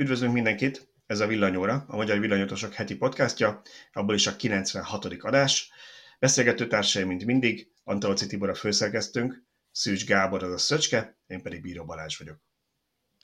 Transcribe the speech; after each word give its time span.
Üdvözlünk 0.00 0.32
mindenkit! 0.32 0.88
Ez 1.06 1.20
a 1.20 1.26
Villanyóra, 1.26 1.84
a 1.88 1.96
Magyar 1.96 2.18
Villanyótosok 2.18 2.72
heti 2.72 2.96
podcastja, 2.96 3.62
abból 3.92 4.14
is 4.14 4.26
a 4.26 4.36
96. 4.36 5.04
adás. 5.04 5.70
Beszélgető 6.18 6.66
társai, 6.66 7.04
mint 7.04 7.24
mindig, 7.24 7.72
Antalci 7.84 8.26
Tibor 8.26 8.48
a 8.48 8.54
főszerkesztőnk, 8.54 9.42
Szűcs 9.70 10.04
Gábor 10.04 10.42
az 10.42 10.52
a 10.52 10.58
Szöcske, 10.58 11.18
én 11.26 11.42
pedig 11.42 11.62
Bíró 11.62 11.84
Balázs 11.84 12.16
vagyok. 12.18 12.40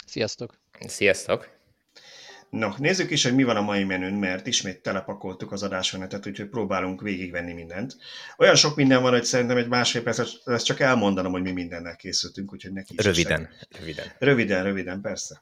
Sziasztok! 0.07 0.61
Sziasztok! 0.87 1.59
No, 2.51 2.71
nézzük 2.79 3.11
is, 3.11 3.25
hogy 3.25 3.35
mi 3.35 3.45
van 3.45 3.57
a 3.57 3.63
mai 3.63 3.85
menün, 3.85 4.15
mert 4.15 4.47
ismét 4.47 4.83
telepakoltuk 4.83 5.53
az 5.53 5.63
adásmenetet, 5.63 6.27
úgyhogy 6.27 6.49
próbálunk 6.49 7.01
végigvenni 7.01 7.53
mindent. 7.53 7.97
Olyan 8.37 8.57
sok 8.57 8.77
minden 8.77 9.03
van, 9.03 9.13
hogy 9.13 9.25
szerintem 9.25 9.57
egy 9.57 9.69
másfél 9.69 10.03
perc, 10.03 10.19
ezt 10.45 10.65
csak 10.65 10.81
elmondanom, 10.81 11.33
hogy 11.33 11.43
mi 11.43 11.53
mindennel 11.53 11.97
készültünk, 11.97 12.53
úgyhogy 12.53 12.73
neki 12.73 12.95
is 12.99 13.05
Röviden, 13.05 13.51
röviden. 13.79 14.13
Röviden, 14.19 14.65
röviden, 14.65 15.01
persze. 15.01 15.41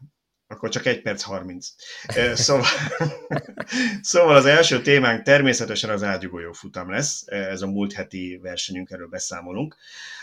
Akkor 0.53 0.69
csak 0.69 0.87
egy 0.87 1.03
perc 1.03 1.23
30. 1.23 1.69
Szóval, 2.35 2.67
szóval 4.01 4.37
az 4.37 4.47
első 4.47 4.83
témánk 4.83 5.23
természetesen 5.23 5.91
az 5.91 6.03
ágyugójó 6.03 6.53
futam 6.53 6.91
lesz. 6.91 7.23
Ez 7.27 7.63
a 7.63 7.67
múlt 7.67 7.93
heti 7.93 8.39
versenyünk, 8.43 8.91
erről 8.91 9.09
beszámolunk. 9.09 9.77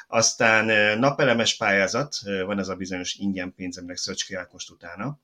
Aztán 0.07 0.99
napelemes 0.99 1.57
pályázat, 1.57 2.15
van 2.45 2.59
ez 2.59 2.67
a 2.67 2.75
bizonyos 2.75 3.13
ingyen 3.13 3.53
pénzemnek 3.55 3.97
Szöcske 3.97 4.47
most 4.51 4.69
utána. 4.69 5.19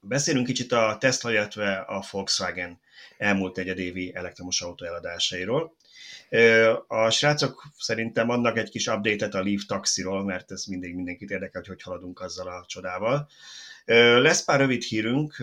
Beszélünk 0.00 0.46
kicsit 0.46 0.72
a 0.72 0.96
Tesla, 1.00 1.32
illetve 1.32 1.76
a 1.76 2.04
Volkswagen 2.10 2.80
elmúlt 3.18 3.58
egyedévi 3.58 4.14
elektromos 4.14 4.60
autó 4.60 4.84
eladásairól. 4.84 5.76
A 6.86 7.10
srácok 7.10 7.62
szerintem 7.78 8.30
adnak 8.30 8.58
egy 8.58 8.70
kis 8.70 8.86
update-et 8.86 9.34
a 9.34 9.42
Leaf 9.42 9.64
Taxiról, 9.64 10.24
mert 10.24 10.50
ez 10.50 10.64
mindig 10.64 10.94
mindenkit 10.94 11.30
érdekel, 11.30 11.60
hogy 11.60 11.68
hogy 11.68 11.82
haladunk 11.82 12.20
azzal 12.20 12.48
a 12.48 12.64
csodával. 12.66 13.28
Lesz 13.94 14.44
pár 14.44 14.58
rövid 14.60 14.82
hírünk, 14.82 15.36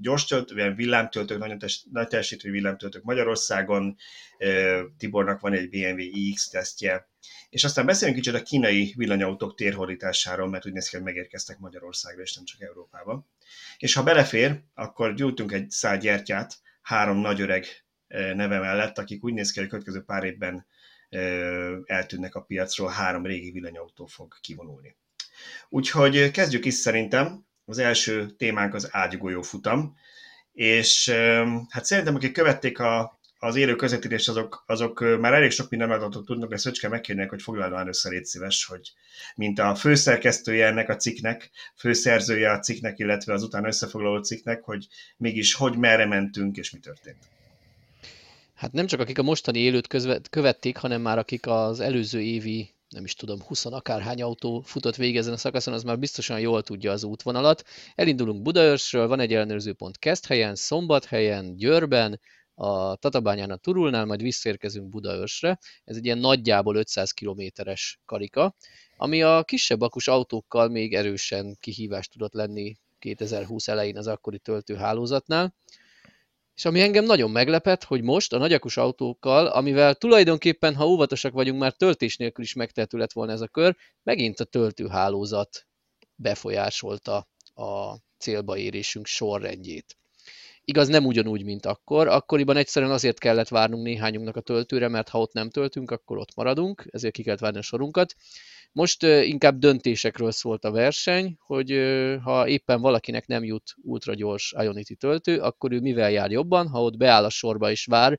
gyors 0.00 0.24
töltő, 0.24 0.74
villámtöltők, 0.74 1.38
nagyon 1.38 1.58
nagy 1.90 2.08
teljesítő 2.08 2.50
villámtöltők 2.50 3.02
Magyarországon, 3.02 3.96
Tibornak 4.98 5.40
van 5.40 5.52
egy 5.52 5.68
BMW 5.68 5.98
iX 5.98 6.48
tesztje, 6.48 7.08
és 7.50 7.64
aztán 7.64 7.86
beszélünk 7.86 8.16
kicsit 8.16 8.34
a 8.34 8.42
kínai 8.42 8.92
villanyautók 8.96 9.54
térhódításáról, 9.54 10.48
mert 10.48 10.66
úgy 10.66 10.72
néz 10.72 10.88
ki, 10.88 10.96
hogy 10.96 11.04
megérkeztek 11.04 11.58
Magyarországra, 11.58 12.22
és 12.22 12.34
nem 12.34 12.44
csak 12.44 12.60
Európába. 12.60 13.26
És 13.78 13.94
ha 13.94 14.02
belefér, 14.02 14.60
akkor 14.74 15.14
gyújtunk 15.14 15.52
egy 15.52 15.70
szál 15.70 15.98
gyertyát 15.98 16.58
három 16.82 17.18
nagy 17.18 17.40
öreg 17.40 17.66
neve 18.08 18.58
mellett, 18.58 18.98
akik 18.98 19.24
úgy 19.24 19.32
néz 19.32 19.50
ki, 19.50 19.58
hogy 19.58 19.68
a 19.68 19.70
következő 19.70 20.02
pár 20.02 20.24
évben 20.24 20.66
eltűnnek 21.84 22.34
a 22.34 22.42
piacról, 22.42 22.88
három 22.88 23.26
régi 23.26 23.50
villanyautó 23.50 24.06
fog 24.06 24.34
kivonulni. 24.40 24.96
Úgyhogy 25.68 26.30
kezdjük 26.30 26.64
is 26.64 26.74
szerintem. 26.74 27.46
Az 27.64 27.78
első 27.78 28.26
témánk 28.26 28.74
az 28.74 28.88
ágygolyó 28.90 29.42
futam, 29.42 29.96
és 30.52 31.10
hát 31.68 31.84
szerintem, 31.84 32.14
akik 32.14 32.32
követték 32.32 32.78
a, 32.78 33.20
az 33.38 33.56
élő 33.56 33.76
közvetítést, 33.76 34.28
azok, 34.28 34.64
azok 34.66 35.18
már 35.20 35.32
elég 35.32 35.50
sok 35.50 35.70
minden 35.70 35.90
adatot 35.90 36.26
tudnak, 36.26 36.50
de 36.50 36.56
Szöcske 36.56 36.88
megkérnek, 36.88 37.30
hogy 37.30 37.42
foglaljon 37.42 37.74
már 37.74 37.90
légy 38.02 38.24
szíves, 38.24 38.64
hogy 38.64 38.92
mint 39.34 39.58
a 39.58 39.74
főszerkesztője 39.74 40.66
ennek 40.66 40.88
a 40.88 40.96
cikknek, 40.96 41.50
főszerzője 41.76 42.50
a 42.50 42.58
cikknek, 42.58 42.98
illetve 42.98 43.32
az 43.32 43.42
utána 43.42 43.66
összefoglaló 43.66 44.22
cikknek, 44.22 44.62
hogy 44.62 44.86
mégis 45.16 45.54
hogy 45.54 45.76
merre 45.76 46.06
mentünk, 46.06 46.56
és 46.56 46.70
mi 46.70 46.78
történt. 46.78 47.30
Hát 48.54 48.72
nem 48.72 48.86
csak 48.86 49.00
akik 49.00 49.18
a 49.18 49.22
mostani 49.22 49.58
élőt 49.58 49.86
követték, 50.30 50.76
hanem 50.76 51.00
már 51.00 51.18
akik 51.18 51.46
az 51.46 51.80
előző 51.80 52.20
évi 52.20 52.74
nem 52.92 53.04
is 53.04 53.14
tudom, 53.14 53.42
20 53.42 53.64
akárhány 53.64 54.22
autó 54.22 54.60
futott 54.60 54.96
végig 54.96 55.16
ezen 55.16 55.32
a 55.32 55.36
szakaszon, 55.36 55.74
az 55.74 55.82
már 55.82 55.98
biztosan 55.98 56.40
jól 56.40 56.62
tudja 56.62 56.92
az 56.92 57.04
útvonalat. 57.04 57.62
Elindulunk 57.94 58.42
Budaörsről, 58.42 59.08
van 59.08 59.20
egy 59.20 59.34
ellenőrző 59.34 59.72
pont 59.72 59.98
Keszthelyen, 59.98 60.54
Szombathelyen, 60.54 61.56
Győrben, 61.56 62.20
a 62.54 62.96
Tatabányán 62.96 63.50
a 63.50 63.56
Turulnál, 63.56 64.04
majd 64.04 64.22
visszérkezünk 64.22 64.88
Budaörsre. 64.88 65.58
Ez 65.84 65.96
egy 65.96 66.04
ilyen 66.04 66.18
nagyjából 66.18 66.76
500 66.76 67.10
kilométeres 67.10 68.00
karika, 68.04 68.54
ami 68.96 69.22
a 69.22 69.42
kisebb 69.42 69.80
akus 69.80 70.08
autókkal 70.08 70.68
még 70.68 70.94
erősen 70.94 71.56
kihívást 71.60 72.12
tudott 72.12 72.32
lenni 72.32 72.76
2020 72.98 73.68
elején 73.68 73.96
az 73.96 74.06
akkori 74.06 74.38
töltőhálózatnál. 74.38 75.54
És 76.62 76.68
ami 76.68 76.80
engem 76.80 77.04
nagyon 77.04 77.30
meglepett, 77.30 77.84
hogy 77.84 78.02
most 78.02 78.32
a 78.32 78.38
nagyakus 78.38 78.76
autókkal, 78.76 79.46
amivel 79.46 79.94
tulajdonképpen, 79.94 80.74
ha 80.74 80.88
óvatosak 80.88 81.32
vagyunk, 81.32 81.60
már 81.60 81.72
töltés 81.72 82.16
nélkül 82.16 82.44
is 82.44 82.54
megtehető 82.54 82.98
lett 82.98 83.12
volna 83.12 83.32
ez 83.32 83.40
a 83.40 83.48
kör, 83.48 83.76
megint 84.02 84.40
a 84.40 84.44
töltőhálózat 84.44 85.66
befolyásolta 86.14 87.28
a 87.54 87.96
célba 88.18 88.56
érésünk 88.56 89.06
sorrendjét. 89.06 89.96
Igaz, 90.64 90.88
nem 90.88 91.06
ugyanúgy, 91.06 91.44
mint 91.44 91.66
akkor. 91.66 92.08
Akkoriban 92.08 92.56
egyszerűen 92.56 92.92
azért 92.92 93.18
kellett 93.18 93.48
várnunk 93.48 93.84
néhányunknak 93.84 94.36
a 94.36 94.40
töltőre, 94.40 94.88
mert 94.88 95.08
ha 95.08 95.20
ott 95.20 95.32
nem 95.32 95.50
töltünk, 95.50 95.90
akkor 95.90 96.18
ott 96.18 96.34
maradunk, 96.34 96.84
ezért 96.90 97.14
ki 97.14 97.22
kellett 97.22 97.40
várni 97.40 97.58
a 97.58 97.62
sorunkat. 97.62 98.14
Most 98.72 99.02
inkább 99.02 99.58
döntésekről 99.58 100.30
szólt 100.30 100.64
a 100.64 100.70
verseny, 100.70 101.36
hogy 101.38 101.70
ha 102.22 102.48
éppen 102.48 102.80
valakinek 102.80 103.26
nem 103.26 103.44
jut 103.44 103.74
ultragyors 103.82 104.54
Ionity 104.58 104.94
töltő, 104.98 105.38
akkor 105.38 105.72
ő 105.72 105.80
mivel 105.80 106.10
jár 106.10 106.30
jobban, 106.30 106.68
ha 106.68 106.82
ott 106.82 106.96
beáll 106.96 107.24
a 107.24 107.30
sorba 107.30 107.70
és 107.70 107.84
vár 107.84 108.18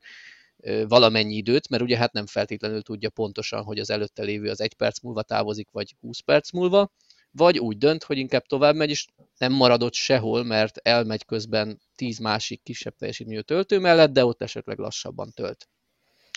valamennyi 0.88 1.34
időt, 1.34 1.68
mert 1.68 1.82
ugye 1.82 1.96
hát 1.96 2.12
nem 2.12 2.26
feltétlenül 2.26 2.82
tudja 2.82 3.10
pontosan, 3.10 3.62
hogy 3.62 3.78
az 3.78 3.90
előtte 3.90 4.22
lévő 4.22 4.50
az 4.50 4.60
egy 4.60 4.74
perc 4.74 5.00
múlva 5.00 5.22
távozik, 5.22 5.68
vagy 5.70 5.94
20 6.00 6.20
perc 6.20 6.52
múlva, 6.52 6.92
vagy 7.30 7.58
úgy 7.58 7.78
dönt, 7.78 8.04
hogy 8.04 8.18
inkább 8.18 8.46
tovább 8.46 8.74
megy, 8.74 8.90
és 8.90 9.06
nem 9.38 9.52
maradott 9.52 9.94
sehol, 9.94 10.44
mert 10.44 10.76
elmegy 10.76 11.24
közben 11.24 11.80
10 11.96 12.18
másik 12.18 12.62
kisebb 12.62 12.96
teljesítményű 12.96 13.40
töltő 13.40 13.78
mellett, 13.78 14.12
de 14.12 14.24
ott 14.24 14.42
esetleg 14.42 14.78
lassabban 14.78 15.30
tölt. 15.30 15.68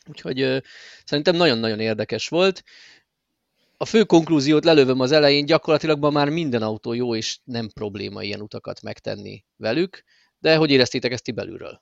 Úgyhogy 0.10 0.42
ö, 0.42 0.58
szerintem 1.06 1.36
nagyon-nagyon 1.36 1.80
érdekes 1.80 2.28
volt 2.28 2.64
a 3.78 3.86
fő 3.86 4.04
konklúziót 4.04 4.66
lelövöm 4.66 5.00
az 5.00 5.12
elején, 5.12 5.46
gyakorlatilag 5.46 6.00
ma 6.00 6.10
már 6.10 6.30
minden 6.30 6.62
autó 6.62 6.94
jó, 6.94 7.16
és 7.16 7.40
nem 7.44 7.70
probléma 7.74 8.24
ilyen 8.24 8.42
utakat 8.42 8.82
megtenni 8.82 9.46
velük, 9.56 10.04
de 10.40 10.56
hogy 10.56 10.72
éreztétek 10.72 11.12
ezt 11.12 11.24
ti 11.24 11.32
belülről? 11.32 11.82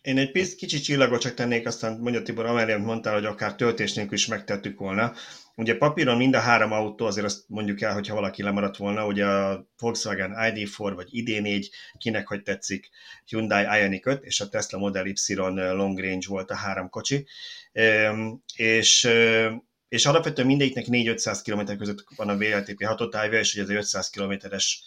Én 0.00 0.18
egy 0.18 0.30
pisz, 0.30 0.54
kicsi 0.54 0.80
csillagot 0.80 1.20
csak 1.20 1.34
tennék, 1.34 1.66
aztán 1.66 1.98
mondja 2.00 2.22
Tibor, 2.22 2.46
amellett 2.46 2.84
mondtál, 2.84 3.14
hogy 3.14 3.24
akár 3.24 3.54
töltés 3.54 3.92
nélkül 3.92 4.14
is 4.14 4.26
megtettük 4.26 4.78
volna. 4.78 5.12
Ugye 5.56 5.76
papíron 5.76 6.16
mind 6.16 6.34
a 6.34 6.38
három 6.38 6.72
autó, 6.72 7.06
azért 7.06 7.26
azt 7.26 7.44
mondjuk 7.48 7.80
el, 7.80 7.92
hogyha 7.92 8.14
valaki 8.14 8.42
lemaradt 8.42 8.76
volna, 8.76 9.06
ugye 9.06 9.26
a 9.26 9.66
Volkswagen 9.78 10.34
ID4 10.36 10.92
vagy 10.94 11.08
ID4, 11.12 11.66
kinek 11.98 12.28
hogy 12.28 12.42
tetszik, 12.42 12.88
Hyundai 13.24 13.80
Ioniq 13.80 14.10
5 14.10 14.24
és 14.24 14.40
a 14.40 14.48
Tesla 14.48 14.78
Model 14.78 15.06
Y 15.06 15.34
Long 15.34 15.98
Range 15.98 16.26
volt 16.28 16.50
a 16.50 16.54
három 16.54 16.88
kocsi. 16.88 17.26
És 18.54 19.08
és 19.92 20.06
alapvetően 20.06 20.46
mindegyiknek 20.46 20.84
4-500 20.88 21.40
km 21.44 21.76
között 21.78 22.04
van 22.16 22.28
a 22.28 22.36
VLTP 22.36 22.84
hatótávja, 22.84 23.38
és 23.38 23.52
ugye 23.52 23.62
ez 23.62 23.68
egy 23.68 23.76
500 23.76 24.10
km-es 24.10 24.82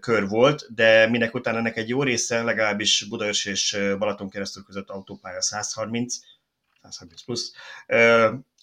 kör 0.00 0.28
volt, 0.28 0.74
de 0.74 1.06
minek 1.06 1.34
után 1.34 1.56
ennek 1.56 1.76
egy 1.76 1.88
jó 1.88 2.02
része, 2.02 2.42
legalábbis 2.42 3.04
Budaörs 3.08 3.44
és 3.44 3.78
Balaton 3.98 4.30
keresztül 4.30 4.62
között 4.62 4.88
autópálya 4.88 5.42
130, 5.42 6.16
130 6.82 7.22
plusz, 7.22 7.52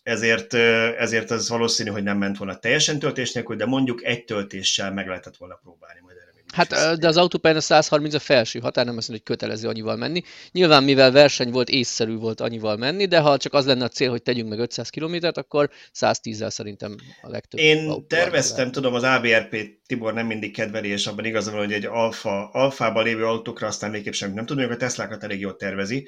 ezért, 0.04 0.54
ezért 0.98 1.32
az 1.32 1.50
valószínű, 1.50 1.90
hogy 1.90 2.04
nem 2.04 2.18
ment 2.18 2.38
volna 2.38 2.60
teljesen 2.60 3.00
töltés 3.00 3.32
nélkül, 3.32 3.56
de 3.56 3.66
mondjuk 3.66 4.04
egy 4.04 4.26
töltéssel 4.26 4.92
meg 4.92 5.08
lehetett 5.08 5.38
volna 5.38 5.60
próbálni 5.64 6.00
majd 6.04 6.18
Hát, 6.54 7.00
de 7.00 7.08
az 7.08 7.18
autópályán 7.18 7.58
a 7.58 7.62
130 7.62 8.14
a 8.14 8.20
felső 8.20 8.60
határ, 8.60 8.86
nem 8.86 8.98
azt 8.98 9.08
mondja, 9.08 9.26
hogy 9.26 9.38
kötelező 9.38 9.68
annyival 9.68 9.96
menni. 9.96 10.22
Nyilván, 10.52 10.84
mivel 10.84 11.12
verseny 11.12 11.52
volt, 11.52 11.70
észszerű 11.70 12.16
volt 12.16 12.42
annyival 12.42 12.78
menni, 12.78 13.06
de 13.06 13.20
ha 13.20 13.38
csak 13.38 13.54
az 13.54 13.66
lenne 13.66 13.84
a 13.84 13.88
cél, 13.88 14.10
hogy 14.10 14.22
tegyünk 14.22 14.50
meg 14.50 14.60
500 14.60 14.90
kilométert, 14.90 15.38
akkor 15.38 15.70
110-zel 16.00 16.50
szerintem 16.50 16.96
a 17.22 17.30
legtöbb. 17.30 17.60
Én 17.60 18.08
terveztem, 18.08 18.72
tudom, 18.72 18.94
az 18.94 19.04
ABRP 19.04 19.56
Tibor 19.88 20.14
nem 20.14 20.26
mindig 20.26 20.54
kedveli, 20.54 20.90
és 20.90 21.08
abban 21.08 21.26
igazán, 21.26 21.56
hogy 21.56 21.74
egy 21.74 21.86
alfa, 21.86 22.50
alfában 22.50 23.04
lévő 23.04 23.26
autókra 23.26 23.68
aztán 23.68 23.92
végképp 23.92 24.14
sem 24.14 24.34
nem 24.34 24.46
tudom, 24.46 24.64
hogy 24.64 24.74
a 24.74 24.78
Teslákat 24.78 25.24
elég 25.24 25.40
jól 25.40 25.56
tervezi, 25.56 26.08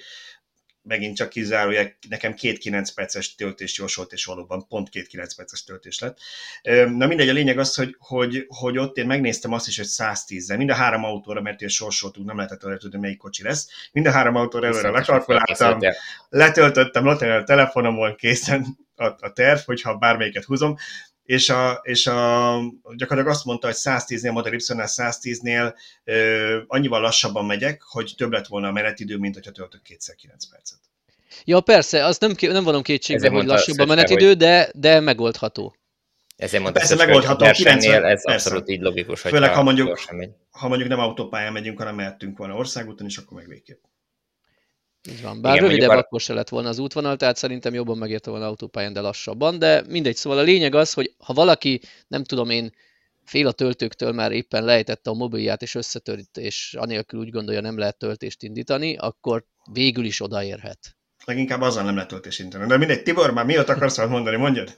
megint 0.88 1.16
csak 1.16 1.30
kizárólag 1.30 1.96
nekem 2.10 2.34
két 2.34 2.58
9 2.58 2.90
perces 2.90 3.36
töltés 3.36 3.78
jósolt, 3.78 4.12
és 4.12 4.26
valóban 4.26 4.68
pont 4.68 4.90
két 4.90 5.08
9 5.08 5.36
perces 5.36 5.64
töltés 5.64 6.00
lett. 6.00 6.18
Na 6.90 7.08
mindegy, 7.08 7.30
a 7.30 7.34
lényeg 7.34 7.60
az, 7.60 7.76
hogy, 7.76 7.96
hogy, 7.98 8.46
hogy 8.48 8.78
ott 8.78 8.98
én 8.98 9.06
megnéztem 9.06 9.54
azt 9.54 9.68
is, 9.68 9.78
hogy 9.78 9.88
110-zel, 9.90 10.58
mind 10.58 10.70
a 10.70 10.74
három 10.74 11.04
autóra, 11.04 11.42
mert 11.42 11.62
én 11.62 11.68
sorsoltunk, 11.68 12.28
nem 12.28 12.36
lehetett 12.36 12.64
előre 12.64 12.80
tudni, 12.80 13.00
melyik 13.00 13.18
kocsi 13.18 13.44
lesz. 13.44 13.68
Mind 13.92 14.06
a 14.06 14.12
három 14.12 14.36
autóra 14.36 14.68
előre 14.68 14.90
lekalkuláltam, 14.90 15.80
letöltöttem, 16.30 17.08
a 17.08 17.44
telefonomon 17.44 18.16
készen 18.16 18.78
a, 18.98 19.06
a 19.06 19.32
terv, 19.34 19.60
hogyha 19.66 19.98
bármelyiket 19.98 20.44
húzom, 20.44 20.76
és, 21.28 21.50
a, 21.50 21.80
és 21.84 22.08
a, 22.08 22.60
gyakorlatilag 22.96 23.28
azt 23.28 23.46
mondta, 23.46 23.68
hogy 23.68 23.76
110-nél, 23.80 24.32
Model 24.32 24.54
Y-nál 24.54 24.88
110-nél 24.90 25.74
ö, 26.04 26.60
annyival 26.68 27.02
lassabban 27.02 27.46
megyek, 27.46 27.82
hogy 27.82 28.14
több 28.18 28.32
lett 28.32 28.48
volna 28.48 28.68
a 28.68 28.72
menetidő, 28.72 29.18
mint 29.18 29.34
hogyha 29.34 29.52
töltök 29.52 29.82
kétszer 29.82 30.16
9 30.16 30.50
percet. 30.50 30.80
Ja, 31.44 31.60
persze, 31.60 32.06
azt 32.06 32.22
nem, 32.22 32.34
nem 32.40 32.64
vonom 32.64 32.82
kétségbe, 32.82 33.30
hogy 33.30 33.46
lassabb 33.46 33.80
a 33.80 33.86
menetidő, 33.86 34.28
hogy... 34.28 34.38
de, 34.38 34.72
de 34.74 35.00
megoldható. 35.00 35.76
Ezért 36.36 36.64
mondtam, 36.64 36.88
persze 36.88 37.06
megoldható, 37.06 37.52
90, 37.52 38.04
ez 38.04 38.24
persze. 38.24 38.32
abszolút 38.34 38.70
így 38.70 38.82
logikus, 38.82 39.22
hogy 39.22 39.32
Főleg, 39.32 39.54
ha 39.54 39.64
mondjuk, 39.64 40.00
ha 40.50 40.68
mondjuk 40.68 40.90
nem 40.90 41.00
autópályán 41.00 41.54
megyünk, 41.54 41.78
hanem 41.78 41.96
mehetünk 41.96 42.38
volna 42.38 42.56
országúton, 42.56 43.08
és 43.08 43.18
akkor 43.18 43.38
meg 43.38 43.48
végképp. 43.48 43.84
Így 45.10 45.22
van. 45.22 45.42
Bár 45.42 45.56
Igen, 45.56 45.68
rövidebb 45.68 45.90
akkor 45.90 46.22
se 46.22 46.34
lett 46.34 46.50
volna 46.50 46.70
az 46.70 46.80
útvonal, 46.80 47.16
tehát 47.16 47.38
szerintem 47.38 47.74
jobban 47.74 47.98
megérte 47.98 48.30
volna 48.30 48.46
autópályán, 48.46 48.94
de 48.94 49.02
lassabban, 49.02 49.60
de 49.60 49.84
mindegy. 49.90 50.16
Szóval 50.16 50.40
a 50.40 50.42
lényeg 50.42 50.76
az, 50.76 50.94
hogy 50.94 51.14
ha 51.18 51.34
valaki, 51.34 51.82
nem 52.08 52.24
tudom 52.24 52.50
én, 52.50 52.72
fél 53.28 53.48
a 53.48 53.52
töltőktől 53.52 54.12
már 54.12 54.32
éppen 54.32 54.64
lejtette 54.64 55.10
a 55.10 55.14
mobilját 55.14 55.62
és 55.62 55.76
összetört, 55.76 56.38
és 56.38 56.76
anélkül 56.78 57.20
úgy 57.20 57.30
gondolja 57.30 57.62
nem 57.62 57.78
lehet 57.78 57.98
töltést 57.98 58.44
indítani, 58.44 58.96
akkor 58.98 59.44
végül 59.72 60.06
is 60.06 60.22
odaérhet. 60.22 60.98
Leginkább 61.26 61.62
azzal 61.62 61.84
nem 61.84 61.94
lehet 61.94 62.10
töltést 62.10 62.40
indítani. 62.40 62.68
De 62.68 62.78
mindegy, 62.78 63.04
Tibor, 63.04 63.34
már 63.34 63.46
mióta 63.46 63.74
akarsz 63.74 63.98
mondani, 63.98 64.38
mondjad? 64.38 64.76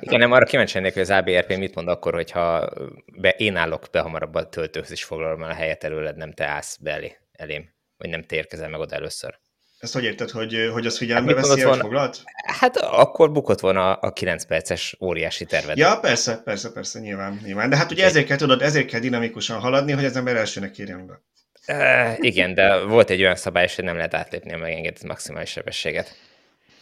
Igen, 0.00 0.18
nem 0.18 0.32
arra 0.32 0.44
kíváncsi 0.44 0.74
lennék, 0.74 0.92
hogy 0.92 1.02
az 1.02 1.10
ABRP 1.10 1.56
mit 1.56 1.74
mond 1.74 1.88
akkor, 1.88 2.14
hogyha 2.14 2.70
be, 3.16 3.30
én 3.30 3.56
állok 3.56 3.86
be 3.92 4.00
hamarabb 4.00 4.34
a 4.34 4.48
töltőhöz, 4.48 4.90
és 4.90 5.04
foglalom 5.04 5.42
el 5.42 5.50
a 5.50 5.54
helyet 5.54 5.84
előled, 5.84 6.16
nem 6.16 6.32
te 6.32 6.46
állsz 6.46 6.76
be 6.76 6.90
elé, 6.90 7.16
elém, 7.32 7.70
vagy 7.96 8.08
nem 8.08 8.22
te 8.22 8.36
érkezel 8.36 8.68
meg 8.68 8.80
oda 8.80 8.94
először. 8.94 9.38
Ezt 9.78 9.92
hogy 9.92 10.04
érted, 10.04 10.30
hogy, 10.30 10.70
hogy 10.72 10.86
az 10.86 10.96
figyelembe 10.96 11.34
hát, 11.34 11.46
veszi, 11.46 11.62
hogy 11.62 11.78
foglalt? 11.78 12.22
Hát 12.58 12.76
akkor 12.76 13.32
bukott 13.32 13.60
volna 13.60 13.92
a 13.92 14.12
9 14.12 14.44
perces 14.44 14.96
óriási 15.00 15.44
terved. 15.44 15.76
Ja, 15.76 15.98
persze, 16.00 16.40
persze, 16.44 16.72
persze, 16.72 17.00
nyilván, 17.00 17.40
nyilván. 17.44 17.70
De 17.70 17.76
hát 17.76 17.90
ugye 17.90 18.04
ezért 18.04 18.26
kell, 18.26 18.36
tudod, 18.36 18.62
ezért 18.62 18.86
kell 18.86 19.00
dinamikusan 19.00 19.58
haladni, 19.60 19.92
hogy 19.92 20.04
az 20.04 20.16
ember 20.16 20.36
elsőnek 20.36 20.70
kérjen 20.70 21.06
be. 21.06 21.20
Uh, 21.68 22.16
igen, 22.24 22.54
de 22.54 22.78
volt 22.78 23.10
egy 23.10 23.20
olyan 23.20 23.36
szabály, 23.36 23.68
hogy 23.74 23.84
nem 23.84 23.96
lehet 23.96 24.14
átlépni 24.14 24.52
a 24.52 24.56
megengedett 24.56 25.02
maximális 25.02 25.50
sebességet. 25.50 26.16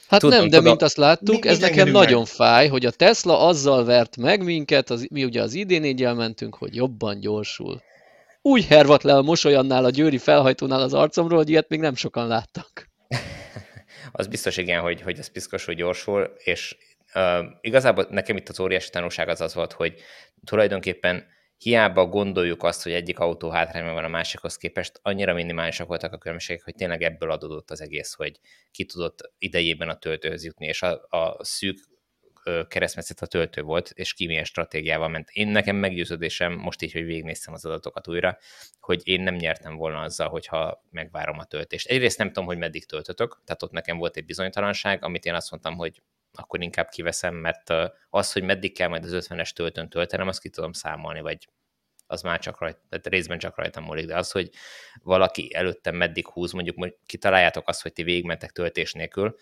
Hát 0.09 0.21
tudom, 0.21 0.39
nem, 0.39 0.49
de 0.49 0.57
tudom. 0.57 0.71
mint 0.71 0.83
azt 0.83 0.97
láttuk, 0.97 1.43
mi, 1.43 1.49
ez 1.49 1.59
nekem 1.59 1.89
nagyon 1.89 2.19
meg? 2.19 2.27
fáj, 2.27 2.69
hogy 2.69 2.87
a 2.87 2.91
Tesla 2.91 3.41
azzal 3.41 3.85
vert 3.85 4.17
meg 4.17 4.45
minket, 4.45 4.91
az, 4.91 5.07
mi 5.11 5.25
ugye 5.25 5.43
az 5.43 5.53
ID4-jel 5.55 6.17
mentünk, 6.17 6.55
hogy 6.55 6.75
jobban 6.75 7.21
gyorsul. 7.21 7.83
Úgy 8.43 8.67
hervat 8.67 9.03
le 9.03 9.17
a 9.17 9.23
mosolyannál 9.23 9.85
a 9.85 9.91
győri 9.91 10.19
felhajtónál 10.19 10.81
az 10.81 10.95
arcomról, 10.95 11.39
hogy 11.39 11.51
ilyet 11.51 11.69
még 11.69 11.81
nem 11.81 11.95
sokan 11.95 12.27
láttak. 12.27 12.86
az 14.13 14.27
biztos 14.27 14.57
igen, 14.57 14.81
hogy, 14.81 15.01
hogy 15.03 15.19
ez 15.19 15.65
hogy 15.65 15.77
gyorsul, 15.77 16.35
és 16.39 16.77
uh, 17.15 17.45
igazából 17.61 18.07
nekem 18.11 18.37
itt 18.37 18.49
az 18.49 18.61
óriási 18.61 18.91
tanulság 18.91 19.29
az 19.29 19.41
az 19.41 19.55
volt, 19.55 19.73
hogy 19.73 20.01
tulajdonképpen 20.45 21.27
hiába 21.59 22.07
gondoljuk 22.07 22.63
azt, 22.63 22.83
hogy 22.83 22.93
egyik 22.93 23.19
autó 23.19 23.51
hátrányban 23.51 23.95
van 23.95 24.05
a 24.05 24.09
másikhoz 24.09 24.57
képest, 24.57 25.01
annyira 25.03 25.35
minimálisak 25.35 25.87
voltak 25.87 26.13
a 26.13 26.19
különbségek, 26.19 26.65
hogy 26.65 26.75
tényleg 26.75 27.03
ebből 27.03 27.31
adódott 27.31 27.71
az 27.71 27.81
egész, 27.81 28.15
hogy 28.15 28.41
ki 28.71 28.85
tudott 28.85 29.33
idejében 29.39 29.89
a 29.89 29.99
töltőhöz 29.99 30.45
jutni, 30.45 30.67
és 30.67 30.83
a, 30.83 31.07
a 31.09 31.45
szűk 31.45 31.79
keresztmetszet 32.69 33.21
a 33.21 33.27
töltő 33.27 33.63
volt, 33.63 33.91
és 33.95 34.15
milyen 34.17 34.45
stratégiával 34.45 35.09
ment. 35.09 35.31
Én 35.31 35.49
nekem 35.49 35.77
meggyőződésem, 35.77 36.53
most 36.53 36.83
így, 36.83 36.93
hogy 36.93 37.05
végignéztem 37.05 37.55
az 37.55 37.65
adatokat 37.65 38.09
újra, 38.09 38.39
hogy 38.81 39.01
én 39.05 39.21
nem 39.21 39.35
nyertem 39.35 39.77
volna 39.77 40.01
azzal, 40.01 40.29
hogyha 40.29 40.85
megvárom 40.91 41.39
a 41.39 41.45
töltést. 41.45 41.87
Egyrészt 41.87 42.19
nem 42.19 42.27
tudom, 42.27 42.45
hogy 42.45 42.59
meddig 42.59 42.87
töltötök, 42.87 43.41
tehát 43.45 43.63
ott 43.63 43.73
nekem 43.73 43.99
volt 43.99 44.17
egy 44.17 44.25
bizonytalanság, 44.25 45.05
amit 45.05 45.25
én 45.25 45.35
azt 45.35 45.51
mondtam, 45.51 45.77
hogy 45.77 46.03
akkor 46.33 46.63
inkább 46.63 46.89
kiveszem, 46.89 47.35
mert 47.35 47.73
az, 48.11 48.33
hogy 48.33 48.43
meddig 48.43 48.75
kell 48.75 48.89
majd 48.89 49.05
az 49.05 49.27
50-es 49.29 49.51
töltőn 49.51 49.89
töltenem, 49.89 50.29
azt 50.29 50.41
ki 50.41 50.49
tudom 50.49 50.73
számolni, 50.73 51.21
vagy 51.21 51.49
az 52.07 52.23
már 52.23 52.39
csak 52.39 52.61
rajta, 52.61 52.81
tehát 52.89 53.07
részben 53.07 53.39
csak 53.39 53.57
rajtam 53.57 53.85
múlik, 53.85 54.07
de 54.07 54.17
az, 54.17 54.31
hogy 54.31 54.51
valaki 55.03 55.55
előttem 55.55 55.95
meddig 55.95 56.27
húz, 56.27 56.53
mondjuk 56.53 56.97
kitaláljátok 57.07 57.69
azt, 57.69 57.83
hogy 57.83 57.93
ti 57.93 58.03
végigmentek 58.03 58.51
töltés 58.51 58.93
nélkül, 58.93 59.37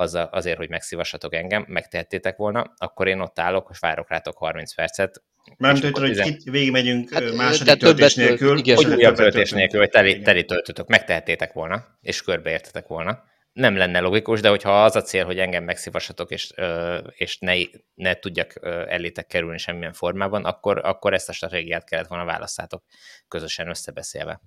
az 0.00 0.18
azért, 0.30 0.56
hogy 0.56 0.68
megszívassatok 0.68 1.34
engem, 1.34 1.64
megtehettétek 1.68 2.36
volna, 2.36 2.72
akkor 2.76 3.08
én 3.08 3.20
ott 3.20 3.38
állok, 3.38 3.68
és 3.72 3.78
várok 3.78 4.08
rátok 4.08 4.38
30 4.38 4.74
percet, 4.74 5.22
tudod, 5.58 5.98
hogy 5.98 6.08
tizen... 6.08 6.36
végigmegyünk 6.44 7.12
hát, 7.12 7.34
második 7.34 7.74
töltés 7.74 8.14
nélkül. 8.14 8.58
Igen, 8.58 8.76
hogy 8.76 8.94
újabb 8.94 9.14
töltés 9.14 9.50
nélkül, 9.50 9.80
hogy 9.80 9.90
teli, 9.90 10.20
teli 10.20 10.44
töltötök. 10.44 10.86
Megtehettétek 10.86 11.52
volna, 11.52 11.98
és 12.00 12.22
körbeértetek 12.22 12.86
volna 12.86 13.22
nem 13.58 13.76
lenne 13.76 14.00
logikus, 14.00 14.40
de 14.40 14.48
hogyha 14.48 14.84
az 14.84 14.96
a 14.96 15.02
cél, 15.02 15.24
hogy 15.24 15.38
engem 15.38 15.64
megszívassatok, 15.64 16.30
és, 16.30 16.52
és 17.16 17.38
ne, 17.38 17.54
ne 17.94 18.14
tudjak 18.14 18.52
elétek 18.88 19.26
kerülni 19.26 19.58
semmilyen 19.58 19.92
formában, 19.92 20.44
akkor, 20.44 20.80
akkor 20.84 21.14
ezt 21.14 21.28
a 21.28 21.32
stratégiát 21.32 21.84
kellett 21.84 22.06
volna 22.06 22.24
választátok 22.24 22.84
közösen 23.28 23.68
összebeszélve. 23.68 24.40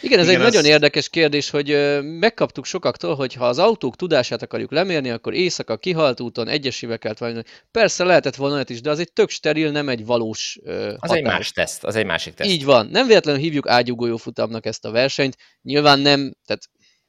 Igen, 0.00 0.18
ez 0.18 0.28
Igen, 0.28 0.40
egy 0.40 0.46
az... 0.46 0.52
nagyon 0.54 0.70
érdekes 0.70 1.08
kérdés, 1.08 1.50
hogy 1.50 2.00
megkaptuk 2.02 2.64
sokaktól, 2.64 3.14
hogy 3.14 3.34
ha 3.34 3.46
az 3.46 3.58
autók 3.58 3.96
tudását 3.96 4.42
akarjuk 4.42 4.72
lemérni, 4.72 5.10
akkor 5.10 5.34
éjszaka 5.34 5.76
kihalt 5.76 6.20
úton 6.20 6.48
egyesével 6.48 6.98
kellett 6.98 7.18
válni. 7.18 7.42
Persze 7.70 8.04
lehetett 8.04 8.34
volna 8.34 8.54
olyat 8.54 8.70
is, 8.70 8.80
de 8.80 8.90
az 8.90 8.98
egy 8.98 9.12
tök 9.12 9.30
steril, 9.30 9.70
nem 9.70 9.88
egy 9.88 10.06
valós 10.06 10.58
határ. 10.64 10.96
Az 10.98 11.10
egy 11.10 11.22
más 11.22 11.52
teszt, 11.52 11.84
az 11.84 11.96
egy 11.96 12.06
másik 12.06 12.34
teszt. 12.34 12.50
Így 12.50 12.64
van. 12.64 12.88
Nem 12.90 13.06
véletlenül 13.06 13.40
hívjuk 13.40 13.68
ágyugójó 13.68 14.16
futamnak 14.16 14.66
ezt 14.66 14.84
a 14.84 14.90
versenyt. 14.90 15.36
Nyilván 15.62 15.98
nem, 15.98 16.34
tehát 16.44 16.62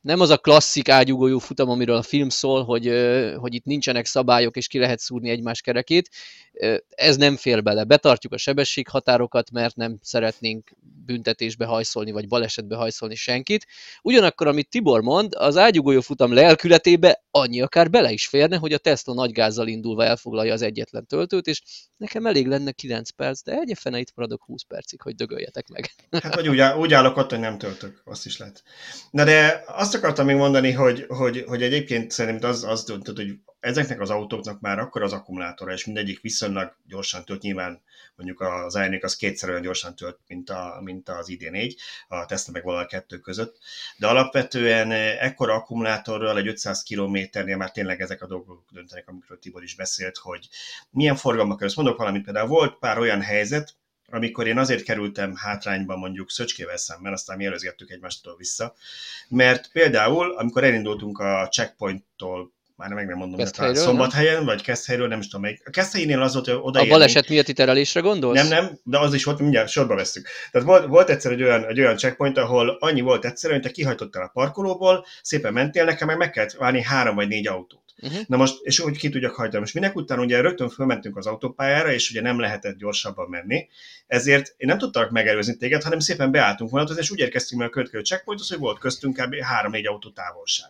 nem 0.07 0.19
az 0.19 0.29
a 0.29 0.37
klasszik 0.37 0.89
ágyugójú 0.89 1.39
futam, 1.39 1.69
amiről 1.69 1.95
a 1.95 2.01
film 2.01 2.29
szól, 2.29 2.63
hogy, 2.63 2.91
hogy 3.37 3.53
itt 3.53 3.65
nincsenek 3.65 4.05
szabályok, 4.05 4.57
és 4.57 4.67
ki 4.67 4.79
lehet 4.79 4.99
szúrni 4.99 5.29
egymás 5.29 5.61
kerekét. 5.61 6.09
Ez 6.89 7.17
nem 7.17 7.35
fér 7.35 7.63
bele. 7.63 7.83
Betartjuk 7.83 8.33
a 8.33 8.37
sebességhatárokat, 8.37 9.51
mert 9.51 9.75
nem 9.75 9.97
szeretnénk 10.01 10.71
büntetésbe 11.05 11.65
hajszolni, 11.65 12.11
vagy 12.11 12.27
balesetbe 12.27 12.75
hajszolni 12.75 13.15
senkit. 13.15 13.67
Ugyanakkor, 14.01 14.47
amit 14.47 14.69
Tibor 14.69 15.01
mond, 15.01 15.33
az 15.35 15.57
ágyugójú 15.57 16.01
futam 16.01 16.33
lelkületébe 16.33 17.23
annyi 17.31 17.61
akár 17.61 17.89
bele 17.89 18.11
is 18.11 18.27
férne, 18.27 18.57
hogy 18.57 18.73
a 18.73 18.77
Tesla 18.77 19.13
nagy 19.13 19.31
gázzal 19.31 19.67
indulva 19.67 20.03
elfoglalja 20.03 20.53
az 20.53 20.61
egyetlen 20.61 21.05
töltőt, 21.05 21.47
és 21.47 21.61
nekem 21.97 22.25
elég 22.25 22.47
lenne 22.47 22.71
9 22.71 23.09
perc, 23.09 23.43
de 23.43 23.51
egy 23.51 23.73
fene 23.79 23.99
itt 23.99 24.11
maradok 24.15 24.43
20 24.43 24.63
percig, 24.63 25.01
hogy 25.01 25.15
dögöljetek 25.15 25.67
meg. 25.67 25.91
Hát 26.23 26.35
vagy 26.35 26.47
úgy, 26.47 26.61
úgy 26.61 26.93
állok 26.93 27.17
ott, 27.17 27.29
hogy 27.29 27.39
nem 27.39 27.57
töltök, 27.57 28.01
azt 28.05 28.25
is 28.25 28.37
lehet. 28.37 28.63
Na 29.11 29.23
de 29.23 29.63
azt 29.67 29.95
akartam 29.97 30.25
még 30.25 30.35
mondani, 30.35 30.71
hogy, 30.71 31.05
hogy, 31.07 31.43
hogy 31.47 31.63
egyébként 31.63 32.11
szerintem 32.11 32.49
az, 32.49 32.63
az 32.63 32.83
döntött, 32.83 33.15
hogy 33.15 33.33
ezeknek 33.59 34.01
az 34.01 34.09
autóknak 34.09 34.59
már 34.59 34.79
akkor 34.79 35.03
az 35.03 35.13
akkumulátora, 35.13 35.73
és 35.73 35.85
mindegyik 35.85 36.21
viszonylag 36.21 36.75
gyorsan 36.85 37.25
tölt, 37.25 37.41
nyilván 37.41 37.81
mondjuk 38.15 38.41
az 38.41 38.75
ioniq 38.75 39.05
az 39.05 39.15
kétszer 39.15 39.49
olyan 39.49 39.61
gyorsan 39.61 39.95
tölt, 39.95 40.19
mint, 40.27 40.49
a, 40.49 40.79
mint 40.83 41.09
az 41.09 41.27
ID4, 41.29 41.75
a 42.07 42.25
Tesla 42.25 42.53
meg 42.53 42.63
valahol 42.63 42.87
kettő 42.87 43.17
között, 43.17 43.57
de 43.97 44.07
alapvetően 44.07 44.91
ekkora 44.91 45.53
akkumulátorral 45.53 46.37
egy 46.37 46.47
500 46.47 46.83
kilométernél 46.83 47.57
már 47.57 47.71
tényleg 47.71 48.01
ezek 48.01 48.21
a 48.21 48.27
dolgok 48.27 48.65
döntenek, 48.71 49.07
amikről 49.07 49.39
Tibor 49.39 49.63
is 49.63 49.75
beszélt, 49.75 50.17
hogy 50.17 50.47
milyen 50.89 51.15
forgalmak 51.15 51.57
között. 51.57 51.75
Mondok 51.75 51.97
valamit, 51.97 52.23
például 52.23 52.47
volt 52.47 52.79
pár 52.79 52.97
olyan 52.97 53.21
helyzet, 53.21 53.75
amikor 54.11 54.47
én 54.47 54.57
azért 54.57 54.83
kerültem 54.83 55.35
hátrányba 55.35 55.97
mondjuk 55.97 56.31
Szöcskével 56.31 56.77
szemben, 56.77 57.13
aztán 57.13 57.37
mi 57.37 57.45
előzgettük 57.45 57.89
egymástól 57.91 58.35
vissza, 58.35 58.75
mert 59.29 59.71
például, 59.71 60.31
amikor 60.37 60.63
elindultunk 60.63 61.19
a 61.19 61.47
checkpointtól 61.51 62.51
már 62.77 62.89
meg 62.89 63.07
nem 63.07 63.17
mondom, 63.17 63.39
hogy 63.57 63.75
Szombathelyen, 63.75 64.45
vagy 64.45 64.61
Keszthelyről, 64.61 65.07
nem 65.07 65.19
is 65.19 65.25
tudom 65.25 65.41
melyik. 65.41 65.61
A 65.65 65.69
Keszthelyénél 65.69 66.21
az 66.21 66.33
volt, 66.33 66.45
hogy 66.45 66.59
oda 66.61 66.79
A 66.79 66.85
baleset 66.85 67.29
miatti 67.29 67.53
terelésre 67.53 67.99
gondolsz? 67.99 68.47
Nem, 68.47 68.47
nem, 68.47 68.79
de 68.83 68.99
az 68.99 69.13
is 69.13 69.23
volt, 69.23 69.39
mindjárt 69.39 69.69
sorba 69.69 69.95
veszük. 69.95 70.27
Tehát 70.51 70.67
volt, 70.67 70.85
volt 70.85 71.09
egyszer 71.09 71.31
egy 71.31 71.43
olyan, 71.43 71.65
egy 71.65 71.79
olyan 71.79 71.97
checkpoint, 71.97 72.37
ahol 72.37 72.77
annyi 72.79 73.01
volt 73.01 73.25
egyszerűen, 73.25 73.59
hogy 73.59 73.69
te 73.69 73.75
kihajtottál 73.75 74.23
a 74.23 74.29
parkolóból, 74.33 75.05
szépen 75.21 75.53
mentél, 75.53 75.83
nekem 75.83 76.07
meg 76.07 76.17
meg 76.17 76.29
kellett 76.29 76.51
várni 76.51 76.81
három 76.81 77.15
vagy 77.15 77.27
négy 77.27 77.47
autót. 77.47 77.85
Uh-huh. 78.01 78.19
Na 78.27 78.37
most, 78.37 78.55
és 78.61 78.79
hogy 78.79 78.97
ki 78.97 79.09
tudjak 79.09 79.35
hajtani. 79.35 79.59
Most 79.59 79.73
minek 79.73 79.95
után 79.95 80.19
ugye 80.19 80.41
rögtön 80.41 80.69
fölmentünk 80.69 81.17
az 81.17 81.25
autópályára, 81.25 81.91
és 81.91 82.09
ugye 82.09 82.21
nem 82.21 82.39
lehetett 82.39 82.77
gyorsabban 82.77 83.29
menni, 83.29 83.67
ezért 84.07 84.53
én 84.57 84.67
nem 84.67 84.77
tudtak 84.77 85.11
megelőzni 85.11 85.57
téged, 85.57 85.83
hanem 85.83 85.99
szépen 85.99 86.31
beálltunk 86.31 86.71
vonatozni, 86.71 87.01
és 87.01 87.11
úgy 87.11 87.19
érkeztünk 87.19 87.61
meg 87.61 87.69
a 87.69 87.71
következő 87.71 88.03
checkpointhoz, 88.03 88.49
hogy 88.49 88.57
volt 88.57 88.79
köztünk 88.79 89.15
kb. 89.15 89.35
3-4 89.63 89.87
autó 89.87 90.09
távolság. 90.09 90.69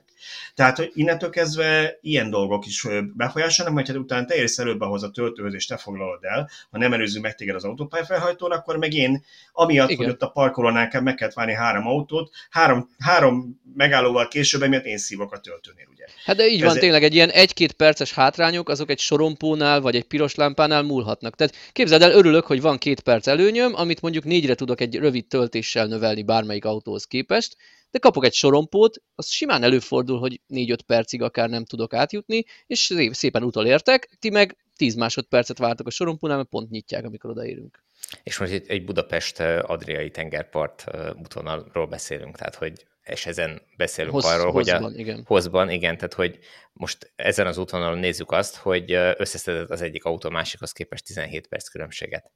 Tehát, 0.56 0.78
hogy 0.78 0.92
innentől 0.94 1.30
kezdve 1.30 1.97
ilyen 2.02 2.30
dolgok 2.30 2.66
is 2.66 2.88
befolyásolnak, 3.16 3.76
mert 3.76 3.88
hát 3.88 3.98
utána 3.98 4.26
te 4.26 4.36
érsz 4.36 4.60
előbb 4.60 4.82
ahhoz 4.82 5.04
a 5.04 5.12
töltőhöz, 5.12 5.54
és 5.54 5.66
te 5.66 5.78
foglalod 5.78 6.24
el, 6.24 6.50
ha 6.70 6.78
nem 6.78 6.94
előzünk 6.94 7.24
meg 7.24 7.36
téged 7.36 7.56
az 7.56 7.64
autópályafelhajtón, 7.64 8.52
akkor 8.52 8.78
meg 8.78 8.94
én, 8.94 9.24
amiatt, 9.52 9.90
Igen. 9.90 10.06
hogy 10.06 10.14
ott 10.14 10.22
a 10.22 10.28
parkolónál 10.28 11.02
meg 11.02 11.16
kellett 11.16 11.34
várni 11.34 11.54
három 11.54 11.88
autót, 11.88 12.34
három, 12.50 12.90
három 13.00 13.62
megállóval 13.76 14.28
később, 14.28 14.62
emiatt 14.62 14.86
én 14.86 14.98
szívok 14.98 15.34
a 15.34 15.40
töltőnél, 15.40 15.88
ugye. 15.92 16.06
Hát 16.26 16.36
de 16.36 16.48
így 16.48 16.62
Ez 16.62 16.68
van, 16.68 16.80
tényleg 16.80 17.04
egy 17.04 17.14
ilyen 17.14 17.30
egy-két 17.30 17.72
perces 17.72 18.14
hátrányok, 18.14 18.70
azok 18.70 18.90
egy 18.90 19.00
sorompónál 19.00 19.82
vagy 19.82 19.96
egy 19.96 20.04
piros 20.04 20.36
lámpánál 20.36 20.82
múlhatnak. 20.82 21.36
Tehát 21.36 21.56
képzeld 21.72 22.02
el, 22.02 22.12
örülök, 22.12 22.46
hogy 22.46 22.62
van 22.62 22.78
két 22.78 23.00
perc 23.00 23.28
előnyöm, 23.28 23.76
amit 23.76 24.02
mondjuk 24.02 24.24
négyre 24.24 24.56
tudok 24.56 24.82
egy 24.82 24.96
rövid 24.96 25.26
töltéssel 25.26 25.86
növelni 25.86 26.24
bármelyik 26.24 26.66
autóhoz 26.66 27.06
képest, 27.06 27.58
de 27.98 28.04
kapok 28.04 28.26
egy 28.26 28.34
sorompót, 28.34 29.02
az 29.16 29.28
simán 29.28 29.64
előfordul, 29.64 30.20
hogy 30.20 30.42
4-5 30.50 30.78
percig 30.86 31.22
akár 31.22 31.50
nem 31.50 31.66
tudok 31.66 31.94
átjutni, 31.94 32.46
és 32.68 32.94
szépen 33.12 33.44
utolértek, 33.44 34.18
ti 34.20 34.30
meg 34.30 34.58
10 34.76 34.96
másodpercet 34.96 35.58
vártok 35.58 35.88
a 35.88 35.90
sorompónál, 35.90 36.38
mert 36.38 36.50
pont 36.50 36.70
nyitják, 36.70 37.06
amikor 37.06 37.30
odaérünk. 37.30 37.84
És 38.24 38.38
most 38.38 38.52
itt 38.52 38.68
egy 38.68 38.86
Budapest-Adriai 38.86 40.10
tengerpart 40.10 40.84
útvonalról 41.22 41.88
beszélünk, 41.88 42.38
tehát 42.38 42.56
hogy 42.56 42.86
és 43.04 43.26
ezen 43.26 43.62
beszélünk 43.78 44.14
Hossz, 44.14 44.26
arról, 44.26 44.52
hogy 44.52 44.70
a 44.70 44.92
igen. 44.96 45.24
hozban, 45.26 45.70
igen, 45.70 45.96
tehát 45.96 46.14
hogy 46.14 46.40
most 46.74 47.12
ezen 47.16 47.48
az 47.48 47.58
útvonalon 47.58 47.98
nézzük 47.98 48.32
azt, 48.32 48.56
hogy 48.56 48.92
összeszedett 49.18 49.70
az 49.70 49.82
egyik 49.82 50.04
autó 50.04 50.30
másikhoz 50.30 50.72
képest 50.72 51.06
17 51.06 51.48
perc 51.48 51.68
különbséget. 51.68 52.32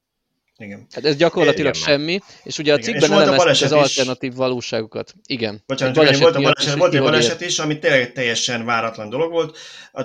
Igen. 0.58 0.86
Hát 0.92 1.04
ez 1.04 1.16
gyakorlatilag 1.16 1.74
Igen, 1.74 1.86
semmi, 1.88 2.20
és 2.42 2.58
ugye 2.58 2.72
a 2.72 2.78
cikkben 2.78 3.12
elemeztük 3.12 3.66
az 3.66 3.72
alternatív 3.72 4.30
is. 4.30 4.36
valóságokat. 4.36 5.14
Igen. 5.26 5.62
Bocsánat, 5.66 5.98
egy 5.98 6.18
volt, 6.18 6.34
a 6.34 6.40
baleset, 6.40 6.74
volt 6.74 6.94
egy 6.94 7.00
baleset 7.00 7.40
is, 7.40 7.58
ami 7.58 7.78
tényleg 7.78 8.12
teljesen 8.12 8.64
váratlan 8.64 9.08
dolog 9.08 9.30
volt. 9.30 9.58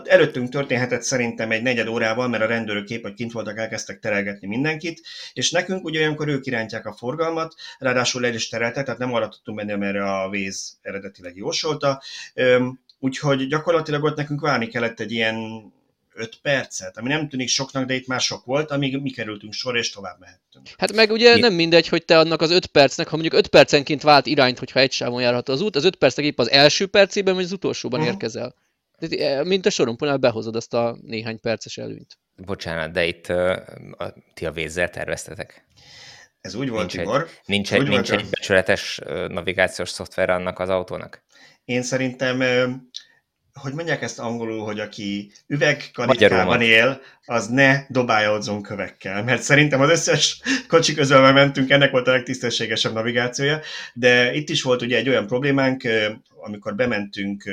Előttünk 0.04 0.50
történhetett 0.50 1.01
szerintem 1.01 1.51
egy 1.51 1.62
negyed 1.62 1.88
órával, 1.88 2.27
mert 2.27 2.44
a 2.44 2.48
rendőrök 2.48 2.86
kép, 2.86 3.01
hogy 3.01 3.13
kint 3.13 3.32
voltak, 3.32 3.58
elkezdtek 3.58 4.00
terelgetni 4.00 4.48
mindenkit, 4.48 5.01
és 5.34 5.51
nekünk 5.51 5.86
ugye 5.86 6.00
olyankor 6.00 6.27
ők 6.27 6.46
irántják 6.46 6.86
a 6.86 6.94
forgalmat, 6.94 7.56
ráadásul 7.80 8.25
el 8.25 8.34
is 8.34 8.50
tereltek, 8.50 8.86
tehát 8.86 9.00
nem 9.00 9.13
arra 9.13 9.30
tudtunk 9.30 9.58
menni, 9.58 9.75
mert 9.75 9.98
a 9.98 10.27
víz 10.30 10.77
eredetileg 10.82 11.36
jósolta. 11.36 12.01
Úgyhogy 13.00 13.48
gyakorlatilag 13.48 14.04
ott 14.04 14.18
nekünk 14.18 14.42
várni 14.42 14.68
kellett 14.68 15.00
egy 15.00 15.12
ilyen 15.12 15.36
5 16.18 16.40
percet, 16.42 16.98
ami 16.98 17.08
nem 17.08 17.30
tűnik 17.30 17.48
soknak, 17.48 17.86
de 17.86 17.94
itt 17.94 18.08
már 18.08 18.22
sok 18.22 18.46
volt, 18.46 18.72
amíg 18.72 19.02
mi 19.02 19.10
kerültünk 19.10 19.54
sor, 19.54 19.78
és 19.78 19.90
tovább 19.90 20.20
mehettünk. 20.20 20.68
Hát 20.78 20.94
meg 20.94 21.12
ugye 21.12 21.38
nem 21.38 21.54
mindegy, 21.54 21.88
hogy 21.88 22.06
te 22.06 22.20
annak 22.20 22.42
az 22.42 22.52
5 22.52 22.66
percnek, 22.66 23.08
ha 23.08 23.16
mondjuk 23.16 23.40
5 23.40 23.48
percenként 23.48 24.02
vált 24.02 24.26
irányt, 24.26 24.60
hogyha 24.60 24.80
egy 24.80 24.92
sávon 24.92 25.22
járható 25.22 25.54
az 25.54 25.62
út, 25.62 25.76
az 25.76 25.84
5 25.84 25.96
percnek 25.96 26.26
épp 26.26 26.40
az 26.40 26.50
első 26.50 26.88
percében, 26.88 27.36
vagy 27.36 27.44
az 27.44 27.52
utolsóban 27.52 28.00
uh-huh. 28.00 28.14
érkezel. 28.14 28.56
Eh, 29.00 29.44
mint 29.44 29.66
a 29.66 29.70
soromponál 29.70 30.18
behozod 30.18 30.56
azt 30.56 30.74
a 30.74 30.98
néhány 31.02 31.40
perces 31.40 31.78
előnyt. 31.78 32.18
Bocsánat, 32.36 32.92
de 32.92 33.06
itt 33.06 33.30
uh, 33.30 33.58
a, 33.98 34.14
ti 34.34 34.46
a 34.46 34.52
vézzel 34.52 34.90
terveztetek? 34.90 35.66
Ez 36.42 36.56
úgy 36.56 36.70
volt, 36.70 36.94
nincs 36.94 36.98
Tibor. 36.98 37.22
Egy, 37.22 37.30
nincs, 37.46 37.74
egy, 37.74 37.88
nincs 37.88 38.12
egy 38.12 38.30
becsületes 38.30 39.00
navigációs 39.28 39.90
szoftver 39.90 40.30
annak 40.30 40.60
az 40.60 40.70
autónak? 40.70 41.26
Én 41.66 41.82
szerintem 41.82 42.42
hogy 43.62 43.74
mondják 43.74 44.02
ezt 44.02 44.20
angolul, 44.20 44.66
hogy 44.66 44.80
aki 44.80 45.32
üvegkaritkában 45.48 46.62
él, 46.62 47.02
az 47.26 47.48
ne 47.48 47.86
dobálja 47.90 48.38
kövekkel, 48.62 49.24
mert 49.24 49.42
szerintem 49.42 49.82
az 49.82 49.90
összes 49.90 50.42
kocsi 50.68 50.94
közölben 50.94 51.34
mentünk, 51.34 51.70
ennek 51.70 51.92
volt 51.92 52.08
a 52.08 52.12
legtisztességesebb 52.12 52.94
navigációja, 52.94 53.60
de 53.94 54.34
itt 54.34 54.50
is 54.50 54.62
volt 54.62 54.82
ugye 54.82 54.98
egy 54.98 55.10
olyan 55.10 55.28
problémánk, 55.28 55.84
amikor 56.36 56.76
bementünk, 56.76 57.44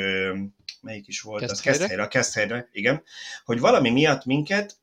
melyik 0.81 1.09
is 1.09 1.21
volt, 1.21 1.41
Keszthelyre? 1.41 1.71
az 1.71 1.79
Keszthelyre, 1.79 2.03
a 2.03 2.09
Keszthelyre, 2.09 2.69
igen, 2.73 3.03
hogy 3.45 3.61
valami 3.61 3.91
miatt 3.91 4.25
minket 4.25 4.77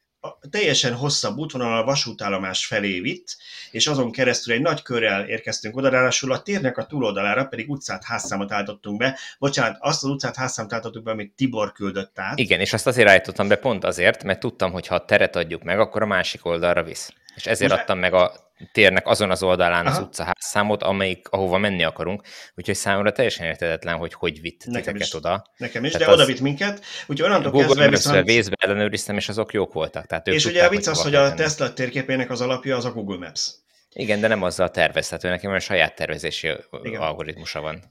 teljesen 0.50 0.94
hosszabb 0.94 1.38
útvonal 1.38 1.78
a 1.78 1.84
vasútállomás 1.84 2.66
felé 2.66 3.00
vitt, 3.00 3.38
és 3.72 3.88
azon 3.88 4.12
keresztül 4.12 4.54
egy 4.54 4.62
nagy 4.62 4.82
körrel 4.82 5.28
érkeztünk 5.28 5.76
oda, 5.76 5.90
ráadásul 5.90 6.32
a 6.32 6.42
térnek 6.42 6.78
a 6.78 6.86
túloldalára 6.86 7.46
pedig 7.46 7.70
utcát 7.70 8.04
házszámot 8.04 8.52
állítottunk 8.52 8.98
be. 8.98 9.20
Bocsánat, 9.40 9.78
azt 9.80 10.04
az 10.04 10.10
utcát 10.10 10.36
házszámot 10.36 10.74
állítottuk 10.74 11.04
be, 11.04 11.12
amit 11.12 11.34
Tibor 11.36 11.72
küldött 11.72 12.20
át. 12.20 12.40
Igen, 12.40 12.60
és 12.60 12.74
azt 12.74 12.88
azért 12.88 13.10
állítottam 13.10 13.48
be 13.48 13.56
pont 13.56 13.84
azért, 13.84 14.24
mert 14.24 14.40
tudtam, 14.40 14.72
hogy 14.72 14.88
ha 14.88 14.96
a 14.96 15.06
teret 15.06 15.36
adjuk 15.36 15.64
meg, 15.64 15.80
akkor 15.80 16.02
a 16.02 16.06
másik 16.06 16.46
oldalra 16.46 16.84
visz. 16.84 17.14
És 17.36 17.46
ezért 17.46 17.70
Most 17.70 17.82
adtam 17.82 18.00
meg 18.00 18.14
a 18.14 18.52
térnek 18.72 19.08
azon 19.08 19.32
az 19.32 19.44
oldalán 19.44 19.86
Aha. 19.86 19.96
az 19.96 20.04
utca 20.04 20.34
számot, 20.40 20.84
amelyik, 20.84 21.28
ahova 21.30 21.58
menni 21.58 21.84
akarunk, 21.84 22.22
úgyhogy 22.56 22.76
számomra 22.76 23.12
teljesen 23.12 23.46
értetetlen, 23.46 23.98
hogy 23.98 24.14
hogy 24.14 24.42
vitt 24.42 24.66
Nekem 24.66 24.82
titeket 24.82 25.08
is. 25.08 25.14
oda. 25.14 25.46
Nekem 25.58 25.84
is, 25.84 25.92
tehát 25.92 26.08
de 26.08 26.14
oda 26.14 26.26
vitt 26.26 26.40
minket, 26.40 26.86
úgyhogy 27.08 27.30
onnantól 27.30 27.52
Google 27.52 27.68
kezdve 27.68 27.90
viszont... 27.90 28.26
Vészbe 28.26 28.56
ellenőriztem, 28.60 29.18
és 29.18 29.30
azok 29.30 29.54
jók 29.54 29.74
voltak. 29.74 30.06
Tehát 30.06 30.28
és 30.28 30.46
ugye 30.46 30.66
a 30.66 30.70
vicc 30.70 30.88
az, 30.88 31.02
hogy 31.02 31.16
a 31.16 31.34
Tesla 31.34 31.74
térképének 31.74 32.30
az 32.30 32.42
alapja 32.42 32.76
az 32.76 32.86
a 32.86 32.92
Google 32.92 33.18
Maps. 33.18 33.52
Igen, 33.94 34.20
de 34.20 34.28
nem 34.28 34.44
azzal 34.44 34.70
tervezhető, 34.70 35.30
neki 35.30 35.48
olyan 35.48 35.60
saját 35.60 35.96
tervezési 35.96 36.50
Igen. 36.84 37.02
algoritmusa 37.02 37.62
van. 37.62 37.84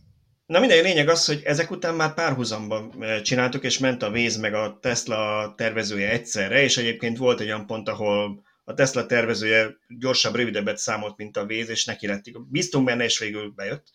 Na 0.47 0.59
mindegy, 0.59 0.83
lényeg 0.83 1.09
az, 1.09 1.27
hogy 1.27 1.43
ezek 1.45 1.71
után 1.71 1.95
már 1.95 2.15
párhuzamban 2.15 3.05
csináltuk, 3.23 3.65
és 3.65 3.79
ment 3.79 4.03
a 4.03 4.11
Véz 4.11 4.37
meg 4.37 4.55
a 4.55 4.79
Tesla 4.83 5.55
tervezője 5.57 6.11
egyszerre, 6.11 6.63
és 6.63 6.77
egyébként 6.77 7.19
volt 7.19 7.41
egy 7.41 7.47
olyan 7.47 7.67
pont, 7.67 7.89
ahol 7.89 8.43
a 8.71 8.75
Tesla 8.75 9.07
tervezője 9.07 9.77
gyorsabb, 9.99 10.35
rövidebbet 10.35 10.79
számolt, 10.79 11.17
mint 11.17 11.37
a 11.37 11.47
Véz, 11.47 11.69
és 11.69 11.85
neki 11.85 12.07
lettik. 12.07 12.41
Bíztunk 12.49 12.85
benne, 12.85 13.05
és 13.05 13.19
végül 13.19 13.53
bejött. 13.57 13.87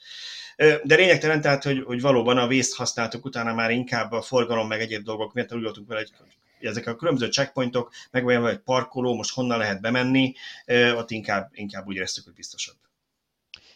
De 0.84 0.96
lényegtelen, 0.96 1.42
tehát, 1.42 1.64
hogy, 1.64 1.84
hogy 1.86 2.02
valóban 2.02 2.38
a 2.38 2.48
vészt 2.48 2.76
használtuk, 2.76 3.26
utána 3.26 3.54
már 3.54 3.72
inkább 3.72 4.12
a 4.12 4.22
forgalom 4.22 4.68
meg 4.68 4.82
egyéb 4.82 5.04
dolgok 5.04 5.34
miatt 5.34 5.54
úgy 5.54 5.64
voltunk 5.64 5.88
vele, 5.88 6.00
hogy 6.00 6.68
ezek 6.68 6.88
a 6.88 6.96
különböző 6.96 7.32
checkpointok, 7.32 7.92
meg 8.12 8.26
olyan 8.26 8.48
egy 8.48 8.58
parkoló, 8.58 9.16
most 9.16 9.34
honnan 9.34 9.58
lehet 9.58 9.82
bemenni, 9.82 10.34
ott 10.96 11.12
inkább, 11.12 11.50
inkább 11.54 11.88
úgy 11.88 11.96
éreztük, 11.96 12.24
hogy 12.24 12.34
biztosabb. 12.34 12.76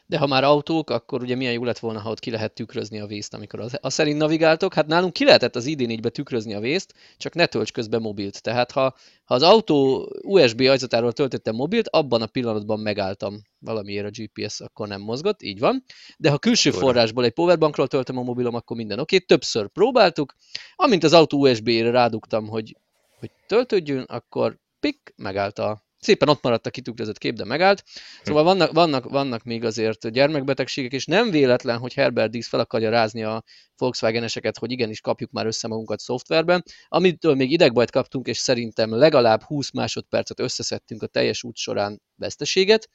De 0.10 0.18
ha 0.18 0.28
már 0.28 0.44
autók, 0.44 0.89
akkor 0.89 1.22
ugye 1.22 1.36
milyen 1.36 1.54
jó 1.54 1.63
lett 1.63 1.80
volna, 1.80 2.00
ha 2.00 2.10
ott 2.10 2.20
ki 2.20 2.32
lehet 2.32 2.54
tükrözni 2.54 3.00
a 3.00 3.06
vészt, 3.06 3.34
amikor 3.34 3.60
az, 3.60 3.78
az 3.82 3.94
szerint 3.94 4.18
navigáltok. 4.18 4.74
Hát 4.74 4.88
nálunk 4.88 5.13
ki 5.13 5.25
lehetett 5.25 5.56
az 5.56 5.66
ID4-be 5.68 6.10
tükrözni 6.10 6.54
a 6.54 6.60
vészt, 6.60 6.94
csak 7.18 7.34
ne 7.34 7.46
tölts 7.46 7.72
közben 7.72 8.01
mobilt. 8.01 8.42
Tehát 8.42 8.72
ha, 8.72 8.96
ha 9.24 9.36
az 9.36 9.42
autó 9.42 10.10
USB 10.22 10.60
ajzatáról 10.60 11.12
töltöttem 11.12 11.56
mobilt, 11.56 11.88
abban 11.88 12.22
a 12.22 12.25
pillanatban 12.25 12.80
megálltam 12.80 13.42
valamiért 13.60 14.06
a 14.06 14.22
GPS, 14.22 14.60
akkor 14.60 14.88
nem 14.88 15.01
mozgott, 15.01 15.42
így 15.42 15.60
van. 15.60 15.84
De 16.18 16.30
ha 16.30 16.38
külső 16.38 16.72
forrásból 16.72 17.24
egy 17.24 17.34
powerbankról 17.34 17.88
töltöm 17.88 18.18
a 18.18 18.24
mobilom, 18.24 18.56
akkor 18.56 18.78
minden 18.78 19.00
oké. 19.00 19.16
Okay. 19.16 19.28
Többször 19.28 19.68
próbáltuk. 19.68 20.36
Amint 20.75 21.04
az 21.04 21.13
autó 21.13 21.48
USB-re 21.48 21.92
rádugtam, 21.92 22.48
hogy, 22.48 22.78
hogy 23.20 23.32
töltődjön, 23.48 24.04
akkor 24.04 24.58
pik, 24.80 25.13
megállt 25.16 25.60
a 25.60 25.88
szépen 26.00 26.29
ott 26.29 26.44
maradt 26.44 26.65
a 26.65 26.70
kitükrözött 26.70 27.18
kép, 27.18 27.36
de 27.36 27.46
megállt. 27.46 27.84
Szóval 28.24 28.44
vannak, 28.44 28.72
vannak, 28.72 29.10
vannak 29.10 29.44
még 29.44 29.63
azért 29.63 30.12
gyermekbetegségek, 30.12 30.91
és 30.91 31.06
nem 31.06 31.29
véletlen, 31.32 31.77
hogy 31.77 31.94
Herbert 31.94 32.32
Dísz 32.32 32.48
fel 32.48 32.60
akarja 32.60 32.89
rázni 32.89 33.24
a 33.24 33.44
Volkswagen-eseket, 33.77 34.58
hogy 34.58 34.72
igenis 34.72 35.01
kapjuk 35.01 35.32
már 35.32 35.46
össze 35.46 35.68
magunkat 35.68 36.00
szoftverben, 36.00 36.63
amitől 36.88 37.36
még 37.36 37.51
idegbajt 37.51 37.91
kaptunk, 37.91 38.27
és 38.27 38.38
szerintem 38.38 38.96
legalább 38.96 39.44
20 39.44 39.72
másodpercet 39.72 40.39
összeszedtünk 40.39 41.03
a 41.03 41.08
teljes 41.08 41.44
út 41.44 41.56
során 41.56 42.01
veszteséget, 42.15 42.89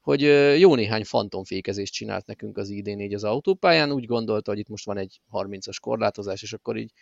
hogy 0.00 0.20
jó 0.60 0.74
néhány 0.74 1.04
fantomfékezést 1.04 1.92
csinált 1.92 2.26
nekünk 2.26 2.58
az 2.58 2.68
ID4 2.72 3.14
az 3.14 3.24
autópályán, 3.24 3.92
úgy 3.92 4.04
gondolta, 4.04 4.50
hogy 4.50 4.60
itt 4.60 4.68
most 4.68 4.84
van 4.84 4.98
egy 4.98 5.20
30-as 5.32 5.76
korlátozás, 5.80 6.42
és 6.42 6.52
akkor 6.52 6.76
így 6.76 6.92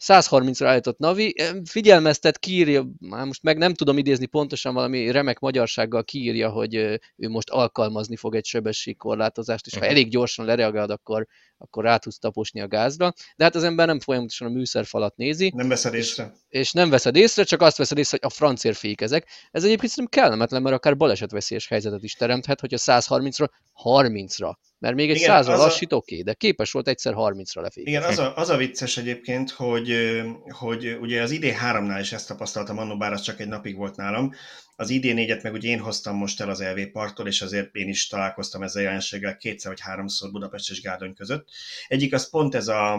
130-ra 0.00 0.64
állított 0.64 0.98
Navi, 0.98 1.34
figyelmeztet, 1.64 2.38
kiírja, 2.38 2.86
már 3.00 3.26
most 3.26 3.42
meg 3.42 3.58
nem 3.58 3.74
tudom 3.74 3.98
idézni 3.98 4.26
pontosan 4.26 4.74
valami 4.74 5.10
remek 5.10 5.38
magyarsággal 5.38 6.04
kiírja, 6.04 6.50
hogy 6.50 6.74
ő 7.16 7.28
most 7.28 7.50
alkalmazni 7.50 8.16
fog 8.16 8.34
egy 8.34 8.44
sebességkorlátozást, 8.44 9.66
és 9.66 9.72
ha 9.72 9.80
mhm. 9.80 9.88
elég 9.88 10.08
gyorsan 10.08 10.44
lereagál, 10.44 10.90
akkor, 10.90 11.26
akkor 11.58 11.84
rá 11.84 11.96
tudsz 11.96 12.18
taposni 12.18 12.60
a 12.60 12.68
gázra. 12.68 13.12
De 13.36 13.44
hát 13.44 13.54
az 13.54 13.64
ember 13.64 13.86
nem 13.86 14.00
folyamatosan 14.00 14.48
a 14.48 14.50
műszerfalat 14.50 15.16
nézi. 15.16 15.52
Nem 15.54 15.68
veszed 15.68 15.94
észre. 15.94 16.32
És, 16.48 16.60
és 16.60 16.72
nem 16.72 16.90
veszed 16.90 17.16
észre, 17.16 17.42
csak 17.44 17.62
azt 17.62 17.76
veszed 17.76 17.98
észre, 17.98 18.18
hogy 18.20 18.30
a 18.32 18.34
francér 18.34 18.74
fékezek. 18.74 19.28
Ez 19.50 19.64
egyébként 19.64 19.90
szerintem 19.92 20.22
kellemetlen, 20.22 20.62
mert 20.62 20.74
akár 20.74 20.96
balesetveszélyes 20.96 21.68
helyzetet 21.68 22.02
is 22.02 22.14
teremthet, 22.14 22.60
hogy 22.60 22.74
a 22.74 22.78
130-ra 22.78 23.46
30-ra 23.84 24.54
mert 24.84 24.96
még 24.96 25.10
egy 25.10 25.18
százal 25.18 25.56
lassít, 25.56 25.92
a... 25.92 25.96
oké, 25.96 26.12
okay, 26.12 26.24
de 26.24 26.34
képes 26.34 26.72
volt 26.72 26.88
egyszer 26.88 27.14
30-ra 27.16 27.60
lefékezni. 27.60 27.90
Igen, 27.90 28.02
az 28.02 28.18
a, 28.18 28.36
az 28.36 28.48
a 28.48 28.56
vicces 28.56 28.96
egyébként, 28.96 29.50
hogy, 29.50 30.20
hogy 30.48 30.96
ugye 31.00 31.22
az 31.22 31.30
ID3-nál 31.34 31.98
is 32.00 32.12
ezt 32.12 32.28
tapasztaltam 32.28 32.78
annó, 32.78 32.96
bár 32.96 33.12
az 33.12 33.20
csak 33.20 33.40
egy 33.40 33.48
napig 33.48 33.76
volt 33.76 33.96
nálam. 33.96 34.32
Az 34.76 34.88
ID4-et 34.92 35.42
meg 35.42 35.52
ugye 35.52 35.68
én 35.68 35.78
hoztam 35.78 36.16
most 36.16 36.40
el 36.40 36.48
az 36.48 36.62
LV 36.62 36.80
parktól, 36.92 37.26
és 37.26 37.42
azért 37.42 37.74
én 37.74 37.88
is 37.88 38.06
találkoztam 38.06 38.62
ezzel 38.62 38.82
a 38.82 38.84
jelenséggel 38.84 39.36
kétszer 39.36 39.70
vagy 39.70 39.80
háromszor 39.80 40.30
Budapest 40.30 40.70
és 40.70 40.80
Gárdony 40.80 41.14
között. 41.14 41.48
Egyik 41.86 42.14
az 42.14 42.30
pont 42.30 42.54
ez 42.54 42.68
a, 42.68 42.92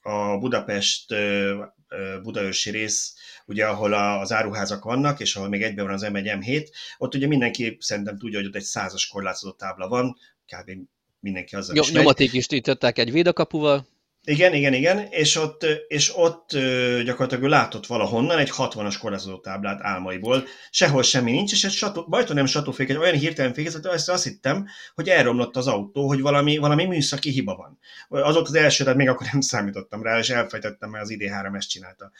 a 0.00 0.38
Budapest 0.38 1.14
Budaörsi 2.22 2.70
rész, 2.70 3.14
ugye 3.48 3.66
ahol 3.66 3.92
az 3.92 4.32
áruházak 4.32 4.84
vannak, 4.84 5.20
és 5.20 5.36
ahol 5.36 5.48
még 5.48 5.62
egyben 5.62 5.84
van 5.84 5.94
az 5.94 6.06
M1 6.06 6.38
M7, 6.40 6.66
ott 6.98 7.14
ugye 7.14 7.26
mindenki 7.26 7.76
szerintem 7.80 8.18
tudja, 8.18 8.38
hogy 8.38 8.48
ott 8.48 8.56
egy 8.56 8.62
százas 8.62 9.06
korlátozó 9.06 9.50
tábla 9.50 9.88
van, 9.88 10.16
kb 10.46 10.70
mindenki 11.20 11.56
azzal 11.56 11.76
Jó, 11.76 11.82
is 11.82 11.92
Nyomaték 11.92 12.32
is 12.32 12.46
tították 12.46 12.98
egy 12.98 13.12
védakapuval. 13.12 13.86
Igen, 14.24 14.54
igen, 14.54 14.74
igen, 14.74 14.98
és 15.10 15.36
ott, 15.36 15.66
és 15.88 16.16
ott 16.16 16.50
gyakorlatilag 17.04 17.44
látott 17.44 17.86
valahonnan 17.86 18.38
egy 18.38 18.50
60-as 18.56 18.96
korlátozó 19.00 19.38
táblát 19.38 19.80
álmaiból, 19.82 20.44
sehol 20.70 21.02
semmi 21.02 21.30
nincs, 21.30 21.52
és 21.52 21.64
egy 21.64 21.70
sató, 21.70 22.06
bajtól 22.08 22.34
nem 22.34 22.46
satófék, 22.46 22.88
egy 22.88 22.96
olyan 22.96 23.14
hirtelen 23.14 23.54
fékezett, 23.54 23.86
azt, 23.86 24.08
azt 24.08 24.24
hittem, 24.24 24.66
hogy 24.94 25.08
elromlott 25.08 25.56
az 25.56 25.66
autó, 25.66 26.06
hogy 26.06 26.20
valami, 26.20 26.56
valami 26.56 26.84
műszaki 26.84 27.30
hiba 27.30 27.54
van. 27.56 27.78
Az 28.22 28.36
ott 28.36 28.46
az 28.46 28.54
első, 28.54 28.84
tehát 28.84 28.98
még 28.98 29.08
akkor 29.08 29.26
nem 29.32 29.40
számítottam 29.40 30.02
rá, 30.02 30.18
és 30.18 30.30
elfejtettem, 30.30 30.90
mert 30.90 31.04
az 31.04 31.14
ID3 31.18 31.56
ezt 31.56 31.68
csinálta. 31.68 32.10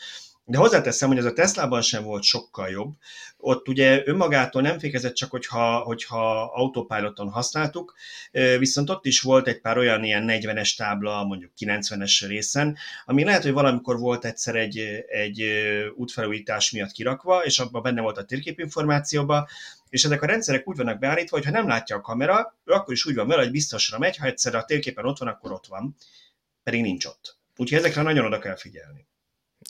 De 0.51 0.59
hozzáteszem, 0.59 1.09
hogy 1.09 1.19
ez 1.19 1.25
a 1.25 1.33
Teslában 1.33 1.83
sem 1.83 2.03
volt 2.03 2.23
sokkal 2.23 2.69
jobb. 2.69 2.95
Ott 3.37 3.69
ugye 3.69 4.03
önmagától 4.05 4.63
nem 4.63 4.79
fékezett 4.79 5.15
csak, 5.15 5.31
hogyha, 5.31 5.79
hogyha 5.79 6.43
autopiloton 6.43 7.31
használtuk, 7.31 7.95
viszont 8.59 8.91
ott 8.91 9.07
is 9.07 9.21
volt 9.21 9.47
egy 9.47 9.61
pár 9.61 9.79
olyan 9.79 10.05
ilyen 10.05 10.25
40-es 10.29 10.77
tábla, 10.77 11.25
mondjuk 11.25 11.53
90-es 11.59 12.25
részen, 12.27 12.77
ami 13.05 13.25
lehet, 13.25 13.43
hogy 13.43 13.53
valamikor 13.53 13.99
volt 13.99 14.25
egyszer 14.25 14.57
egy, 14.57 14.79
egy 15.09 15.45
útfelújítás 15.95 16.71
miatt 16.71 16.93
kirakva, 16.93 17.45
és 17.45 17.59
abban 17.59 17.83
benne 17.83 18.01
volt 18.01 18.19
a 18.19 18.25
térképinformációba, 18.25 19.49
és 19.89 20.05
ezek 20.05 20.23
a 20.23 20.27
rendszerek 20.27 20.69
úgy 20.69 20.77
vannak 20.77 20.99
beállítva, 20.99 21.37
hogy 21.37 21.47
ha 21.47 21.53
nem 21.53 21.69
látja 21.69 21.97
a 21.97 22.01
kamera, 22.01 22.57
ő 22.65 22.73
akkor 22.73 22.95
is 22.95 23.07
úgy 23.07 23.15
van 23.15 23.29
vele, 23.29 23.43
hogy 23.43 23.51
biztosra 23.51 23.99
megy, 23.99 24.17
ha 24.17 24.27
egyszer 24.27 24.55
a 24.55 24.65
térképen 24.65 25.05
ott 25.05 25.19
van, 25.19 25.29
akkor 25.29 25.53
ott 25.53 25.67
van, 25.67 25.97
pedig 26.63 26.81
nincs 26.81 27.05
ott. 27.05 27.37
Úgyhogy 27.57 27.79
ezekre 27.79 28.03
nagyon 28.03 28.25
oda 28.25 28.39
kell 28.39 28.57
figyelni. 28.57 29.08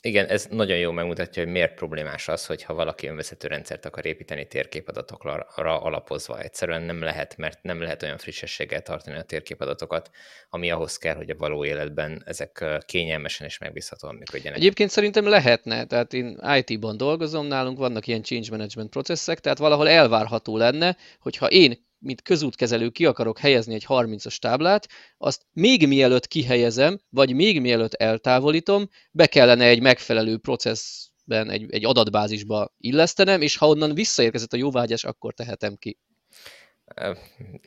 Igen, 0.01 0.25
ez 0.25 0.47
nagyon 0.49 0.77
jó 0.77 0.91
megmutatja, 0.91 1.43
hogy 1.43 1.51
miért 1.51 1.73
problémás 1.73 2.27
az, 2.27 2.45
hogyha 2.45 2.73
valaki 2.73 3.07
önvezető 3.07 3.47
rendszert 3.47 3.85
akar 3.85 4.05
építeni 4.05 4.47
térképadatokra 4.47 5.45
alapozva. 5.55 6.39
Egyszerűen 6.41 6.81
nem 6.81 7.01
lehet, 7.01 7.37
mert 7.37 7.63
nem 7.63 7.81
lehet 7.81 8.03
olyan 8.03 8.17
frissességgel 8.17 8.81
tartani 8.81 9.17
a 9.17 9.23
térképadatokat, 9.23 10.09
ami 10.49 10.71
ahhoz 10.71 10.97
kell, 10.97 11.15
hogy 11.15 11.29
a 11.29 11.35
való 11.37 11.65
életben 11.65 12.23
ezek 12.25 12.65
kényelmesen 12.85 13.47
és 13.47 13.57
megbízhatóan 13.57 14.15
működjenek. 14.15 14.59
Egyébként 14.59 14.89
szerintem 14.89 15.27
lehetne, 15.27 15.85
tehát 15.85 16.13
én 16.13 16.39
IT-ban 16.55 16.97
dolgozom, 16.97 17.45
nálunk 17.45 17.77
vannak 17.77 18.07
ilyen 18.07 18.23
change 18.23 18.47
management 18.49 18.89
processzek, 18.89 19.39
tehát 19.39 19.57
valahol 19.57 19.89
elvárható 19.89 20.57
lenne, 20.57 20.97
hogyha 21.19 21.47
én 21.47 21.87
mint 21.99 22.21
közútkezelő 22.21 22.89
ki 22.89 23.05
akarok 23.05 23.39
helyezni 23.39 23.73
egy 23.73 23.85
30-as 23.87 24.37
táblát, 24.37 24.87
azt 25.17 25.45
még 25.53 25.87
mielőtt 25.87 26.27
kihelyezem, 26.27 26.99
vagy 27.09 27.33
még 27.33 27.61
mielőtt 27.61 27.93
eltávolítom, 27.93 28.89
be 29.11 29.27
kellene 29.27 29.65
egy 29.65 29.81
megfelelő 29.81 30.37
processzben, 30.37 31.49
egy, 31.49 31.65
egy 31.69 31.85
adatbázisba 31.85 32.73
illesztenem, 32.77 33.41
és 33.41 33.57
ha 33.57 33.67
onnan 33.67 33.93
visszaérkezett 33.93 34.53
a 34.53 34.57
jóvágyás, 34.57 35.03
akkor 35.03 35.33
tehetem 35.33 35.75
ki. 35.75 35.97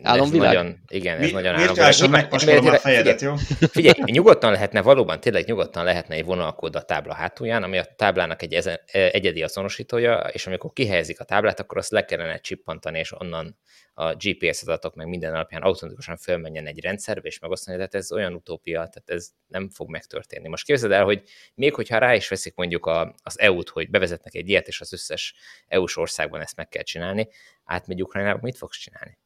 Álomvilág? 0.03 0.55
Nagyon, 0.55 0.79
igen, 0.89 1.19
ez 1.19 1.27
Mi, 1.27 1.33
nagyon 1.33 1.55
álomvilág. 1.55 2.11
megpasolom 2.11 2.67
a 2.67 2.79
fejedet, 2.79 3.21
jó? 3.21 3.35
Figyelj, 3.71 3.95
nyugodtan 4.05 4.53
lehetne, 4.53 4.83
valóban 4.83 5.21
tényleg 5.21 5.47
nyugodtan 5.47 5.85
lehetne 5.85 6.15
egy 6.15 6.25
vonalkód 6.25 6.77
a 6.77 6.83
tábla 6.83 7.15
hátulján, 7.15 7.63
ami 7.63 7.79
a 7.79 7.85
táblának 7.97 8.43
egy 8.43 8.53
ezen, 8.53 8.81
egyedi 8.87 9.43
azonosítója, 9.43 10.19
és 10.19 10.47
amikor 10.47 10.73
kihelyezik 10.73 11.21
a 11.21 11.25
táblát, 11.25 11.61
akkor 11.61 11.79
azt 11.79 11.91
le 11.91 12.05
kellene 12.05 12.39
csippantani, 12.39 12.99
és 12.99 13.13
onnan 13.21 13.59
a 14.03 14.15
GPS 14.15 14.63
adatok 14.63 14.95
meg 14.95 15.07
minden 15.07 15.35
alapján 15.35 15.63
automatikusan 15.63 16.17
fölmenjen 16.17 16.67
egy 16.67 16.81
rendszerbe 16.81 17.29
és 17.29 17.39
megosztani, 17.39 17.77
tehát 17.77 17.95
ez 17.95 18.13
olyan 18.13 18.35
utópia, 18.35 18.77
tehát 18.77 19.11
ez 19.11 19.29
nem 19.47 19.71
fog 19.71 19.91
megtörténni. 19.91 20.49
Most 20.49 20.65
képzeld 20.65 20.93
el, 20.93 21.05
hogy 21.05 21.23
még 21.55 21.75
hogyha 21.75 21.99
rá 21.99 22.15
is 22.15 22.29
veszik 22.29 22.55
mondjuk 22.55 22.87
a, 22.87 23.15
az 23.23 23.39
EU-t, 23.39 23.69
hogy 23.69 23.91
bevezetnek 23.91 24.35
egy 24.35 24.49
ilyet, 24.49 24.69
és 24.69 24.81
az 24.81 24.93
összes 24.93 25.35
EU-s 25.69 25.97
országban 25.97 26.41
ezt 26.41 26.57
meg 26.57 26.69
kell 26.69 26.83
csinálni, 26.83 27.29
átmegy 27.65 28.03
Ukrajnába, 28.03 28.39
mit 28.43 28.57
fogsz 28.57 28.79
csinálni? 28.79 29.19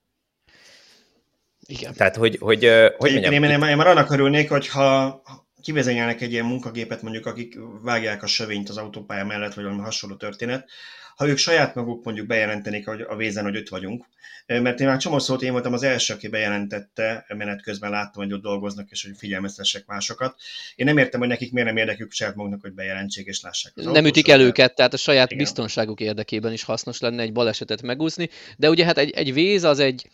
Igen. 1.66 1.94
Tehát, 1.94 2.16
hogy, 2.16 2.36
hogy, 2.40 2.64
hogy 2.96 3.10
mondjam, 3.12 3.32
én, 3.32 3.42
én, 3.42 3.50
én, 3.50 3.68
én 3.68 3.76
már 3.76 3.86
annak 3.86 4.10
örülnék, 4.10 4.48
hogyha 4.48 5.22
kivezényelnek 5.62 6.20
egy 6.20 6.32
ilyen 6.32 6.44
munkagépet, 6.44 7.02
mondjuk 7.02 7.26
akik 7.26 7.58
vágják 7.82 8.22
a 8.22 8.26
sövényt 8.26 8.68
az 8.68 8.76
autópálya 8.76 9.24
mellett, 9.24 9.54
vagy 9.54 9.64
valami 9.64 9.82
hasonló 9.82 10.16
történet, 10.16 10.70
ha 11.16 11.28
ők 11.28 11.36
saját 11.36 11.74
maguk 11.74 12.04
mondjuk 12.04 12.26
bejelentenék 12.26 12.86
hogy 12.86 13.00
a 13.00 13.16
vézen, 13.16 13.44
hogy 13.44 13.56
ott 13.56 13.68
vagyunk. 13.68 14.04
Mert 14.46 14.80
én 14.80 14.86
már 14.86 14.98
csomó 14.98 15.18
szót 15.18 15.42
én 15.42 15.52
voltam 15.52 15.72
az 15.72 15.82
első, 15.82 16.14
aki 16.14 16.28
bejelentette, 16.28 17.24
menet 17.28 17.62
közben 17.62 17.90
láttam, 17.90 18.22
hogy 18.22 18.32
ott 18.32 18.42
dolgoznak, 18.42 18.90
és 18.90 19.04
hogy 19.04 19.16
figyelmeztessek 19.16 19.86
másokat. 19.86 20.40
Én 20.74 20.86
nem 20.86 20.98
értem, 20.98 21.20
hogy 21.20 21.28
nekik 21.28 21.52
miért 21.52 21.68
nem 21.68 21.76
érdekük 21.76 22.12
saját 22.12 22.34
maguknak, 22.34 22.60
hogy 22.60 22.72
bejelentsék 22.72 23.26
és 23.26 23.40
lássák. 23.40 23.72
Az 23.76 23.84
nem 23.84 24.06
ütik 24.06 24.28
el 24.28 24.40
őket, 24.40 24.74
tehát 24.74 24.92
a 24.92 24.96
saját 24.96 25.30
Igen. 25.30 25.42
biztonságuk 25.42 26.00
érdekében 26.00 26.52
is 26.52 26.62
hasznos 26.62 27.00
lenne 27.00 27.22
egy 27.22 27.32
balesetet 27.32 27.82
megúszni, 27.82 28.28
de 28.56 28.68
ugye 28.70 28.84
hát 28.84 28.98
egy, 28.98 29.10
egy 29.10 29.32
véz 29.32 29.64
az 29.64 29.78
egy 29.78 30.08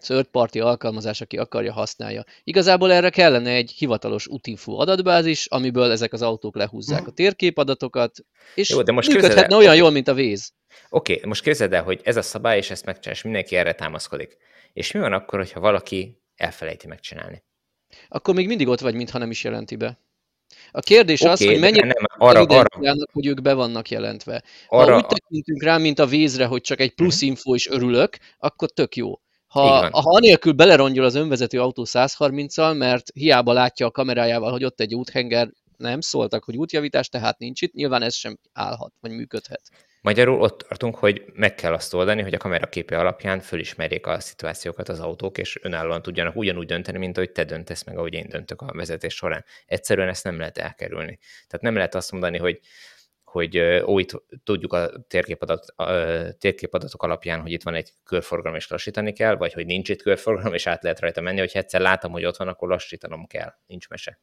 third 0.00 0.26
party 0.26 0.60
alkalmazás, 0.60 1.20
aki 1.20 1.38
akarja, 1.38 1.72
használja. 1.72 2.24
Igazából 2.44 2.92
erre 2.92 3.10
kellene 3.10 3.50
egy 3.50 3.70
hivatalos 3.70 4.26
útinfo 4.26 4.72
adatbázis, 4.72 5.46
amiből 5.46 5.90
ezek 5.90 6.12
az 6.12 6.22
autók 6.22 6.56
lehúzzák 6.56 7.06
a 7.06 7.10
térképadatokat, 7.10 8.24
és 8.54 8.70
Jó, 8.70 8.82
de 8.82 8.92
most 8.92 9.08
működhetne 9.08 9.40
képzeld, 9.40 9.60
olyan 9.60 9.76
jól, 9.76 9.90
mint 9.90 10.08
a 10.08 10.14
víz. 10.14 10.52
Oké, 10.90 11.14
okay, 11.14 11.28
most 11.28 11.42
képzeld 11.42 11.72
el, 11.72 11.82
hogy 11.82 12.00
ez 12.04 12.16
a 12.16 12.22
szabály, 12.22 12.56
és 12.56 12.70
ezt 12.70 12.84
megcsinál, 12.84 13.14
és 13.14 13.22
mindenki 13.22 13.56
erre 13.56 13.72
támaszkodik. 13.72 14.36
És 14.72 14.92
mi 14.92 15.00
van 15.00 15.12
akkor, 15.12 15.38
hogyha 15.38 15.60
valaki 15.60 16.22
elfelejti 16.36 16.86
megcsinálni? 16.86 17.42
Akkor 18.08 18.34
még 18.34 18.46
mindig 18.46 18.68
ott 18.68 18.80
vagy, 18.80 18.94
mintha 18.94 19.18
nem 19.18 19.30
is 19.30 19.44
jelenti 19.44 19.76
be. 19.76 19.98
A 20.70 20.80
kérdés 20.80 21.20
okay, 21.20 21.32
az, 21.32 21.44
hogy 21.44 21.58
mennyire 21.58 21.86
nem, 21.86 22.04
arra, 22.16 22.40
arra, 22.40 22.94
hogy 23.12 23.26
ők 23.26 23.42
be 23.42 23.54
vannak 23.54 23.90
jelentve. 23.90 24.42
Arra, 24.68 24.92
ha 24.92 24.96
úgy 24.96 25.06
tekintünk 25.06 25.62
rá, 25.62 25.78
mint 25.78 25.98
a 25.98 26.06
vízre, 26.06 26.44
hogy 26.44 26.60
csak 26.60 26.80
egy 26.80 26.94
plusz 26.94 27.20
mhm. 27.20 27.30
info 27.30 27.54
is 27.54 27.68
örülök, 27.68 28.16
akkor 28.38 28.70
tök 28.70 28.96
jó. 28.96 29.20
Ha, 29.48 29.88
ha 29.90 30.10
anélkül 30.14 30.52
belerongyol 30.52 31.04
az 31.04 31.14
önvezető 31.14 31.60
autó 31.60 31.84
130-al, 31.88 32.78
mert 32.78 33.10
hiába 33.14 33.52
látja 33.52 33.86
a 33.86 33.90
kamerájával, 33.90 34.50
hogy 34.50 34.64
ott 34.64 34.80
egy 34.80 34.94
úthenger, 34.94 35.50
nem 35.76 36.00
szóltak, 36.00 36.44
hogy 36.44 36.56
útjavítás, 36.56 37.08
tehát 37.08 37.38
nincs 37.38 37.62
itt, 37.62 37.72
nyilván 37.72 38.02
ez 38.02 38.14
sem 38.14 38.38
állhat, 38.52 38.92
vagy 39.00 39.10
működhet. 39.10 39.62
Magyarul 40.00 40.40
ott 40.40 40.64
tartunk, 40.68 40.96
hogy 40.96 41.24
meg 41.34 41.54
kell 41.54 41.72
azt 41.72 41.94
oldani, 41.94 42.22
hogy 42.22 42.34
a 42.34 42.38
kamera 42.38 42.68
képe 42.68 42.98
alapján 42.98 43.40
fölismerjék 43.40 44.06
a 44.06 44.20
szituációkat 44.20 44.88
az 44.88 45.00
autók, 45.00 45.38
és 45.38 45.58
önállóan 45.62 46.02
tudjanak 46.02 46.36
ugyanúgy 46.36 46.66
dönteni, 46.66 46.98
mint 46.98 47.16
ahogy 47.16 47.30
te 47.30 47.44
döntesz 47.44 47.84
meg, 47.84 47.98
ahogy 47.98 48.12
én 48.14 48.26
döntök 48.28 48.62
a 48.62 48.72
vezetés 48.72 49.14
során. 49.14 49.44
Egyszerűen 49.66 50.08
ezt 50.08 50.24
nem 50.24 50.38
lehet 50.38 50.58
elkerülni. 50.58 51.18
Tehát 51.46 51.64
nem 51.64 51.74
lehet 51.74 51.94
azt 51.94 52.12
mondani, 52.12 52.38
hogy 52.38 52.60
hogy 53.30 53.58
ó, 53.84 53.98
itt 53.98 54.22
tudjuk 54.44 54.72
a, 54.72 54.90
térképadat, 55.08 55.66
a 55.76 55.86
térképadatok 56.38 57.02
alapján, 57.02 57.40
hogy 57.40 57.52
itt 57.52 57.62
van 57.62 57.74
egy 57.74 57.92
körforgalom, 58.04 58.56
és 58.56 58.68
lassítani 58.68 59.12
kell, 59.12 59.36
vagy 59.36 59.52
hogy 59.52 59.66
nincs 59.66 59.88
itt 59.88 60.02
körforgalom, 60.02 60.54
és 60.54 60.66
át 60.66 60.82
lehet 60.82 61.00
rajta 61.00 61.20
menni, 61.20 61.38
hogy 61.38 61.50
egyszer 61.52 61.80
látom, 61.80 62.12
hogy 62.12 62.24
ott 62.24 62.36
van, 62.36 62.48
akkor 62.48 62.68
lassítanom 62.68 63.26
kell. 63.26 63.54
Nincs 63.66 63.88
mese. 63.88 64.20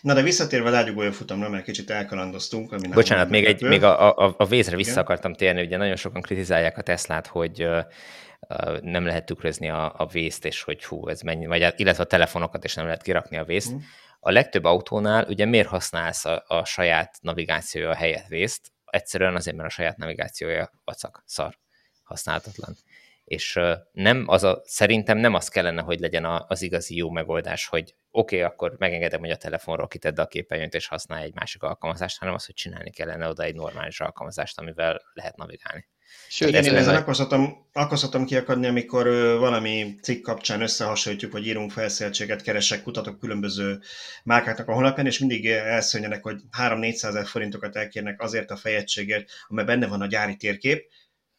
Na 0.00 0.14
de 0.14 0.22
visszatérve 0.22 0.68
a 0.68 0.72
lágyugója 0.72 1.12
futamra, 1.12 1.48
mert 1.48 1.64
kicsit 1.64 1.90
elkalandoztunk. 1.90 2.72
Ami 2.72 2.88
Bocsánat, 2.88 3.28
még, 3.28 3.44
egy, 3.44 3.62
még 3.62 3.82
a, 3.82 4.16
a, 4.18 4.34
a 4.38 4.46
vézre 4.46 4.76
vissza 4.76 4.90
Igen? 4.90 5.02
akartam 5.02 5.34
térni, 5.34 5.62
ugye 5.62 5.76
nagyon 5.76 5.96
sokan 5.96 6.20
kritizálják 6.20 6.78
a 6.78 6.82
Teslát, 6.82 7.26
hogy 7.26 7.64
uh, 7.64 8.80
nem 8.80 9.06
lehet 9.06 9.26
tükrözni 9.26 9.68
a, 9.68 9.94
a 9.96 10.06
vészt, 10.06 10.44
és 10.44 10.62
hogy 10.62 10.84
hú, 10.84 11.08
ez 11.08 11.20
mennyi, 11.20 11.46
vagy 11.46 11.74
illetve 11.76 12.02
a 12.02 12.06
telefonokat, 12.06 12.64
és 12.64 12.74
nem 12.74 12.84
lehet 12.84 13.02
kirakni 13.02 13.36
a 13.36 13.44
vészt. 13.44 13.74
Mm 13.74 13.78
a 14.20 14.30
legtöbb 14.30 14.64
autónál 14.64 15.24
ugye 15.28 15.44
miért 15.44 15.68
használsz 15.68 16.24
a, 16.24 16.44
a 16.46 16.64
saját 16.64 17.18
navigációja 17.20 17.94
helyett 17.94 18.26
vészt? 18.26 18.72
Egyszerűen 18.84 19.34
azért, 19.34 19.56
mert 19.56 19.68
a 19.68 19.72
saját 19.72 19.96
navigációja 19.96 20.70
vacak, 20.84 21.22
szar, 21.26 21.58
használhatatlan. 22.02 22.76
És 23.24 23.60
nem 23.92 24.24
az 24.26 24.44
a, 24.44 24.62
szerintem 24.64 25.18
nem 25.18 25.34
az 25.34 25.48
kellene, 25.48 25.82
hogy 25.82 26.00
legyen 26.00 26.24
az 26.24 26.62
igazi 26.62 26.96
jó 26.96 27.10
megoldás, 27.10 27.66
hogy 27.66 27.94
oké, 28.10 28.36
okay, 28.36 28.48
akkor 28.48 28.74
megengedem, 28.78 29.20
hogy 29.20 29.30
a 29.30 29.36
telefonról 29.36 29.88
kitedd 29.88 30.20
a 30.20 30.26
képernyőt 30.26 30.74
és 30.74 30.86
használj 30.86 31.24
egy 31.24 31.34
másik 31.34 31.62
alkalmazást, 31.62 32.18
hanem 32.18 32.34
az, 32.34 32.46
hogy 32.46 32.54
csinálni 32.54 32.90
kellene 32.90 33.28
oda 33.28 33.42
egy 33.42 33.54
normális 33.54 34.00
alkalmazást, 34.00 34.58
amivel 34.58 35.02
lehet 35.12 35.36
navigálni. 35.36 35.88
Sőt, 36.28 36.54
én 36.54 36.74
ezen 36.74 36.94
akkor 36.94 37.16
szoktam, 37.16 37.66
akkor 37.72 37.98
szoktam 37.98 38.24
kiakadni, 38.24 38.66
amikor 38.66 39.06
valami 39.38 39.94
cikk 40.02 40.22
kapcsán 40.22 40.60
összehasonlítjuk, 40.60 41.32
hogy 41.32 41.46
írunk 41.46 41.70
felszereltséget, 41.70 42.42
keresek, 42.42 42.82
kutatok 42.82 43.18
különböző 43.18 43.80
márkáknak 44.24 44.68
a 44.68 44.72
honlapján, 44.72 45.06
és 45.06 45.18
mindig 45.18 45.46
elszönjenek, 45.46 46.22
hogy 46.22 46.40
3-400 46.58 47.04
ezer 47.04 47.26
forintokat 47.26 47.76
elkérnek 47.76 48.22
azért 48.22 48.50
a 48.50 48.56
fejegységért, 48.56 49.30
amely 49.48 49.64
benne 49.64 49.86
van 49.86 50.00
a 50.00 50.06
gyári 50.06 50.36
térkép, 50.36 50.90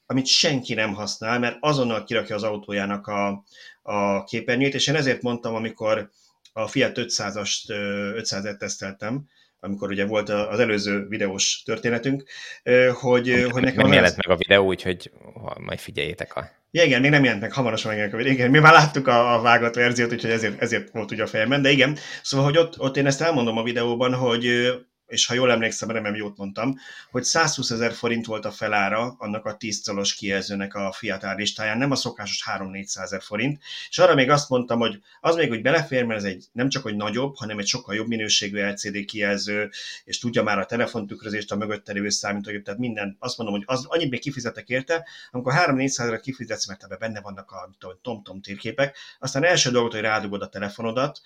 amit 0.06 0.26
senki 0.26 0.74
nem 0.74 0.94
használ, 0.94 1.40
mert 1.40 1.58
azonnal 1.60 2.04
kirakja 2.04 2.36
az 2.36 2.44
autójának 2.44 3.08
a, 3.08 3.44
a 3.82 4.24
képernyőt, 4.24 4.74
és 4.74 4.88
én 4.88 4.96
ezért 4.96 5.22
mondtam, 5.22 5.56
amikor 5.56 6.10
a 6.54 6.68
Fiat 6.68 6.98
500-ast 6.98 7.62
500-et 7.68 8.58
teszteltem, 8.58 9.28
amikor 9.60 9.90
ugye 9.90 10.06
volt 10.06 10.30
az 10.30 10.60
előző 10.60 11.08
videós 11.08 11.62
történetünk, 11.66 12.24
hogy, 12.94 13.30
Amit 13.30 13.52
hogy 13.52 13.62
nekem... 13.62 13.84
Nem 13.84 13.94
jelent 13.94 14.16
meg 14.16 14.36
a 14.36 14.40
videó, 14.40 14.66
úgyhogy 14.66 15.12
majd 15.58 15.80
figyeljétek 15.80 16.36
a... 16.36 16.50
Ja, 16.72 16.84
igen, 16.84 17.02
még 17.02 17.12
nem 17.12 17.24
jelent 17.24 17.42
meg, 17.42 17.54
hamarosan 17.54 17.88
megjelenik 17.88 18.16
a 18.16 18.18
videó. 18.18 18.34
Igen, 18.34 18.52
mi 18.52 18.60
már 18.60 18.74
láttuk 18.74 19.08
a, 19.08 19.34
a 19.34 19.42
vágott 19.42 19.76
verziót, 19.76 20.12
úgyhogy 20.12 20.32
ezért, 20.32 20.62
ezért 20.62 20.90
volt 20.92 21.12
ugye 21.12 21.24
a 21.24 21.28
fejemben, 21.28 21.62
de 21.62 21.70
igen, 21.70 21.98
szóval, 22.22 22.46
hogy 22.46 22.58
ott, 22.58 22.80
ott 22.80 22.98
én 22.98 23.06
ezt 23.06 23.22
elmondom 23.22 23.58
a 23.58 23.64
videóban, 23.64 24.14
hogy 24.14 24.72
és 25.10 25.26
ha 25.26 25.34
jól 25.34 25.52
emlékszem, 25.52 25.90
remélem 25.90 26.16
jót 26.16 26.38
mondtam, 26.38 26.76
hogy 27.12 27.24
120 27.24 27.70
ezer 27.70 27.94
forint 27.94 28.26
volt 28.26 28.46
a 28.46 28.52
felára 28.52 29.16
annak 29.18 29.46
a 29.46 29.58
10 29.58 29.82
szalos 29.82 30.14
kijelzőnek 30.14 30.76
a 30.76 30.92
Fiat 30.92 31.24
árlistáján, 31.24 31.78
nem 31.78 31.92
a 31.92 31.96
szokásos 31.96 32.44
3-400 32.52 33.02
ezer 33.02 33.22
forint, 33.22 33.62
és 33.90 33.98
arra 33.98 34.16
még 34.16 34.30
azt 34.30 34.50
mondtam, 34.50 34.80
hogy 34.80 35.02
az 35.22 35.36
még, 35.36 35.50
hogy 35.50 35.62
belefér, 35.62 36.06
mert 36.06 36.20
ez 36.20 36.26
egy 36.26 36.46
nem 36.52 36.70
csak, 36.70 36.84
hogy 36.84 36.96
nagyobb, 36.96 37.36
hanem 37.38 37.60
egy 37.60 37.68
sokkal 37.68 37.96
jobb 37.96 38.08
minőségű 38.08 38.62
LCD 38.62 39.06
kijelző, 39.06 39.70
és 40.04 40.20
tudja 40.20 40.44
már 40.44 40.60
a 40.60 40.66
telefontükrözést, 40.66 41.52
a 41.52 41.56
mögötte 41.56 41.94
lévő 41.94 42.10
számítógép, 42.10 42.64
tehát 42.64 42.80
minden, 42.80 43.16
azt 43.20 43.38
mondom, 43.38 43.56
hogy 43.56 43.64
az, 43.66 43.86
annyit 43.86 44.10
még 44.10 44.20
kifizetek 44.20 44.70
érte, 44.70 45.08
amikor 45.32 45.54
3-400 45.56 46.00
ezer 46.00 46.20
kifizetsz, 46.20 46.68
mert 46.68 46.84
ebben 46.84 46.98
benne 47.00 47.22
vannak 47.22 47.52
a 47.52 47.70
TomTom 48.02 48.42
térképek, 48.42 48.98
aztán 49.20 49.44
első 49.44 49.72
dolgot, 49.72 49.92
hogy 49.92 50.02
rádugod 50.02 50.42
a 50.42 50.50
telefonodat, 50.50 51.22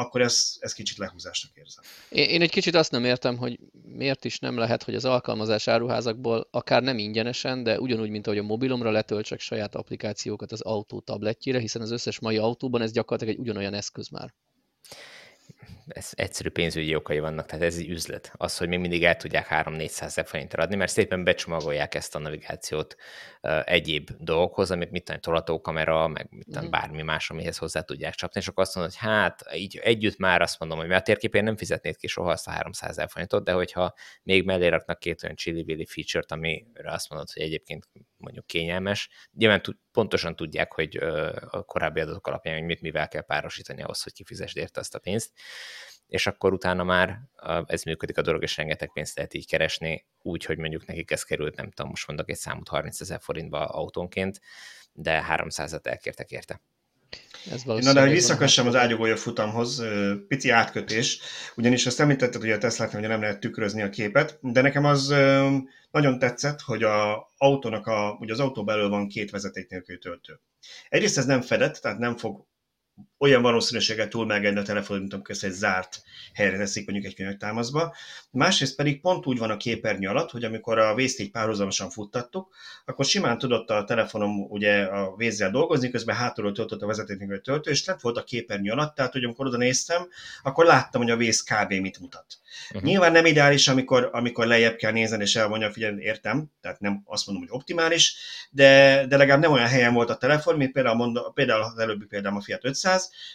akkor 0.00 0.20
ez, 0.20 0.56
ez 0.58 0.72
kicsit 0.72 0.96
lehúzásnak 0.98 1.52
érzem. 1.54 1.84
Én, 2.08 2.28
én 2.28 2.42
egy 2.42 2.50
kicsit 2.50 2.74
azt 2.74 2.90
nem 2.90 3.04
értem, 3.04 3.36
hogy 3.36 3.58
miért 3.82 4.24
is 4.24 4.38
nem 4.38 4.58
lehet, 4.58 4.82
hogy 4.82 4.94
az 4.94 5.04
alkalmazás 5.04 5.68
áruházakból 5.68 6.48
akár 6.50 6.82
nem 6.82 6.98
ingyenesen, 6.98 7.62
de 7.62 7.80
ugyanúgy, 7.80 8.10
mint 8.10 8.26
ahogy 8.26 8.38
a 8.38 8.42
mobilomra 8.42 8.90
letöltsek 8.90 9.40
saját 9.40 9.74
applikációkat 9.74 10.52
az 10.52 10.60
autó 10.60 11.00
tabletjére, 11.00 11.58
hiszen 11.58 11.82
az 11.82 11.90
összes 11.90 12.18
mai 12.18 12.36
autóban 12.36 12.82
ez 12.82 12.92
gyakorlatilag 12.92 13.34
egy 13.34 13.40
ugyanolyan 13.40 13.74
eszköz 13.74 14.08
már 14.08 14.34
ez 15.86 16.10
egyszerű 16.14 16.48
pénzügyi 16.48 16.94
okai 16.94 17.18
vannak, 17.18 17.46
tehát 17.46 17.64
ez 17.64 17.76
egy 17.76 17.88
üzlet. 17.88 18.32
Az, 18.36 18.56
hogy 18.58 18.68
még 18.68 18.78
mindig 18.78 19.04
el 19.04 19.16
tudják 19.16 19.46
3-400 19.50 20.02
ezer 20.02 20.26
forintra 20.26 20.62
adni, 20.62 20.76
mert 20.76 20.92
szépen 20.92 21.24
becsomagolják 21.24 21.94
ezt 21.94 22.14
a 22.14 22.18
navigációt 22.18 22.96
uh, 23.42 23.60
egyéb 23.64 24.10
dolgokhoz, 24.18 24.70
amit 24.70 24.90
mit 24.90 25.04
tudom, 25.04 25.20
tolatókamera, 25.20 26.08
meg 26.08 26.26
mit 26.30 26.44
tudom, 26.44 26.64
mm. 26.64 26.70
bármi 26.70 27.02
más, 27.02 27.30
amihez 27.30 27.56
hozzá 27.56 27.80
tudják 27.80 28.14
csapni, 28.14 28.40
és 28.40 28.48
akkor 28.48 28.62
azt 28.62 28.74
mondod, 28.74 28.94
hogy 28.94 29.08
hát 29.08 29.44
így 29.54 29.76
együtt 29.76 30.18
már 30.18 30.42
azt 30.42 30.58
mondom, 30.58 30.78
hogy 30.78 30.88
mert 30.88 31.00
a 31.00 31.04
térképén 31.04 31.44
nem 31.44 31.56
fizetnéd 31.56 31.96
ki 31.96 32.06
soha 32.06 32.30
azt 32.30 32.46
a 32.46 32.50
300 32.50 32.90
ezer 32.90 33.08
forintot, 33.08 33.44
de 33.44 33.52
hogyha 33.52 33.94
még 34.22 34.44
mellé 34.44 34.66
raknak 34.66 34.98
két 34.98 35.22
olyan 35.22 35.36
chili 35.36 35.86
feature-t, 35.88 36.32
amire 36.32 36.92
azt 36.92 37.10
mondod, 37.10 37.30
hogy 37.32 37.42
egyébként 37.42 37.88
mondjuk 38.20 38.46
kényelmes, 38.46 39.10
nyilván 39.32 39.62
pontosan 39.92 40.36
tudják, 40.36 40.72
hogy 40.72 40.96
a 41.50 41.62
korábbi 41.62 42.00
adatok 42.00 42.26
alapján, 42.26 42.54
hogy 42.56 42.64
mit 42.64 42.80
mivel 42.80 43.08
kell 43.08 43.22
párosítani 43.22 43.82
ahhoz, 43.82 44.02
hogy 44.02 44.12
kifizesd 44.12 44.56
érte 44.56 44.80
azt 44.80 44.94
a 44.94 44.98
pénzt, 44.98 45.32
és 46.06 46.26
akkor 46.26 46.52
utána 46.52 46.84
már 46.84 47.20
ez 47.66 47.82
működik 47.82 48.18
a 48.18 48.22
dolog, 48.22 48.42
és 48.42 48.56
rengeteg 48.56 48.92
pénzt 48.92 49.16
lehet 49.16 49.34
így 49.34 49.46
keresni, 49.46 50.06
úgy, 50.22 50.44
hogy 50.44 50.58
mondjuk 50.58 50.86
nekik 50.86 51.10
ez 51.10 51.22
került, 51.22 51.56
nem 51.56 51.70
tudom, 51.70 51.90
most 51.90 52.06
mondok 52.06 52.30
egy 52.30 52.36
számot 52.36 52.68
30 52.68 53.00
ezer 53.00 53.20
forintba 53.20 53.66
autónként, 53.66 54.40
de 54.92 55.24
300-at 55.28 55.86
elkértek 55.86 56.30
érte. 56.30 56.60
Ez 57.50 57.62
Na 57.62 57.92
de 57.92 58.00
hogy 58.00 58.10
visszakössem 58.10 58.66
az 58.66 58.74
ágyugója 58.74 59.16
futamhoz, 59.16 59.84
pici 60.28 60.50
átkötés, 60.50 61.20
ugyanis 61.56 61.86
azt 61.86 62.00
említetted, 62.00 62.40
hogy 62.40 62.50
a 62.50 62.58
tesla 62.58 62.88
hogy 62.90 63.00
nem 63.00 63.20
lehet 63.20 63.40
tükrözni 63.40 63.82
a 63.82 63.90
képet, 63.90 64.38
de 64.40 64.60
nekem 64.60 64.84
az 64.84 65.14
nagyon 65.90 66.18
tetszett, 66.18 66.60
hogy 66.60 66.82
a 66.82 67.30
autónak 67.36 67.86
a, 67.86 68.16
ugye 68.20 68.32
az 68.32 68.40
autó 68.40 68.64
belül 68.64 68.88
van 68.88 69.08
két 69.08 69.30
vezeték 69.30 69.68
nélküli 69.68 69.98
töltő. 69.98 70.40
Egyrészt 70.88 71.18
ez 71.18 71.24
nem 71.24 71.40
fedett, 71.40 71.74
tehát 71.76 71.98
nem 71.98 72.16
fog 72.16 72.46
olyan 73.18 73.42
valószínűséggel 73.42 74.08
túl 74.08 74.26
megengedni 74.26 74.60
a 74.60 74.62
telefon, 74.62 74.98
mint 74.98 75.12
amikor 75.12 75.34
ezt 75.34 75.44
egy 75.44 75.52
zárt 75.52 76.02
helyre 76.34 76.56
teszik 76.56 76.90
mondjuk 76.90 77.06
egy 77.06 77.14
könyvtámaszba. 77.14 77.94
Másrészt 78.30 78.76
pedig 78.76 79.00
pont 79.00 79.26
úgy 79.26 79.38
van 79.38 79.50
a 79.50 79.56
képernyő 79.56 80.08
alatt, 80.08 80.30
hogy 80.30 80.44
amikor 80.44 80.78
a 80.78 80.94
vészt 80.94 81.20
így 81.20 81.30
párhuzamosan 81.30 81.90
futtattuk, 81.90 82.54
akkor 82.84 83.04
simán 83.04 83.38
tudott 83.38 83.70
a 83.70 83.84
telefonom 83.84 84.40
ugye 84.48 84.82
a 84.82 85.16
vézzel 85.16 85.50
dolgozni, 85.50 85.90
közben 85.90 86.16
hátulról 86.16 86.52
töltött 86.52 86.82
a 86.82 86.86
vezetéknélküli 86.86 87.40
töltő, 87.40 87.70
és 87.70 87.84
lett 87.84 88.00
volt 88.00 88.16
a 88.16 88.24
képernyő 88.24 88.70
alatt, 88.70 88.94
tehát 88.94 89.12
hogy 89.12 89.24
amikor 89.24 89.46
oda 89.46 89.56
néztem, 89.56 90.08
akkor 90.42 90.64
láttam, 90.64 91.02
hogy 91.02 91.10
a 91.10 91.16
vész 91.16 91.42
kb. 91.42 91.72
mit 91.72 92.00
mutat. 92.00 92.26
Uh-huh. 92.70 92.82
Nyilván 92.82 93.12
nem 93.12 93.26
ideális, 93.26 93.68
amikor, 93.68 94.08
amikor 94.12 94.46
lejjebb 94.46 94.76
kell 94.76 94.92
nézni, 94.92 95.22
és 95.22 95.36
elmondja, 95.36 95.72
figyelj, 95.72 96.00
értem, 96.00 96.50
tehát 96.60 96.80
nem 96.80 97.02
azt 97.04 97.26
mondom, 97.26 97.46
hogy 97.46 97.56
optimális, 97.56 98.16
de, 98.50 99.04
de 99.06 99.16
legalább 99.16 99.40
nem 99.40 99.52
olyan 99.52 99.66
helyen 99.66 99.94
volt 99.94 100.10
a 100.10 100.16
telefon, 100.16 100.56
mint 100.56 100.72
például, 100.72 100.96
mond, 100.96 101.18
például 101.34 101.62
az 101.62 101.78
előbbi 101.78 102.04
példám 102.04 102.36
a 102.36 102.40
Fiat 102.40 102.64
500, 102.64 102.89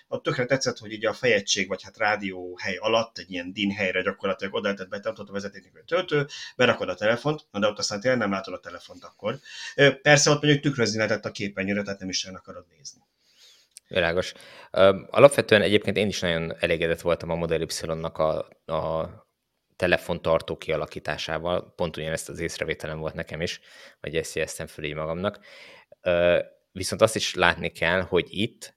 ott 0.07 0.23
tökre 0.23 0.45
tetszett, 0.45 0.77
hogy 0.77 0.91
így 0.91 1.05
a 1.05 1.13
fejegység, 1.13 1.67
vagy 1.67 1.83
hát 1.83 1.97
rádió 1.97 2.57
hely 2.61 2.75
alatt, 2.75 3.17
egy 3.17 3.31
ilyen 3.31 3.53
din 3.53 3.71
helyre 3.71 4.01
gyakorlatilag 4.01 4.53
oda 4.53 4.63
lehetett 4.63 4.89
betartott 4.89 5.29
a 5.29 5.31
vezetéknélkül 5.31 5.83
töltő, 5.83 6.27
berakod 6.55 6.89
a 6.89 6.95
telefont, 6.95 7.47
na 7.51 7.59
de 7.59 7.67
ott 7.67 7.77
aztán 7.77 7.99
tényleg 7.99 8.19
nem 8.19 8.31
látod 8.31 8.53
a 8.53 8.59
telefont 8.59 9.03
akkor. 9.03 9.39
Persze 10.01 10.29
ott 10.29 10.41
mondjuk 10.41 10.63
tükrözni 10.63 10.97
lehetett 10.97 11.25
a 11.25 11.31
képernyőre, 11.31 11.83
tehát 11.83 11.99
nem 11.99 12.09
is 12.09 12.25
olyan 12.25 12.37
akarod 12.37 12.65
nézni. 12.77 13.01
Világos. 13.87 14.33
Alapvetően 15.09 15.61
egyébként 15.61 15.97
én 15.97 16.07
is 16.07 16.19
nagyon 16.19 16.55
elégedett 16.59 17.01
voltam 17.01 17.29
a 17.29 17.35
Model 17.35 17.61
Y-nak 17.61 18.17
a, 18.17 18.37
a 18.65 19.09
telefontartó 19.75 20.57
kialakításával. 20.57 21.73
Pont 21.75 21.97
ugyanezt 21.97 22.29
az 22.29 22.39
észrevételem 22.39 22.99
volt 22.99 23.13
nekem 23.13 23.41
is, 23.41 23.59
hogy 23.99 24.15
ezt 24.15 24.35
jeleztem 24.35 24.67
föl 24.67 24.95
magamnak. 24.95 25.39
Viszont 26.71 27.01
azt 27.01 27.15
is 27.15 27.33
látni 27.33 27.69
kell, 27.69 28.01
hogy 28.01 28.25
itt 28.29 28.75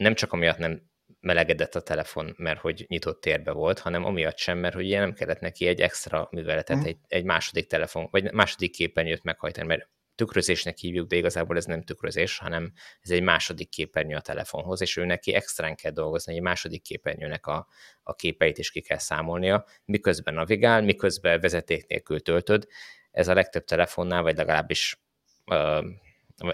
nem 0.00 0.14
csak 0.14 0.32
amiatt 0.32 0.58
nem 0.58 0.82
melegedett 1.20 1.74
a 1.74 1.80
telefon, 1.80 2.34
mert 2.36 2.60
hogy 2.60 2.84
nyitott 2.88 3.20
térbe 3.20 3.52
volt, 3.52 3.78
hanem 3.78 4.04
amiatt 4.04 4.38
sem, 4.38 4.58
mert 4.58 4.74
hogy 4.74 4.88
nem 4.88 5.12
kellett 5.12 5.40
neki 5.40 5.66
egy 5.66 5.80
extra 5.80 6.28
műveletet, 6.30 6.76
mm. 6.76 6.84
egy, 6.84 6.98
egy 7.08 7.24
második 7.24 7.66
telefon, 7.66 8.08
vagy 8.10 8.32
második 8.32 8.72
képernyőt 8.72 9.22
meghajtani, 9.22 9.66
mert 9.66 9.88
tükrözésnek 10.14 10.76
hívjuk, 10.76 11.08
de 11.08 11.16
igazából 11.16 11.56
ez 11.56 11.64
nem 11.64 11.82
tükrözés, 11.82 12.38
hanem 12.38 12.72
ez 13.00 13.10
egy 13.10 13.22
második 13.22 13.68
képernyő 13.68 14.16
a 14.16 14.20
telefonhoz, 14.20 14.80
és 14.80 14.96
ő 14.96 15.04
neki 15.04 15.34
extrán 15.34 15.76
kell 15.76 15.92
dolgozni, 15.92 16.34
egy 16.34 16.40
második 16.40 16.82
képernyőnek 16.82 17.46
a, 17.46 17.66
a 18.02 18.14
képeit 18.14 18.58
is 18.58 18.70
ki 18.70 18.80
kell 18.80 18.98
számolnia, 18.98 19.64
miközben 19.84 20.34
navigál, 20.34 20.82
miközben 20.82 21.40
vezeték 21.40 21.86
nélkül 21.86 22.20
töltöd. 22.20 22.66
Ez 23.10 23.28
a 23.28 23.34
legtöbb 23.34 23.64
telefonnál, 23.64 24.22
vagy 24.22 24.36
legalábbis 24.36 25.02
uh, 25.46 25.84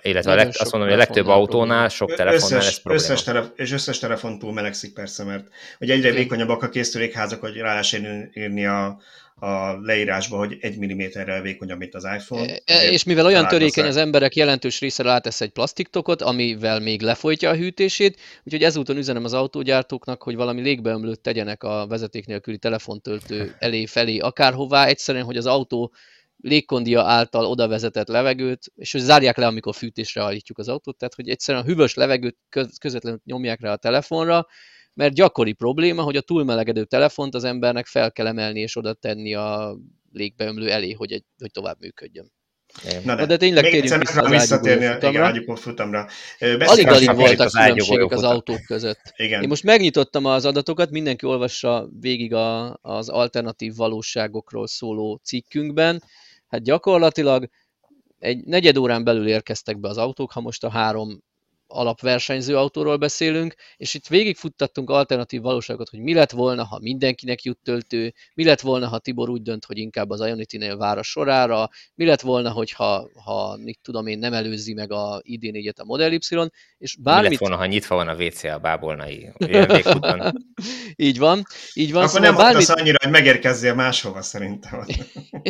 illetve 0.03 0.33
a 0.33 0.35
leg, 0.35 0.47
azt 0.47 0.73
mondom, 0.73 0.91
hogy 0.91 0.99
a 0.99 1.03
legtöbb 1.03 1.27
autónál, 1.27 1.89
sok 1.89 2.15
telefonnál 2.15 2.59
összes, 2.59 2.67
ez 2.67 2.81
probléma. 2.81 3.03
Összes 3.03 3.23
telef- 3.23 3.59
és 3.59 3.73
összes 3.73 3.99
telefon 3.99 4.39
túl 4.39 4.53
melegszik 4.53 4.93
persze, 4.93 5.25
mert 5.25 5.49
hogy 5.79 5.91
egyre 5.91 6.11
vékonyabbak 6.11 6.63
a 6.63 6.69
készülékházak, 6.69 7.41
hogy 7.41 7.57
rá 7.57 7.81
írni 8.35 8.67
a, 8.67 8.99
a 9.39 9.81
leírásba, 9.83 10.37
hogy 10.37 10.57
egy 10.61 10.79
milliméterrel 10.79 11.43
vékonyabb, 11.43 11.79
mint 11.79 11.95
az 11.95 12.05
iPhone. 12.05 12.57
E, 12.65 12.91
és 12.91 13.05
mivel 13.05 13.27
olyan 13.27 13.49
törékeny 13.49 13.87
az 13.87 13.97
emberek 13.97 14.37
jelentős 14.37 14.81
része 14.81 15.03
rátesz 15.03 15.41
egy 15.41 15.51
plastiktokot, 15.51 16.23
amivel 16.23 16.81
még 16.81 17.03
lefolytja 17.03 17.51
a 17.51 17.57
hűtését, 17.57 18.21
úgyhogy 18.45 18.63
ezúton 18.63 18.97
üzenem 18.97 19.25
az 19.25 19.33
autógyártóknak, 19.33 20.23
hogy 20.23 20.37
valami 20.37 20.61
légbeömlőt 20.61 21.21
tegyenek 21.21 21.63
a 21.63 21.87
vezeték 21.87 22.27
nélküli 22.27 22.59
telefontöltő 22.59 23.55
elé 23.59 23.87
felé, 23.87 24.19
akárhová, 24.19 24.87
egyszerűen, 24.87 25.25
hogy 25.25 25.37
az 25.37 25.47
autó 25.47 25.93
légkondia 26.37 27.03
által 27.03 27.47
oda 27.47 27.69
vezetett 27.69 28.09
levegőt, 28.09 28.73
és 28.75 28.93
hogy 28.93 29.01
zárják 29.01 29.37
le, 29.37 29.47
amikor 29.47 29.75
fűtésre 29.75 30.23
állítjuk 30.23 30.59
az 30.59 30.69
autót, 30.69 30.97
tehát 30.97 31.15
hogy 31.15 31.29
egyszerűen 31.29 31.65
a 31.65 31.67
hűvös 31.67 31.95
levegőt 31.95 32.37
közvetlenül 32.81 33.21
nyomják 33.25 33.61
rá 33.61 33.73
a 33.73 33.77
telefonra, 33.77 34.47
mert 34.95 35.15
gyakori 35.15 35.53
probléma, 35.53 36.03
hogy 36.03 36.17
a 36.17 36.21
túlmelegedő 36.21 36.85
telefont 36.85 37.35
az 37.35 37.45
embernek 37.45 37.87
fel 37.87 38.13
kell 38.13 38.27
emelni 38.27 38.61
és 38.61 38.77
oda 38.77 38.93
tenni 38.93 39.35
a 39.35 39.77
légbeömlő 40.13 40.71
elé, 40.71 40.93
hogy, 40.93 41.13
egy, 41.13 41.25
hogy 41.39 41.51
tovább 41.51 41.77
működjön. 41.81 42.33
Na 43.05 43.15
de, 43.15 43.27
de 43.27 43.37
tényleg 43.37 43.65
térjünk 43.65 44.01
vissza 44.01 44.23
az 44.23 44.31
visszatérni 44.31 44.87
a 45.47 45.57
futamra. 45.57 46.09
Alig-alig 46.59 47.15
voltak 47.15 47.51
különbségek 47.51 48.11
az 48.11 48.23
autók 48.23 48.63
között. 48.67 49.01
Igen. 49.17 49.43
Én 49.43 49.49
most 49.49 49.63
megnyitottam 49.63 50.25
az 50.25 50.45
adatokat, 50.45 50.91
mindenki 50.91 51.27
olvassa 51.27 51.89
végig 52.01 52.35
a, 52.35 52.79
az 52.83 53.09
alternatív 53.09 53.75
valóságokról 53.75 54.67
szóló 54.67 55.21
cikkünkben. 55.25 56.03
Hát 56.47 56.63
gyakorlatilag 56.63 57.49
egy 58.19 58.45
negyed 58.45 58.77
órán 58.77 59.05
belül 59.05 59.29
érkeztek 59.29 59.79
be 59.79 59.89
az 59.89 59.99
autók, 59.99 60.33
ha 60.33 60.41
most 60.41 60.65
a 60.65 60.71
három 60.71 61.21
alapversenyző 61.67 62.57
autóról 62.57 62.97
beszélünk, 62.97 63.55
és 63.77 63.95
itt 63.95 64.07
végigfuttattunk 64.07 64.91
alternatív 64.91 65.41
valóságot, 65.41 65.89
hogy 65.89 66.01
mi 66.01 66.15
lett 66.15 66.31
volna, 66.31 66.65
ha 66.65 66.79
mindenkinek 66.81 67.43
jut 67.43 67.59
töltő, 67.65 68.15
mi 68.35 68.45
lett 68.45 68.61
volna, 68.61 68.89
ha 68.89 68.99
Tibor 68.99 69.29
úgy 69.29 69.43
dönt, 69.43 69.65
hogy 69.65 69.79
inkább 69.79 70.11
az 70.11 70.21
Ionity-nél 70.21 70.77
vár 70.77 70.99
a 70.99 71.03
sorára, 71.03 71.71
mi 71.95 72.05
lett 72.05 72.21
volna, 72.21 72.51
hogyha, 72.51 73.09
ha 73.25 73.57
mit 73.57 73.79
tudom 73.83 74.07
én, 74.07 74.19
nem 74.19 74.33
előzi 74.33 74.75
meg 74.75 74.93
a 74.93 75.21
ID4-et 75.23 75.77
a 75.77 75.85
Model 75.85 76.13
Y, 76.13 76.19
és 76.79 76.97
bármit... 76.97 77.25
Mi 77.25 77.31
lett 77.31 77.41
volna, 77.41 77.57
ha 77.57 77.67
nyitva 77.67 77.95
van 77.95 78.09
a 78.09 78.15
WC 78.15 78.45
a 78.45 78.59
bábolnai 78.59 79.33
Így 80.97 81.19
van, 81.19 81.43
így 81.75 81.93
van. 81.93 82.03
Akkor 82.03 82.15
szóval 82.15 82.29
nem 82.29 82.39
bármit... 82.39 82.69
annyira, 82.69 82.97
hogy 83.03 83.11
megérkezzél 83.11 83.75
máshova 83.75 84.23
szerintem. 84.23 84.87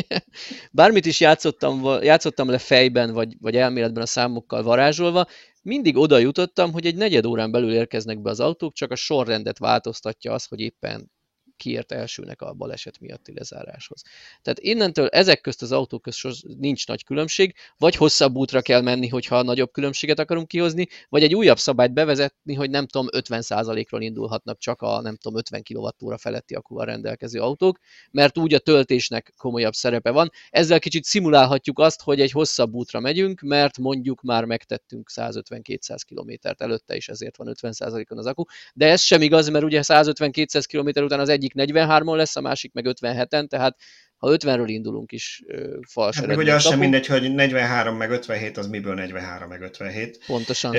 bármit 0.71 1.05
is 1.05 1.19
játszottam, 1.19 2.01
játszottam 2.01 2.49
le 2.49 2.57
fejben, 2.57 3.13
vagy, 3.13 3.35
vagy 3.39 3.55
elméletben 3.55 4.03
a 4.03 4.05
számokkal 4.05 4.63
varázsolva, 4.63 5.27
mindig 5.67 5.97
oda 5.97 6.17
jutottam, 6.17 6.71
hogy 6.71 6.85
egy 6.85 6.95
negyed 6.95 7.25
órán 7.25 7.51
belül 7.51 7.73
érkeznek 7.73 8.21
be 8.21 8.29
az 8.29 8.39
autók, 8.39 8.73
csak 8.73 8.91
a 8.91 8.95
sorrendet 8.95 9.57
változtatja 9.57 10.33
az, 10.33 10.45
hogy 10.45 10.59
éppen 10.59 11.11
kiért 11.57 11.91
elsőnek 11.91 12.41
a 12.41 12.53
baleset 12.53 12.99
miatti 12.99 13.33
lezáráshoz. 13.33 14.01
Tehát 14.41 14.59
innentől 14.59 15.07
ezek 15.07 15.41
közt 15.41 15.61
az 15.61 15.71
autók 15.71 16.01
közt 16.01 16.25
nincs 16.57 16.87
nagy 16.87 17.03
különbség, 17.03 17.55
vagy 17.77 17.95
hosszabb 17.95 18.35
útra 18.35 18.61
kell 18.61 18.81
menni, 18.81 19.07
hogyha 19.07 19.41
nagyobb 19.41 19.71
különbséget 19.71 20.19
akarunk 20.19 20.47
kihozni, 20.47 20.87
vagy 21.09 21.23
egy 21.23 21.35
újabb 21.35 21.57
szabályt 21.57 21.93
bevezetni, 21.93 22.53
hogy 22.53 22.69
nem 22.69 22.87
tudom, 22.87 23.07
50%-ról 23.11 24.01
indulhatnak 24.01 24.57
csak 24.59 24.81
a 24.81 25.01
nem 25.01 25.15
tudom, 25.15 25.37
50 25.37 25.63
kWh 25.63 26.17
feletti 26.17 26.55
akúval 26.55 26.85
rendelkező 26.85 27.39
autók, 27.39 27.79
mert 28.11 28.37
úgy 28.37 28.53
a 28.53 28.59
töltésnek 28.59 29.33
komolyabb 29.37 29.73
szerepe 29.73 30.11
van. 30.11 30.29
Ezzel 30.49 30.79
kicsit 30.79 31.03
szimulálhatjuk 31.03 31.79
azt, 31.79 32.01
hogy 32.01 32.21
egy 32.21 32.31
hosszabb 32.31 32.73
útra 32.73 32.99
megyünk, 32.99 33.41
mert 33.41 33.77
mondjuk 33.77 34.21
már 34.21 34.45
megtettünk 34.45 35.09
150-200 35.15 35.97
kilométert 36.05 36.61
előtte, 36.61 36.95
és 36.95 37.09
ezért 37.09 37.37
van 37.37 37.55
50%-on 37.61 38.17
az 38.17 38.25
akku. 38.25 38.43
De 38.73 38.87
ez 38.87 39.01
sem 39.01 39.21
igaz, 39.21 39.49
mert 39.49 39.65
ugye 39.65 39.81
150-200 39.83 40.63
km 40.67 41.03
után 41.03 41.19
az 41.19 41.29
egyik 41.29 41.46
egyik 41.55 41.75
43-on 41.75 42.15
lesz, 42.15 42.35
a 42.35 42.41
másik 42.41 42.73
meg 42.73 42.85
57-en, 42.87 43.47
tehát 43.47 43.77
ha 44.17 44.29
50-ről 44.31 44.65
indulunk 44.67 45.11
is 45.11 45.43
fals 45.89 46.15
hát 46.15 46.27
meg 46.27 46.37
ugye 46.37 46.53
az 46.53 46.63
sem 46.63 46.79
mindegy, 46.79 47.05
hogy 47.05 47.33
43 47.33 47.97
meg 47.97 48.11
57, 48.11 48.57
az 48.57 48.67
miből 48.67 48.93
43 48.93 49.49
meg 49.49 49.61
57. 49.61 50.23
Pontosan. 50.25 50.75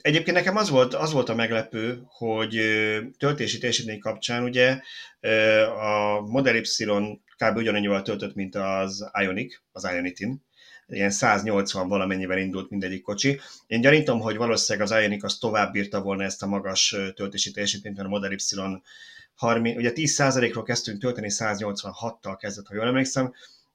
Egyébként 0.00 0.36
nekem 0.36 0.56
az 0.56 0.68
volt, 0.68 0.94
az 0.94 1.12
volt 1.12 1.28
a 1.28 1.34
meglepő, 1.34 2.02
hogy 2.04 2.60
töltési 3.18 3.58
teljesítmény 3.58 3.98
kapcsán 3.98 4.42
ugye 4.42 4.80
a 5.80 6.20
Model 6.20 6.54
Y 6.54 6.64
kb. 7.36 7.56
ugyanannyival 7.56 8.02
töltött, 8.02 8.34
mint 8.34 8.54
az 8.54 9.10
Ionic, 9.22 9.54
az 9.72 9.88
Ionitin, 9.92 10.44
ilyen 10.86 11.10
180 11.10 11.88
valamennyivel 11.88 12.38
indult 12.38 12.70
mindegyik 12.70 13.02
kocsi. 13.02 13.40
Én 13.66 13.80
gyanítom, 13.80 14.20
hogy 14.20 14.36
valószínűleg 14.36 14.88
az 14.88 15.00
Ionic 15.00 15.24
az 15.24 15.38
tovább 15.38 15.72
bírta 15.72 16.02
volna 16.02 16.22
ezt 16.22 16.42
a 16.42 16.46
magas 16.46 16.96
töltési 17.14 17.50
teljesítményt, 17.50 17.96
mert 17.96 18.08
a 18.08 18.10
Model 18.10 18.32
Y 18.32 18.38
30, 19.42 19.76
ugye 19.76 19.92
10%-ról 19.94 20.62
kezdtünk 20.62 21.00
tölteni, 21.00 21.28
186-tal 21.30 22.36
kezdett, 22.38 22.66
ha 22.66 22.74
jól 22.74 22.86
emlékszem, 22.86 23.32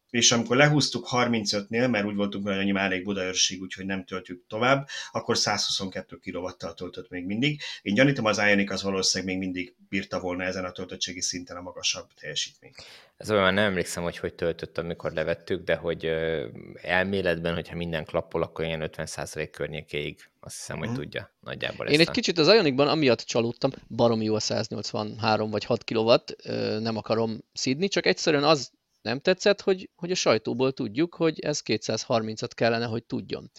és 0.10 0.32
amikor 0.32 0.58
lehúztuk 0.58 1.08
35-nél, 1.12 1.90
mert 1.90 2.06
úgy 2.06 2.16
voltunk 2.16 2.48
hogy 2.48 2.58
annyi 2.58 2.72
már 2.72 2.86
elég 2.86 3.04
Budaörség, 3.04 3.62
úgyhogy 3.62 3.86
nem 3.86 4.06
töltjük 4.06 4.44
tovább, 4.48 4.88
akkor 5.12 5.38
122 5.38 6.20
kW-tal 6.24 6.74
töltött 6.74 7.10
még 7.10 7.26
mindig. 7.26 7.62
Én 7.82 7.94
gyanítom, 7.94 8.26
az 8.26 8.38
Ioniq 8.38 8.74
az 8.74 8.84
valószínűleg 8.84 9.34
még 9.36 9.44
mindig 9.44 9.76
bírta 9.90 10.20
volna 10.20 10.44
ezen 10.44 10.66
a 10.66 10.72
töltöttségi 10.72 11.22
szinten 11.22 11.58
a 11.58 11.62
magasabb 11.62 12.08
teljesítményt. 12.20 12.76
Ez 13.18 13.32
olyan 13.32 13.54
nem 13.54 13.66
emlékszem, 13.66 14.04
hogy 14.04 14.18
hogy 14.18 14.34
töltött, 14.34 14.78
amikor 14.78 15.12
levettük, 15.12 15.64
de 15.64 15.76
hogy 15.76 16.06
elméletben, 16.82 17.54
hogyha 17.54 17.76
minden 17.76 18.06
klappol, 18.06 18.42
akkor 18.42 18.66
ilyen 18.66 18.90
50% 18.96 19.48
környékéig 19.52 20.30
azt 20.40 20.56
hiszem, 20.56 20.78
hogy 20.78 20.90
mm. 20.90 20.94
tudja 20.94 21.32
nagyjából 21.40 21.88
Én 21.88 22.00
egy 22.00 22.08
a... 22.08 22.12
kicsit 22.12 22.38
az 22.38 22.48
Ionicban 22.48 22.88
amiatt 22.88 23.20
csalódtam, 23.20 23.72
barom 23.88 24.22
jó 24.22 24.36
a 24.36 24.40
183 24.40 25.50
vagy 25.50 25.64
6 25.64 25.84
kW, 25.84 26.14
nem 26.80 26.98
akarom 26.98 27.38
szídni, 27.54 27.88
csak 27.88 28.06
egyszerűen 28.06 28.44
az 28.44 28.72
nem 29.08 29.20
tetszett, 29.20 29.62
hogy, 29.62 29.90
hogy 29.96 30.12
a 30.12 30.16
sajtóból 30.16 30.72
tudjuk, 30.72 31.16
hogy 31.16 31.40
ez 31.40 31.62
230-at 31.66 32.52
kellene, 32.56 32.86
hogy 32.86 33.04
tudjon. 33.04 33.52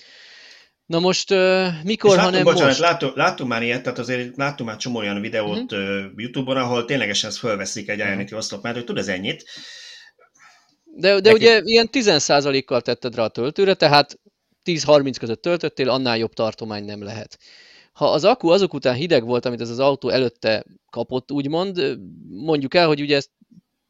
Na 0.87 0.99
most 0.99 1.35
mikor, 1.83 2.19
ha 2.19 2.31
nem 2.31 2.43
bocsánat, 2.43 2.67
most? 2.67 2.79
Láttunk, 2.79 3.17
láttunk 3.17 3.51
már 3.51 3.63
ilyet, 3.63 3.83
tehát 3.83 3.99
azért 3.99 4.37
láttunk 4.37 4.69
már 4.69 4.79
csomó 4.79 4.99
olyan 4.99 5.21
videót 5.21 5.73
uh-huh. 5.73 6.11
YouTube-on, 6.17 6.57
ahol 6.57 6.85
ténylegesen 6.85 7.31
ezt 7.31 7.39
fölveszik 7.39 7.89
egy 7.89 7.99
Ionity 7.99 8.23
uh-huh. 8.23 8.39
oszlop, 8.39 8.63
mert 8.63 8.75
hogy 8.75 8.85
tud 8.85 8.99
ez 8.99 9.09
ennyit. 9.09 9.45
De, 10.85 11.21
de 11.21 11.33
ugye 11.33 11.61
ilyen 11.65 11.89
10%-kal 11.93 12.81
tetted 12.81 13.15
rá 13.15 13.25
a 13.25 13.29
töltőre, 13.29 13.75
tehát 13.75 14.19
10-30 14.65 15.15
között 15.19 15.43
töltöttél, 15.43 15.91
annál 15.91 16.19
jobb 16.19 16.33
tartomány 16.33 16.85
nem 16.85 17.03
lehet. 17.03 17.39
Ha 17.93 18.11
az 18.11 18.25
akku 18.25 18.49
azok 18.49 18.75
után 18.75 18.95
hideg 18.95 19.25
volt, 19.25 19.45
amit 19.45 19.61
ez 19.61 19.71
az 19.71 19.79
autó 19.79 20.09
előtte 20.09 20.65
kapott, 20.91 21.33
úgymond, 21.33 21.99
mondjuk 22.29 22.75
el, 22.75 22.87
hogy 22.87 23.01
ugye 23.01 23.17
ezt 23.17 23.31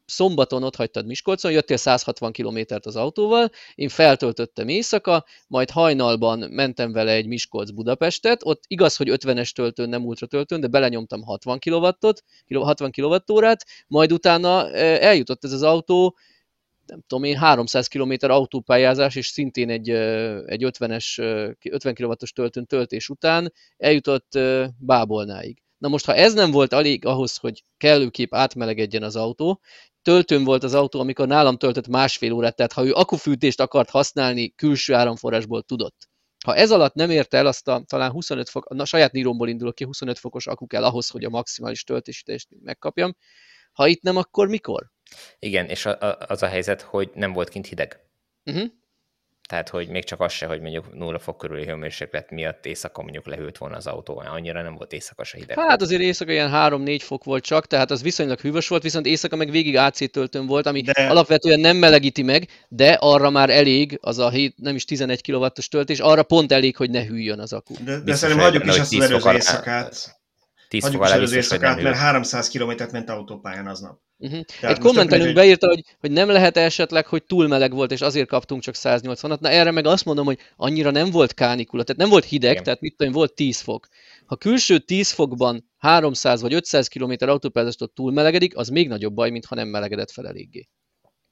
szombaton 0.09 0.63
ott 0.63 0.75
hagytad 0.75 1.05
Miskolcon, 1.05 1.51
jöttél 1.51 1.77
160 1.77 2.31
kilométert 2.31 2.85
az 2.85 2.95
autóval, 2.95 3.49
én 3.75 3.89
feltöltöttem 3.89 4.67
éjszaka, 4.67 5.25
majd 5.47 5.69
hajnalban 5.69 6.39
mentem 6.39 6.91
vele 6.91 7.11
egy 7.11 7.27
Miskolc-Budapestet, 7.27 8.41
ott 8.43 8.63
igaz, 8.67 8.95
hogy 8.95 9.09
50-es 9.11 9.51
töltőn, 9.51 9.89
nem 9.89 10.05
ultra 10.05 10.27
töltőn, 10.27 10.59
de 10.59 10.67
belenyomtam 10.67 11.21
60 11.23 11.59
kW-ot, 11.59 12.23
60 12.53 12.91
kWh-át, 12.91 13.65
majd 13.87 14.11
utána 14.11 14.71
eljutott 14.77 15.43
ez 15.43 15.51
az 15.51 15.63
autó, 15.63 16.17
nem 16.85 17.01
tudom 17.07 17.23
én, 17.23 17.37
300 17.37 17.87
km 17.87 18.13
autópályázás, 18.19 19.15
és 19.15 19.27
szintén 19.27 19.69
egy, 19.69 19.89
egy 20.45 20.63
50-es, 20.65 21.19
50 21.69 21.93
kW-os 21.93 22.31
töltőn 22.31 22.65
töltés 22.65 23.09
után 23.09 23.53
eljutott 23.77 24.39
Bábolnáig. 24.77 25.61
Na 25.77 25.87
most, 25.87 26.05
ha 26.05 26.15
ez 26.15 26.33
nem 26.33 26.51
volt 26.51 26.73
elég 26.73 27.05
ahhoz, 27.05 27.37
hogy 27.37 27.63
kellőképp 27.77 28.33
átmelegedjen 28.33 29.03
az 29.03 29.15
autó, 29.15 29.61
töltőn 30.09 30.43
volt 30.43 30.63
az 30.63 30.73
autó, 30.73 30.99
amikor 30.99 31.27
nálam 31.27 31.57
töltött 31.57 31.87
másfél 31.87 32.31
órát, 32.31 32.55
tehát 32.55 32.73
ha 32.73 32.85
ő 32.85 32.93
akufűtést 32.93 33.59
akart 33.59 33.89
használni, 33.89 34.49
külső 34.49 34.93
áramforrásból 34.93 35.61
tudott. 35.61 36.09
Ha 36.45 36.55
ez 36.55 36.71
alatt 36.71 36.93
nem 36.93 37.09
érte 37.09 37.37
el 37.37 37.45
azt 37.45 37.67
a 37.67 37.83
talán 37.87 38.11
25 38.11 38.49
fok, 38.49 38.73
na 38.73 38.85
saját 38.85 39.11
níromból 39.11 39.49
indulok 39.49 39.75
ki, 39.75 39.83
25 39.83 40.19
fokos 40.19 40.47
akku 40.47 40.67
kell 40.67 40.83
ahhoz, 40.83 41.09
hogy 41.09 41.23
a 41.23 41.29
maximális 41.29 41.83
töltési 41.83 42.23
teljesítményt 42.23 42.63
megkapjam. 42.63 43.15
Ha 43.71 43.87
itt 43.87 44.01
nem, 44.01 44.17
akkor 44.17 44.47
mikor? 44.47 44.89
Igen, 45.39 45.65
és 45.65 45.85
a, 45.85 45.99
a, 46.01 46.17
az 46.27 46.43
a 46.43 46.47
helyzet, 46.47 46.81
hogy 46.81 47.11
nem 47.13 47.33
volt 47.33 47.49
kint 47.49 47.67
hideg. 47.67 47.99
Uh-huh. 48.45 48.69
Tehát, 49.49 49.69
hogy 49.69 49.87
még 49.87 50.03
csak 50.03 50.21
az 50.21 50.31
se, 50.31 50.45
hogy 50.45 50.61
mondjuk 50.61 50.93
0 50.93 51.19
fok 51.19 51.37
körüli 51.37 51.65
hőmérséklet 51.65 52.31
miatt 52.31 52.65
éjszaka 52.65 53.01
mondjuk 53.01 53.25
lehűlt 53.25 53.57
volna 53.57 53.75
az 53.75 53.87
autó, 53.87 54.23
annyira 54.25 54.61
nem 54.61 54.75
volt 54.75 54.93
éjszaka 54.93 55.23
se 55.23 55.37
hideg. 55.37 55.59
Hát 55.59 55.81
azért 55.81 56.01
éjszaka 56.01 56.31
ilyen 56.31 56.51
3-4 56.53 56.99
fok 57.01 57.23
volt 57.23 57.43
csak, 57.43 57.67
tehát 57.67 57.91
az 57.91 58.01
viszonylag 58.01 58.39
hűvös 58.39 58.67
volt, 58.67 58.83
viszont 58.83 59.05
éjszaka 59.05 59.35
meg 59.35 59.51
végig 59.51 59.77
AC 59.77 60.11
töltőn 60.11 60.45
volt, 60.45 60.65
ami 60.65 60.81
de... 60.81 61.07
alapvetően 61.07 61.59
nem 61.59 61.77
melegíti 61.77 62.21
meg, 62.21 62.47
de 62.67 62.91
arra 62.91 63.29
már 63.29 63.49
elég 63.49 63.97
az 64.01 64.17
a 64.17 64.29
7, 64.29 64.53
nem 64.57 64.75
is 64.75 64.85
11 64.85 65.31
kW-os 65.31 65.67
töltés, 65.67 65.99
arra 65.99 66.23
pont 66.23 66.51
elég, 66.51 66.75
hogy 66.75 66.89
ne 66.89 67.05
hűljön 67.05 67.39
az 67.39 67.53
akku. 67.53 67.73
De, 67.83 67.99
de 67.99 68.15
szerintem 68.15 68.45
hagyjuk 68.45 68.65
is 68.65 68.79
azt 68.79 68.93
az 68.93 69.01
előző 69.01 69.31
éjszakát. 69.31 70.18
10 70.69 70.83
Hagyjuk 70.83 71.05
is 71.05 71.11
az 71.11 71.31
éjszakát, 71.31 71.81
mert 71.81 71.95
300 71.95 72.47
kilométert 72.47 72.91
ment 72.91 73.09
autópályán 73.09 73.67
aznap. 73.67 73.99
Uh-huh. 74.17 74.39
Egy 74.61 74.77
kommentelünk 74.77 75.33
beírta, 75.33 75.67
hogy, 75.67 75.83
hogy 75.99 76.11
nem 76.11 76.29
lehet 76.29 76.57
esetleg, 76.57 77.05
hogy 77.05 77.23
túl 77.23 77.47
meleg 77.47 77.73
volt, 77.73 77.91
és 77.91 78.01
azért 78.01 78.27
kaptunk 78.27 78.61
csak 78.61 78.75
180-at. 78.77 79.39
Na 79.39 79.49
erre 79.49 79.71
meg 79.71 79.85
azt 79.85 80.05
mondom, 80.05 80.25
hogy 80.25 80.39
annyira 80.55 80.91
nem 80.91 81.11
volt 81.11 81.33
kánikula, 81.33 81.83
tehát 81.83 82.01
nem 82.01 82.09
volt 82.09 82.25
hideg, 82.25 82.51
Igen. 82.51 82.63
tehát 82.63 82.81
mit 82.81 82.95
tudom, 82.95 83.13
volt 83.13 83.33
10 83.33 83.59
fok. 83.59 83.87
Ha 84.25 84.35
külső 84.35 84.79
10 84.79 85.11
fokban 85.11 85.69
300 85.77 86.41
vagy 86.41 86.53
500 86.53 86.87
km 86.87 87.13
autópályázástól 87.19 87.91
túl 87.93 88.11
melegedik, 88.11 88.57
az 88.57 88.69
még 88.69 88.87
nagyobb 88.87 89.13
baj, 89.13 89.29
mint 89.29 89.45
ha 89.45 89.55
nem 89.55 89.67
melegedett 89.67 90.11
fel 90.11 90.27
eléggé. 90.27 90.69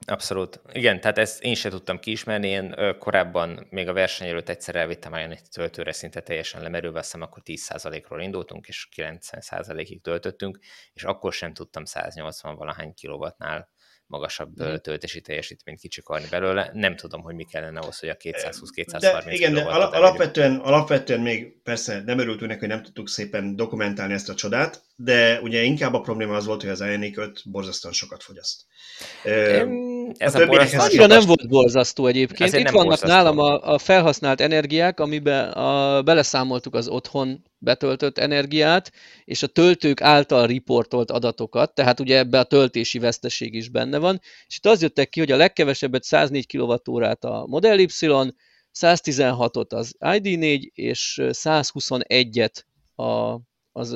Abszolút. 0.06 0.60
Igen, 0.72 1.00
tehát 1.00 1.18
ezt 1.18 1.42
én 1.42 1.54
sem 1.54 1.70
tudtam 1.70 1.98
kiismerni. 1.98 2.48
Én 2.48 2.74
korábban 2.98 3.66
még 3.70 3.88
a 3.88 3.92
verseny 3.92 4.28
előtt 4.28 4.48
egyszer 4.48 4.76
elvittem 4.76 5.12
olyan 5.12 5.30
egy 5.30 5.42
töltőre 5.50 5.92
szinte 5.92 6.20
teljesen 6.20 6.62
lemerülve, 6.62 6.98
azt 6.98 7.14
akkor 7.14 7.42
10%-ról 7.44 8.22
indultunk, 8.22 8.66
és 8.66 8.88
90%-ig 8.96 10.02
töltöttünk, 10.02 10.58
és 10.92 11.04
akkor 11.04 11.32
sem 11.32 11.52
tudtam 11.52 11.84
180 11.84 12.56
valahány 12.56 12.94
kilowattnál 12.94 13.68
magasabb 14.06 14.62
mm. 14.62 14.74
töltési 14.74 15.20
teljesítményt 15.20 15.80
kicsikarni 15.80 16.26
belőle. 16.30 16.70
Nem 16.72 16.96
tudom, 16.96 17.22
hogy 17.22 17.34
mi 17.34 17.44
kellene 17.44 17.80
ahhoz, 17.80 17.98
hogy 17.98 18.08
a 18.08 18.16
220-230 18.16 18.98
de 19.00 19.32
Igen, 19.32 19.54
de 19.54 19.62
alapvetően, 19.62 20.56
alapvetően 20.56 21.20
még 21.20 21.62
persze 21.62 22.02
nem 22.04 22.18
örültünk 22.18 22.50
neki, 22.50 22.60
hogy 22.60 22.68
nem 22.68 22.82
tudtuk 22.82 23.08
szépen 23.08 23.56
dokumentálni 23.56 24.12
ezt 24.12 24.28
a 24.28 24.34
csodát, 24.34 24.82
de 25.00 25.40
ugye 25.40 25.62
inkább 25.62 25.94
a 25.94 26.00
probléma 26.00 26.34
az 26.34 26.46
volt, 26.46 26.60
hogy 26.60 26.70
az 26.70 26.80
Ioniq 26.80 27.20
5 27.20 27.42
borzasztóan 27.44 27.94
sokat 27.94 28.22
fogyaszt. 28.22 28.60
Ez 30.16 30.34
a, 30.34 30.40
a 30.40 30.46
borzasztó 30.46 30.80
annyira 30.80 31.06
nem 31.06 31.26
volt 31.26 31.48
borzasztó 31.48 32.06
egyébként. 32.06 32.52
Itt 32.52 32.68
vannak 32.68 32.88
borzasztó. 32.88 33.08
nálam 33.08 33.38
a, 33.38 33.72
a 33.74 33.78
felhasznált 33.78 34.40
energiák, 34.40 35.00
amiben 35.00 35.50
a, 35.50 36.02
beleszámoltuk 36.02 36.74
az 36.74 36.88
otthon 36.88 37.42
betöltött 37.58 38.18
energiát, 38.18 38.92
és 39.24 39.42
a 39.42 39.46
töltők 39.46 40.00
által 40.00 40.46
riportolt 40.46 41.10
adatokat, 41.10 41.74
tehát 41.74 42.00
ugye 42.00 42.18
ebbe 42.18 42.38
a 42.38 42.44
töltési 42.44 42.98
veszteség 42.98 43.54
is 43.54 43.68
benne 43.68 43.98
van, 43.98 44.20
és 44.46 44.56
itt 44.56 44.66
az 44.66 44.82
jöttek 44.82 45.08
ki, 45.08 45.20
hogy 45.20 45.32
a 45.32 45.36
legkevesebbet 45.36 46.02
104 46.02 46.56
kWh-t 46.56 47.24
a 47.24 47.46
Model 47.46 47.78
Y, 47.78 47.86
116-ot 48.80 49.68
az 49.68 49.94
ID4, 50.00 50.70
és 50.72 51.20
121-et 51.22 52.54
a, 52.94 53.38
az, 53.78 53.92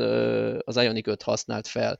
az 0.65 0.77
Ioniq 0.77 1.11
5 1.11 1.23
használt 1.23 1.67
fel. 1.67 1.99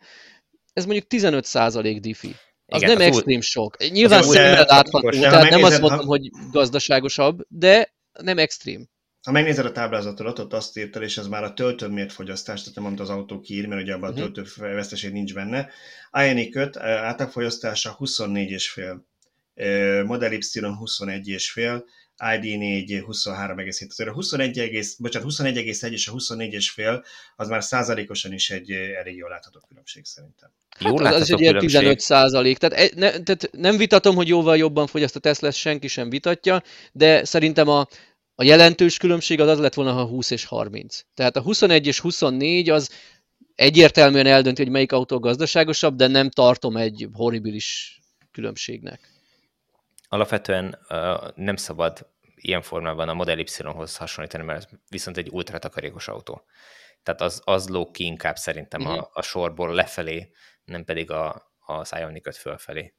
Ez 0.73 0.85
mondjuk 0.85 1.07
15% 1.11 1.99
diffi. 2.01 2.35
Az 2.67 2.83
Igen, 2.83 2.97
nem 2.97 3.07
extrém 3.07 3.41
sok. 3.41 3.91
Nyilván 3.91 4.23
szemmel 4.23 4.65
látható, 4.65 5.11
tehát 5.11 5.51
nem 5.51 5.63
azt 5.63 5.81
mondom, 5.81 5.99
ha... 5.99 6.05
hogy 6.05 6.31
gazdaságosabb, 6.51 7.41
de 7.49 7.95
nem 8.13 8.39
extrém. 8.39 8.89
Ha 9.23 9.33
megnézed 9.33 9.67
a 9.67 9.73
táblázatodat, 9.73 10.39
ott 10.39 10.53
azt 10.53 10.79
írtad, 10.79 11.03
és 11.03 11.19
ez 11.19 11.27
már 11.27 11.45
a 11.45 11.53
töltőn 11.53 11.91
mért 11.91 12.13
fogyasztás, 12.13 12.61
tehát 12.61 12.75
nem 12.75 12.85
amit 12.85 13.01
az 13.01 13.09
autó 13.09 13.41
kiír, 13.41 13.67
mert 13.67 13.83
ugye 13.83 13.95
abban 13.95 14.11
uh-huh. 14.11 14.25
a 14.25 14.29
mhm. 14.29 14.35
töltő 14.35 14.75
veszteség 14.75 15.13
nincs 15.13 15.35
benne. 15.35 15.71
Ioniq 16.13 16.59
5 16.59 16.77
átlagfogyasztása 16.77 17.97
24,5, 17.99 20.07
Model 20.07 20.33
Y 20.33 20.49
21,5, 20.53 21.83
ID4 22.19 23.05
23,7. 23.07 23.89
Azért 23.89 24.09
a 24.09 24.13
21, 24.13 24.87
bocsánat, 24.99 25.29
21,1 25.29 25.91
és 25.91 26.09
a 26.09 26.13
24,5 26.13 27.05
az 27.37 27.49
már 27.49 27.63
százalékosan 27.65 28.33
is 28.33 28.51
egy 28.51 28.71
elég 28.71 29.17
jól 29.17 29.31
látható 29.31 29.61
különbség 29.69 30.05
szerintem. 30.05 30.51
Hát 30.79 31.01
az, 31.01 31.21
az 31.21 31.31
egy 31.31 31.41
ilyen 31.41 31.59
15 31.59 32.01
százalék. 32.01 32.59
Tehát, 32.59 32.95
ne, 32.95 33.11
tehát 33.11 33.51
nem 33.53 33.77
vitatom, 33.77 34.15
hogy 34.15 34.29
jóval 34.29 34.57
jobban 34.57 34.87
fogyaszt 34.87 35.17
a 35.17 35.21
Tesla, 35.21 35.51
senki 35.51 35.89
sem 35.89 36.11
vitatja, 36.11 36.63
de 36.93 37.25
szerintem 37.25 37.69
a, 37.69 37.89
a 38.35 38.45
jelentős 38.45 38.97
különbség 38.97 39.41
az 39.41 39.49
az 39.49 39.59
lett 39.59 39.75
volna, 39.75 39.93
ha 39.93 40.05
20 40.05 40.31
és 40.31 40.45
30. 40.45 41.01
Tehát 41.15 41.37
a 41.37 41.41
21 41.41 41.87
és 41.87 42.01
24 42.01 42.71
az 42.71 42.91
egyértelműen 43.55 44.27
eldönti, 44.27 44.63
hogy 44.63 44.73
melyik 44.73 44.93
autó 44.93 45.19
gazdaságosabb, 45.19 45.97
de 45.97 46.07
nem 46.07 46.31
tartom 46.31 46.77
egy 46.77 47.09
horribilis 47.13 48.01
különbségnek. 48.33 49.13
Alapvetően 50.13 50.79
nem 51.35 51.57
szabad 51.57 52.11
ilyen 52.35 52.63
formában 52.63 53.09
a 53.09 53.15
Model 53.15 53.39
Y-hoz 53.39 53.97
hasonlítani, 53.97 54.45
mert 54.45 54.59
ez 54.59 54.79
viszont 54.89 55.17
egy 55.17 55.29
ultra 55.31 55.59
takarékos 55.59 56.09
autó. 56.09 56.45
Tehát 57.03 57.21
az, 57.21 57.43
az 57.45 57.69
lóg 57.69 57.91
ki 57.91 58.05
inkább 58.05 58.37
szerintem 58.37 58.81
uh-huh. 58.81 58.97
a, 58.97 59.01
mhm. 59.01 59.11
a 59.13 59.23
sorból 59.23 59.75
lefelé, 59.75 60.33
nem 60.65 60.85
pedig 60.85 61.11
a, 61.11 61.53
az 61.59 61.93
Ioniq 61.99 62.29
5 62.29 62.37
fölfelé. 62.37 62.95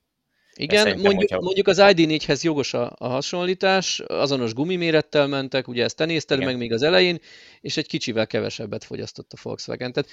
Igen, 0.55 0.87
mondjuk, 0.87 1.15
hogyha... 1.15 1.41
mondjuk 1.41 1.67
az 1.67 1.77
ID4-hez 1.81 2.41
jogos 2.41 2.73
a, 2.73 2.95
a 2.97 3.07
hasonlítás, 3.07 3.99
azonos 4.07 4.53
gumimérettel 4.53 5.27
mentek, 5.27 5.67
ugye 5.67 5.83
ezt 5.83 5.95
te 5.95 6.05
nézted 6.05 6.37
Igen. 6.37 6.49
meg 6.49 6.59
még 6.59 6.73
az 6.73 6.81
elején, 6.81 7.19
és 7.61 7.77
egy 7.77 7.87
kicsivel 7.87 8.27
kevesebbet 8.27 8.83
fogyasztott 8.83 9.31
a 9.33 9.37
Volkswagen. 9.41 9.93
Tehát 9.93 10.09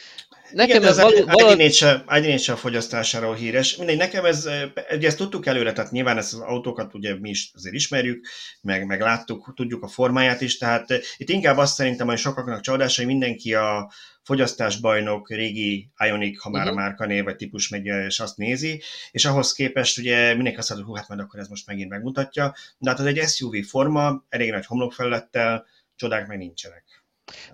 nekem 0.52 0.76
Igen, 0.76 0.88
ez 0.88 0.96
való, 1.00 1.24
való... 1.24 1.54
ID4 1.56 2.52
a 2.52 2.56
fogyasztásáról 2.56 3.34
híres. 3.34 3.76
Mindegy, 3.76 3.96
nekem 3.96 4.24
ez, 4.24 4.48
ugye 4.94 5.06
ezt 5.06 5.16
tudtuk 5.16 5.46
előre, 5.46 5.72
tehát 5.72 5.90
nyilván 5.90 6.18
ezt 6.18 6.32
az 6.32 6.40
autókat 6.40 6.94
ugye 6.94 7.18
mi 7.18 7.28
is 7.28 7.50
azért 7.54 7.74
ismerjük, 7.74 8.26
meg, 8.62 8.86
meg 8.86 9.00
láttuk, 9.00 9.52
tudjuk 9.56 9.82
a 9.82 9.88
formáját 9.88 10.40
is, 10.40 10.58
tehát 10.58 10.86
itt 11.16 11.28
inkább 11.28 11.56
azt 11.56 11.74
szerintem, 11.74 12.06
hogy 12.06 12.18
sokaknak 12.18 12.60
csalódása, 12.60 13.02
hogy 13.02 13.10
mindenki 13.10 13.54
a, 13.54 13.92
fogyasztásbajnok, 14.22 15.30
régi 15.30 15.90
Ionic, 15.98 16.42
ha 16.42 16.50
már 16.50 16.62
uh-huh. 16.62 16.76
a 16.76 16.80
mhm. 16.80 16.88
márkanév 16.88 17.24
vagy 17.24 17.36
típus 17.36 17.68
megy, 17.68 17.86
és 17.86 18.20
azt 18.20 18.36
nézi, 18.36 18.82
és 19.10 19.24
ahhoz 19.24 19.52
képest 19.52 19.98
ugye 19.98 20.34
mindenki 20.34 20.58
azt 20.58 20.68
mondja, 20.68 20.88
hogy 20.88 20.98
hát 20.98 21.08
majd 21.08 21.20
akkor 21.20 21.40
ez 21.40 21.48
most 21.48 21.66
megint 21.66 21.90
megmutatja, 21.90 22.54
de 22.78 22.90
hát 22.90 22.98
ez 22.98 23.06
egy 23.06 23.28
SUV 23.28 23.54
forma, 23.68 24.24
elég 24.28 24.50
nagy 24.50 24.66
homlokfelülettel, 24.66 25.66
csodák 25.96 26.26
meg 26.26 26.38
nincsenek. 26.38 26.84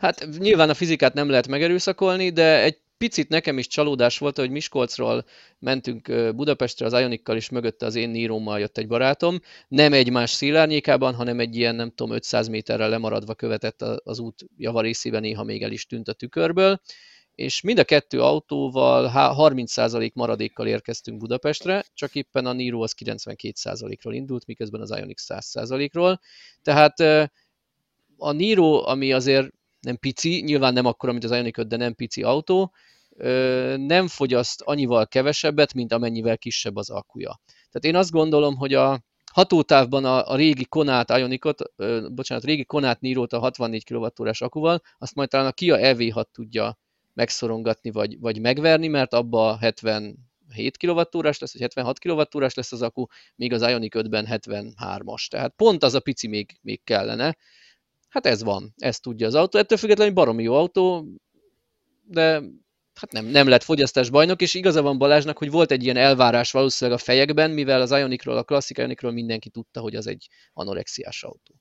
Hát 0.01 0.29
nyilván 0.39 0.71
a 0.71 0.75
fizikát 0.75 1.15
nem 1.15 1.29
lehet 1.29 1.49
megerőszakolni, 1.49 2.31
de 2.31 2.63
egy 2.63 2.79
picit 2.99 3.29
nekem 3.29 3.59
is 3.59 3.67
csalódás 3.67 4.19
volt, 4.19 4.37
hogy 4.37 4.51
Miskolcról 4.51 5.25
mentünk 5.59 6.35
Budapestre 6.35 6.87
az 6.87 6.93
Ionikkal, 6.93 7.37
és 7.37 7.49
mögötte 7.49 7.87
az 7.87 7.95
én 7.95 8.09
Nírómmal 8.09 8.59
jött 8.59 8.79
egy 8.79 8.87
barátom. 8.87 9.41
Nem 9.69 9.93
egymás 9.93 10.31
szélárnyékában, 10.31 11.15
hanem 11.15 11.41
egy 11.41 11.57
ilyen, 11.57 11.75
nem 11.75 11.91
tudom, 11.91 12.15
500 12.15 12.49
méterrel 12.49 12.89
lemaradva 12.89 13.35
követett 13.35 13.83
az 13.83 14.19
út 14.19 14.45
javarészében, 14.57 15.21
néha 15.21 15.45
még 15.45 15.63
el 15.63 15.73
is 15.73 15.87
tűnt 15.87 16.09
a 16.09 16.13
tükörből 16.13 16.81
és 17.37 17.61
mind 17.61 17.79
a 17.79 17.85
kettő 17.85 18.23
autóval 18.23 19.11
30% 19.15 20.13
maradékkal 20.13 20.67
érkeztünk 20.67 21.19
Budapestre, 21.19 21.85
csak 21.95 22.15
éppen 22.15 22.47
a 22.47 22.53
Niro 22.53 22.83
az 22.83 22.95
92%-ról 23.05 24.15
indult, 24.15 24.47
miközben 24.47 24.81
az 24.81 24.91
Ioniq 24.91 25.21
100%-ról. 25.29 26.21
Tehát 26.63 27.01
a 28.17 28.33
Niro, 28.33 28.89
ami 28.89 29.13
azért 29.13 29.51
nem 29.87 29.97
pici, 29.97 30.43
nyilván 30.45 30.73
nem 30.73 30.87
akkora, 30.87 31.13
mint 31.13 31.25
az 31.25 31.31
Ioniq 31.31 31.61
5, 31.61 31.69
de 31.69 31.77
nem 31.77 31.95
pici 31.95 32.23
autó, 32.23 32.73
nem 33.77 34.09
fogyaszt 34.09 34.61
annyival 34.61 35.07
kevesebbet, 35.07 35.75
mint 35.75 35.93
amennyivel 35.93 36.39
kisebb 36.39 36.77
az 36.77 36.91
akkuja. 36.91 37.41
Tehát 37.45 37.85
én 37.85 37.97
azt 37.97 38.11
gondolom, 38.11 38.57
hogy 38.57 38.75
a 38.75 39.01
hatótávban 39.33 40.05
a, 40.05 40.31
a 40.31 40.37
régi 40.37 40.65
Konát 40.65 41.11
Ionicot, 41.11 41.63
bocsánat, 42.15 42.45
régi 42.45 42.65
Konát 42.65 43.01
Niro-t 43.01 43.33
a 43.33 43.39
64 43.39 43.85
kWh 43.85 44.33
akuval, 44.39 44.83
azt 44.99 45.15
majd 45.15 45.29
talán 45.29 45.47
a 45.47 45.53
Kia 45.53 45.77
EV6 45.81 46.25
tudja 46.33 46.79
megszorongatni, 47.15 47.91
vagy, 47.91 48.21
vagy 48.21 48.41
megverni, 48.41 48.89
mert 48.89 49.13
abba 49.13 49.57
77 49.57 50.17
kWh 50.77 51.23
lesz, 51.23 51.53
vagy 51.53 51.61
76 51.61 51.99
kWh 51.99 52.27
lesz 52.55 52.73
az 52.73 52.83
akku, 52.83 53.07
míg 53.37 53.53
az 53.53 53.63
Ioniq 53.63 54.01
5-ben 54.03 54.27
73-as. 54.31 55.27
Tehát 55.29 55.53
pont 55.57 55.83
az 55.83 55.95
a 55.95 56.01
pici 56.01 56.27
még, 56.27 56.59
még 56.63 56.81
kellene. 56.85 57.37
Hát 58.17 58.27
ez 58.27 58.43
van, 58.43 58.75
ezt 58.77 59.03
tudja 59.03 59.27
az 59.27 59.35
autó. 59.35 59.59
Ettől 59.59 59.79
függetlenül 59.79 60.15
baromi 60.15 60.43
jó 60.43 60.55
autó, 60.55 61.07
de 62.03 62.43
hát 62.95 63.13
nem, 63.13 63.27
nem 63.27 63.49
lett 63.49 63.63
fogyasztás 63.63 64.11
bajnok, 64.11 64.43
és 64.43 64.55
igaza 64.55 64.83
van 64.83 64.99
Balázsnak, 64.99 65.39
hogy 65.39 65.51
volt 65.51 65.71
egy 65.71 65.83
ilyen 65.83 65.97
elvárás 65.97 66.51
valószínűleg 66.51 67.01
a 67.01 67.03
fejekben, 67.03 67.51
mivel 67.51 67.81
az 67.81 67.91
Ionicról, 67.91 68.37
a 68.37 68.43
klasszik 68.43 68.79
Ionicról 68.79 69.13
mindenki 69.13 69.49
tudta, 69.49 69.81
hogy 69.81 69.97
az 69.97 70.07
egy 70.07 70.29
anorexiás 70.53 71.23
autó. 71.23 71.55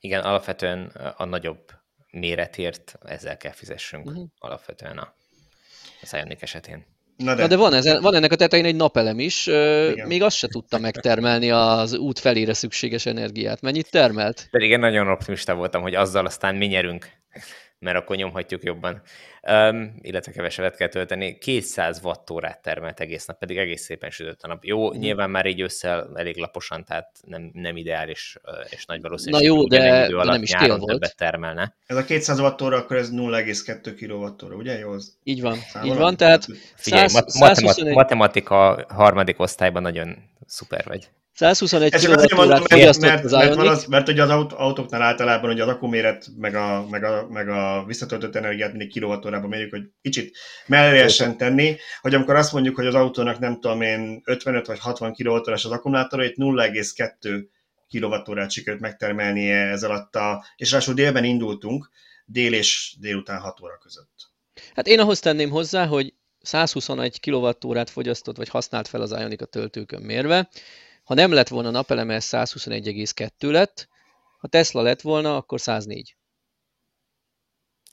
Igen, 0.00 0.20
alapvetően 0.20 0.86
a 1.16 1.24
nagyobb 1.24 1.70
méretért 2.10 2.98
ezzel 3.04 3.36
kell 3.36 3.52
fizessünk 3.52 4.06
uh-huh. 4.06 4.28
alapvetően 4.38 4.98
a, 4.98 5.14
az 6.02 6.12
Ionic 6.12 6.42
esetén. 6.42 6.86
Na 7.16 7.34
de, 7.34 7.42
Na 7.42 7.48
de 7.48 7.56
van, 7.56 7.74
ez, 7.74 8.00
van 8.00 8.14
ennek 8.14 8.32
a 8.32 8.36
tetején 8.36 8.64
egy 8.64 8.76
napelem 8.76 9.18
is, 9.18 9.46
Igen. 9.46 10.06
még 10.06 10.22
azt 10.22 10.36
se 10.36 10.48
tudta 10.48 10.78
megtermelni 10.78 11.50
az 11.50 11.98
út 11.98 12.18
felére 12.18 12.54
szükséges 12.54 13.06
energiát. 13.06 13.60
Mennyit 13.60 13.90
termelt? 13.90 14.48
Pedig 14.50 14.70
én 14.70 14.78
nagyon 14.78 15.08
optimista 15.08 15.54
voltam, 15.54 15.82
hogy 15.82 15.94
azzal 15.94 16.26
aztán 16.26 16.54
mi 16.54 16.66
nyerünk 16.66 17.06
mert 17.84 17.96
akkor 17.96 18.16
nyomhatjuk 18.16 18.62
jobban. 18.62 19.02
Um, 19.50 19.94
illetve 20.00 20.32
kevesebbet 20.32 20.76
kell 20.76 20.88
tölteni. 20.88 21.38
200 21.38 22.00
wattórát 22.02 22.62
termelt 22.62 23.00
egész 23.00 23.26
nap, 23.26 23.38
pedig 23.38 23.56
egész 23.56 23.82
szépen 23.82 24.10
sütött 24.10 24.42
a 24.42 24.46
nap. 24.46 24.64
Jó, 24.64 24.94
mm. 24.94 24.98
nyilván 24.98 25.30
már 25.30 25.46
így 25.46 25.60
össze 25.60 26.04
elég 26.14 26.36
laposan, 26.36 26.84
tehát 26.84 27.10
nem, 27.26 27.50
nem 27.52 27.76
ideális, 27.76 28.36
és 28.70 28.84
nagy 28.84 29.00
valószínűség, 29.00 29.48
Na 29.48 29.54
jó, 29.54 29.66
de, 29.66 29.78
nem, 29.78 30.04
idő 30.04 30.14
alatt 30.14 30.26
de 30.26 30.32
nem 30.32 30.42
is 30.42 30.52
nyáron 30.52 30.78
volt. 30.78 30.90
többet 30.90 31.16
termelne. 31.16 31.74
Ez 31.86 31.96
a 31.96 32.04
200 32.04 32.40
wattóra, 32.40 32.76
akkor 32.76 32.96
ez 32.96 33.10
0,2 33.10 34.36
kWh, 34.40 34.56
ugye? 34.56 34.78
Jó, 34.78 34.90
az 34.90 35.16
így 35.24 35.40
van, 35.40 35.58
így 35.84 35.96
van, 35.96 36.16
tehát 36.16 36.46
Figyelj, 36.76 37.08
100, 37.08 37.12
mat- 37.12 37.30
121... 37.30 37.94
matematika 37.94 38.84
harmadik 38.88 39.40
osztályban 39.40 39.82
nagyon 39.82 40.16
szuper 40.46 40.84
vagy. 40.86 41.08
121 41.34 41.90
kWh 41.90 42.62
fogyasztott 42.68 43.08
mert, 43.08 43.24
az 43.24 43.32
mert, 43.32 43.56
mert, 43.56 43.68
az, 43.68 43.84
mert 43.84 44.08
ugye 44.08 44.22
az 44.22 44.30
autóknál 44.56 45.02
általában 45.02 45.50
ugye 45.50 45.62
az 45.62 45.68
akkuméret 45.68 46.26
meg 46.38 46.54
a, 46.54 46.86
meg 46.90 47.04
a, 47.04 47.26
meg 47.30 47.48
a 47.48 47.84
visszatöltött 47.86 48.36
energiát 48.36 48.70
mindig 48.70 48.88
kilovattórában 49.34 49.48
mérjük, 49.48 49.70
hogy 49.70 49.90
kicsit 50.02 50.36
mellesen 50.66 51.36
tenni, 51.36 51.76
hogy 52.00 52.14
amikor 52.14 52.34
azt 52.34 52.52
mondjuk, 52.52 52.76
hogy 52.76 52.86
az 52.86 52.94
autónak 52.94 53.38
nem 53.38 53.60
tudom 53.60 53.80
én 53.80 54.22
55 54.24 54.66
vagy 54.66 54.78
60 54.78 55.14
kWh 55.14 55.52
az 55.52 55.64
akkumulátora, 55.64 56.24
itt 56.24 56.36
0,2 56.36 57.44
kWh 57.88 58.48
sikerült 58.48 58.82
megtermelnie 58.82 59.56
ez 59.56 59.82
alatt 59.82 60.16
a, 60.16 60.44
és 60.56 60.70
ráadásul 60.70 60.94
délben 60.94 61.24
indultunk, 61.24 61.90
dél 62.24 62.52
és 62.52 62.96
délután 63.00 63.40
6 63.40 63.60
óra 63.60 63.78
között. 63.78 64.32
Hát 64.74 64.86
én 64.86 65.00
ahhoz 65.00 65.20
tenném 65.20 65.50
hozzá, 65.50 65.86
hogy 65.86 66.14
121 66.40 67.20
kWh 67.20 67.86
fogyasztott 67.86 68.36
vagy 68.36 68.48
használt 68.48 68.88
fel 68.88 69.00
az 69.00 69.10
Ioniq 69.10 69.42
a 69.42 69.46
töltőkön 69.46 70.02
mérve, 70.02 70.48
ha 71.04 71.14
nem 71.14 71.32
lett 71.32 71.48
volna 71.48 71.70
napeleme, 71.70 72.14
ez 72.14 72.28
121,2 72.30 73.50
lett, 73.50 73.88
ha 74.38 74.48
Tesla 74.48 74.82
lett 74.82 75.00
volna, 75.00 75.36
akkor 75.36 75.60
104. 75.60 76.16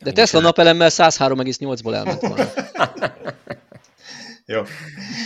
De 0.04 0.12
Tesla 0.12 0.40
napelemmel 0.40 0.90
103,8-ból 0.92 1.96
elment 1.96 2.22
volna. 2.22 2.46
Jó. 4.52 4.62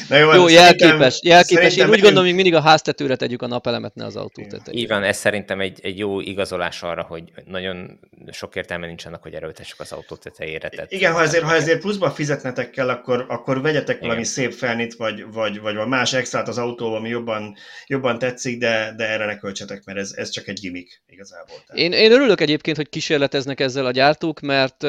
Na 0.09 0.17
jó, 0.17 0.33
jó 0.33 0.47
jelképes. 0.47 1.19
jelképes. 1.23 1.75
Én 1.77 1.89
úgy 1.89 1.99
gondolom, 1.99 2.25
hogy 2.25 2.33
mindig 2.33 2.53
a 2.53 2.61
háztetőre 2.61 3.15
tegyük 3.15 3.41
a 3.41 3.47
napelemet, 3.47 3.95
ne 3.95 4.05
az 4.05 4.15
autó 4.15 4.43
tetejére. 4.43 4.81
Így 4.81 4.87
van, 4.87 5.03
ez 5.03 5.17
szerintem 5.17 5.59
egy, 5.59 5.79
egy 5.81 5.97
jó 5.97 6.19
igazolás 6.19 6.81
arra, 6.81 7.01
hogy 7.01 7.23
nagyon 7.45 7.99
sok 8.31 8.55
értelme 8.55 8.87
nincs 8.87 9.05
annak, 9.05 9.21
hogy 9.21 9.33
erőltessük 9.33 9.79
az 9.79 9.91
autó 9.91 10.15
tetejére. 10.15 10.69
Tehát 10.69 10.91
Igen, 10.91 11.13
ha 11.13 11.21
ezért, 11.21 11.43
ha 11.43 11.55
ezért 11.55 11.79
pluszba 11.79 12.11
fizetnetek 12.11 12.69
kell, 12.69 12.89
akkor, 12.89 13.25
akkor 13.27 13.61
vegyetek 13.61 13.95
Igen. 13.95 14.07
valami 14.07 14.25
szép 14.25 14.53
felnit, 14.53 14.93
vagy, 14.93 15.25
vagy, 15.31 15.59
vagy 15.59 15.87
más 15.87 16.13
extrát 16.13 16.47
az 16.47 16.57
autóba, 16.57 16.95
ami 16.95 17.09
jobban, 17.09 17.55
jobban 17.87 18.19
tetszik, 18.19 18.57
de, 18.57 18.93
de 18.97 19.09
erre 19.09 19.25
ne 19.25 19.37
költsetek, 19.37 19.83
mert 19.85 19.97
ez, 19.97 20.11
ez 20.15 20.29
csak 20.29 20.47
egy 20.47 20.59
gimmick 20.59 21.01
igazából. 21.09 21.55
Én, 21.73 21.91
én 21.91 22.11
örülök 22.11 22.41
egyébként, 22.41 22.77
hogy 22.77 22.89
kísérleteznek 22.89 23.59
ezzel 23.59 23.85
a 23.85 23.91
gyártók, 23.91 24.39
mert 24.39 24.85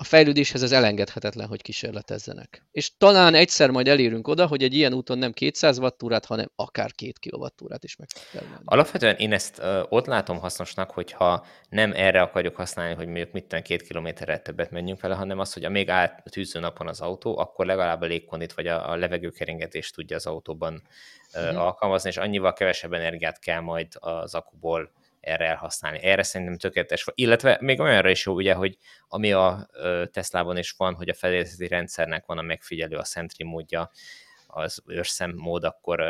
a 0.00 0.04
fejlődéshez 0.04 0.62
ez 0.62 0.72
elengedhetetlen, 0.72 1.46
hogy 1.46 1.62
kísérletezzenek. 1.62 2.66
És 2.72 2.96
talán 2.96 3.34
egyszer 3.34 3.70
majd 3.70 3.88
elérünk 3.88 4.28
oda, 4.28 4.46
hogy 4.46 4.62
egy 4.62 4.74
ilyen 4.74 4.94
úton 4.94 5.18
nem 5.18 5.32
200 5.32 5.78
wattórát, 5.78 6.24
hanem 6.24 6.50
akár 6.56 6.92
2 6.92 7.12
kWh-t 7.20 7.84
is 7.84 7.96
meg 7.96 8.08
kell 8.32 8.42
menni. 8.42 8.62
Alapvetően 8.64 9.16
én 9.16 9.32
ezt 9.32 9.58
uh, 9.58 9.82
ott 9.88 10.06
látom 10.06 10.38
hasznosnak, 10.38 10.90
hogyha 10.90 11.46
nem 11.68 11.92
erre 11.92 12.20
akarjuk 12.20 12.56
használni, 12.56 12.94
hogy 12.94 13.06
mondjuk 13.06 13.32
mit 13.32 13.44
tudom, 13.44 13.64
két 13.64 13.82
kilométerre 13.82 14.38
többet 14.38 14.70
menjünk 14.70 15.00
vele, 15.00 15.14
hanem 15.14 15.38
az, 15.38 15.52
hogy 15.52 15.64
amíg 15.64 15.88
áll 15.88 16.22
a 16.24 16.30
tűző 16.30 16.60
napon 16.60 16.88
az 16.88 17.00
autó, 17.00 17.38
akkor 17.38 17.66
legalább 17.66 18.00
a 18.02 18.06
légkondit 18.06 18.52
vagy 18.52 18.66
a, 18.66 18.90
a 18.90 18.96
levegőkeringetést 18.96 19.94
tudja 19.94 20.16
az 20.16 20.26
autóban 20.26 20.82
uh, 21.34 21.42
uh-huh. 21.42 21.60
alkalmazni, 21.60 22.08
és 22.08 22.16
annyival 22.16 22.52
kevesebb 22.52 22.92
energiát 22.92 23.38
kell 23.38 23.60
majd 23.60 23.88
az 23.98 24.34
akuból 24.34 24.90
erre 25.28 25.44
elhasználni. 25.44 26.02
Erre 26.02 26.22
szerintem 26.22 26.56
tökéletes. 26.56 27.04
Illetve 27.14 27.58
még 27.60 27.80
olyanra 27.80 28.10
is 28.10 28.26
jó, 28.26 28.34
ugye, 28.34 28.54
hogy 28.54 28.78
ami 29.08 29.32
a 29.32 29.68
Teslában 30.10 30.56
is 30.56 30.74
van, 30.76 30.94
hogy 30.94 31.08
a 31.08 31.14
fedélzeti 31.14 31.68
rendszernek 31.68 32.26
van 32.26 32.38
a 32.38 32.42
megfigyelő, 32.42 32.96
a 32.96 33.04
Sentry 33.04 33.44
módja, 33.44 33.90
az 34.50 34.82
őrszem 34.86 35.32
mód, 35.36 35.64
akkor 35.64 36.00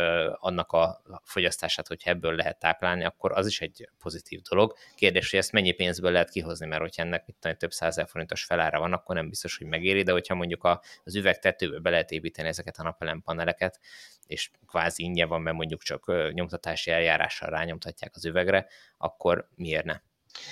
annak 0.41 0.73
a 0.73 1.03
fogyasztását, 1.25 1.87
hogy 1.87 2.03
ebből 2.05 2.35
lehet 2.35 2.59
táplálni, 2.59 3.05
akkor 3.05 3.33
az 3.33 3.47
is 3.47 3.61
egy 3.61 3.89
pozitív 3.99 4.41
dolog. 4.41 4.75
Kérdés, 4.95 5.31
hogy 5.31 5.39
ezt 5.39 5.53
mennyi 5.53 5.73
pénzből 5.73 6.13
lehet 6.13 6.31
kihozni, 6.31 6.67
mert 6.67 6.81
hogyha 6.81 7.03
ennek 7.03 7.27
mit 7.27 7.37
tudom, 7.41 7.57
több 7.57 7.73
százezer 7.73 8.09
forintos 8.09 8.45
felára 8.45 8.79
van, 8.79 8.93
akkor 8.93 9.15
nem 9.15 9.29
biztos, 9.29 9.57
hogy 9.57 9.67
megéri, 9.67 10.03
de 10.03 10.13
hogyha 10.13 10.35
mondjuk 10.35 10.65
a, 10.65 10.83
az 11.05 11.15
üvegtetőbe 11.15 11.79
be 11.79 11.91
lehet 11.91 12.11
építeni 12.11 12.49
ezeket 12.49 12.77
a 12.79 12.83
napelempaneleket, 12.83 13.81
és 14.27 14.51
kvázi 14.67 15.03
ingyen 15.03 15.29
van, 15.29 15.43
mert 15.43 15.57
mondjuk 15.57 15.83
csak 15.83 16.33
nyomtatási 16.33 16.91
eljárással 16.91 17.51
rányomtatják 17.51 18.11
az 18.15 18.25
üvegre, 18.25 18.67
akkor 18.97 19.49
miért 19.55 19.85
ne? 19.85 20.01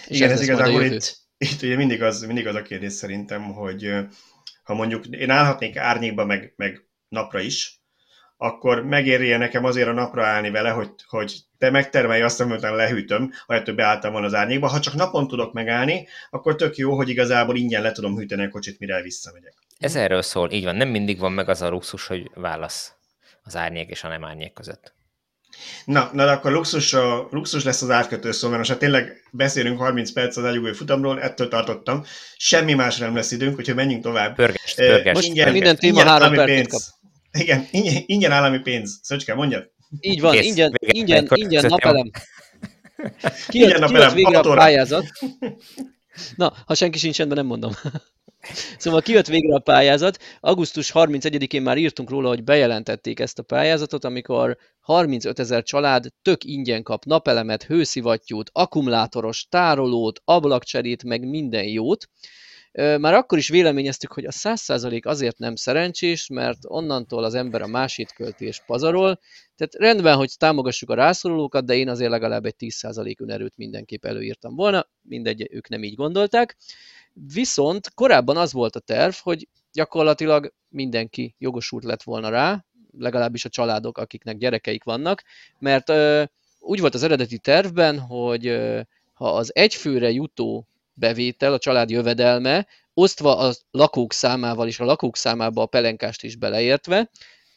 Igen, 0.06 0.30
ez, 0.30 0.40
ez 0.40 0.48
igazából 0.48 0.82
itt, 0.82 1.16
itt 1.38 1.62
ugye 1.62 1.76
mindig 1.76 2.02
az, 2.02 2.22
mindig 2.22 2.46
az 2.46 2.54
a 2.54 2.62
kérdés 2.62 2.92
szerintem, 2.92 3.42
hogy 3.42 3.94
ha 4.62 4.74
mondjuk 4.74 5.06
én 5.06 5.30
állhatnék 5.30 5.76
árnyékba, 5.76 6.24
meg, 6.24 6.52
meg 6.56 6.86
napra 7.16 7.40
is, 7.40 7.80
akkor 8.36 8.84
megérje 8.84 9.36
nekem 9.38 9.64
azért 9.64 9.88
a 9.88 9.92
napra 9.92 10.26
állni 10.26 10.50
vele, 10.50 10.70
hogy, 10.70 10.90
hogy 11.06 11.36
te 11.58 11.70
megtermelj 11.70 12.22
azt, 12.22 12.40
amit 12.40 12.60
lehűtöm, 12.60 13.32
ahelyett, 13.46 13.66
hogy 13.66 13.74
beálltam 13.74 14.12
volna 14.12 14.26
az 14.26 14.34
árnyékba. 14.34 14.68
Ha 14.68 14.80
csak 14.80 14.94
napon 14.94 15.28
tudok 15.28 15.52
megállni, 15.52 16.08
akkor 16.30 16.56
tök 16.56 16.76
jó, 16.76 16.94
hogy 16.94 17.08
igazából 17.08 17.56
ingyen 17.56 17.82
le 17.82 17.92
tudom 17.92 18.16
hűteni 18.16 18.44
a 18.44 18.48
kocsit, 18.48 18.78
mire 18.78 19.02
visszamegyek. 19.02 19.54
Ez 19.78 19.96
erről 19.96 20.22
szól, 20.22 20.50
így 20.50 20.64
van. 20.64 20.76
Nem 20.76 20.88
mindig 20.88 21.18
van 21.18 21.32
meg 21.32 21.48
az 21.48 21.62
a 21.62 21.68
luxus, 21.68 22.06
hogy 22.06 22.30
válasz 22.34 22.92
az 23.42 23.56
árnyék 23.56 23.90
és 23.90 24.04
a 24.04 24.08
nem 24.08 24.24
árnyék 24.24 24.52
között. 24.52 24.94
Na, 25.84 26.10
na 26.12 26.24
de 26.24 26.30
akkor 26.30 26.52
luxus, 26.52 26.92
a, 26.92 27.28
luxus 27.30 27.64
lesz 27.64 27.82
az 27.82 27.90
átkötő 27.90 28.32
szó, 28.32 28.46
mert 28.46 28.58
most 28.58 28.70
hát 28.70 28.78
tényleg 28.78 29.28
beszélünk 29.32 29.78
30 29.78 30.12
perc 30.12 30.36
az 30.36 30.44
ágyugói 30.44 30.72
futamról, 30.72 31.20
ettől 31.20 31.48
tartottam. 31.48 32.04
Semmi 32.36 32.74
másra 32.74 33.04
nem 33.04 33.14
lesz 33.14 33.30
időnk, 33.30 33.58
úgyhogy 33.58 33.74
menjünk 33.74 34.02
tovább. 34.02 34.34
Pörgest, 34.34 34.76
pörgest. 34.76 35.14
Most 35.14 35.26
ingyen, 35.26 35.52
minden 35.52 35.76
téma 35.76 36.02
három 36.02 36.34
percet 36.34 36.68
kap. 36.68 36.80
Igen, 37.38 37.66
ingyen, 37.70 38.02
ingyen 38.06 38.32
állami 38.32 38.58
pénz. 38.58 38.98
Szöcske, 39.02 39.34
mondjad. 39.34 39.70
Így 40.00 40.20
van, 40.20 40.32
Kész, 40.32 40.44
ingyen, 40.44 40.72
ingyen, 40.78 41.28
ingyen 41.34 41.66
napelem. 41.66 42.10
Kijött, 43.48 43.84
kijött 43.84 44.12
végre 44.12 44.38
a 44.38 44.54
pályázat. 44.54 45.04
Na, 46.36 46.52
ha 46.66 46.74
senki 46.74 46.98
sincs 46.98 47.16
rendben, 47.16 47.38
nem 47.38 47.46
mondom. 47.46 47.72
Szóval 48.78 49.02
kijött 49.02 49.26
végre 49.26 49.54
a 49.54 49.58
pályázat. 49.58 50.18
Augusztus 50.40 50.90
31-én 50.94 51.62
már 51.62 51.78
írtunk 51.78 52.10
róla, 52.10 52.28
hogy 52.28 52.44
bejelentették 52.44 53.20
ezt 53.20 53.38
a 53.38 53.42
pályázatot, 53.42 54.04
amikor 54.04 54.56
35 54.80 55.38
ezer 55.38 55.62
család 55.62 56.06
tök 56.22 56.44
ingyen 56.44 56.82
kap 56.82 57.04
napelemet, 57.04 57.62
hőszivattyút, 57.62 58.50
akkumulátoros 58.52 59.46
tárolót, 59.48 60.20
ablakcserét, 60.24 61.04
meg 61.04 61.28
minden 61.28 61.64
jót. 61.64 62.08
Már 62.76 63.14
akkor 63.14 63.38
is 63.38 63.48
véleményeztük, 63.48 64.12
hogy 64.12 64.24
a 64.24 64.30
100% 64.30 65.04
azért 65.04 65.38
nem 65.38 65.54
szerencsés, 65.54 66.28
mert 66.28 66.58
onnantól 66.62 67.24
az 67.24 67.34
ember 67.34 67.62
a 67.62 67.66
másét 67.66 68.12
költi 68.12 68.44
és 68.44 68.60
pazarol. 68.66 69.20
Tehát 69.56 69.74
rendben, 69.74 70.16
hogy 70.16 70.32
támogassuk 70.38 70.90
a 70.90 70.94
rászorulókat, 70.94 71.64
de 71.64 71.74
én 71.74 71.88
azért 71.88 72.10
legalább 72.10 72.44
egy 72.44 72.54
10% 72.58 73.20
önerőt 73.20 73.56
mindenképp 73.56 74.04
előírtam 74.04 74.54
volna. 74.54 74.88
Mindegy, 75.02 75.48
ők 75.50 75.68
nem 75.68 75.82
így 75.82 75.94
gondolták. 75.94 76.56
Viszont 77.12 77.94
korábban 77.94 78.36
az 78.36 78.52
volt 78.52 78.76
a 78.76 78.80
terv, 78.80 79.14
hogy 79.14 79.48
gyakorlatilag 79.72 80.52
mindenki 80.68 81.34
jogosult 81.38 81.84
lett 81.84 82.02
volna 82.02 82.28
rá, 82.28 82.64
legalábbis 82.98 83.44
a 83.44 83.48
családok, 83.48 83.98
akiknek 83.98 84.36
gyerekeik 84.36 84.84
vannak, 84.84 85.22
mert 85.58 85.88
ö, 85.88 86.24
úgy 86.58 86.80
volt 86.80 86.94
az 86.94 87.02
eredeti 87.02 87.38
tervben, 87.38 87.98
hogy 87.98 88.46
ö, 88.46 88.80
ha 89.12 89.36
az 89.36 89.54
egyfőre 89.54 90.10
jutó 90.10 90.68
bevétel, 90.96 91.52
a 91.52 91.58
család 91.58 91.90
jövedelme, 91.90 92.66
osztva 92.94 93.38
a 93.38 93.52
lakók 93.70 94.12
számával 94.12 94.66
és 94.66 94.80
a 94.80 94.84
lakók 94.84 95.16
számába 95.16 95.62
a 95.62 95.66
pelenkást 95.66 96.22
is 96.22 96.36
beleértve, 96.36 97.10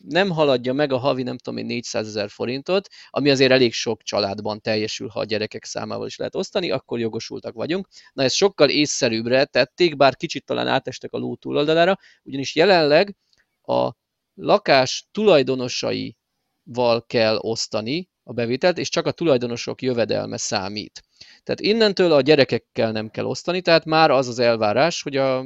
nem 0.07 0.29
haladja 0.29 0.73
meg 0.73 0.91
a 0.91 0.97
havi, 0.97 1.23
nem 1.23 1.37
tudom 1.37 1.59
én, 1.59 1.65
400 1.65 2.07
ezer 2.07 2.29
forintot, 2.29 2.87
ami 3.09 3.29
azért 3.29 3.51
elég 3.51 3.73
sok 3.73 4.03
családban 4.03 4.61
teljesül, 4.61 5.07
ha 5.07 5.19
a 5.19 5.23
gyerekek 5.23 5.65
számával 5.65 6.07
is 6.07 6.17
lehet 6.17 6.35
osztani, 6.35 6.71
akkor 6.71 6.99
jogosultak 6.99 7.53
vagyunk. 7.53 7.87
Na 8.13 8.23
ezt 8.23 8.35
sokkal 8.35 8.69
észszerűbbre 8.69 9.45
tették, 9.45 9.95
bár 9.95 10.15
kicsit 10.15 10.45
talán 10.45 10.67
átestek 10.67 11.13
a 11.13 11.17
ló 11.17 11.35
túloldalára, 11.35 11.97
ugyanis 12.23 12.55
jelenleg 12.55 13.15
a 13.61 13.91
lakás 14.33 15.07
tulajdonosaival 15.11 17.05
kell 17.07 17.37
osztani 17.37 18.09
a 18.29 18.33
bevételt, 18.33 18.77
és 18.77 18.89
csak 18.89 19.05
a 19.05 19.11
tulajdonosok 19.11 19.81
jövedelme 19.81 20.37
számít. 20.37 21.03
Tehát 21.43 21.59
innentől 21.59 22.11
a 22.11 22.21
gyerekekkel 22.21 22.91
nem 22.91 23.09
kell 23.09 23.25
osztani, 23.25 23.61
tehát 23.61 23.85
már 23.85 24.11
az 24.11 24.27
az 24.27 24.39
elvárás, 24.39 25.01
hogy 25.01 25.15
a, 25.15 25.39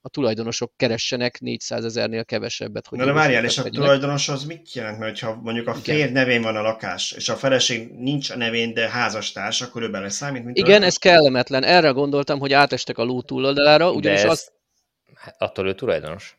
a 0.00 0.08
tulajdonosok 0.10 0.72
keressenek 0.76 1.40
400 1.40 1.84
ezernél 1.84 2.24
kevesebbet. 2.24 2.86
Hogy 2.86 2.98
Na 2.98 3.04
de 3.04 3.12
várjál, 3.12 3.44
és 3.44 3.58
a 3.58 3.62
legyenek. 3.62 3.86
tulajdonos 3.86 4.28
az 4.28 4.44
mit 4.44 4.72
jelent? 4.72 4.98
Mert 4.98 5.18
ha 5.18 5.40
mondjuk 5.42 5.66
a 5.66 5.74
férj 5.74 6.12
nevén 6.12 6.42
van 6.42 6.56
a 6.56 6.62
lakás, 6.62 7.12
és 7.12 7.28
a 7.28 7.36
feleség 7.36 7.90
nincs 7.92 8.30
a 8.30 8.36
nevén, 8.36 8.74
de 8.74 8.88
házastárs, 8.88 9.60
akkor 9.60 9.82
ő 9.82 9.90
bele 9.90 10.08
számít, 10.08 10.44
mint 10.44 10.56
Igen, 10.56 10.82
ez 10.82 10.96
kellemetlen. 10.96 11.64
Erre 11.64 11.88
gondoltam, 11.88 12.38
hogy 12.38 12.52
átestek 12.52 12.98
a 12.98 13.04
ló 13.04 13.22
túloldalára, 13.22 13.92
ugyanis 13.92 14.22
ez, 14.22 14.30
az... 14.30 14.52
Hát 15.14 15.34
attól 15.38 15.66
ő 15.66 15.74
tulajdonos. 15.74 16.37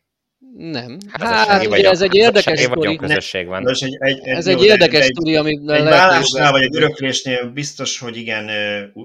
Nem. 0.57 0.97
Hát, 1.11 1.65
vagy 1.65 1.83
ez 1.83 2.01
egy 2.01 2.15
érdekes 2.15 2.59
sztori. 2.59 2.95
közösség 2.95 3.47
van. 3.47 3.69
Ez 3.69 3.81
egy, 3.81 3.97
egy, 3.99 4.19
ez 4.23 4.47
egy, 4.47 4.57
egy 4.57 4.63
érdekes 4.63 5.05
sztori, 5.05 5.35
amit 5.35 5.69
Egy 5.69 5.83
vállásnál 5.83 6.51
vagy 6.51 6.61
egy 6.61 6.75
öröklésnél 6.75 7.49
biztos, 7.49 7.99
hogy 7.99 8.17
igen, 8.17 8.49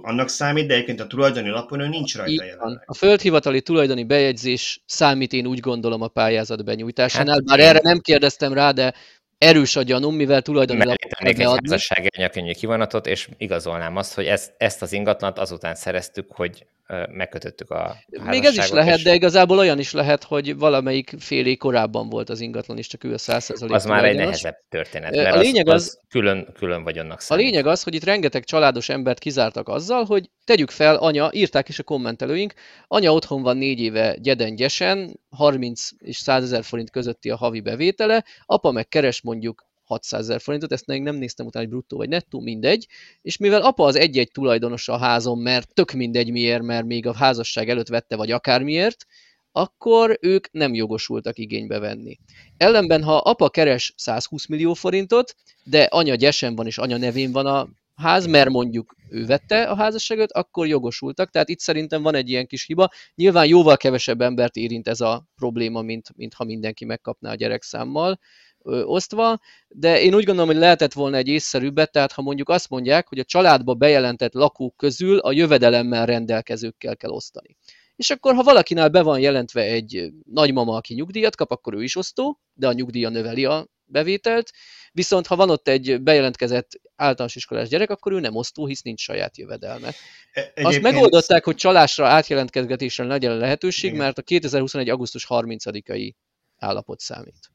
annak 0.03 0.29
számít, 0.29 0.67
de 0.67 0.75
egyébként 0.75 1.01
a 1.01 1.07
tulajdoni 1.07 1.49
lapon 1.49 1.81
ő 1.81 1.89
nincs 1.89 2.17
rajta 2.17 2.45
jelenleg. 2.45 2.83
A 2.87 2.95
földhivatali 2.95 3.63
tulajdoni 3.63 4.05
bejegyzés 4.05 4.83
számít, 4.87 5.33
én 5.33 5.47
úgy 5.47 5.61
gondolom 5.61 6.03
a 6.03 6.09
pályázat 6.09 6.65
benyújtásánál, 6.65 7.35
hát, 7.35 7.45
bár 7.45 7.59
én... 7.59 7.67
erre 7.67 7.81
nem 7.83 7.99
kérdeztem 7.99 8.53
rá, 8.53 8.71
de 8.71 8.95
erős 9.39 9.77
a 9.77 9.83
gyanúm, 9.83 10.15
mivel 10.15 10.43
tulajdoni 10.43 10.79
Mellé 10.79 10.95
egy 11.17 11.43
házassági 11.43 12.09
anyakönyvű 12.17 12.53
kivonatot, 12.53 13.07
és 13.07 13.29
igazolnám 13.37 13.97
azt, 13.97 14.15
hogy 14.15 14.27
ezt, 14.27 14.55
ezt 14.59 14.83
az 14.83 14.93
ingatlant 14.93 15.39
azután 15.39 15.75
szereztük, 15.75 16.27
hogy 16.31 16.67
megkötöttük 17.11 17.71
a 17.71 17.97
Még 18.25 18.45
ez 18.45 18.57
is 18.57 18.71
lehet, 18.71 18.97
és... 18.97 19.03
de 19.03 19.15
igazából 19.15 19.59
olyan 19.59 19.79
is 19.79 19.93
lehet, 19.93 20.25
hogy 20.25 20.57
valamelyik 20.57 21.15
félé 21.19 21.57
korábban 21.57 22.09
volt 22.09 22.31
az 22.31 22.41
ingatlan, 22.41 22.79
és 22.79 22.87
csak 22.87 23.05
ő 23.05 23.13
a 23.13 23.17
100% 23.17 23.73
Az 23.73 23.85
már 23.85 24.05
egy 24.05 24.17
nehezebb 24.17 24.57
történet, 24.69 25.15
mert 25.15 25.35
a 25.35 25.39
lényeg 25.39 25.69
az, 25.69 25.75
az, 25.75 25.83
az 25.83 26.01
külön, 26.09 26.49
külön 26.55 26.83
vagyonnak 26.83 27.21
számít. 27.21 27.45
A 27.45 27.47
lényeg 27.47 27.67
az, 27.67 27.83
hogy 27.83 27.95
itt 27.95 28.05
rengeteg 28.05 28.45
családos 28.45 28.89
embert 28.89 29.19
kizártak 29.19 29.69
azzal, 29.69 30.05
hogy 30.05 30.31
tegyük 30.45 30.71
fel, 30.71 30.97
anya, 30.97 31.31
írták 31.33 31.69
is 31.69 31.79
a 31.79 31.83
kommentelőink, 31.83 32.55
anya 32.87 33.13
otthon 33.13 33.43
van 33.43 33.57
négy 33.57 33.81
éve 33.81 34.17
gyesen, 34.55 35.21
30 35.31 35.89
és 35.99 36.17
100 36.17 36.43
ezer 36.43 36.65
forint 36.65 36.91
közötti 36.91 37.31
a 37.31 37.37
havi 37.37 37.61
bevétele, 37.61 38.25
apa 38.47 38.71
meg 38.71 38.89
keres 38.89 39.23
mondjuk 39.23 39.67
600 39.85 40.21
ezer 40.21 40.41
forintot, 40.41 40.73
ezt 40.73 40.87
még 40.87 41.03
nem 41.03 41.17
néztem 41.17 41.47
utána, 41.47 41.65
hogy 41.65 41.75
bruttó 41.75 41.97
vagy 41.97 42.09
nettó, 42.09 42.41
mindegy, 42.41 42.87
és 43.23 43.37
mivel 43.37 43.63
apa 43.63 43.85
az 43.85 43.97
egy-egy 43.97 44.31
tulajdonos 44.33 44.89
a 44.89 44.97
házon, 44.97 45.39
mert 45.39 45.75
tök 45.75 45.93
mindegy 45.93 46.31
miért, 46.31 46.63
mert 46.63 46.87
még 46.87 47.07
a 47.07 47.15
házasság 47.15 47.69
előtt 47.69 47.89
vette, 47.89 48.17
vagy 48.17 48.31
akármiért, 48.31 49.07
akkor 49.53 50.19
ők 50.21 50.53
nem 50.53 50.75
jogosultak 50.75 51.39
igénybe 51.39 51.79
venni. 51.79 52.19
Ellenben, 52.57 53.03
ha 53.03 53.17
apa 53.17 53.51
keres 53.51 53.93
120 53.97 54.47
millió 54.47 54.75
forintot, 54.75 55.35
de 55.65 55.83
anya 55.83 56.15
gyesen 56.15 56.55
van 56.55 56.67
és 56.67 56.79
anya 56.79 56.97
nevén 56.97 57.33
van 57.33 57.47
a 57.47 57.69
ház, 57.95 58.27
mert 58.27 58.49
mondjuk 58.49 58.95
ő 59.09 59.27
vette 59.27 59.63
a 59.63 59.77
házasságot, 59.77 60.33
akkor 60.33 60.67
jogosultak. 60.67 61.31
Tehát 61.31 61.49
itt 61.49 61.59
szerintem 61.59 62.03
van 62.03 62.15
egy 62.15 62.29
ilyen 62.29 62.47
kis 62.47 62.65
hiba. 62.67 62.91
Nyilván 63.15 63.47
jóval 63.47 63.77
kevesebb 63.77 64.21
embert 64.21 64.57
érint 64.57 64.89
ez 64.89 65.01
a 65.01 65.27
probléma, 65.37 65.83
mint, 65.83 66.17
mint 66.17 66.35
ha 66.35 66.45
mindenki 66.45 66.85
megkapná 66.85 67.31
a 67.31 67.35
gyerekszámmal 67.35 68.19
osztva, 68.65 69.41
de 69.69 70.01
én 70.01 70.15
úgy 70.15 70.25
gondolom, 70.25 70.51
hogy 70.51 70.61
lehetett 70.61 70.93
volna 70.93 71.17
egy 71.17 71.29
észszerűbbet, 71.29 71.93
tehát 71.93 72.13
ha 72.13 72.23
mondjuk 72.23 72.49
azt 72.49 72.69
mondják, 72.69 73.09
hogy 73.09 73.19
a 73.19 73.25
családba 73.25 73.75
bejelentett 73.75 74.33
lakók 74.33 74.77
közül 74.77 75.19
a 75.19 75.33
jövedelemmel 75.33 76.07
rendelkezőkkel 76.07 76.97
kell 76.97 77.11
osztani. 77.11 77.57
És 77.97 78.11
akkor, 78.11 78.35
ha 78.35 78.43
valakinál 78.43 78.89
be 78.89 79.03
van 79.03 79.21
jelentve 79.21 79.63
egy 79.63 80.09
nagymama, 80.33 80.77
aki 80.77 80.95
nyugdíjat 80.95 81.37
kap, 81.37 81.51
akkor 81.51 81.75
ő 81.75 81.83
is 81.83 81.97
osztó, 81.97 82.41
de 82.53 82.69
a 82.69 82.73
nyugdíja 82.73 83.09
növeli 83.09 83.45
a 83.45 83.67
bevételt, 83.85 84.51
viszont 84.93 85.27
ha 85.27 85.37
van 85.37 85.51
ott 85.51 85.69
egy 85.69 86.03
bejelentkezett 86.03 86.69
általános 86.97 87.37
iskolás 87.37 87.69
gyerek, 87.69 87.91
akkor 87.91 88.13
ő 88.13 88.21
nem 88.21 88.37
osztó, 88.37 88.67
hisz 88.67 88.83
nincs 88.83 89.01
saját 89.01 89.37
jövedelme. 89.37 89.87
E, 89.87 90.41
egyébként... 90.41 90.67
Azt 90.67 90.81
megoldották, 90.81 91.45
hogy 91.45 91.57
csalásra, 91.57 92.07
átjelentkezgetésre 92.07 93.05
legyen 93.05 93.37
lehetőség, 93.37 93.91
Igen. 93.91 94.05
mert 94.05 94.19
a 94.19 94.23
2021. 94.23 94.89
augusztus 94.89 95.27
30-ai 95.29 96.13
állapot 96.57 97.01
számít. 97.01 97.54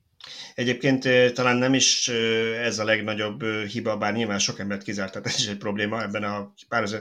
Egyébként 0.55 1.33
talán 1.33 1.57
nem 1.57 1.73
is 1.73 2.07
ez 2.63 2.79
a 2.79 2.83
legnagyobb 2.83 3.43
hiba, 3.43 3.97
bár 3.97 4.13
nyilván 4.13 4.39
sok 4.39 4.59
embert 4.59 4.83
kizárt, 4.83 5.11
tehát 5.11 5.27
ez 5.27 5.39
is 5.39 5.47
egy 5.47 5.57
probléma 5.57 6.01
ebben 6.01 6.23
a 6.23 6.53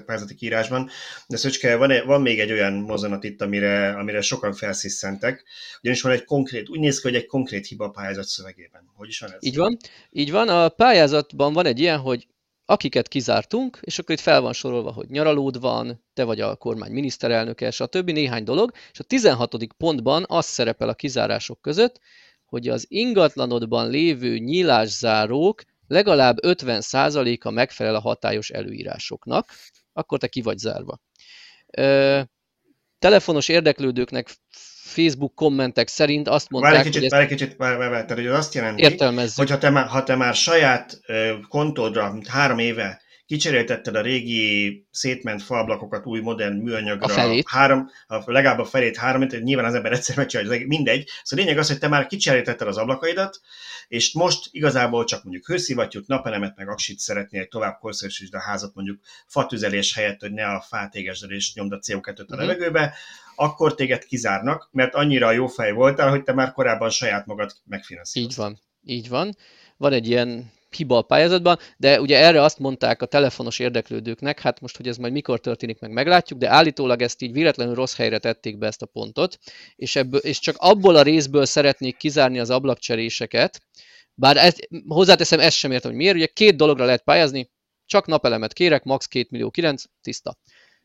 pályázati 0.06 0.34
kiírásban. 0.34 0.90
De 1.26 1.36
Szöcske, 1.36 1.76
van, 1.76 1.92
van 2.06 2.22
még 2.22 2.40
egy 2.40 2.52
olyan 2.52 2.72
mozzanat 2.72 3.24
itt, 3.24 3.42
amire, 3.42 3.92
amire 3.92 4.20
sokan 4.20 4.52
felsziszentek, 4.52 5.44
ugyanis 5.82 6.02
van 6.02 6.12
egy 6.12 6.24
konkrét, 6.24 6.68
úgy 6.68 6.80
néz 6.80 7.00
ki, 7.00 7.08
hogy 7.08 7.16
egy 7.16 7.26
konkrét 7.26 7.66
hiba 7.66 7.84
a 7.84 7.90
pályázat 7.90 8.26
szövegében. 8.26 8.90
Hogy 8.94 9.08
is 9.08 9.20
van 9.20 9.32
ez? 9.32 9.38
Így 9.40 9.56
van. 9.56 9.76
Így 10.10 10.30
van. 10.30 10.48
A 10.48 10.68
pályázatban 10.68 11.52
van 11.52 11.66
egy 11.66 11.80
ilyen, 11.80 11.98
hogy 11.98 12.26
akiket 12.64 13.08
kizártunk, 13.08 13.78
és 13.80 13.98
akkor 13.98 14.14
itt 14.14 14.20
fel 14.20 14.40
van 14.40 14.52
sorolva, 14.52 14.92
hogy 14.92 15.08
nyaralód 15.08 15.60
van, 15.60 16.04
te 16.14 16.24
vagy 16.24 16.40
a 16.40 16.56
kormány 16.56 16.92
miniszterelnöke, 16.92 17.70
stb. 17.70 18.10
néhány 18.10 18.44
dolog, 18.44 18.72
és 18.92 18.98
a 18.98 19.04
16. 19.04 19.56
pontban 19.76 20.24
az 20.28 20.46
szerepel 20.46 20.88
a 20.88 20.94
kizárások 20.94 21.60
között, 21.60 22.00
hogy 22.48 22.68
az 22.68 22.84
ingatlanodban 22.88 23.90
lévő 23.90 24.38
nyílászárók 24.38 25.62
legalább 25.86 26.36
50%-a 26.42 27.50
megfelel 27.50 27.94
a 27.94 28.00
hatályos 28.00 28.50
előírásoknak, 28.50 29.52
akkor 29.92 30.18
te 30.18 30.26
ki 30.26 30.42
vagy 30.42 30.58
zárva. 30.58 31.00
telefonos 32.98 33.48
érdeklődőknek 33.48 34.30
Facebook 34.82 35.34
kommentek 35.34 35.88
szerint 35.88 36.28
azt 36.28 36.50
mondták, 36.50 36.72
várj 36.72 36.86
kicsit, 36.86 37.00
hogy... 37.00 37.10
Várj 37.10 37.26
kicsit, 37.26 37.56
várj, 37.56 37.76
várj, 37.76 37.90
tehát 37.90 38.12
hogy 38.12 38.26
az 38.26 38.38
azt 38.38 38.54
jelenti, 38.54 38.96
hogy 39.34 39.50
ha 39.50 39.58
te, 39.58 39.70
már, 39.70 39.86
ha 39.86 40.02
te 40.02 40.16
már 40.16 40.34
saját 40.34 41.00
kontódra 41.48 42.18
három 42.28 42.58
éve 42.58 43.02
kicseréltetted 43.28 43.94
a 43.94 44.00
régi 44.00 44.86
szétment 44.90 45.42
falablakokat 45.42 46.06
új 46.06 46.20
modern 46.20 46.56
műanyagra. 46.56 47.04
A 47.04 47.08
felét. 47.08 47.48
Három, 47.48 47.90
a, 48.06 48.30
legalább 48.30 48.58
a 48.58 48.64
felét 48.64 48.96
három, 48.96 49.20
mint 49.20 49.42
nyilván 49.42 49.64
az 49.64 49.74
ember 49.74 49.92
egyszer 49.92 50.16
megcsinálja, 50.16 50.66
mindegy. 50.66 51.08
Szóval 51.22 51.44
lényeg 51.44 51.60
az, 51.60 51.68
hogy 51.68 51.78
te 51.78 51.88
már 51.88 52.06
kicseréltetted 52.06 52.68
az 52.68 52.76
ablakaidat, 52.76 53.40
és 53.88 54.12
most 54.12 54.48
igazából 54.50 55.04
csak 55.04 55.22
mondjuk 55.24 55.46
hőszivattyút, 55.46 56.06
napelemet, 56.06 56.56
meg 56.56 56.68
aksit 56.68 56.98
szeretnél 56.98 57.46
tovább 57.46 57.78
korszerűsítsd 57.78 58.34
a 58.34 58.40
házat 58.40 58.74
mondjuk 58.74 59.00
fatüzelés 59.26 59.94
helyett, 59.94 60.20
hogy 60.20 60.32
ne 60.32 60.46
a 60.46 60.60
fát 60.60 60.94
égesd 60.94 61.30
és 61.30 61.54
nyomd 61.54 61.72
a 61.72 61.78
CO2-t 61.78 62.26
a 62.28 62.34
mm. 62.34 62.38
levegőbe, 62.38 62.94
akkor 63.34 63.74
téged 63.74 64.04
kizárnak, 64.04 64.68
mert 64.72 64.94
annyira 64.94 65.32
jó 65.32 65.46
fej 65.46 65.72
voltál, 65.72 66.10
hogy 66.10 66.22
te 66.22 66.32
már 66.32 66.52
korábban 66.52 66.90
saját 66.90 67.26
magad 67.26 67.52
megfinanszíroztad. 67.64 68.30
Így 68.32 68.44
van, 68.44 68.58
így 68.84 69.08
van. 69.08 69.36
Van 69.76 69.92
egy 69.92 70.08
ilyen 70.08 70.56
hiba 70.76 70.96
a 70.96 71.02
pályázatban, 71.02 71.58
de 71.76 72.00
ugye 72.00 72.18
erre 72.18 72.42
azt 72.42 72.58
mondták 72.58 73.02
a 73.02 73.06
telefonos 73.06 73.58
érdeklődőknek, 73.58 74.40
hát 74.40 74.60
most, 74.60 74.76
hogy 74.76 74.88
ez 74.88 74.96
majd 74.96 75.12
mikor 75.12 75.40
történik, 75.40 75.80
meg 75.80 75.90
meglátjuk, 75.90 76.38
de 76.38 76.50
állítólag 76.50 77.02
ezt 77.02 77.22
így 77.22 77.32
véletlenül 77.32 77.74
rossz 77.74 77.96
helyre 77.96 78.18
tették 78.18 78.58
be 78.58 78.66
ezt 78.66 78.82
a 78.82 78.86
pontot, 78.86 79.38
és, 79.76 79.96
ebből, 79.96 80.20
és 80.20 80.38
csak 80.38 80.56
abból 80.58 80.96
a 80.96 81.02
részből 81.02 81.44
szeretnék 81.44 81.96
kizárni 81.96 82.38
az 82.38 82.50
ablakcseréseket, 82.50 83.60
bár 84.14 84.36
ezt, 84.36 84.68
hozzáteszem, 84.86 85.40
ezt 85.40 85.56
sem 85.56 85.72
értem, 85.72 85.90
hogy 85.90 86.00
miért, 86.00 86.14
ugye 86.14 86.26
két 86.26 86.56
dologra 86.56 86.84
lehet 86.84 87.02
pályázni, 87.02 87.50
csak 87.86 88.06
napelemet 88.06 88.52
kérek, 88.52 88.84
max. 88.84 89.06
2 89.06 89.26
millió 89.30 89.50
9, 89.50 89.82
tiszta. 90.00 90.38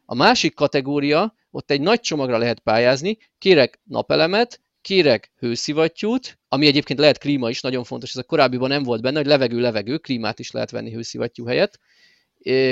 A 0.05 0.15
másik 0.15 0.53
kategória, 0.53 1.36
ott 1.51 1.71
egy 1.71 1.81
nagy 1.81 1.99
csomagra 1.99 2.38
lehet 2.38 2.59
pályázni, 2.59 3.17
kérek 3.38 3.79
napelemet, 3.84 4.61
kérek 4.84 5.31
hőszivattyút, 5.39 6.39
ami 6.47 6.67
egyébként 6.67 6.99
lehet 6.99 7.17
klíma 7.17 7.49
is, 7.49 7.61
nagyon 7.61 7.84
fontos, 7.84 8.09
ez 8.09 8.15
a 8.15 8.23
korábbiban 8.23 8.69
nem 8.69 8.84
volt 8.84 9.01
benne, 9.01 9.17
hogy 9.17 9.27
levegő-levegő, 9.27 9.97
klímát 9.97 10.39
is 10.39 10.51
lehet 10.51 10.71
venni 10.71 10.91
hőszivattyú 10.91 11.45
helyett. 11.45 11.79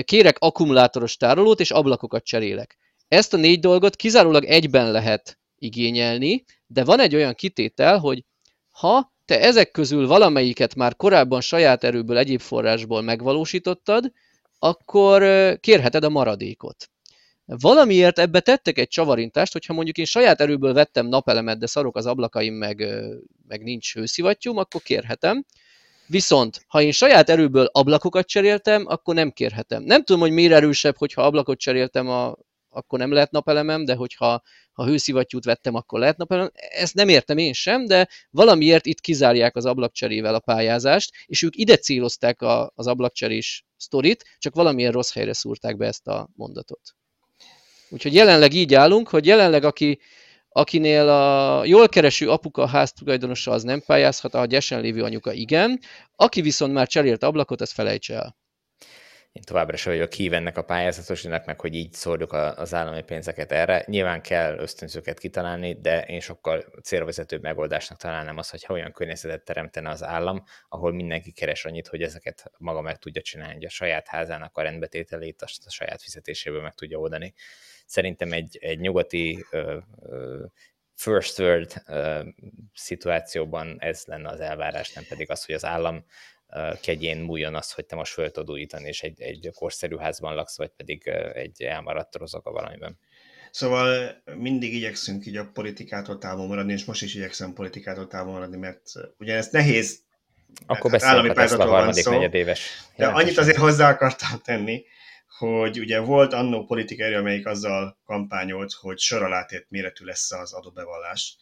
Kérek 0.04 0.36
akkumulátoros 0.40 1.18
tárolót, 1.18 1.60
és 1.60 1.72
ablakokat 1.72 2.24
cserélek. 2.24 2.78
Ezt 3.08 3.34
a 3.34 3.38
négy 3.38 3.60
dolgot 3.60 3.96
kizárólag 3.96 4.44
egyben 4.44 4.92
lehet 4.92 5.40
igényelni, 5.58 6.44
de 6.68 6.84
van 6.84 7.00
egy 7.00 7.16
olyan 7.16 7.34
kitétel, 7.34 7.98
hogy 7.98 8.24
ha 8.70 9.14
te 9.26 9.42
ezek 9.42 9.72
közül 9.72 10.08
valamelyiket 10.08 10.76
már 10.76 10.96
korábban 10.96 11.42
saját 11.42 11.84
erőből, 11.84 12.18
egyéb 12.18 12.40
forrásból 12.40 13.02
megvalósítottad, 13.02 14.12
akkor 14.60 15.24
kérheted 15.60 16.04
a 16.04 16.10
maradékot. 16.10 16.90
Valamiért 17.46 18.20
ebbe 18.20 18.40
tettek 18.40 18.78
egy 18.78 18.88
csavarintást, 18.88 19.54
hogyha 19.54 19.74
mondjuk 19.74 19.98
én 19.98 20.06
saját 20.06 20.42
erőből 20.42 20.74
vettem 20.74 21.08
napelemet, 21.08 21.60
de 21.60 21.66
szarok 21.66 21.96
az 21.98 22.06
ablakaim, 22.06 22.54
meg, 22.54 22.86
meg 23.48 23.64
nincs 23.64 23.94
hőszivattyúm, 23.94 24.58
akkor 24.58 24.82
kérhetem. 24.82 25.46
Viszont, 26.08 26.66
ha 26.68 26.82
én 26.82 26.92
saját 26.92 27.30
erőből 27.30 27.66
ablakokat 27.66 28.28
cseréltem, 28.28 28.86
akkor 28.88 29.16
nem 29.16 29.32
kérhetem. 29.32 29.84
Nem 29.84 30.04
tudom, 30.04 30.22
hogy 30.22 30.32
miért 30.32 30.54
erősebb, 30.54 30.98
hogyha 30.98 31.22
ablakot 31.22 31.60
cseréltem, 31.60 32.10
a, 32.10 32.36
akkor 32.70 33.00
nem 33.00 33.12
lehet 33.12 33.32
napelemem, 33.32 33.86
de 33.86 33.96
hogyha 33.96 34.42
ha 34.72 34.86
hőszivattyút 34.86 35.46
vettem, 35.46 35.76
akkor 35.76 36.00
lehet 36.00 36.18
napelemem. 36.18 36.52
Ezt 36.54 36.94
nem 36.94 37.10
értem 37.10 37.38
én 37.38 37.54
sem, 37.54 37.86
de 37.86 38.08
valamiért 38.30 38.86
itt 38.86 39.00
kizárják 39.00 39.56
az 39.56 39.66
ablakcserével 39.66 40.36
a 40.36 40.40
pályázást, 40.40 41.14
és 41.26 41.42
ők 41.42 41.56
ide 41.56 41.78
célozták 41.78 42.42
a, 42.42 42.72
az 42.76 42.88
ablakcserés 42.88 43.66
sztorit, 43.78 44.24
csak 44.38 44.56
valamiért 44.56 44.94
rossz 44.94 45.14
helyre 45.14 45.34
szúrták 45.34 45.78
be 45.78 45.88
ezt 45.88 46.08
a 46.08 46.30
mondatot. 46.36 46.96
Úgyhogy 47.92 48.14
jelenleg 48.14 48.54
így 48.54 48.74
állunk, 48.74 49.10
hogy 49.10 49.26
jelenleg 49.26 49.64
aki, 49.64 50.00
akinél 50.50 51.10
a 51.10 51.66
jól 51.66 51.90
kereső 51.90 52.30
apuka 52.30 52.68
ház 52.68 52.92
tulajdonosa 52.92 53.52
az 53.52 53.64
nem 53.64 53.84
pályázhat, 53.86 54.34
a 54.34 54.46
gyesen 54.46 54.82
lévő 54.82 55.04
anyuka 55.04 55.32
igen, 55.32 55.80
aki 56.16 56.42
viszont 56.42 56.74
már 56.74 56.88
cserélt 56.88 57.24
ablakot, 57.24 57.62
ezt 57.62 57.74
felejtse 57.74 58.14
el. 58.14 58.40
Én 59.32 59.44
továbbra 59.44 59.74
is 59.74 59.84
vagyok 59.84 60.14
hív 60.14 60.34
ennek 60.34 60.58
a 60.58 60.62
pályázatosnak, 60.62 61.46
meg 61.46 61.60
hogy 61.60 61.76
így 61.76 61.94
szórjuk 61.94 62.34
az 62.34 62.74
állami 62.74 63.04
pénzeket 63.04 63.52
erre. 63.52 63.84
Nyilván 63.88 64.22
kell 64.22 64.58
ösztönzőket 64.58 65.20
kitalálni, 65.20 65.80
de 65.82 66.02
én 66.02 66.20
sokkal 66.20 66.66
célvezetőbb 66.84 67.42
megoldásnak 67.42 67.98
találnám 67.98 68.38
az, 68.38 68.50
hogy 68.50 68.66
olyan 68.70 68.92
környezetet 68.92 69.44
teremtene 69.44 69.90
az 69.90 70.04
állam, 70.04 70.44
ahol 70.70 70.94
mindenki 70.94 71.32
keres 71.32 71.66
annyit, 71.66 71.88
hogy 71.88 72.02
ezeket 72.02 72.52
maga 72.58 72.82
meg 72.82 72.98
tudja 72.98 73.22
csinálni, 73.22 73.66
a 73.66 73.70
saját 73.70 74.08
házának 74.08 74.58
a 74.58 74.62
rendbetételét, 74.62 75.42
a 75.42 75.70
saját 75.70 76.02
fizetéséből 76.02 76.62
meg 76.62 76.74
tudja 76.74 76.98
oldani 76.98 77.34
szerintem 77.92 78.32
egy, 78.32 78.58
egy 78.62 78.80
nyugati 78.80 79.46
first 80.96 81.40
world 81.40 81.84
szituációban 82.74 83.76
ez 83.80 84.04
lenne 84.06 84.30
az 84.30 84.40
elvárás, 84.40 84.94
nem 84.94 85.04
pedig 85.10 85.32
az, 85.32 85.46
hogy 85.46 85.56
az 85.56 85.66
állam 85.66 86.06
kegyén 86.82 87.18
múljon 87.18 87.56
az, 87.56 87.72
hogy 87.72 87.86
te 87.86 87.96
most 87.96 88.14
föl 88.14 88.32
tudod 88.32 88.50
újítani, 88.50 88.88
és 88.88 89.02
egy, 89.02 89.22
egy 89.22 89.50
korszerű 89.54 89.96
házban 89.96 90.36
laksz, 90.36 90.58
vagy 90.58 90.70
pedig 90.70 91.08
egy 91.34 91.62
elmaradt 91.64 92.16
rozok 92.16 92.50
valamiben. 92.50 93.00
Szóval 93.52 94.16
mindig 94.36 94.74
igyekszünk 94.74 95.26
így 95.26 95.38
a 95.38 95.50
politikától 95.54 96.18
távol 96.18 96.48
maradni, 96.48 96.74
és 96.74 96.86
most 96.86 97.02
is 97.02 97.16
igyekszem 97.16 97.54
politikától 97.54 98.08
távol 98.08 98.34
maradni, 98.34 98.58
mert 98.58 98.82
ugye 99.18 99.36
ez 99.36 99.48
nehéz. 99.50 100.00
Akkor 100.66 100.92
hát 100.92 101.00
beszélünk 101.00 101.30
a 101.30 101.34
Tesla 101.34 101.66
harmadik 101.66 102.06
negyedéves. 102.06 102.70
De 102.96 103.08
annyit 103.08 103.38
azért 103.38 103.58
hozzá 103.58 103.90
akartam 103.90 104.40
tenni, 104.44 104.86
hogy 105.42 105.80
ugye 105.80 106.00
volt 106.00 106.34
annó 106.34 106.66
politikai 106.66 107.14
amelyik 107.14 107.46
azzal 107.46 108.00
kampányolt, 108.06 108.74
hogy 108.74 109.00
sor 109.00 109.24
alá 109.24 109.46
tett 109.46 109.66
méretű 109.70 110.06
lesz 110.06 110.32
az 110.32 110.54
adóbevallás, 110.54 111.38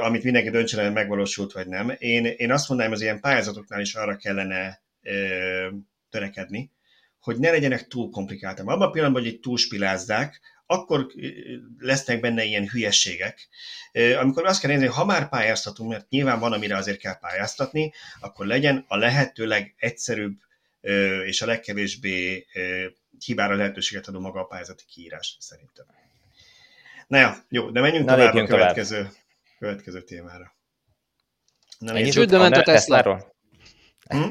amit 0.00 0.22
mindenki 0.22 0.50
döntsen, 0.50 0.84
hogy 0.84 0.92
megvalósult 0.92 1.52
vagy 1.52 1.66
nem. 1.66 1.94
Én, 1.98 2.24
én 2.24 2.52
azt 2.52 2.68
mondanám, 2.68 2.92
az 2.92 3.00
ilyen 3.00 3.20
pályázatoknál 3.20 3.80
is 3.80 3.94
arra 3.94 4.16
kellene 4.16 4.82
ö, 5.02 5.68
törekedni, 6.10 6.72
hogy 7.20 7.38
ne 7.38 7.50
legyenek 7.50 7.86
túl 7.86 8.10
komplikáltak. 8.10 8.68
Abban 8.68 8.88
a 8.88 8.90
pillanatban, 8.90 9.22
hogy 9.22 9.32
itt 9.32 9.42
túlspilázzák, 9.42 10.40
akkor 10.66 11.06
lesznek 11.78 12.20
benne 12.20 12.44
ilyen 12.44 12.68
hülyességek. 12.68 13.48
Amikor 14.20 14.46
azt 14.46 14.60
kell 14.60 14.70
nézni, 14.70 14.86
hogy 14.86 14.94
ha 14.94 15.04
már 15.04 15.28
pályáztatunk, 15.28 15.90
mert 15.90 16.08
nyilván 16.08 16.38
van, 16.38 16.52
amire 16.52 16.76
azért 16.76 16.98
kell 16.98 17.18
pályáztatni, 17.18 17.92
akkor 18.20 18.46
legyen 18.46 18.84
a 18.88 18.96
lehető 18.96 19.46
legegyszerűbb 19.46 20.38
és 21.24 21.42
a 21.42 21.46
legkevésbé 21.46 22.46
hibára 23.24 23.54
lehetőséget 23.54 24.06
adó 24.08 24.20
maga 24.20 24.40
a 24.40 24.44
pályázati 24.44 24.84
kiírás, 24.88 25.36
szerintem. 25.40 25.86
Na 27.06 27.18
ja, 27.18 27.36
jó, 27.48 27.70
de 27.70 27.80
menjünk 27.80 28.06
Na, 28.06 28.14
tovább 28.14 28.34
a 28.34 28.46
következő, 28.46 28.96
tovább. 28.96 29.12
következő 29.58 30.02
témára. 30.02 30.56
Na, 31.78 31.96
Ennyi 31.96 32.10
csődbe 32.10 32.38
ment 32.38 32.56
a 32.56 32.62
Tesla. 32.62 33.32
Hm? 34.08 34.28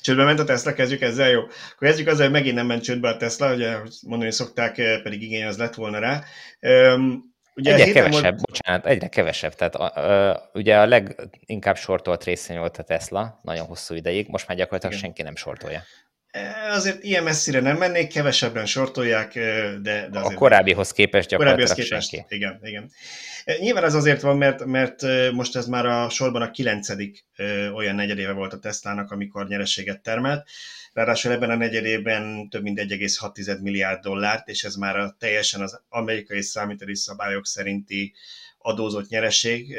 Csődbe 0.00 0.24
ment 0.24 0.38
a 0.38 0.44
Tesla, 0.44 0.72
kezdjük 0.72 1.00
ezzel, 1.00 1.28
jó? 1.30 1.40
Akkor 1.40 1.88
kezdjük 1.88 2.08
azzal, 2.08 2.22
hogy 2.22 2.32
megint 2.32 2.54
nem 2.54 2.66
ment 2.66 2.82
csődbe 2.82 3.08
a 3.08 3.16
Tesla, 3.16 3.54
ugye 3.54 3.76
mondani 4.06 4.32
szokták, 4.32 4.74
pedig 5.02 5.22
igény 5.22 5.44
az 5.44 5.58
lett 5.58 5.74
volna 5.74 5.98
rá. 5.98 6.24
Ugye 7.60 7.74
egyre 7.74 7.92
kevesebb, 7.92 8.22
volt... 8.22 8.46
bocsánat, 8.46 8.86
egyre 8.86 9.08
kevesebb. 9.08 9.54
Tehát 9.54 9.74
a, 9.74 9.84
a, 10.30 10.50
ugye 10.54 10.78
a 10.78 10.86
leginkább 10.86 11.76
sortolt 11.76 12.24
részén 12.24 12.58
volt 12.58 12.78
a 12.78 12.82
Tesla, 12.82 13.40
nagyon 13.42 13.66
hosszú 13.66 13.94
ideig, 13.94 14.28
most 14.28 14.48
már 14.48 14.56
gyakorlatilag 14.56 14.94
Igen. 14.94 15.06
senki 15.06 15.22
nem 15.22 15.36
sortolja. 15.36 15.82
E, 16.30 16.72
azért 16.72 17.02
ilyen 17.02 17.22
messzire 17.22 17.60
nem 17.60 17.76
mennék, 17.76 18.08
kevesebben 18.08 18.66
sortolják, 18.66 19.32
de, 19.34 19.78
de 19.82 20.18
azért... 20.18 20.34
A 20.34 20.38
korábbihoz 20.38 20.92
képest 20.92 21.28
gyakorlatilag 21.28 21.68
korábbihoz 21.68 21.88
képest, 21.88 22.10
senki. 22.10 22.34
Igen, 22.34 22.60
igen. 22.62 22.90
E, 23.44 23.56
nyilván 23.60 23.84
ez 23.84 23.94
azért 23.94 24.20
van, 24.20 24.36
mert, 24.36 24.64
mert 24.64 25.02
most 25.32 25.56
ez 25.56 25.66
már 25.66 25.86
a 25.86 26.08
sorban 26.08 26.42
a 26.42 26.50
kilencedik 26.50 27.24
olyan 27.74 27.94
negyedéve 27.94 28.32
volt 28.32 28.52
a 28.52 28.58
Teslának, 28.58 29.10
amikor 29.10 29.48
nyereséget 29.48 30.02
termelt. 30.02 30.48
Ráadásul 31.00 31.32
ebben 31.32 31.50
a 31.50 31.56
negyedében 31.56 32.48
több 32.48 32.62
mint 32.62 32.80
1,6 32.80 33.60
milliárd 33.60 34.02
dollárt, 34.02 34.48
és 34.48 34.64
ez 34.64 34.74
már 34.74 34.96
a 34.96 35.16
teljesen 35.18 35.60
az 35.60 35.80
amerikai 35.88 36.42
számítani 36.42 36.96
szabályok 36.96 37.46
szerinti 37.46 38.14
adózott 38.58 39.08
nyereség. 39.08 39.76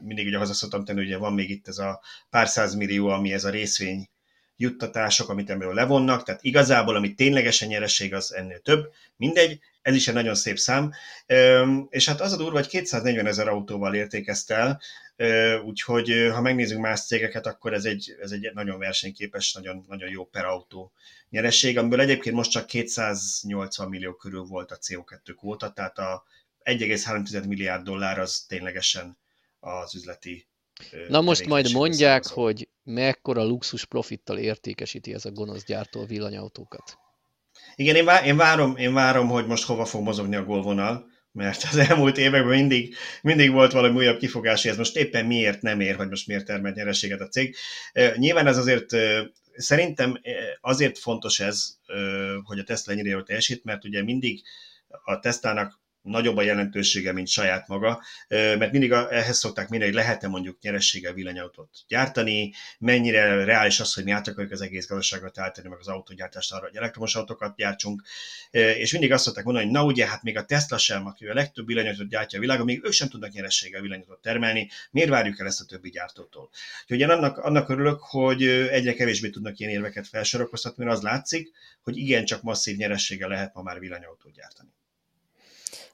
Mindig 0.00 0.26
ugye 0.26 0.36
haza 0.36 0.52
szoktam 0.52 0.84
tenni, 0.84 1.06
hogy 1.06 1.18
van 1.18 1.34
még 1.34 1.50
itt 1.50 1.68
ez 1.68 1.78
a 1.78 2.00
pár 2.30 2.48
millió, 2.76 3.08
ami 3.08 3.32
ez 3.32 3.44
a 3.44 3.50
részvény 3.50 4.08
juttatások, 4.56 5.28
amit 5.28 5.50
ebből 5.50 5.74
levonnak, 5.74 6.22
tehát 6.22 6.42
igazából, 6.42 6.96
ami 6.96 7.14
ténylegesen 7.14 7.68
nyereség, 7.68 8.14
az 8.14 8.34
ennél 8.34 8.58
több, 8.58 8.92
mindegy, 9.16 9.60
ez 9.82 9.94
is 9.94 10.08
egy 10.08 10.14
nagyon 10.14 10.34
szép 10.34 10.58
szám, 10.58 10.92
és 11.88 12.08
hát 12.08 12.20
az 12.20 12.32
a 12.32 12.36
durva, 12.36 12.58
hogy 12.58 12.66
240 12.66 13.26
ezer 13.26 13.48
autóval 13.48 13.94
értékezte 13.94 14.54
el, 14.54 14.80
úgyhogy 15.64 16.28
ha 16.32 16.40
megnézzük 16.40 16.78
más 16.78 17.06
cégeket, 17.06 17.46
akkor 17.46 17.72
ez 17.72 17.84
egy, 17.84 18.16
ez 18.20 18.30
egy 18.30 18.50
nagyon 18.54 18.78
versenyképes, 18.78 19.52
nagyon, 19.52 19.84
nagyon 19.88 20.08
jó 20.10 20.24
per 20.24 20.44
autó 20.44 20.92
nyereség, 21.30 21.78
amiből 21.78 22.00
egyébként 22.00 22.34
most 22.34 22.50
csak 22.50 22.66
280 22.66 23.88
millió 23.88 24.14
körül 24.14 24.42
volt 24.42 24.70
a 24.70 24.78
CO2 24.78 25.34
kvóta, 25.36 25.72
tehát 25.72 25.98
a 25.98 26.24
1,3 26.64 27.46
milliárd 27.46 27.84
dollár 27.84 28.18
az 28.18 28.44
ténylegesen 28.48 29.18
az 29.60 29.94
üzleti 29.94 30.46
Na 31.08 31.20
most 31.20 31.46
majd 31.46 31.72
mondják, 31.72 32.24
szó. 32.24 32.42
hogy 32.42 32.68
mekkora 32.84 33.44
luxus 33.44 33.84
profittal 33.84 34.38
értékesíti 34.38 35.14
ez 35.14 35.24
a 35.24 35.30
gonosz 35.30 35.64
gyártó 35.64 36.04
villanyautókat. 36.04 36.98
Igen, 37.74 37.94
én, 37.96 38.04
vá- 38.04 38.24
én, 38.24 38.36
várom, 38.36 38.76
én 38.76 38.92
várom, 38.92 39.28
hogy 39.28 39.46
most 39.46 39.64
hova 39.64 39.84
fog 39.84 40.02
mozogni 40.02 40.36
a 40.36 40.44
golvonal, 40.44 41.06
mert 41.32 41.62
az 41.70 41.76
elmúlt 41.76 42.18
években 42.18 42.56
mindig, 42.58 42.94
mindig 43.22 43.50
volt 43.50 43.72
valami 43.72 43.96
újabb 43.96 44.18
kifogás, 44.18 44.64
ez 44.64 44.76
most 44.76 44.96
éppen 44.96 45.26
miért 45.26 45.62
nem 45.62 45.80
ér, 45.80 45.96
hogy 45.96 46.08
most 46.08 46.26
miért 46.26 46.44
termelt 46.44 46.74
nyereséget 46.74 47.20
a 47.20 47.28
cég. 47.28 47.56
Nyilván 48.16 48.46
ez 48.46 48.58
azért 48.58 48.96
szerintem 49.56 50.20
azért 50.60 50.98
fontos 50.98 51.40
ez, 51.40 51.76
hogy 52.44 52.58
a 52.58 52.64
Tesla 52.64 52.92
ennyire 52.92 53.08
jól 53.08 53.22
teljesít, 53.22 53.64
mert 53.64 53.84
ugye 53.84 54.02
mindig 54.02 54.42
a 55.04 55.18
Teslának 55.18 55.80
nagyobb 56.06 56.36
a 56.36 56.42
jelentősége, 56.42 57.12
mint 57.12 57.28
saját 57.28 57.68
maga, 57.68 58.02
mert 58.28 58.72
mindig 58.72 58.90
ehhez 58.90 59.38
szokták 59.38 59.68
mérni, 59.68 59.86
hogy 59.86 59.94
lehet-e 59.94 60.28
mondjuk 60.28 60.60
nyerességgel 60.60 61.12
villanyautót 61.12 61.70
gyártani, 61.88 62.52
mennyire 62.78 63.44
reális 63.44 63.80
az, 63.80 63.94
hogy 63.94 64.04
mi 64.04 64.10
át 64.10 64.28
akarjuk 64.28 64.52
az 64.52 64.60
egész 64.60 64.86
gazdaságot 64.86 65.38
állítani, 65.38 65.68
meg 65.68 65.78
az 65.78 65.88
autógyártást 65.88 66.52
arra, 66.52 66.66
hogy 66.66 66.76
elektromos 66.76 67.14
autókat 67.14 67.56
gyártsunk, 67.56 68.02
és 68.50 68.92
mindig 68.92 69.12
azt 69.12 69.24
szokták 69.24 69.44
mondani, 69.44 69.64
hogy 69.64 69.74
na 69.74 69.84
ugye, 69.84 70.06
hát 70.06 70.22
még 70.22 70.36
a 70.36 70.44
Tesla 70.44 70.78
sem, 70.78 71.06
aki 71.06 71.26
a 71.26 71.34
legtöbb 71.34 71.66
villanyautót 71.66 72.08
gyártja 72.08 72.38
a 72.38 72.40
világon, 72.40 72.64
még 72.64 72.84
ők 72.84 72.92
sem 72.92 73.08
tudnak 73.08 73.32
nyerességgel 73.32 73.80
villanyautót 73.80 74.22
termelni, 74.22 74.70
miért 74.90 75.10
várjuk 75.10 75.40
el 75.40 75.46
ezt 75.46 75.60
a 75.60 75.64
többi 75.64 75.90
gyártótól? 75.90 76.50
Úgyhogy 76.82 77.00
én 77.00 77.10
annak, 77.10 77.38
annak 77.38 77.68
örülök, 77.68 78.00
hogy 78.00 78.42
egyre 78.46 78.94
kevésbé 78.94 79.30
tudnak 79.30 79.58
ilyen 79.58 79.72
érveket 79.72 80.08
felsorokoztatni, 80.08 80.84
mert 80.84 80.96
az 80.96 81.02
látszik, 81.02 81.52
hogy 81.82 81.96
igencsak 81.96 82.42
masszív 82.42 82.76
nyerességgel 82.76 83.28
lehet 83.28 83.54
ma 83.54 83.62
már 83.62 83.78
villanyautót 83.78 84.32
gyártani 84.32 84.68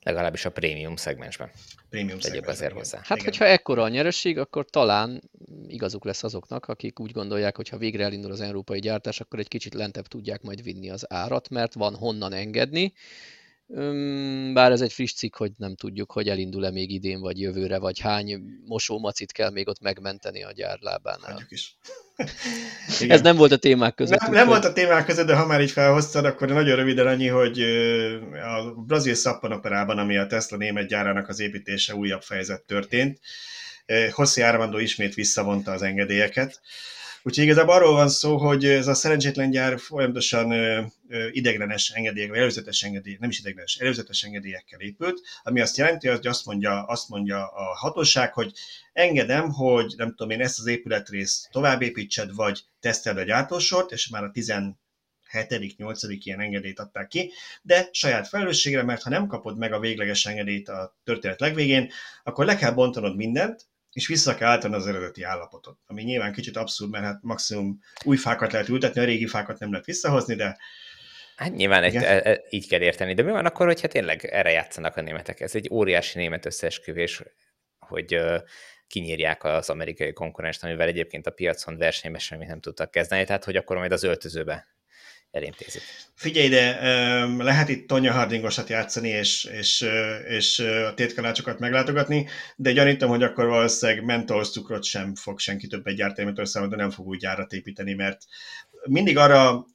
legalábbis 0.02 0.44
a 0.44 0.50
prémium 0.50 0.96
szegmensben. 0.96 1.50
Prémium 1.90 2.18
szegmensben. 2.18 2.54
azért 2.54 2.72
hozzá. 2.72 2.98
Hát, 2.98 3.18
igen. 3.18 3.24
hogyha 3.24 3.44
ekkora 3.44 3.82
a 3.82 3.88
nyereség, 3.88 4.38
akkor 4.38 4.64
talán 4.64 5.22
igazuk 5.66 6.04
lesz 6.04 6.22
azoknak, 6.22 6.68
akik 6.68 7.00
úgy 7.00 7.12
gondolják, 7.12 7.56
hogy 7.56 7.68
ha 7.68 7.76
végre 7.76 8.04
elindul 8.04 8.32
az 8.32 8.40
európai 8.40 8.80
gyártás, 8.80 9.20
akkor 9.20 9.38
egy 9.38 9.48
kicsit 9.48 9.74
lentebb 9.74 10.06
tudják 10.06 10.42
majd 10.42 10.62
vinni 10.62 10.90
az 10.90 11.12
árat, 11.12 11.48
mert 11.48 11.74
van 11.74 11.94
honnan 11.94 12.32
engedni. 12.32 12.92
Bár 14.52 14.72
ez 14.72 14.80
egy 14.80 14.92
friss 14.92 15.12
cikk, 15.12 15.36
hogy 15.36 15.52
nem 15.56 15.74
tudjuk, 15.74 16.12
hogy 16.12 16.28
elindul-e 16.28 16.70
még 16.70 16.90
idén, 16.90 17.20
vagy 17.20 17.40
jövőre, 17.40 17.78
vagy 17.78 18.00
hány 18.00 18.42
mosómacit 18.64 19.32
kell 19.32 19.50
még 19.50 19.68
ott 19.68 19.80
megmenteni 19.80 20.42
a 20.42 20.52
gyárlábánál. 20.52 21.32
Hagyjuk 21.32 21.50
is. 21.50 21.76
Ez 23.08 23.20
nem 23.20 23.36
volt 23.36 23.52
a 23.52 23.56
témák 23.56 23.94
között. 23.94 24.18
Nem, 24.18 24.32
nem 24.32 24.46
volt 24.46 24.64
a 24.64 24.72
témák 24.72 25.06
között, 25.06 25.26
de 25.26 25.34
ha 25.34 25.46
már 25.46 25.60
így 25.60 25.70
felhoztad, 25.70 26.24
akkor 26.24 26.48
nagyon 26.48 26.76
röviden 26.76 27.06
annyi, 27.06 27.26
hogy 27.26 27.60
a 28.32 28.74
brazil 28.86 29.14
szappanoperában, 29.14 29.98
ami 29.98 30.16
a 30.16 30.26
Tesla 30.26 30.56
német 30.56 30.88
gyárának 30.88 31.28
az 31.28 31.40
építése 31.40 31.94
újabb 31.94 32.22
fejezet 32.22 32.62
történt, 32.62 33.20
José 34.16 34.42
Armando 34.42 34.78
ismét 34.78 35.14
visszavonta 35.14 35.72
az 35.72 35.82
engedélyeket. 35.82 36.60
Úgyhogy 37.24 37.44
igazából 37.44 37.74
arról 37.74 37.92
van 37.92 38.08
szó, 38.08 38.36
hogy 38.36 38.64
ez 38.64 38.86
a 38.86 38.94
szerencsétlen 38.94 39.50
gyár 39.50 39.78
folyamatosan 39.78 40.52
ideglenes 41.30 41.90
engedélyek, 41.90 42.28
vagy 42.28 42.38
előzetes 42.38 42.82
engedélyek, 42.82 43.20
nem 43.20 43.30
is 43.30 43.38
ideglenes, 43.38 43.76
előzetes 43.76 44.22
engedélyekkel 44.22 44.80
épült, 44.80 45.20
ami 45.42 45.60
azt 45.60 45.76
jelenti, 45.76 46.08
hogy 46.08 46.26
azt 46.26 46.46
mondja, 46.46 46.82
azt 46.82 47.08
mondja 47.08 47.46
a 47.46 47.76
hatóság, 47.76 48.32
hogy 48.32 48.52
engedem, 48.92 49.50
hogy 49.50 49.94
nem 49.96 50.08
tudom 50.08 50.30
én 50.30 50.40
ezt 50.40 50.58
az 50.58 50.66
épületrészt 50.66 51.48
tovább 51.50 51.82
építsed, 51.82 52.34
vagy 52.34 52.64
teszteld 52.80 53.18
a 53.18 53.22
gyártósort, 53.22 53.92
és 53.92 54.08
már 54.08 54.24
a 54.24 54.30
10 54.30 54.52
hetedik, 55.28 55.76
nyolcadik 55.76 56.26
ilyen 56.26 56.40
engedélyt 56.40 56.78
adták 56.78 57.08
ki, 57.08 57.32
de 57.62 57.88
saját 57.92 58.28
felelősségre, 58.28 58.82
mert 58.82 59.02
ha 59.02 59.10
nem 59.10 59.26
kapod 59.26 59.58
meg 59.58 59.72
a 59.72 59.80
végleges 59.80 60.26
engedélyt 60.26 60.68
a 60.68 60.96
történet 61.04 61.40
legvégén, 61.40 61.90
akkor 62.22 62.44
le 62.44 62.56
kell 62.56 62.72
bontanod 62.72 63.16
mindent, 63.16 63.66
és 63.92 64.06
vissza 64.06 64.34
kell 64.34 64.48
állítani 64.48 64.74
az 64.74 64.86
eredeti 64.86 65.22
állapotot. 65.22 65.78
Ami 65.86 66.02
nyilván 66.02 66.32
kicsit 66.32 66.56
abszurd, 66.56 66.90
mert 66.90 67.04
hát 67.04 67.18
maximum 67.22 67.78
új 68.04 68.16
fákat 68.16 68.52
lehet 68.52 68.68
ültetni, 68.68 69.00
a 69.00 69.04
régi 69.04 69.26
fákat 69.26 69.58
nem 69.58 69.70
lehet 69.70 69.86
visszahozni, 69.86 70.34
de 70.34 70.58
Hát 71.36 71.54
nyilván 71.54 71.82
egy, 71.82 71.94
e, 71.96 72.20
e, 72.24 72.42
így 72.50 72.68
kell 72.68 72.80
érteni, 72.80 73.14
de 73.14 73.22
mi 73.22 73.30
van 73.30 73.46
akkor, 73.46 73.66
hogyha 73.66 73.88
tényleg 73.88 74.24
erre 74.24 74.50
játszanak 74.50 74.96
a 74.96 75.00
németek? 75.00 75.40
Ez 75.40 75.54
egy 75.54 75.68
óriási 75.70 76.18
német 76.18 76.46
összeesküvés, 76.46 77.22
hogy 77.78 78.14
uh, 78.14 78.40
kinyírják 78.86 79.44
az 79.44 79.70
amerikai 79.70 80.12
konkurenst, 80.12 80.64
amivel 80.64 80.86
egyébként 80.86 81.26
a 81.26 81.30
piacon 81.30 81.76
versenyben 81.76 82.20
semmit 82.20 82.48
nem 82.48 82.60
tudtak 82.60 82.90
kezdeni, 82.90 83.24
tehát 83.24 83.44
hogy 83.44 83.56
akkor 83.56 83.76
majd 83.76 83.92
az 83.92 84.02
öltözőbe 84.02 84.66
elintézik. 85.32 85.82
Figyelj 86.14 86.46
ide, 86.46 86.78
lehet 87.36 87.68
itt 87.68 87.86
Tonya 87.86 88.12
Hardingosat 88.12 88.68
játszani, 88.68 89.08
és, 89.08 89.44
és, 89.44 89.86
és 90.28 90.58
a 90.58 90.94
tétkanácsokat 90.94 91.58
meglátogatni, 91.58 92.28
de 92.56 92.72
gyanítom, 92.72 93.08
hogy 93.08 93.22
akkor 93.22 93.46
valószínűleg 93.46 94.04
mentol 94.04 94.44
cukrot 94.44 94.84
sem 94.84 95.14
fog 95.14 95.38
senki 95.38 95.66
többet 95.66 95.94
gyártani, 95.94 96.32
mert 96.32 96.68
de 96.68 96.76
nem 96.76 96.90
fog 96.90 97.06
úgy 97.06 97.18
gyárat 97.18 97.52
építeni, 97.52 97.94
mert 97.94 98.24
mindig 98.84 99.16
arra, 99.18 99.66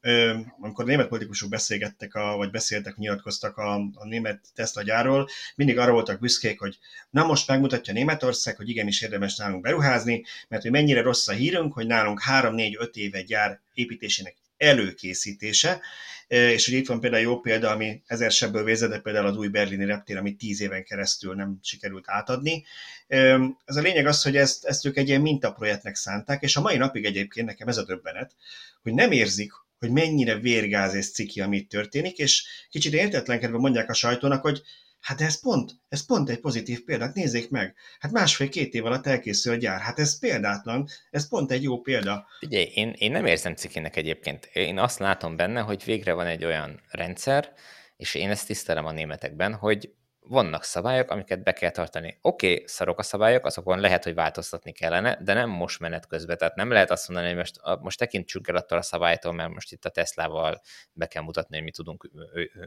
amikor 0.59 0.83
a 0.83 0.87
német 0.87 1.07
politikusok 1.07 1.49
beszélgettek, 1.49 2.15
a, 2.15 2.35
vagy 2.35 2.49
beszéltek, 2.49 2.95
nyilatkoztak 2.95 3.57
a, 3.57 3.73
a 3.75 4.05
német 4.05 4.39
Tesla 4.55 4.83
gyárról, 4.83 5.27
mindig 5.55 5.77
arra 5.77 5.91
voltak 5.91 6.19
büszkék, 6.19 6.59
hogy 6.59 6.77
na 7.09 7.25
most 7.25 7.47
megmutatja 7.47 7.93
Németország, 7.93 8.55
hogy 8.55 8.69
igenis 8.69 9.01
érdemes 9.01 9.35
nálunk 9.35 9.61
beruházni, 9.61 10.23
mert 10.47 10.61
hogy 10.61 10.71
mennyire 10.71 11.01
rossz 11.01 11.27
a 11.27 11.33
hírünk, 11.33 11.73
hogy 11.73 11.87
nálunk 11.87 12.21
3-4-5 12.29 12.93
éve 12.93 13.21
gyár 13.21 13.59
építésének 13.73 14.35
előkészítése, 14.57 15.81
és 16.27 16.65
hogy 16.65 16.73
itt 16.73 16.87
van 16.87 16.99
például 16.99 17.23
jó 17.23 17.39
példa, 17.39 17.71
ami 17.71 18.01
ezer 18.05 18.31
sebből 18.31 18.63
vézett, 18.63 19.01
például 19.01 19.25
az 19.25 19.37
új 19.37 19.47
berlini 19.47 19.85
reptér, 19.85 20.17
amit 20.17 20.37
tíz 20.37 20.61
éven 20.61 20.83
keresztül 20.83 21.35
nem 21.35 21.59
sikerült 21.61 22.05
átadni. 22.07 22.65
Ez 23.65 23.75
a 23.75 23.81
lényeg 23.81 24.05
az, 24.05 24.23
hogy 24.23 24.37
ezt, 24.37 24.65
ezt 24.65 24.85
ők 24.85 24.97
egy 24.97 25.07
ilyen 25.07 25.21
mintaprojektnek 25.21 25.95
szánták, 25.95 26.41
és 26.41 26.55
a 26.55 26.61
mai 26.61 26.77
napig 26.77 27.05
egyébként 27.05 27.47
nekem 27.47 27.67
ez 27.67 27.77
a 27.77 27.85
döbbenet, 27.85 28.35
hogy 28.81 28.93
nem 28.93 29.11
érzik, 29.11 29.51
hogy 29.79 29.91
mennyire 29.91 30.35
vérgáz 30.35 30.93
és 30.93 31.11
ciki, 31.11 31.41
amit 31.41 31.69
történik, 31.69 32.17
és 32.17 32.45
kicsit 32.69 32.93
értetlenkedve 32.93 33.57
mondják 33.57 33.89
a 33.89 33.93
sajtónak, 33.93 34.41
hogy 34.41 34.61
Hát 34.99 35.21
ez 35.21 35.41
pont, 35.41 35.71
ez 35.89 36.05
pont 36.05 36.29
egy 36.29 36.39
pozitív 36.39 36.83
példát, 36.83 37.13
nézzék 37.13 37.49
meg. 37.49 37.75
Hát 37.99 38.11
másfél-két 38.11 38.73
év 38.73 38.85
alatt 38.85 39.07
elkészül 39.07 39.53
a 39.53 39.57
gyár. 39.57 39.79
Hát 39.79 39.99
ez 39.99 40.19
példátlan, 40.19 40.87
ez 41.11 41.27
pont 41.27 41.51
egy 41.51 41.63
jó 41.63 41.81
példa. 41.81 42.27
Ugye, 42.41 42.63
én, 42.63 42.93
én 42.97 43.11
nem 43.11 43.25
érzem 43.25 43.55
cikinek 43.55 43.95
egyébként. 43.95 44.49
Én 44.53 44.79
azt 44.79 44.99
látom 44.99 45.35
benne, 45.35 45.61
hogy 45.61 45.83
végre 45.85 46.13
van 46.13 46.25
egy 46.25 46.45
olyan 46.45 46.81
rendszer, 46.89 47.53
és 47.97 48.15
én 48.15 48.29
ezt 48.29 48.47
tisztelem 48.47 48.85
a 48.85 48.91
németekben, 48.91 49.53
hogy 49.53 49.93
vannak 50.29 50.63
szabályok, 50.63 51.09
amiket 51.09 51.43
be 51.43 51.53
kell 51.53 51.69
tartani. 51.69 52.17
Oké, 52.21 52.51
okay, 52.51 52.63
szarok 52.67 52.99
a 52.99 53.03
szabályok, 53.03 53.45
azokon 53.45 53.79
lehet, 53.79 54.03
hogy 54.03 54.13
változtatni 54.13 54.71
kellene, 54.71 55.17
de 55.21 55.33
nem 55.33 55.49
most 55.49 55.79
menet 55.79 56.07
közben. 56.07 56.37
Tehát 56.37 56.55
nem 56.55 56.71
lehet 56.71 56.91
azt 56.91 57.07
mondani, 57.07 57.27
hogy 57.27 57.37
most, 57.37 57.59
most 57.81 57.97
tekintsünk 57.97 58.47
el 58.47 58.55
attól 58.55 58.77
a 58.77 58.81
szabálytól, 58.81 59.33
mert 59.33 59.53
most 59.53 59.71
itt 59.71 59.85
a 59.85 59.89
Teslával 59.89 60.61
be 60.93 61.05
kell 61.05 61.23
mutatni, 61.23 61.55
hogy 61.55 61.65
mi 61.65 61.71
tudunk 61.71 62.09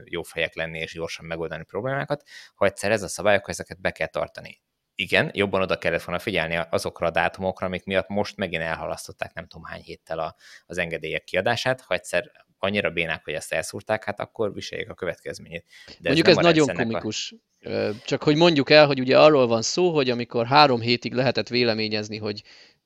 jó 0.05 0.23
fejek 0.23 0.55
lenni 0.55 0.79
és 0.79 0.93
gyorsan 0.93 1.27
megoldani 1.27 1.65
problémákat. 1.65 2.23
Ha 2.55 2.65
egyszer 2.65 2.91
ez 2.91 3.03
a 3.03 3.09
szabály, 3.09 3.37
akkor 3.37 3.51
ezeket 3.51 3.81
be 3.81 3.91
kell 3.91 4.07
tartani. 4.07 4.61
Igen, 4.95 5.31
jobban 5.33 5.63
oda 5.63 5.79
kellett 5.79 6.03
volna 6.03 6.21
figyelni 6.21 6.61
azokra 6.71 7.07
a 7.07 7.11
dátumokra, 7.11 7.67
amik 7.67 7.85
miatt 7.85 8.09
most 8.09 8.37
megint 8.37 8.63
elhalasztották 8.63 9.33
nem 9.33 9.47
tudom 9.47 9.65
hány 9.65 9.83
héttel 9.83 10.19
a, 10.19 10.37
az 10.67 10.79
engedélyek 10.79 11.25
kiadását. 11.25 11.81
Ha 11.81 11.95
egyszer 11.95 12.31
annyira 12.59 12.91
bénák, 12.91 13.25
hogy 13.25 13.35
ezt 13.35 13.53
elszúrták, 13.53 14.05
hát 14.05 14.21
akkor 14.21 14.53
viseljék 14.55 14.91
a 14.91 14.95
következményét. 14.95 15.65
De 15.87 15.95
Mondjuk 16.03 16.29
ez, 16.29 16.37
ez 16.37 16.45
nagyon 16.45 16.75
komikus. 16.75 17.33
A... 17.33 17.50
Csak 18.05 18.23
hogy 18.23 18.37
mondjuk 18.37 18.71
el, 18.71 18.87
hogy 18.87 19.01
ugye 19.01 19.19
arról 19.19 19.47
van 19.47 19.63
szó, 19.63 19.95
hogy 19.95 20.11
amikor 20.11 20.47
három 20.47 20.81
hétig 20.81 21.13
lehetett 21.13 21.49
véleményezni, 21.49 22.17
hogy 22.17 22.43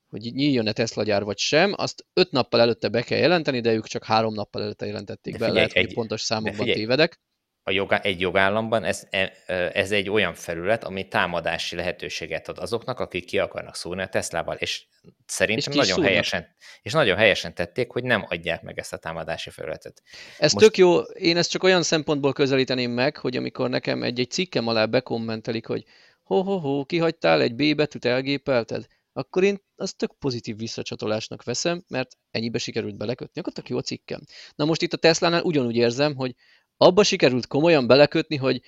hogy 0.09 0.33
nyíljon-e 0.33 0.71
Tesla 0.71 1.03
gyár 1.03 1.23
vagy 1.23 1.37
sem, 1.37 1.73
azt 1.77 2.05
öt 2.13 2.31
nappal 2.31 2.61
előtte 2.61 2.87
be 2.87 3.01
kell 3.01 3.17
jelenteni, 3.17 3.59
de 3.59 3.73
ők 3.73 3.85
csak 3.85 4.03
három 4.03 4.33
nappal 4.33 4.61
előtte 4.61 4.85
jelentették 4.85 5.37
be, 5.37 5.51
lehet, 5.51 5.71
egy, 5.71 5.85
hogy 5.85 5.93
pontos 5.93 6.21
számokban 6.21 6.55
figyelj, 6.55 6.77
tévedek 6.77 7.19
a 7.67 7.71
jogá, 7.71 7.99
egy 7.99 8.19
jogállamban 8.19 8.83
ez, 8.83 9.07
e, 9.09 9.31
ez 9.73 9.91
egy 9.91 10.09
olyan 10.09 10.33
felület, 10.33 10.83
ami 10.83 11.07
támadási 11.07 11.75
lehetőséget 11.75 12.47
ad 12.47 12.57
azoknak, 12.57 12.99
akik 12.99 13.25
ki 13.25 13.39
akarnak 13.39 13.75
szólni 13.75 14.01
a 14.01 14.07
Teslával, 14.07 14.55
és 14.55 14.85
szerintem 15.25 15.73
és 15.73 15.79
nagyon 15.79 16.03
helyesen, 16.03 16.55
és 16.81 16.91
nagyon 16.91 17.17
helyesen 17.17 17.53
tették, 17.53 17.91
hogy 17.91 18.03
nem 18.03 18.25
adják 18.29 18.61
meg 18.61 18.79
ezt 18.79 18.93
a 18.93 18.97
támadási 18.97 19.49
felületet. 19.49 20.01
Ez 20.37 20.53
Most... 20.53 20.65
tök 20.65 20.77
jó, 20.77 20.99
én 21.01 21.37
ezt 21.37 21.49
csak 21.49 21.63
olyan 21.63 21.83
szempontból 21.83 22.33
közelíteném 22.33 22.91
meg, 22.91 23.17
hogy 23.17 23.37
amikor 23.37 23.69
nekem 23.69 24.03
egy-egy 24.03 24.31
cikkem 24.31 24.67
alá 24.67 24.85
bekommentelik, 24.85 25.65
hogy 25.65 25.83
ho-ho-ho, 26.23 26.85
kihagytál 26.85 27.41
egy 27.41 27.55
B 27.55 27.75
betűt, 27.75 28.05
elgépelted, 28.05 28.85
akkor 29.13 29.43
én 29.43 29.61
azt 29.75 29.97
tök 29.97 30.17
pozitív 30.19 30.57
visszacsatolásnak 30.57 31.43
veszem, 31.43 31.83
mert 31.87 32.17
ennyibe 32.31 32.57
sikerült 32.57 32.97
belekötni, 32.97 33.41
akkor 33.41 33.53
tök 33.53 33.69
jó 33.69 33.77
a 33.77 33.81
cikkem. 33.81 34.21
Na 34.55 34.65
most 34.65 34.81
itt 34.81 34.93
a 34.93 34.97
Tesla-nál 34.97 35.43
ugyanúgy 35.43 35.75
érzem, 35.75 36.15
hogy 36.15 36.35
abba 36.77 37.03
sikerült 37.03 37.47
komolyan 37.47 37.87
belekötni, 37.87 38.35
hogy 38.35 38.61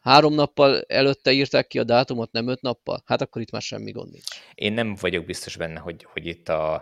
három 0.00 0.34
nappal 0.34 0.80
előtte 0.80 1.32
írták 1.32 1.66
ki 1.66 1.78
a 1.78 1.84
dátumot, 1.84 2.32
nem 2.32 2.48
öt 2.48 2.60
nappal, 2.60 3.02
hát 3.04 3.20
akkor 3.20 3.42
itt 3.42 3.50
már 3.50 3.62
semmi 3.62 3.90
gond 3.90 4.10
nincs. 4.10 4.26
Én 4.54 4.72
nem 4.72 4.94
vagyok 5.00 5.24
biztos 5.24 5.56
benne, 5.56 5.80
hogy, 5.80 6.06
hogy 6.12 6.26
itt 6.26 6.48
a, 6.48 6.74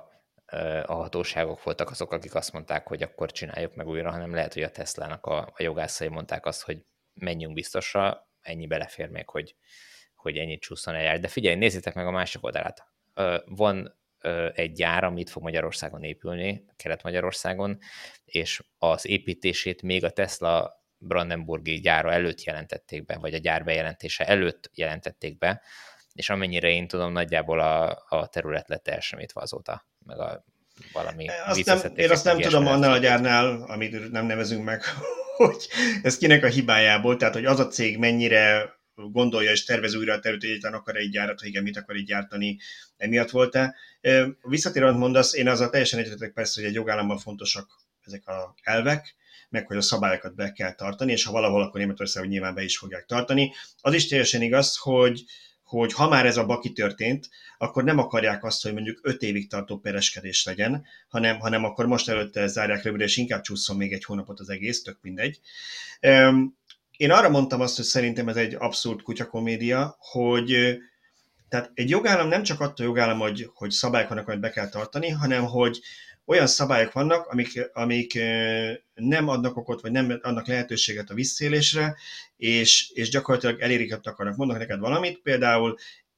a 0.86 0.94
hatóságok 0.94 1.62
voltak 1.62 1.90
azok, 1.90 2.12
akik 2.12 2.34
azt 2.34 2.52
mondták, 2.52 2.86
hogy 2.86 3.02
akkor 3.02 3.32
csináljuk 3.32 3.74
meg 3.74 3.88
újra, 3.88 4.10
hanem 4.10 4.34
lehet, 4.34 4.54
hogy 4.54 4.62
a 4.62 4.70
Teslának 4.70 5.26
a, 5.26 5.38
a 5.38 5.62
jogászai 5.62 6.08
mondták 6.08 6.46
azt, 6.46 6.62
hogy 6.62 6.84
menjünk 7.14 7.54
biztosra, 7.54 8.28
ennyi 8.40 8.66
belefér 8.66 9.08
még, 9.08 9.28
hogy, 9.28 9.54
hogy 10.14 10.36
ennyit 10.36 10.60
csúszson 10.60 10.94
eljár. 10.94 11.20
De 11.20 11.28
figyelj, 11.28 11.56
nézzétek 11.56 11.94
meg 11.94 12.06
a 12.06 12.10
másik 12.10 12.44
oldalát. 12.44 12.86
Van 13.46 13.98
egy 14.54 14.72
gyár, 14.72 15.04
amit 15.04 15.30
fog 15.30 15.42
Magyarországon 15.42 16.02
épülni, 16.02 16.64
Kelet-Magyarországon, 16.76 17.78
és 18.24 18.62
az 18.78 19.08
építését 19.08 19.82
még 19.82 20.04
a 20.04 20.10
Tesla 20.10 20.82
Brandenburgi 20.98 21.80
gyára 21.80 22.12
előtt 22.12 22.42
jelentették 22.42 23.04
be, 23.04 23.16
vagy 23.18 23.34
a 23.34 23.38
gyár 23.38 23.64
bejelentése 23.64 24.24
előtt 24.24 24.70
jelentették 24.74 25.38
be, 25.38 25.62
és 26.12 26.30
amennyire 26.30 26.68
én 26.68 26.88
tudom, 26.88 27.12
nagyjából 27.12 27.60
a, 27.60 28.04
a 28.08 28.26
terület 28.26 28.68
lett 28.68 28.88
elsemítve 28.88 29.40
azóta, 29.40 29.86
meg 30.06 30.18
a 30.18 30.44
valami 30.92 31.26
azt 31.46 31.64
nem, 31.64 31.78
Én 31.94 32.10
azt 32.10 32.24
nem 32.24 32.40
tudom 32.40 32.66
annál 32.66 32.92
a 32.92 32.98
gyárnál, 32.98 33.62
amit 33.62 34.10
nem 34.10 34.26
nevezünk 34.26 34.64
meg, 34.64 34.82
hogy 35.36 35.68
ez 36.02 36.18
kinek 36.18 36.44
a 36.44 36.48
hibájából, 36.48 37.16
tehát 37.16 37.34
hogy 37.34 37.44
az 37.44 37.60
a 37.60 37.68
cég 37.68 37.98
mennyire 37.98 38.74
gondolja 38.94 39.50
és 39.50 39.64
tervez 39.64 39.94
újra 39.94 40.14
a 40.14 40.18
terület, 40.18 40.40
hogy 40.42 40.50
egyáltalán 40.50 40.80
akar 40.80 40.96
egy 40.96 41.10
gyárat, 41.10 41.40
hogy 41.40 41.48
igen, 41.48 41.62
mit 41.62 41.76
akar 41.76 41.96
így 41.96 42.06
gyártani, 42.06 42.58
emiatt 42.96 43.30
volt-e. 43.30 43.74
Visszatérve, 44.42 44.90
mondasz, 44.90 45.34
én 45.34 45.48
azzal 45.48 45.70
teljesen 45.70 45.98
egyetetek 45.98 46.32
persze, 46.32 46.60
hogy 46.60 46.68
egy 46.68 46.76
jogállamban 46.76 47.18
fontosak 47.18 47.68
ezek 48.04 48.26
a 48.26 48.54
elvek, 48.62 49.14
meg 49.48 49.66
hogy 49.66 49.76
a 49.76 49.80
szabályokat 49.80 50.34
be 50.34 50.52
kell 50.52 50.74
tartani, 50.74 51.12
és 51.12 51.24
ha 51.24 51.32
valahol, 51.32 51.62
akkor 51.62 51.80
Németországban 51.80 52.32
nyilván 52.32 52.54
be 52.54 52.62
is 52.62 52.78
fogják 52.78 53.06
tartani. 53.06 53.52
Az 53.80 53.94
is 53.94 54.08
teljesen 54.08 54.42
igaz, 54.42 54.76
hogy, 54.76 55.24
hogy 55.62 55.92
ha 55.92 56.08
már 56.08 56.26
ez 56.26 56.36
a 56.36 56.46
baki 56.46 56.72
történt, 56.72 57.28
akkor 57.58 57.84
nem 57.84 57.98
akarják 57.98 58.44
azt, 58.44 58.62
hogy 58.62 58.72
mondjuk 58.72 58.98
öt 59.02 59.22
évig 59.22 59.48
tartó 59.48 59.78
pereskedés 59.78 60.44
legyen, 60.44 60.86
hanem, 61.08 61.38
hanem 61.38 61.64
akkor 61.64 61.86
most 61.86 62.08
előtte 62.08 62.46
zárják 62.46 62.82
rövidre, 62.82 63.04
és 63.04 63.16
inkább 63.16 63.42
csúszom 63.42 63.76
még 63.76 63.92
egy 63.92 64.04
hónapot 64.04 64.40
az 64.40 64.48
egész, 64.48 64.82
tök 64.82 64.98
mindegy. 65.00 65.40
Én 66.96 67.10
arra 67.10 67.28
mondtam 67.28 67.60
azt, 67.60 67.76
hogy 67.76 67.84
szerintem 67.84 68.28
ez 68.28 68.36
egy 68.36 68.54
abszurd 68.54 69.02
kutyakomédia, 69.02 69.96
hogy 69.98 70.78
tehát 71.48 71.70
egy 71.74 71.90
jogállam 71.90 72.28
nem 72.28 72.42
csak 72.42 72.60
attól 72.60 72.86
jogállam, 72.86 73.18
hogy, 73.18 73.50
hogy 73.54 73.70
szabályok 73.70 74.08
vannak, 74.08 74.28
amit 74.28 74.40
be 74.40 74.50
kell 74.50 74.68
tartani, 74.68 75.08
hanem 75.08 75.44
hogy 75.44 75.80
olyan 76.24 76.46
szabályok 76.46 76.92
vannak, 76.92 77.26
amik, 77.26 77.70
amik 77.72 78.18
nem 78.94 79.28
adnak 79.28 79.56
okot, 79.56 79.80
vagy 79.80 79.90
nem 79.90 80.18
adnak 80.22 80.46
lehetőséget 80.46 81.10
a 81.10 81.14
visszélésre, 81.14 81.96
és, 82.36 82.90
és 82.94 83.08
gyakorlatilag 83.08 83.60
elérik, 83.60 83.92
hogy 83.92 84.00
akarnak. 84.02 84.36
Mondok 84.36 84.58
neked 84.58 84.78
valamit, 84.78 85.20
például 85.22 85.76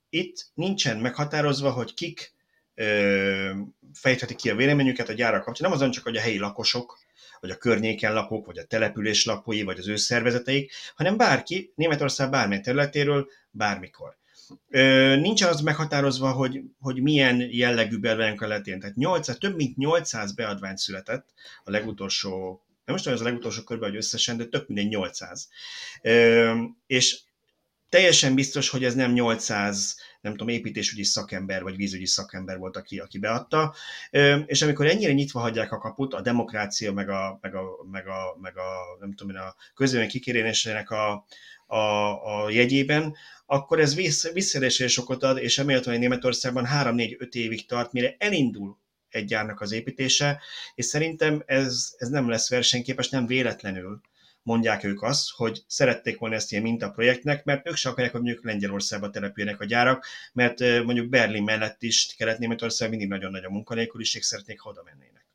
itt 0.09 0.47
nincsen 0.55 0.99
meghatározva, 0.99 1.71
hogy 1.71 1.95
kik 1.95 2.33
ö, 2.75 3.51
fejthetik 3.93 4.37
ki 4.37 4.51
a 4.51 4.55
véleményüket 4.55 5.09
a 5.09 5.13
gyárak 5.13 5.45
kapcsán. 5.45 5.69
Nem 5.69 5.79
azon 5.79 5.91
csak, 5.91 6.05
hogy 6.05 6.17
a 6.17 6.21
helyi 6.21 6.39
lakosok, 6.39 6.99
vagy 7.47 7.55
a 7.55 7.59
környéken 7.59 8.13
lakók, 8.13 8.47
vagy 8.47 8.59
a 8.59 8.65
település 8.65 9.25
lakói, 9.25 9.63
vagy 9.63 9.79
az 9.79 9.89
ő 9.89 9.97
szervezeteik, 9.97 10.73
hanem 10.95 11.17
bárki 11.17 11.73
Németország 11.75 12.31
bármely 12.31 12.61
területéről, 12.61 13.29
bármikor. 13.51 14.17
Nincs 15.21 15.43
az 15.43 15.61
meghatározva, 15.61 16.31
hogy, 16.31 16.61
hogy 16.81 17.03
milyen 17.03 17.49
jellegű 17.51 17.99
beadványok 17.99 18.41
letén. 18.41 18.81
Tehát 18.81 18.97
800, 18.97 19.39
több 19.39 19.57
mint 19.57 19.77
800 19.77 20.33
beadvány 20.33 20.77
született 20.77 21.29
a 21.65 21.71
legutolsó, 21.71 22.61
nem 22.85 22.95
most 22.95 23.03
tudom, 23.03 23.19
az 23.19 23.25
a 23.25 23.29
legutolsó 23.29 23.63
körben, 23.63 23.89
hogy 23.89 23.99
összesen, 23.99 24.37
de 24.37 24.45
több 24.45 24.69
mint 24.69 24.91
800. 24.91 25.49
És 26.87 27.21
teljesen 27.89 28.35
biztos, 28.35 28.69
hogy 28.69 28.85
ez 28.85 28.95
nem 28.95 29.13
800, 29.13 29.97
nem 30.27 30.37
tudom, 30.37 30.55
építésügyi 30.55 31.05
szakember 31.05 31.63
vagy 31.63 31.77
vízügyi 31.77 32.07
szakember 32.07 32.59
volt, 32.59 32.77
aki, 32.77 32.99
aki 32.99 33.19
beadta. 33.19 33.75
És 34.47 34.63
amikor 34.63 34.87
ennyire 34.87 35.13
nyitva 35.13 35.41
hagyják 35.41 35.73
a 35.73 35.79
kaput, 35.79 36.15
a 36.15 36.21
demokrácia, 36.21 36.93
meg 36.93 37.09
a, 37.09 37.39
meg 37.41 37.55
a, 37.55 37.65
meg 37.91 38.09
a, 38.09 38.37
meg 38.41 38.59
a 38.59 38.97
nem 39.01 39.13
tudom, 39.13 39.37
a 39.37 39.55
közvélemény 39.75 40.11
kikérésének 40.11 40.91
a, 40.91 41.27
a, 41.67 41.77
a 41.77 42.51
jegyében, 42.51 43.15
akkor 43.47 43.81
ez 43.81 43.95
vissz, 43.95 44.33
visszaesés 44.33 44.99
okot 44.99 45.23
ad, 45.23 45.39
és 45.39 45.59
emiatt, 45.59 45.85
hogy 45.85 45.99
Németországban 45.99 46.67
3-4-5 46.73 47.35
évig 47.35 47.67
tart, 47.67 47.93
mire 47.93 48.15
elindul 48.19 48.79
egy 49.09 49.25
gyárnak 49.25 49.61
az 49.61 49.73
építése, 49.73 50.41
és 50.75 50.85
szerintem 50.85 51.43
ez, 51.47 51.95
ez 51.99 52.09
nem 52.09 52.29
lesz 52.29 52.51
versenyképes, 52.51 53.09
nem 53.09 53.27
véletlenül 53.27 54.01
mondják 54.47 54.85
ők 54.85 55.03
azt, 55.03 55.31
hogy 55.31 55.63
szerették 55.67 56.19
volna 56.19 56.35
ezt 56.35 56.53
ilyen 56.53 56.63
mintaprojektnek, 56.63 57.45
mert 57.45 57.69
ők 57.69 57.77
se 57.77 57.89
akarják, 57.89 58.13
hogy 58.13 58.23
mondjuk 58.23 58.45
Lengyelországba 58.45 59.11
települjenek 59.11 59.61
a 59.61 59.65
gyárak, 59.65 60.07
mert 60.33 60.61
mondjuk 60.61 61.09
Berlin 61.09 61.43
mellett 61.43 61.83
is 61.83 62.15
Kelet-Németország 62.17 62.91
mindig 62.91 63.09
nagyon 63.09 63.31
nagy 63.31 63.45
a 63.45 63.51
munkanélküliség, 63.51 64.23
szeretnék, 64.23 64.61
ha 64.61 64.71
oda 64.71 64.83
mennének. 64.85 65.27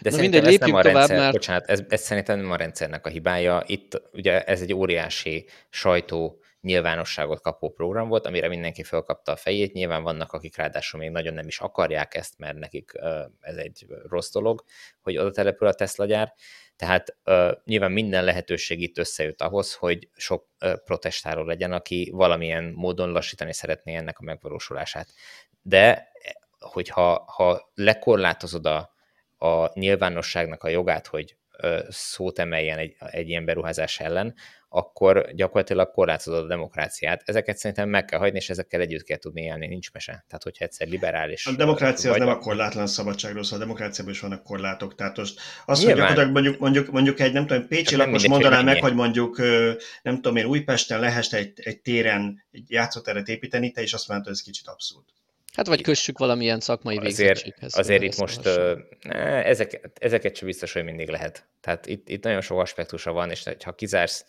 De 0.00 0.10
Na 0.10 0.16
mindegy, 0.16 0.46
ez 0.46 0.58
nem 0.58 0.74
a 0.74 0.80
rendszer, 0.80 1.06
tovább, 1.06 1.20
mert... 1.20 1.32
bocsánat, 1.32 1.66
ez, 1.66 1.82
ez 1.88 2.00
szerintem 2.00 2.38
nem 2.38 2.50
a 2.50 2.56
rendszernek 2.56 3.06
a 3.06 3.08
hibája. 3.08 3.62
Itt 3.66 4.02
ugye 4.12 4.44
ez 4.44 4.60
egy 4.60 4.72
óriási 4.72 5.46
sajtó 5.70 6.38
nyilvánosságot 6.60 7.40
kapó 7.40 7.70
program 7.70 8.08
volt, 8.08 8.26
amire 8.26 8.48
mindenki 8.48 8.82
felkapta 8.82 9.32
a 9.32 9.36
fejét. 9.36 9.72
Nyilván 9.72 10.02
vannak, 10.02 10.32
akik 10.32 10.56
ráadásul 10.56 11.00
még 11.00 11.10
nagyon 11.10 11.34
nem 11.34 11.46
is 11.46 11.60
akarják 11.60 12.14
ezt, 12.14 12.38
mert 12.38 12.58
nekik 12.58 12.92
ez 13.40 13.56
egy 13.56 13.86
rossz 14.08 14.32
dolog, 14.32 14.64
hogy 15.00 15.16
oda 15.16 15.30
települ 15.30 15.66
a 15.66 15.74
Tesla 15.74 16.06
gyár. 16.06 16.34
Tehát 16.76 17.16
uh, 17.24 17.50
nyilván 17.64 17.92
minden 17.92 18.24
lehetőség 18.24 18.80
itt 18.80 18.98
összejött 18.98 19.40
ahhoz, 19.40 19.74
hogy 19.74 20.08
sok 20.16 20.48
uh, 20.60 20.74
protestáló 20.84 21.42
legyen, 21.42 21.72
aki 21.72 22.10
valamilyen 22.14 22.64
módon 22.64 23.12
lassítani 23.12 23.52
szeretné 23.52 23.94
ennek 23.94 24.18
a 24.18 24.24
megvalósulását. 24.24 25.08
De 25.62 26.12
hogyha 26.58 27.24
ha 27.26 27.70
lekorlátozod 27.74 28.66
a, 28.66 28.94
a 29.38 29.78
nyilvánosságnak 29.78 30.62
a 30.62 30.68
jogát, 30.68 31.06
hogy 31.06 31.36
uh, 31.62 31.88
szót 31.88 32.38
emeljen 32.38 32.78
egy, 32.78 32.96
egy 32.98 33.28
ilyen 33.28 33.44
beruházás 33.44 34.00
ellen, 34.00 34.34
akkor 34.74 35.30
gyakorlatilag 35.34 35.90
korlátozod 35.90 36.44
a 36.44 36.46
demokráciát. 36.46 37.22
Ezeket 37.24 37.56
szerintem 37.56 37.88
meg 37.88 38.04
kell 38.04 38.18
hagyni, 38.18 38.38
és 38.38 38.50
ezekkel 38.50 38.80
együtt 38.80 39.02
kell 39.02 39.16
tudni 39.16 39.42
élni, 39.42 39.66
nincs 39.66 39.92
mese. 39.92 40.12
Tehát, 40.12 40.42
hogyha 40.42 40.64
egyszer 40.64 40.88
liberális... 40.88 41.46
A 41.46 41.52
demokrácia 41.52 42.10
vagy, 42.10 42.20
az 42.20 42.26
nem 42.26 42.36
a 42.36 42.38
korlátlan 42.38 42.86
szabadságról 42.86 43.44
szól, 43.44 43.58
a 43.58 43.60
demokráciában 43.60 44.12
is 44.12 44.20
vannak 44.20 44.42
korlátok. 44.42 44.94
Tehát 44.94 45.16
most 45.16 45.40
az, 45.66 45.78
Nyilván. 45.78 45.96
hogy 45.96 46.06
gyakorlatilag 46.06 46.32
mondjuk, 46.32 46.58
mondjuk, 46.60 46.90
mondjuk 46.90 47.20
egy, 47.20 47.32
nem 47.32 47.46
tudom, 47.46 47.66
Pécsi 47.68 47.96
lakos 47.96 48.28
mondaná 48.28 48.62
meg, 48.62 48.80
hogy 48.80 48.94
mondjuk, 48.94 49.38
nem 50.02 50.14
tudom 50.14 50.36
én, 50.36 50.44
Újpesten 50.44 51.00
lehest 51.00 51.34
egy, 51.34 51.52
egy 51.54 51.80
téren 51.80 52.44
egy 52.50 52.70
játszóteret 52.70 53.28
építeni, 53.28 53.70
te 53.70 53.82
is 53.82 53.92
azt 53.92 54.08
mondtad, 54.08 54.28
hogy 54.28 54.36
ez 54.36 54.42
kicsit 54.42 54.66
abszurd. 54.66 55.04
Hát 55.54 55.66
vagy 55.66 55.82
kössük 55.82 56.18
valamilyen 56.18 56.60
szakmai 56.60 56.98
végzettséghez. 56.98 57.78
Azért 57.78 58.02
itt 58.02 58.16
most 58.16 58.46
uh, 58.46 58.78
ezek, 59.46 59.90
ezeket 59.98 60.36
sem 60.36 60.46
biztos, 60.46 60.72
hogy 60.72 60.84
mindig 60.84 61.08
lehet. 61.08 61.48
Tehát 61.60 61.86
itt, 61.86 62.08
itt 62.08 62.22
nagyon 62.24 62.40
sok 62.40 62.58
aspektusa 62.58 63.12
van, 63.12 63.30
és 63.30 63.44
ha 63.64 63.74
kizársz 63.74 64.24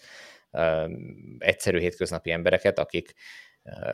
egyszerű 1.37 1.79
hétköznapi 1.79 2.31
embereket, 2.31 2.79
akik, 2.79 3.13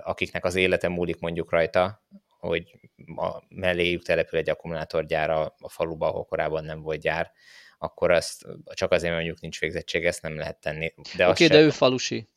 akiknek 0.03 0.45
az 0.45 0.55
élete 0.55 0.88
múlik 0.88 1.20
mondjuk 1.20 1.51
rajta, 1.51 2.03
hogy 2.39 2.80
a 3.16 3.43
melléjük 3.49 4.03
települ 4.03 4.39
egy 4.39 4.49
akkumulátorgyár 4.49 5.30
a, 5.30 5.55
a 5.59 5.70
faluba, 5.70 6.07
ahol 6.07 6.26
korábban 6.26 6.64
nem 6.64 6.82
volt 6.82 7.01
gyár, 7.01 7.32
akkor 7.78 8.12
azt 8.12 8.45
csak 8.74 8.91
azért 8.91 9.14
mondjuk 9.14 9.39
nincs 9.39 9.59
végzettség, 9.59 10.05
ezt 10.05 10.22
nem 10.22 10.38
lehet 10.38 10.59
tenni. 10.59 10.93
De 11.16 11.30
Oké, 11.30 11.45
okay, 11.45 11.57
de 11.57 11.64
ő 11.64 11.70
falusi. 11.70 12.30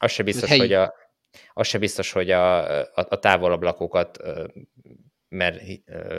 Az 0.00 0.10
se 0.10 0.22
biztos, 0.22 0.50
hogy 0.58 0.72
a, 0.72 0.94
az 1.52 1.66
se 1.66 1.78
biztos, 1.78 2.12
hogy 2.12 2.30
a, 2.30 2.80
a, 2.80 2.90
a 2.94 3.18
távolabb 3.18 3.62
lakókat 3.62 4.18
mert 5.32 5.60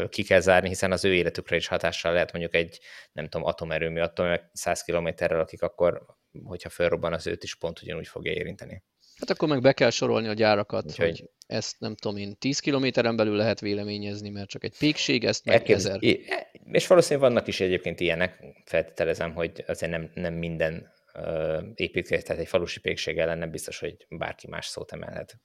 ki 0.09 0.23
kell 0.23 0.39
zárni, 0.39 0.67
hiszen 0.67 0.91
az 0.91 1.05
ő 1.05 1.13
életükre 1.13 1.55
is 1.55 1.67
hatással 1.67 2.13
lehet 2.13 2.31
mondjuk 2.31 2.55
egy, 2.55 2.79
nem 3.11 3.27
tudom, 3.27 3.47
atomerőmű, 3.47 3.99
attól 3.99 4.27
meg 4.27 4.49
100 4.53 4.83
kilométerrel, 4.83 5.39
akik 5.39 5.61
akkor 5.61 6.05
hogyha 6.43 6.69
felrobban, 6.69 7.13
az 7.13 7.27
őt 7.27 7.43
is 7.43 7.55
pont 7.55 7.81
ugyanúgy 7.81 8.07
fogja 8.07 8.31
érinteni. 8.31 8.83
Hát 9.19 9.29
akkor 9.29 9.47
meg 9.47 9.61
be 9.61 9.73
kell 9.73 9.89
sorolni 9.89 10.27
a 10.27 10.33
gyárakat, 10.33 10.85
Úgyhogy... 10.85 11.19
hogy 11.19 11.29
ezt 11.47 11.79
nem 11.79 11.95
tudom 11.95 12.17
én 12.17 12.37
10 12.37 12.59
kilométeren 12.59 13.15
belül 13.15 13.35
lehet 13.35 13.59
véleményezni, 13.59 14.29
mert 14.29 14.49
csak 14.49 14.63
egy 14.63 14.77
pékség, 14.77 15.25
ezt 15.25 15.45
meg 15.45 15.55
Elképz... 15.55 15.85
ezer. 15.85 15.97
És 16.63 16.87
valószínűleg 16.87 17.29
vannak 17.29 17.47
is 17.47 17.59
egyébként 17.59 17.99
ilyenek, 17.99 18.43
feltételezem, 18.65 19.33
hogy 19.33 19.63
azért 19.67 19.91
nem, 19.91 20.11
nem 20.13 20.33
minden 20.33 20.91
építkezés, 21.75 22.23
tehát 22.23 22.41
egy 22.41 22.47
falusi 22.47 22.79
pékség 22.79 23.17
ellen 23.17 23.37
nem 23.37 23.51
biztos, 23.51 23.79
hogy 23.79 24.05
bárki 24.09 24.47
más 24.47 24.65
szót 24.65 24.91
emelhet. 24.91 25.37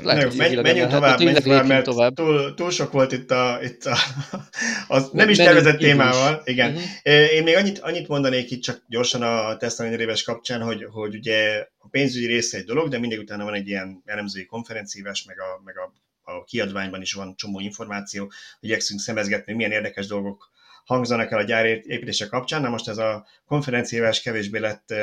Lehet, 0.00 0.34
menj, 0.34 0.54
menjünk 0.54 0.90
tovább, 0.90 1.18
menjünk 1.18 1.44
tovább, 1.44 1.66
mert 1.66 1.84
tovább. 1.84 2.14
Túl, 2.14 2.54
túl 2.54 2.70
sok 2.70 2.92
volt 2.92 3.12
itt 3.12 3.30
a, 3.30 3.58
itt 3.62 3.84
a 3.84 3.96
az 4.96 5.10
nem 5.12 5.28
is 5.28 5.36
tervezett 5.36 5.78
témával. 5.78 6.42
Is. 6.44 6.52
Igen. 6.52 6.74
Uh-huh. 6.74 7.32
Én 7.32 7.42
még 7.42 7.56
annyit, 7.56 7.78
annyit 7.78 8.08
mondanék 8.08 8.50
itt 8.50 8.62
csak 8.62 8.84
gyorsan 8.88 9.22
a 9.22 9.56
Tesla 9.56 9.86
éves 9.86 10.22
kapcsán, 10.22 10.62
hogy, 10.62 10.86
hogy 10.90 11.14
ugye 11.14 11.66
a 11.78 11.88
pénzügyi 11.88 12.26
része 12.26 12.56
egy 12.56 12.64
dolog, 12.64 12.88
de 12.88 12.98
mindig 12.98 13.18
utána 13.18 13.44
van 13.44 13.54
egy 13.54 13.68
ilyen 13.68 14.02
elemzői 14.04 14.44
konferenciás, 14.44 15.24
meg 15.24 15.40
a, 15.40 15.60
meg 15.64 15.74
a, 15.78 15.92
a 16.32 16.44
kiadványban 16.44 17.00
is 17.00 17.12
van 17.12 17.36
csomó 17.36 17.60
információ, 17.60 18.24
hogy 18.60 18.68
igyekszünk 18.68 19.00
szemezgetni, 19.00 19.52
milyen 19.52 19.72
érdekes 19.72 20.06
dolgok 20.06 20.50
hangzanak 20.84 21.30
el 21.30 21.38
a 21.38 21.42
gyár 21.42 21.66
építése 21.66 22.26
kapcsán. 22.26 22.60
Na 22.62 22.68
most 22.68 22.88
ez 22.88 22.98
a 22.98 23.26
konferenciás 23.46 24.22
kevésbé 24.22 24.58
lett 24.58 24.94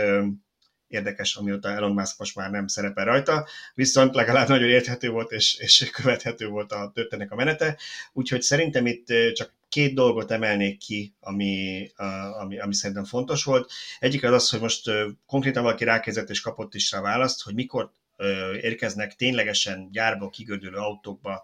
érdekes, 0.93 1.35
amióta 1.35 1.69
Elon 1.69 1.91
Musk 1.91 2.19
most 2.19 2.35
már 2.35 2.51
nem 2.51 2.67
szerepel 2.67 3.05
rajta, 3.05 3.47
viszont 3.73 4.15
legalább 4.15 4.47
nagyon 4.47 4.69
érthető 4.69 5.09
volt 5.09 5.31
és, 5.31 5.55
és 5.55 5.89
követhető 5.91 6.47
volt 6.47 6.71
a 6.71 6.91
történetnek 6.93 7.31
a 7.31 7.35
menete, 7.35 7.77
úgyhogy 8.13 8.41
szerintem 8.41 8.85
itt 8.85 9.07
csak 9.33 9.53
két 9.69 9.93
dolgot 9.93 10.31
emelnék 10.31 10.77
ki, 10.77 11.13
ami, 11.19 11.87
ami, 12.39 12.59
ami 12.59 12.73
szerintem 12.73 13.05
fontos 13.05 13.43
volt. 13.43 13.71
Egyik 13.99 14.23
az 14.23 14.31
az, 14.31 14.49
hogy 14.49 14.59
most 14.59 14.89
konkrétan 15.25 15.63
valaki 15.63 15.83
rákezdett 15.83 16.29
és 16.29 16.41
kapott 16.41 16.73
is 16.73 16.91
rá 16.91 17.01
választ, 17.01 17.43
hogy 17.43 17.53
mikor 17.53 17.91
érkeznek 18.61 19.15
ténylegesen 19.15 19.89
gyárba 19.91 20.29
kigördülő 20.29 20.77
autókba 20.77 21.43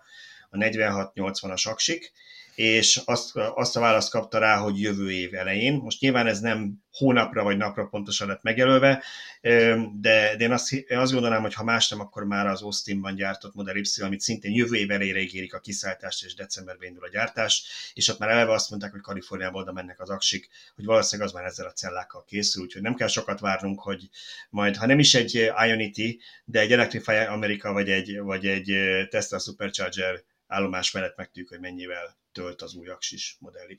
a 0.49 0.57
46-80-as 0.57 1.69
aksik, 1.69 2.11
és 2.58 3.01
azt, 3.05 3.36
azt 3.36 3.76
a 3.76 3.80
választ 3.80 4.10
kapta 4.10 4.38
rá, 4.38 4.58
hogy 4.58 4.82
jövő 4.82 5.12
év 5.12 5.34
elején. 5.34 5.74
Most 5.74 6.01
nyilván 6.01 6.28
ez 6.28 6.39
nem 6.39 6.84
hónapra 6.91 7.43
vagy 7.43 7.58
napra 7.58 7.86
pontosan 7.86 8.28
lett 8.28 8.41
megjelölve, 8.41 9.03
de, 9.41 10.36
de 10.36 10.38
én 10.38 10.51
azt, 10.51 10.74
én 10.74 10.97
azt 10.97 11.12
gondolnám, 11.12 11.41
hogy 11.41 11.53
ha 11.53 11.64
más 11.64 11.89
nem, 11.89 11.99
akkor 11.99 12.24
már 12.24 12.47
az 12.47 12.62
Austinban 12.62 13.16
gyártott 13.16 13.53
Model 13.53 13.76
Y, 13.76 14.01
amit 14.01 14.20
szintén 14.20 14.53
jövő 14.53 14.76
év 14.76 14.91
elejére 14.91 15.20
ígérik 15.20 15.53
a 15.53 15.60
kiszállítást, 15.60 16.24
és 16.24 16.34
decemberben 16.34 16.88
indul 16.88 17.03
a 17.03 17.10
gyártás, 17.10 17.64
és 17.93 18.08
ott 18.08 18.20
már 18.20 18.30
eleve 18.30 18.51
azt 18.51 18.70
mondták, 18.70 18.91
hogy 18.91 19.01
Kaliforniából 19.01 19.62
oda 19.62 19.72
mennek 19.72 19.99
az 19.99 20.10
aksik, 20.10 20.49
hogy 20.76 20.86
valószínűleg 20.86 21.30
az 21.30 21.36
már 21.36 21.45
ezzel 21.45 21.66
a 21.66 21.72
cellákkal 21.72 22.24
készül, 22.24 22.64
úgyhogy 22.64 22.82
nem 22.82 22.95
kell 22.95 23.08
sokat 23.08 23.39
várnunk, 23.39 23.80
hogy 23.80 24.10
majd, 24.49 24.76
ha 24.76 24.86
nem 24.86 24.99
is 24.99 25.16
egy 25.16 25.34
Ionity, 25.66 26.20
de 26.45 26.60
egy 26.60 26.72
Electrify 26.72 27.16
America 27.16 27.72
vagy 27.72 27.89
egy, 27.89 28.20
vagy 28.20 28.45
egy 28.45 28.74
Tesla 29.10 29.39
Supercharger 29.39 30.24
állomás 30.47 30.91
mellett 30.91 31.18
megtudjuk, 31.18 31.49
hogy 31.49 31.60
mennyivel 31.60 32.18
tölt 32.38 32.61
az 32.61 32.73
új 32.73 32.88
aksis 32.88 33.38
Model 33.39 33.69
y 33.69 33.75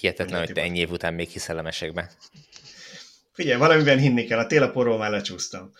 Hihetetlen, 0.00 0.38
hogy 0.38 0.52
te 0.52 0.62
ennyi 0.62 0.78
év 0.78 0.90
után 0.90 1.14
még 1.14 1.28
hiszel 1.28 1.58
a 1.58 1.62
mesekbe. 1.62 2.10
Figyelj, 3.32 3.58
valamiben 3.58 3.98
hinni 3.98 4.24
kell, 4.24 4.38
a 4.38 4.46
télaporról 4.46 4.98
már 4.98 5.10
lecsúsztam. 5.10 5.72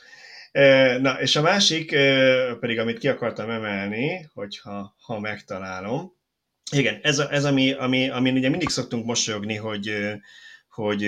Na, 1.01 1.21
és 1.21 1.37
a 1.37 1.43
másik 1.43 1.91
pedig, 2.61 2.79
amit 2.79 2.99
ki 2.99 3.09
akartam 3.09 3.51
emelni, 3.51 4.31
hogyha 4.35 4.97
ha 5.01 5.21
megtalálom, 5.21 6.13
igen, 6.73 7.01
ez, 7.03 7.19
a, 7.19 7.33
ez 7.33 7.45
ami, 7.45 7.73
ami, 7.73 8.09
ami 8.09 8.31
ugye 8.31 8.49
mindig 8.49 8.69
szoktunk 8.69 9.05
mosolyogni, 9.05 9.55
hogy, 9.55 9.95
hogy 10.71 11.01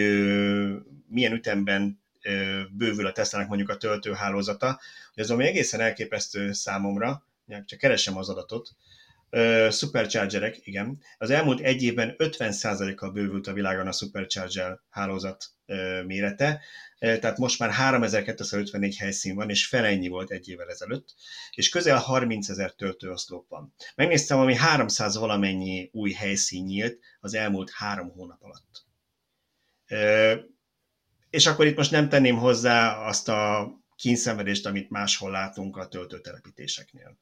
milyen 1.08 1.32
ütemben 1.32 2.02
bővül 2.70 3.06
a 3.06 3.12
Tesla-nak 3.12 3.48
mondjuk 3.48 3.68
a 3.68 3.76
töltőhálózata, 3.76 4.80
hogy 5.14 5.22
ez 5.22 5.30
ami 5.30 5.46
egészen 5.46 5.80
elképesztő 5.80 6.52
számomra, 6.52 7.26
csak 7.64 7.78
keresem 7.78 8.16
az 8.16 8.28
adatot, 8.28 8.74
superchargerek, 9.70 10.66
igen. 10.66 11.02
Az 11.18 11.30
elmúlt 11.30 11.60
egy 11.60 11.82
évben 11.82 12.14
50%-kal 12.18 13.10
bővült 13.10 13.46
a 13.46 13.52
világon 13.52 13.86
a 13.86 13.92
supercharger 13.92 14.80
hálózat 14.90 15.44
mérete, 16.06 16.60
tehát 16.98 17.38
most 17.38 17.58
már 17.58 17.70
3254 17.70 18.96
helyszín 18.96 19.34
van, 19.34 19.50
és 19.50 19.66
fele 19.66 19.86
ennyi 19.86 20.08
volt 20.08 20.30
egy 20.30 20.48
évvel 20.48 20.68
ezelőtt, 20.68 21.14
és 21.50 21.68
közel 21.68 21.98
30 21.98 22.48
ezer 22.48 22.72
töltőoszlop 22.72 23.48
van. 23.48 23.74
Megnéztem, 23.94 24.38
ami 24.38 24.56
300 24.56 25.16
valamennyi 25.16 25.90
új 25.92 26.12
helyszín 26.12 26.64
nyílt 26.64 26.98
az 27.20 27.34
elmúlt 27.34 27.70
három 27.70 28.10
hónap 28.10 28.42
alatt. 28.42 28.84
És 31.30 31.46
akkor 31.46 31.66
itt 31.66 31.76
most 31.76 31.90
nem 31.90 32.08
tenném 32.08 32.36
hozzá 32.36 32.96
azt 32.96 33.28
a 33.28 33.70
kínszenvedést, 33.96 34.66
amit 34.66 34.90
máshol 34.90 35.30
látunk 35.30 35.76
a 35.76 35.88
töltőtelepítéseknél. 35.88 37.18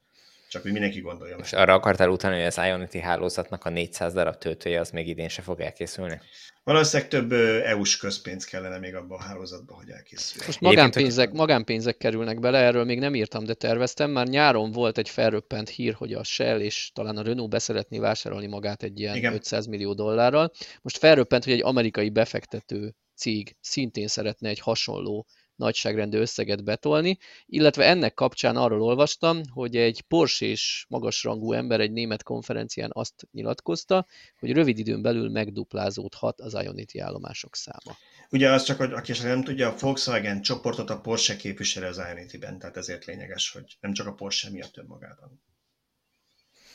Csak 0.51 0.61
hogy 0.61 0.71
mindenki 0.71 1.01
gondolja. 1.01 1.37
És 1.41 1.53
arra 1.53 1.73
akartál 1.73 2.09
utána, 2.09 2.35
hogy 2.35 2.45
az 2.45 2.57
Ionity 2.57 2.97
hálózatnak 2.97 3.65
a 3.65 3.69
400 3.69 4.13
darab 4.13 4.37
töltője 4.37 4.79
az 4.79 4.89
még 4.89 5.07
idén 5.07 5.29
se 5.29 5.41
fog 5.41 5.59
elkészülni? 5.59 6.19
Valószínűleg 6.63 7.09
több 7.09 7.31
EU-s 7.65 7.97
közpénz 7.97 8.45
kellene 8.45 8.77
még 8.77 8.95
abban 8.95 9.19
a 9.19 9.21
hálózatban, 9.21 9.77
hogy 9.77 9.89
elkészüljön. 9.89 10.45
Most 10.45 10.59
magánpénzek, 10.61 11.31
magánpénzek 11.31 11.97
kerülnek 11.97 12.39
bele, 12.39 12.57
erről 12.57 12.83
még 12.83 12.99
nem 12.99 13.15
írtam, 13.15 13.45
de 13.45 13.53
terveztem. 13.53 14.11
Már 14.11 14.27
nyáron 14.27 14.71
volt 14.71 14.97
egy 14.97 15.09
felröppent 15.09 15.69
hír, 15.69 15.93
hogy 15.93 16.13
a 16.13 16.23
Shell 16.23 16.59
és 16.59 16.91
talán 16.93 17.17
a 17.17 17.23
Renault 17.23 17.49
beszeretné 17.49 17.99
vásárolni 17.99 18.47
magát 18.47 18.83
egy 18.83 18.99
ilyen 18.99 19.15
Igen. 19.15 19.33
500 19.33 19.65
millió 19.65 19.93
dollárral. 19.93 20.51
Most 20.81 20.97
felröppent, 20.97 21.43
hogy 21.43 21.53
egy 21.53 21.63
amerikai 21.63 22.09
befektető 22.09 22.95
cég 23.15 23.55
szintén 23.59 24.07
szeretne 24.07 24.49
egy 24.49 24.59
hasonló 24.59 25.27
nagyságrendű 25.61 26.17
összeget 26.17 26.63
betolni, 26.63 27.17
illetve 27.45 27.85
ennek 27.85 28.13
kapcsán 28.13 28.55
arról 28.55 28.81
olvastam, 28.81 29.41
hogy 29.53 29.75
egy 29.75 30.01
Porsche-s 30.01 30.85
magasrangú 30.89 31.53
ember 31.53 31.79
egy 31.79 31.91
német 31.91 32.23
konferencián 32.23 32.89
azt 32.93 33.27
nyilatkozta, 33.31 34.05
hogy 34.39 34.51
rövid 34.51 34.77
időn 34.77 35.01
belül 35.01 35.29
megduplázódhat 35.29 36.39
az 36.39 36.53
Ionity 36.53 36.99
állomások 36.99 37.55
száma. 37.55 37.97
Ugye 38.29 38.51
az 38.51 38.63
csak, 38.63 38.77
hogy 38.77 38.91
aki 38.93 39.13
nem 39.23 39.43
tudja, 39.43 39.69
a 39.69 39.75
Volkswagen 39.79 40.41
csoportot 40.41 40.89
a 40.89 40.99
Porsche 40.99 41.35
képviseli 41.35 41.85
az 41.85 41.97
Ionity-ben, 41.97 42.59
tehát 42.59 42.77
ezért 42.77 43.05
lényeges, 43.05 43.51
hogy 43.51 43.77
nem 43.79 43.93
csak 43.93 44.07
a 44.07 44.13
Porsche 44.13 44.49
miatt 44.49 44.77
önmagában. 44.77 45.41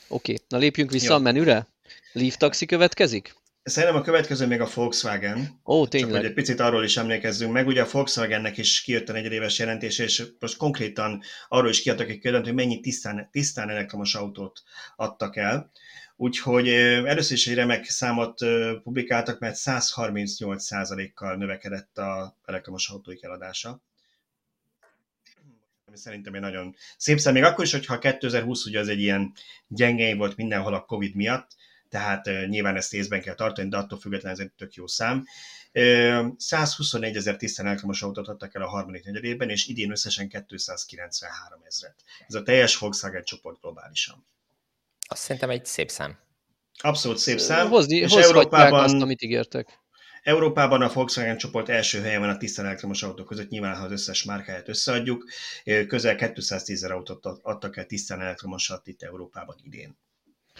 Oké, 0.08 0.32
okay. 0.32 0.44
na 0.48 0.58
lépjünk 0.58 0.90
vissza 0.90 1.12
Jó. 1.12 1.14
a 1.14 1.18
menüre. 1.18 1.66
Leaf 2.12 2.36
Taxi 2.36 2.66
következik? 2.66 3.34
Szerintem 3.68 3.98
a 3.98 4.04
következő 4.04 4.46
még 4.46 4.60
a 4.60 4.68
Volkswagen. 4.74 5.60
Ó, 5.64 5.86
tényleg. 5.86 6.10
Csak 6.10 6.20
hogy 6.20 6.28
egy 6.28 6.34
picit 6.34 6.60
arról 6.60 6.84
is 6.84 6.96
emlékezzünk 6.96 7.52
meg. 7.52 7.66
Ugye 7.66 7.82
a 7.82 7.88
Volkswagennek 7.90 8.56
is 8.56 8.82
kijött 8.82 9.08
a 9.08 9.12
negyedéves 9.12 9.58
jelentés, 9.58 9.98
és 9.98 10.24
most 10.38 10.56
konkrétan 10.56 11.22
arról 11.48 11.68
is 11.70 11.82
kiadtak 11.82 12.08
egy 12.08 12.18
kérdőt, 12.18 12.44
hogy 12.44 12.54
mennyi 12.54 12.80
tisztán, 12.80 13.28
tisztán 13.32 13.70
elektromos 13.70 14.14
autót 14.14 14.62
adtak 14.96 15.36
el. 15.36 15.70
Úgyhogy 16.16 16.68
először 16.68 17.36
is 17.36 17.46
egy 17.46 17.54
remek 17.54 17.84
számot 17.84 18.38
publikáltak, 18.82 19.38
mert 19.38 19.56
138%-kal 19.58 21.36
növekedett 21.36 21.98
a 21.98 22.36
elektromos 22.44 22.88
autóik 22.88 23.22
eladása. 23.22 23.80
Ami 25.86 25.96
szerintem 25.96 26.34
egy 26.34 26.40
nagyon 26.40 26.74
szép 26.96 27.18
szám, 27.18 27.32
még 27.32 27.42
akkor 27.42 27.64
is, 27.64 27.72
hogyha 27.72 27.98
2020 27.98 28.66
ugye 28.66 28.78
az 28.78 28.88
egy 28.88 29.00
ilyen 29.00 29.32
gyenge 29.68 30.14
volt 30.14 30.36
mindenhol 30.36 30.74
a 30.74 30.84
Covid 30.84 31.14
miatt, 31.14 31.56
tehát 31.88 32.24
nyilván 32.24 32.76
ezt 32.76 32.94
észben 32.94 33.20
kell 33.20 33.34
tartani, 33.34 33.68
de 33.68 33.76
attól 33.76 33.98
függetlenül 33.98 34.38
ez 34.40 34.44
egy 34.46 34.52
tök 34.52 34.74
jó 34.74 34.86
szám. 34.86 35.24
121 36.36 37.16
ezer 37.16 37.36
tisztán 37.36 37.66
elektromos 37.66 38.02
autót 38.02 38.28
adtak 38.28 38.54
el 38.54 38.62
a 38.62 38.68
harmadik 38.68 39.04
negyedében, 39.04 39.50
és 39.50 39.66
idén 39.66 39.90
összesen 39.90 40.28
293 40.28 41.60
ezeret. 41.64 42.04
Ez 42.28 42.34
a 42.34 42.42
teljes 42.42 42.78
Volkswagen 42.78 43.24
csoport 43.24 43.60
globálisan. 43.60 44.26
Azt 45.08 45.22
szerintem 45.22 45.50
egy 45.50 45.66
szép 45.66 45.90
szám. 45.90 46.18
Abszolút 46.78 47.18
szép 47.18 47.38
szám. 47.38 47.68
Hozni, 47.68 47.96
és 47.96 48.12
Európában, 48.12 48.84
azt, 48.84 48.94
amit 48.94 49.22
ígértek. 49.22 49.80
Európában 50.22 50.82
a 50.82 50.92
Volkswagen 50.92 51.36
csoport 51.36 51.68
első 51.68 52.00
helyen 52.00 52.20
van 52.20 52.28
a 52.28 52.36
tisztán 52.36 52.66
elektromos 52.66 53.02
autók 53.02 53.26
között, 53.26 53.48
nyilván 53.48 53.76
ha 53.76 53.84
az 53.84 53.90
összes 53.90 54.24
márkáját 54.24 54.68
összeadjuk, 54.68 55.24
közel 55.86 56.16
210 56.16 56.76
ezer 56.76 56.90
autót 56.90 57.26
adtak 57.42 57.76
el 57.76 57.86
tisztán 57.86 58.20
elektromosat 58.20 58.86
itt 58.86 59.02
Európában 59.02 59.56
idén. 59.62 59.98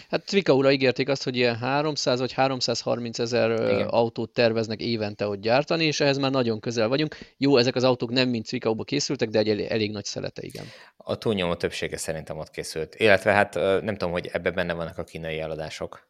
Hát 0.09 0.25
Tvika 0.25 0.53
ura 0.53 0.71
ígérték 0.71 1.09
azt, 1.09 1.23
hogy 1.23 1.35
ilyen 1.35 1.55
300 1.55 2.19
vagy 2.19 2.31
330 2.31 3.19
ezer 3.19 3.51
autót 3.87 4.33
terveznek 4.33 4.79
évente 4.79 5.27
ott 5.27 5.41
gyártani, 5.41 5.85
és 5.85 5.99
ehhez 5.99 6.17
már 6.17 6.31
nagyon 6.31 6.59
közel 6.59 6.87
vagyunk. 6.87 7.17
Jó, 7.37 7.57
ezek 7.57 7.75
az 7.75 7.83
autók 7.83 8.11
nem 8.11 8.29
mind 8.29 8.45
Tvika 8.45 8.75
készültek, 8.75 9.29
de 9.29 9.39
egy 9.39 9.49
elég, 9.49 9.65
elég 9.65 9.91
nagy 9.91 10.05
szelete, 10.05 10.41
igen. 10.43 10.65
A 10.97 11.17
túlnyomó 11.17 11.55
többsége 11.55 11.97
szerintem 11.97 12.37
ott 12.37 12.49
készült. 12.49 12.95
Illetve 12.95 13.31
hát 13.31 13.53
nem 13.55 13.95
tudom, 13.95 14.11
hogy 14.11 14.29
ebben 14.31 14.53
benne 14.53 14.73
vannak 14.73 14.97
a 14.97 15.03
kínai 15.03 15.39
eladások. 15.39 16.09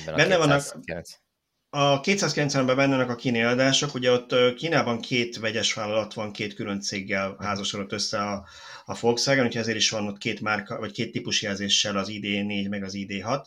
Ebben 0.00 0.14
benne 0.16 0.34
a 0.34 0.38
vannak. 0.38 0.62
A 1.70 2.00
290-ben 2.00 2.76
benne 2.76 2.96
vannak 2.96 3.10
a 3.10 3.14
kínai 3.14 3.40
eladások, 3.40 3.94
ugye 3.94 4.10
ott 4.10 4.54
Kínában 4.54 5.00
két 5.00 5.36
vegyes 5.36 5.74
vállalat 5.74 6.14
van, 6.14 6.32
két 6.32 6.54
külön 6.54 6.80
céggel 6.80 7.36
házasodott 7.38 7.92
össze 7.92 8.18
a, 8.18 8.46
a 8.84 8.98
Volkswagen, 9.00 9.44
úgyhogy 9.44 9.60
ezért 9.60 9.76
is 9.76 9.90
van 9.90 10.06
ott 10.06 10.18
két 10.18 10.40
márka, 10.40 10.78
vagy 10.78 10.92
két 10.92 11.12
típusjelzéssel 11.12 11.96
az 11.96 12.08
ID4 12.10 12.68
meg 12.68 12.82
az 12.82 12.92
ID6. 12.96 13.44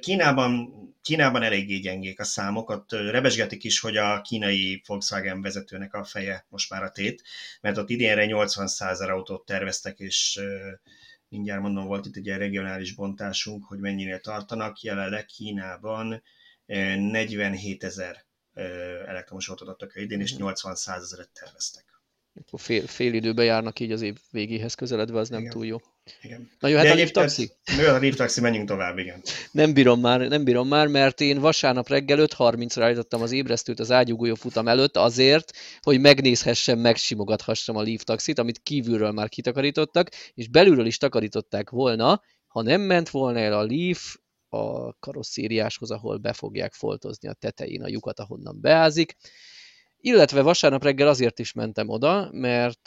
Kínában, 0.00 0.72
Kínában 1.02 1.42
eléggé 1.42 1.78
gyengék 1.78 2.20
a 2.20 2.24
számok, 2.24 2.70
ott 2.70 2.92
rebesgetik 2.92 3.64
is, 3.64 3.80
hogy 3.80 3.96
a 3.96 4.20
kínai 4.20 4.82
Volkswagen 4.86 5.42
vezetőnek 5.42 5.94
a 5.94 6.04
feje 6.04 6.46
most 6.48 6.70
már 6.70 6.82
a 6.82 6.90
tét, 6.90 7.22
mert 7.60 7.78
ott 7.78 7.90
idénre 7.90 8.24
80 8.24 8.66
százer 8.66 9.10
autót 9.10 9.46
terveztek, 9.46 9.98
és 9.98 10.40
mindjárt 11.28 11.60
mondom, 11.60 11.86
volt 11.86 12.06
itt 12.06 12.16
egy 12.16 12.26
ilyen 12.26 12.38
regionális 12.38 12.94
bontásunk, 12.94 13.64
hogy 13.64 13.78
mennyinél 13.78 14.20
tartanak, 14.20 14.80
jelenleg 14.80 15.24
Kínában 15.26 16.22
47 16.72 17.84
ezer 17.84 18.24
elektromos 19.06 19.48
autót 19.48 19.68
adtak 19.68 19.92
idén, 19.94 20.20
és 20.20 20.36
80 20.36 20.74
százezeret 20.74 21.30
terveztek. 21.32 21.84
Akkor 22.34 22.60
fél, 22.60 22.86
fél 22.86 23.14
időben 23.14 23.44
járnak 23.44 23.80
így 23.80 23.92
az 23.92 24.02
év 24.02 24.18
végéhez 24.30 24.74
közeledve, 24.74 25.18
az 25.18 25.28
nem 25.28 25.40
igen. 25.40 25.52
túl 25.52 25.66
jó. 25.66 25.76
Igen. 26.22 26.50
Na 26.58 26.68
jöhet 26.68 26.90
a 26.90 26.94
lift 26.94 27.12
taxi? 27.12 27.50
Jöhet 27.64 27.94
a 27.94 27.98
lift 27.98 28.16
taxi, 28.16 28.40
menjünk 28.40 28.68
tovább, 28.68 28.98
igen. 28.98 29.22
Nem 29.52 29.72
bírom 29.72 30.00
már, 30.00 30.20
nem 30.20 30.44
bírom 30.44 30.68
már, 30.68 30.86
mert 30.86 31.20
én 31.20 31.38
vasárnap 31.38 31.88
reggel 31.88 32.18
5.30-ra 32.18 32.80
állítottam 32.82 33.22
az 33.22 33.32
ébresztőt 33.32 33.80
az 33.80 33.90
ágyugójó 33.90 34.34
futam 34.34 34.68
előtt 34.68 34.96
azért, 34.96 35.52
hogy 35.80 36.00
megnézhessem, 36.00 36.78
megsimogathassam 36.78 37.76
a 37.76 37.82
lift 37.82 38.06
taxit, 38.06 38.38
amit 38.38 38.62
kívülről 38.62 39.10
már 39.10 39.28
kitakarítottak, 39.28 40.08
és 40.34 40.48
belülről 40.48 40.86
is 40.86 40.98
takarították 40.98 41.70
volna, 41.70 42.22
ha 42.46 42.62
nem 42.62 42.80
ment 42.80 43.08
volna 43.08 43.38
el 43.38 43.52
a 43.52 43.64
Leaf 43.64 44.16
a 44.52 44.92
karosszériáshoz, 44.98 45.90
ahol 45.90 46.16
be 46.16 46.32
fogják 46.32 46.72
foltozni 46.72 47.28
a 47.28 47.32
tetején 47.32 47.82
a 47.82 47.88
lyukat, 47.88 48.18
ahonnan 48.18 48.60
beázik. 48.60 49.16
Illetve 50.04 50.42
vasárnap 50.42 50.82
reggel 50.82 51.08
azért 51.08 51.38
is 51.38 51.52
mentem 51.52 51.88
oda, 51.88 52.28
mert 52.32 52.86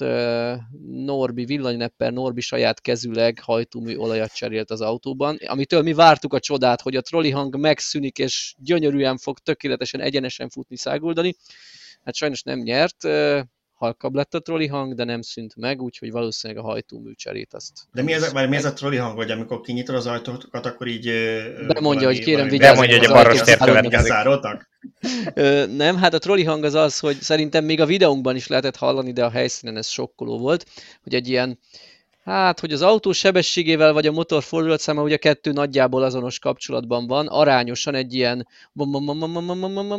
Norbi, 0.88 1.45
villanynepper 1.45 2.13
Norbi 2.13 2.41
saját 2.41 2.82
kezüleg 2.82 3.39
hajtómű 3.39 3.95
olajat 3.95 4.36
cserélt 4.36 4.72
az 4.72 4.82
autóban, 4.82 5.38
amitől 5.45 5.82
mi 5.82 5.93
vártuk 5.93 6.34
a 6.34 6.39
csodát, 6.39 6.82
hogy 6.82 6.95
a 6.95 7.01
trolli 7.01 7.30
hang 7.30 7.57
megszűnik, 7.57 8.18
és 8.18 8.55
gyönyörűen 8.57 9.18
fog 9.18 9.39
tökéletesen 9.39 10.01
egyenesen 10.01 10.49
futni, 10.49 10.78
száguldani. 10.78 11.36
Hát 12.03 12.16
sajnos 12.16 12.41
nem 12.43 12.59
nyert, 12.59 13.03
halkabb 13.76 14.16
lett 14.16 14.34
a 14.34 14.40
troli 14.40 14.68
hang, 14.68 14.94
de 14.94 15.04
nem 15.04 15.22
szűnt 15.22 15.56
meg, 15.56 15.82
úgyhogy 15.82 16.12
valószínűleg 16.12 16.64
a 16.64 16.68
hajtómű 16.68 17.12
cserét 17.14 17.54
azt... 17.54 17.72
De 17.94 18.02
mi 18.02 18.14
ez, 18.14 18.34
a, 18.34 18.48
mi 18.48 18.56
ez 18.56 18.66
a 18.66 18.74
troli 18.74 18.98
hang, 18.98 19.16
hogy 19.16 19.32
amikor 19.32 19.62
kinyitod 19.62 19.96
az 19.96 20.06
ajtókat, 20.06 20.66
akkor 20.66 20.88
így... 20.88 21.12
Bemondja, 21.68 22.08
hogy 22.08 22.20
kérem 22.20 22.48
vigyázzatok 22.48 22.92
hogy 22.92 23.06
a 23.06 23.14
baros 23.14 23.42
zároltak? 24.04 24.70
Nem, 25.78 25.98
hát 25.98 26.14
a 26.14 26.20
troli 26.20 26.44
hang 26.44 26.64
az 26.64 26.74
az, 26.74 27.00
hogy 27.00 27.16
szerintem 27.16 27.66
még 27.66 27.82
a 27.82 27.86
videónkban 27.86 28.36
is 28.36 28.48
lehetett 28.48 28.76
hallani, 28.76 29.12
de 29.12 29.26
a 29.26 29.30
helyszínen 29.30 29.78
ez 29.78 29.88
sokkoló 29.88 30.38
volt, 30.38 30.66
hogy 31.04 31.14
egy 31.14 31.30
ilyen 31.30 31.60
Hát, 32.26 32.60
hogy 32.60 32.74
az 32.74 32.82
autó 32.82 33.12
sebességével 33.12 33.94
vagy 33.94 34.08
a 34.08 34.12
motor 34.12 34.44
fordulatszáma 34.44 35.02
ugye 35.02 35.18
kettő 35.18 35.52
nagyjából 35.52 36.04
azonos 36.04 36.40
kapcsolatban 36.40 37.08
van, 37.08 37.28
arányosan 37.28 37.96
egy 37.96 38.14
ilyen, 38.14 38.48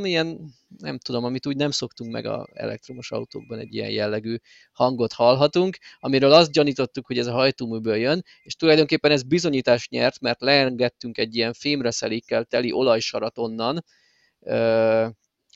ilyen 0.02 0.54
nem 0.78 0.98
tudom, 0.98 1.24
amit 1.24 1.46
úgy 1.46 1.56
nem 1.56 1.70
szoktunk 1.70 2.12
meg 2.12 2.26
a 2.26 2.48
elektromos 2.52 3.10
autókban 3.10 3.58
egy 3.58 3.74
ilyen 3.74 3.90
jellegű 3.90 4.36
hangot 4.72 5.12
hallhatunk, 5.12 5.78
amiről 5.98 6.32
azt 6.32 6.52
gyanítottuk, 6.52 7.06
hogy 7.06 7.18
ez 7.18 7.26
a 7.26 7.32
hajtóműből 7.32 7.96
jön, 7.96 8.24
és 8.42 8.56
tulajdonképpen 8.56 9.10
ez 9.10 9.22
bizonyítást 9.22 9.90
nyert, 9.90 10.20
mert 10.20 10.40
leengedtünk 10.40 11.18
egy 11.18 11.36
ilyen 11.36 11.52
fémreszelékkel 11.52 12.44
teli 12.44 12.72
olajsarat 12.72 13.38
onnan, 13.38 13.84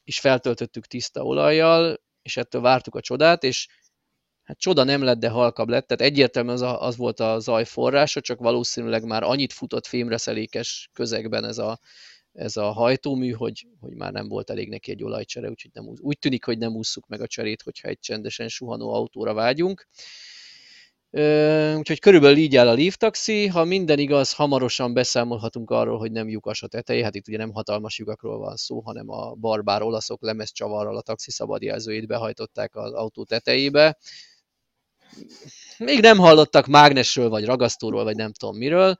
és 0.04 0.20
feltöltöttük 0.20 0.86
tiszta 0.86 1.22
olajjal, 1.22 2.00
és 2.22 2.36
ettől 2.36 2.60
vártuk 2.60 2.94
a 2.94 3.00
csodát, 3.00 3.44
és 3.44 3.66
hát 4.50 4.58
csoda 4.58 4.84
nem 4.84 5.02
lett, 5.02 5.18
de 5.18 5.28
halkabb 5.28 5.68
lett, 5.68 5.86
tehát 5.86 6.12
egyértelműen 6.12 6.54
az, 6.54 6.62
a, 6.62 6.82
az 6.82 6.96
volt 6.96 7.20
a 7.20 7.38
zaj 7.38 7.64
forrása, 7.64 8.20
csak 8.20 8.38
valószínűleg 8.38 9.04
már 9.04 9.22
annyit 9.22 9.52
futott 9.52 9.86
fémreszelékes 9.86 10.90
közegben 10.92 11.44
ez 11.44 11.58
a, 11.58 11.78
ez 12.32 12.56
a 12.56 12.72
hajtómű, 12.72 13.30
hogy, 13.30 13.66
hogy 13.80 13.94
már 13.94 14.12
nem 14.12 14.28
volt 14.28 14.50
elég 14.50 14.68
neki 14.68 14.90
egy 14.90 15.04
olajcsere, 15.04 15.48
úgyhogy 15.48 15.70
nem, 15.74 15.84
úgy 16.00 16.18
tűnik, 16.18 16.44
hogy 16.44 16.58
nem 16.58 16.76
ússzuk 16.76 17.06
meg 17.06 17.20
a 17.20 17.26
cserét, 17.26 17.62
hogyha 17.62 17.88
egy 17.88 17.98
csendesen 17.98 18.48
suhanó 18.48 18.94
autóra 18.94 19.34
vágyunk. 19.34 19.88
Úgyhogy 21.76 21.98
körülbelül 21.98 22.36
így 22.36 22.56
áll 22.56 22.68
a 22.68 22.74
Leaf 22.74 22.96
Taxi. 22.96 23.46
Ha 23.46 23.64
minden 23.64 23.98
igaz, 23.98 24.32
hamarosan 24.32 24.94
beszámolhatunk 24.94 25.70
arról, 25.70 25.98
hogy 25.98 26.12
nem 26.12 26.28
lyukas 26.28 26.62
a 26.62 26.66
teteje. 26.66 27.04
Hát 27.04 27.14
itt 27.14 27.28
ugye 27.28 27.36
nem 27.36 27.52
hatalmas 27.52 27.98
lyukakról 27.98 28.38
van 28.38 28.56
szó, 28.56 28.80
hanem 28.80 29.10
a 29.10 29.34
barbár 29.34 29.82
olaszok 29.82 30.22
lemezcsavarral 30.22 30.96
a 30.96 31.02
taxi 31.02 31.30
szabadjelzőjét 31.30 32.06
behajtották 32.06 32.76
az 32.76 32.92
autó 32.92 33.24
tetejébe 33.24 33.98
még 35.78 36.00
nem 36.00 36.18
hallottak 36.18 36.66
mágnesről, 36.66 37.28
vagy 37.28 37.44
ragasztóról, 37.44 38.04
vagy 38.04 38.16
nem 38.16 38.32
tudom 38.32 38.56
miről. 38.56 38.98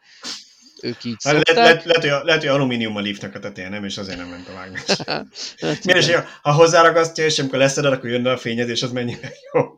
Ők 0.83 1.05
így 1.05 1.17
hát 1.23 1.35
szokták. 1.35 1.55
Lehet, 1.55 1.85
lehet, 1.85 2.03
lehet, 2.05 2.25
lehet, 2.25 2.41
hogy 2.41 2.51
alumíniummal 2.51 3.03
lívtak 3.03 3.35
a 3.35 3.39
tetején, 3.39 3.71
nem, 3.71 3.85
és 3.85 3.99
azért 3.99 4.19
nem 4.19 4.29
ment 4.29 4.49
a 4.49 4.53
mágnes. 4.53 4.83
hát, 5.07 5.27
Miért, 5.85 6.27
ha 6.43 6.53
hozzáragasztja, 6.53 7.25
és 7.25 7.39
amikor 7.39 7.59
leszeded, 7.59 7.93
akkor 7.93 8.11
jönne 8.11 8.31
a 8.31 8.37
fényezés, 8.37 8.83
az 8.83 8.93
mennyivel 8.93 9.31
jobb. 9.53 9.77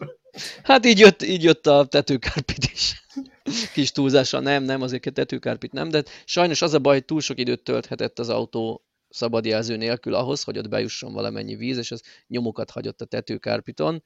Hát 0.63 0.87
így 0.87 0.99
jött, 0.99 1.23
így 1.23 1.43
jött 1.43 1.67
a 1.67 1.85
tetőkárpit 1.85 2.65
is. 2.73 3.05
Kis 3.75 3.93
túlzása, 3.93 4.41
nem, 4.41 4.63
nem, 4.63 4.83
azért 4.83 5.07
a 5.07 5.11
tetőkárpit 5.11 5.73
nem, 5.73 5.89
de 5.89 6.03
sajnos 6.25 6.63
az 6.63 6.75
a 6.75 6.79
baj, 6.79 6.95
hogy 6.95 7.05
túl 7.05 7.21
sok 7.21 7.39
időt 7.39 7.63
tölthetett 7.63 8.19
az 8.19 8.29
autó 8.29 8.85
szabadjelző 9.09 9.77
nélkül 9.77 10.15
ahhoz, 10.15 10.43
hogy 10.43 10.59
ott 10.59 10.69
bejusson 10.69 11.13
valamennyi 11.13 11.55
víz, 11.55 11.79
és 11.79 11.91
az 11.91 12.03
nyomokat 12.27 12.71
hagyott 12.71 13.01
a 13.01 13.05
tetőkárpiton 13.05 14.03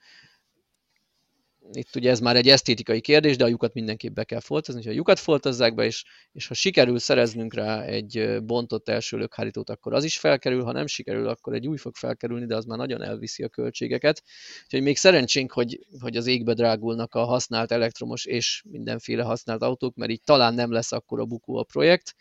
itt 1.72 1.96
ugye 1.96 2.10
ez 2.10 2.20
már 2.20 2.36
egy 2.36 2.48
esztétikai 2.48 3.00
kérdés, 3.00 3.36
de 3.36 3.44
a 3.44 3.48
lyukat 3.48 3.74
mindenképp 3.74 4.14
be 4.14 4.24
kell 4.24 4.40
foltozni, 4.40 4.84
ha 4.84 4.90
a 4.90 4.92
lyukat 4.92 5.18
foltozzák 5.18 5.74
be, 5.74 5.84
és, 5.84 6.04
és 6.32 6.46
ha 6.46 6.54
sikerül 6.54 6.98
szereznünk 6.98 7.54
rá 7.54 7.82
egy 7.82 8.42
bontott 8.42 8.88
első 8.88 9.16
lökhárítót, 9.16 9.70
akkor 9.70 9.94
az 9.94 10.04
is 10.04 10.18
felkerül, 10.18 10.64
ha 10.64 10.72
nem 10.72 10.86
sikerül, 10.86 11.28
akkor 11.28 11.54
egy 11.54 11.66
új 11.66 11.76
fog 11.76 11.94
felkerülni, 11.94 12.46
de 12.46 12.56
az 12.56 12.64
már 12.64 12.78
nagyon 12.78 13.02
elviszi 13.02 13.42
a 13.42 13.48
költségeket. 13.48 14.22
Úgyhogy 14.64 14.82
még 14.82 14.96
szerencsénk, 14.96 15.52
hogy, 15.52 15.78
hogy 16.00 16.16
az 16.16 16.26
égbe 16.26 16.54
drágulnak 16.54 17.14
a 17.14 17.24
használt 17.24 17.72
elektromos 17.72 18.24
és 18.24 18.62
mindenféle 18.70 19.22
használt 19.22 19.62
autók, 19.62 19.94
mert 19.94 20.10
így 20.10 20.22
talán 20.24 20.54
nem 20.54 20.72
lesz 20.72 20.92
akkor 20.92 21.20
a 21.20 21.24
bukó 21.24 21.56
a 21.56 21.64
projekt. 21.64 22.14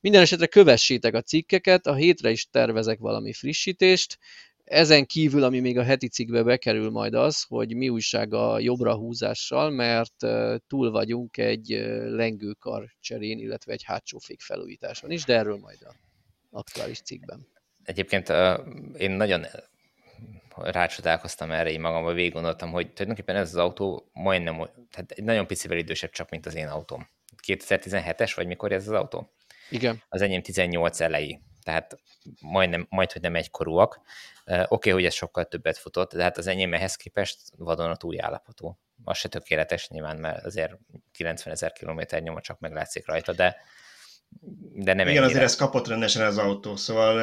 Minden 0.00 0.22
esetre 0.22 0.46
kövessétek 0.46 1.14
a 1.14 1.22
cikkeket, 1.22 1.86
a 1.86 1.94
hétre 1.94 2.30
is 2.30 2.48
tervezek 2.50 2.98
valami 2.98 3.32
frissítést, 3.32 4.18
ezen 4.64 5.06
kívül, 5.06 5.42
ami 5.42 5.60
még 5.60 5.78
a 5.78 5.82
heti 5.82 6.08
cikkbe 6.08 6.42
bekerül 6.42 6.90
majd 6.90 7.14
az, 7.14 7.42
hogy 7.42 7.74
mi 7.74 7.88
újság 7.88 8.34
a 8.34 8.58
jobbra 8.58 8.94
húzással, 8.94 9.70
mert 9.70 10.14
túl 10.66 10.90
vagyunk 10.90 11.36
egy 11.36 11.68
lengőkar 12.08 12.84
cserén, 13.00 13.38
illetve 13.38 13.72
egy 13.72 13.82
hátsó 13.82 14.18
fék 14.18 14.40
felújításon 14.40 15.10
is, 15.10 15.24
de 15.24 15.36
erről 15.36 15.56
majd 15.56 15.78
a 15.82 15.94
aktuális 16.50 17.00
cikkben. 17.00 17.46
Egyébként 17.82 18.28
én 18.96 19.10
nagyon 19.10 19.46
rácsodálkoztam 20.56 21.50
erre, 21.50 21.70
én 21.70 21.80
magamban 21.80 22.14
végig 22.14 22.32
gondoltam, 22.32 22.70
hogy 22.70 22.92
tulajdonképpen 22.92 23.36
ez 23.36 23.48
az 23.48 23.56
autó 23.56 24.10
majdnem, 24.12 24.56
tehát 24.90 25.10
egy 25.10 25.24
nagyon 25.24 25.46
picivel 25.46 25.78
idősebb 25.78 26.10
csak, 26.10 26.30
mint 26.30 26.46
az 26.46 26.54
én 26.54 26.66
autóm. 26.66 27.08
2017-es, 27.46 28.32
vagy 28.36 28.46
mikor 28.46 28.72
ez 28.72 28.88
az 28.88 28.94
autó? 28.94 29.32
Igen. 29.70 30.02
Az 30.08 30.20
enyém 30.20 30.42
18 30.42 31.00
elejé, 31.00 31.40
tehát 31.62 31.98
majdnem, 32.40 32.86
majd, 32.88 33.12
hogy 33.12 33.22
nem 33.22 33.36
egykorúak. 33.36 34.00
Oké, 34.44 34.64
okay, 34.68 34.92
hogy 34.92 35.04
ez 35.04 35.14
sokkal 35.14 35.44
többet 35.44 35.78
futott, 35.78 36.14
de 36.14 36.22
hát 36.22 36.38
az 36.38 36.46
enyém 36.46 36.74
ehhez 36.74 36.96
képest 36.96 37.40
vadonatúj 37.56 38.20
állapotú. 38.20 38.78
Az 39.04 39.16
se 39.16 39.28
tökéletes 39.28 39.88
nyilván, 39.88 40.16
mert 40.16 40.44
azért 40.44 40.78
90 41.12 41.52
ezer 41.52 41.72
kilométer 41.72 42.22
nyoma 42.22 42.40
csak 42.40 42.58
meglátszik 42.58 43.06
rajta, 43.06 43.32
de 43.32 43.56
de 44.74 44.94
nem 44.94 45.06
Igen, 45.06 45.08
ennyire. 45.08 45.24
azért 45.24 45.42
ez 45.42 45.56
kapott 45.56 45.88
rendesen 45.88 46.26
az 46.26 46.38
autó, 46.38 46.76
szóval 46.76 47.14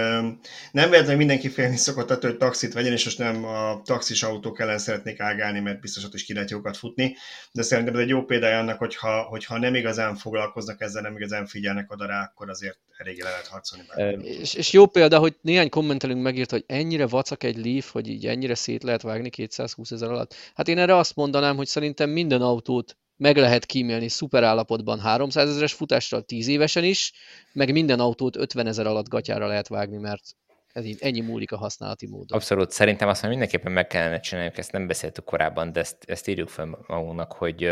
nem 0.72 0.89
véletlenül 0.89 1.18
mindenki 1.18 1.49
félni 1.49 1.76
szokott 1.76 2.12
attól, 2.12 2.30
hogy 2.30 2.39
taxit 2.39 2.74
vegyen, 2.74 2.91
és 2.91 3.03
most 3.03 3.18
nem 3.18 3.45
a 3.45 3.82
taxis 3.86 4.24
autók 4.24 4.60
ellen 4.60 4.78
szeretnék 4.78 5.20
ágálni, 5.20 5.60
mert 5.60 5.80
biztos 5.80 6.03
ott 6.03 6.14
is 6.14 6.24
ki 6.24 6.34
lehet 6.34 6.49
jókat 6.49 6.78
futni, 6.78 7.16
de 7.51 7.62
szerintem 7.62 7.93
ez 7.93 7.99
egy 7.99 8.10
jó 8.10 8.24
példája 8.24 8.60
annak, 8.60 8.78
hogyha, 8.78 9.22
hogyha 9.22 9.57
nem 9.57 9.76
igazán 9.76 10.16
foglalkoznak 10.16 10.82
ezzel, 10.82 11.01
nem 11.01 11.16
igazán 11.16 11.45
figyelnek 11.45 11.91
oda 11.91 12.05
rá, 12.05 12.24
akkor 12.24 12.49
azért 12.49 12.78
eléggé 12.97 13.22
le 13.22 13.30
lehet 13.30 13.47
harcolni. 13.47 14.28
És, 14.28 14.53
és, 14.53 14.74
jó 14.74 14.86
példa, 14.86 15.20
hogy 15.20 15.36
néhány 15.41 15.70
kommentelünk 15.70 16.22
megírt, 16.22 16.51
hogy 16.51 16.64
ennyire 16.68 17.07
vacak 17.07 17.43
egy 17.43 17.66
Leaf, 17.66 17.91
hogy 17.91 18.07
így 18.07 18.26
ennyire 18.26 18.55
szét 18.55 18.84
lehet 18.84 19.01
vágni 19.01 19.30
220 19.30 19.91
ezer 19.91 20.10
alatt. 20.10 20.36
Hát 20.55 20.68
én 20.68 20.78
erre 20.78 20.95
azt 20.95 21.16
mondanám, 21.16 21.55
hogy 21.55 21.68
szerintem 21.68 22.10
minden 22.10 22.41
autót 22.41 22.97
meg 23.20 23.38
lehet 23.38 23.65
kímélni 23.65 24.07
szuper 24.07 24.43
állapotban 24.43 24.99
300 24.99 25.49
ezeres 25.49 25.74
futással 25.74 26.22
10 26.22 26.47
évesen 26.47 26.84
is, 26.84 27.13
meg 27.53 27.72
minden 27.72 27.99
autót 27.99 28.36
50 28.36 28.67
ezer 28.67 28.88
alatt 28.88 29.09
gatyára 29.09 29.47
lehet 29.47 29.67
vágni, 29.67 29.97
mert 29.97 30.24
ez 30.74 30.86
így, 30.86 30.97
ennyi 31.01 31.20
múlik 31.20 31.51
a 31.51 31.57
használati 31.57 32.07
módon. 32.07 32.38
Abszolút, 32.38 32.72
szerintem 32.72 33.07
azt 33.07 33.28
mindenképpen 33.28 33.72
meg 33.72 33.88
kellene 33.88 34.20
csinálni, 34.20 34.51
ezt 34.55 34.72
nem 34.72 34.88
beszéltük 34.88 35.24
korábban, 35.24 35.72
de 35.72 35.80
ezt, 35.80 36.03
ezt 36.07 36.28
írjuk 36.28 36.49
fel 36.49 36.84
magunknak, 36.88 37.32
hogy 37.32 37.63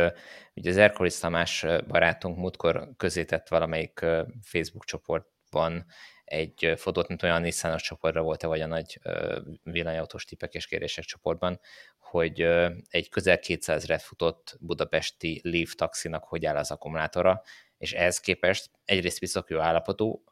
ugye 0.55 0.69
az 0.69 0.77
Erkolis 0.77 1.17
Tamás 1.17 1.65
barátunk 1.87 2.37
múltkor 2.37 2.89
közé 2.97 3.23
tett 3.23 3.47
valamelyik 3.47 4.05
Facebook 4.41 4.85
csoportban 4.85 5.85
egy 6.27 6.73
fotót, 6.75 7.07
mint 7.07 7.23
olyan 7.23 7.41
Nissanos 7.41 7.81
csoportra 7.81 8.21
volt-e, 8.21 8.47
vagy 8.47 8.61
a 8.61 8.67
nagy 8.67 8.99
villanyautós 9.63 10.25
tipek 10.25 10.53
és 10.53 10.67
kérések 10.67 11.03
csoportban, 11.03 11.59
hogy 11.99 12.41
egy 12.89 13.09
közel 13.09 13.39
200 13.39 13.85
ret 13.85 14.01
futott 14.01 14.57
budapesti 14.59 15.41
Leaf 15.43 15.75
taxinak 15.75 16.23
hogy 16.23 16.45
áll 16.45 16.55
az 16.55 16.71
akkumulátora, 16.71 17.41
és 17.77 17.93
ehhez 17.93 18.19
képest 18.19 18.69
egyrészt 18.85 19.19
viszok 19.19 19.49
jó 19.49 19.59
állapotú, 19.59 20.23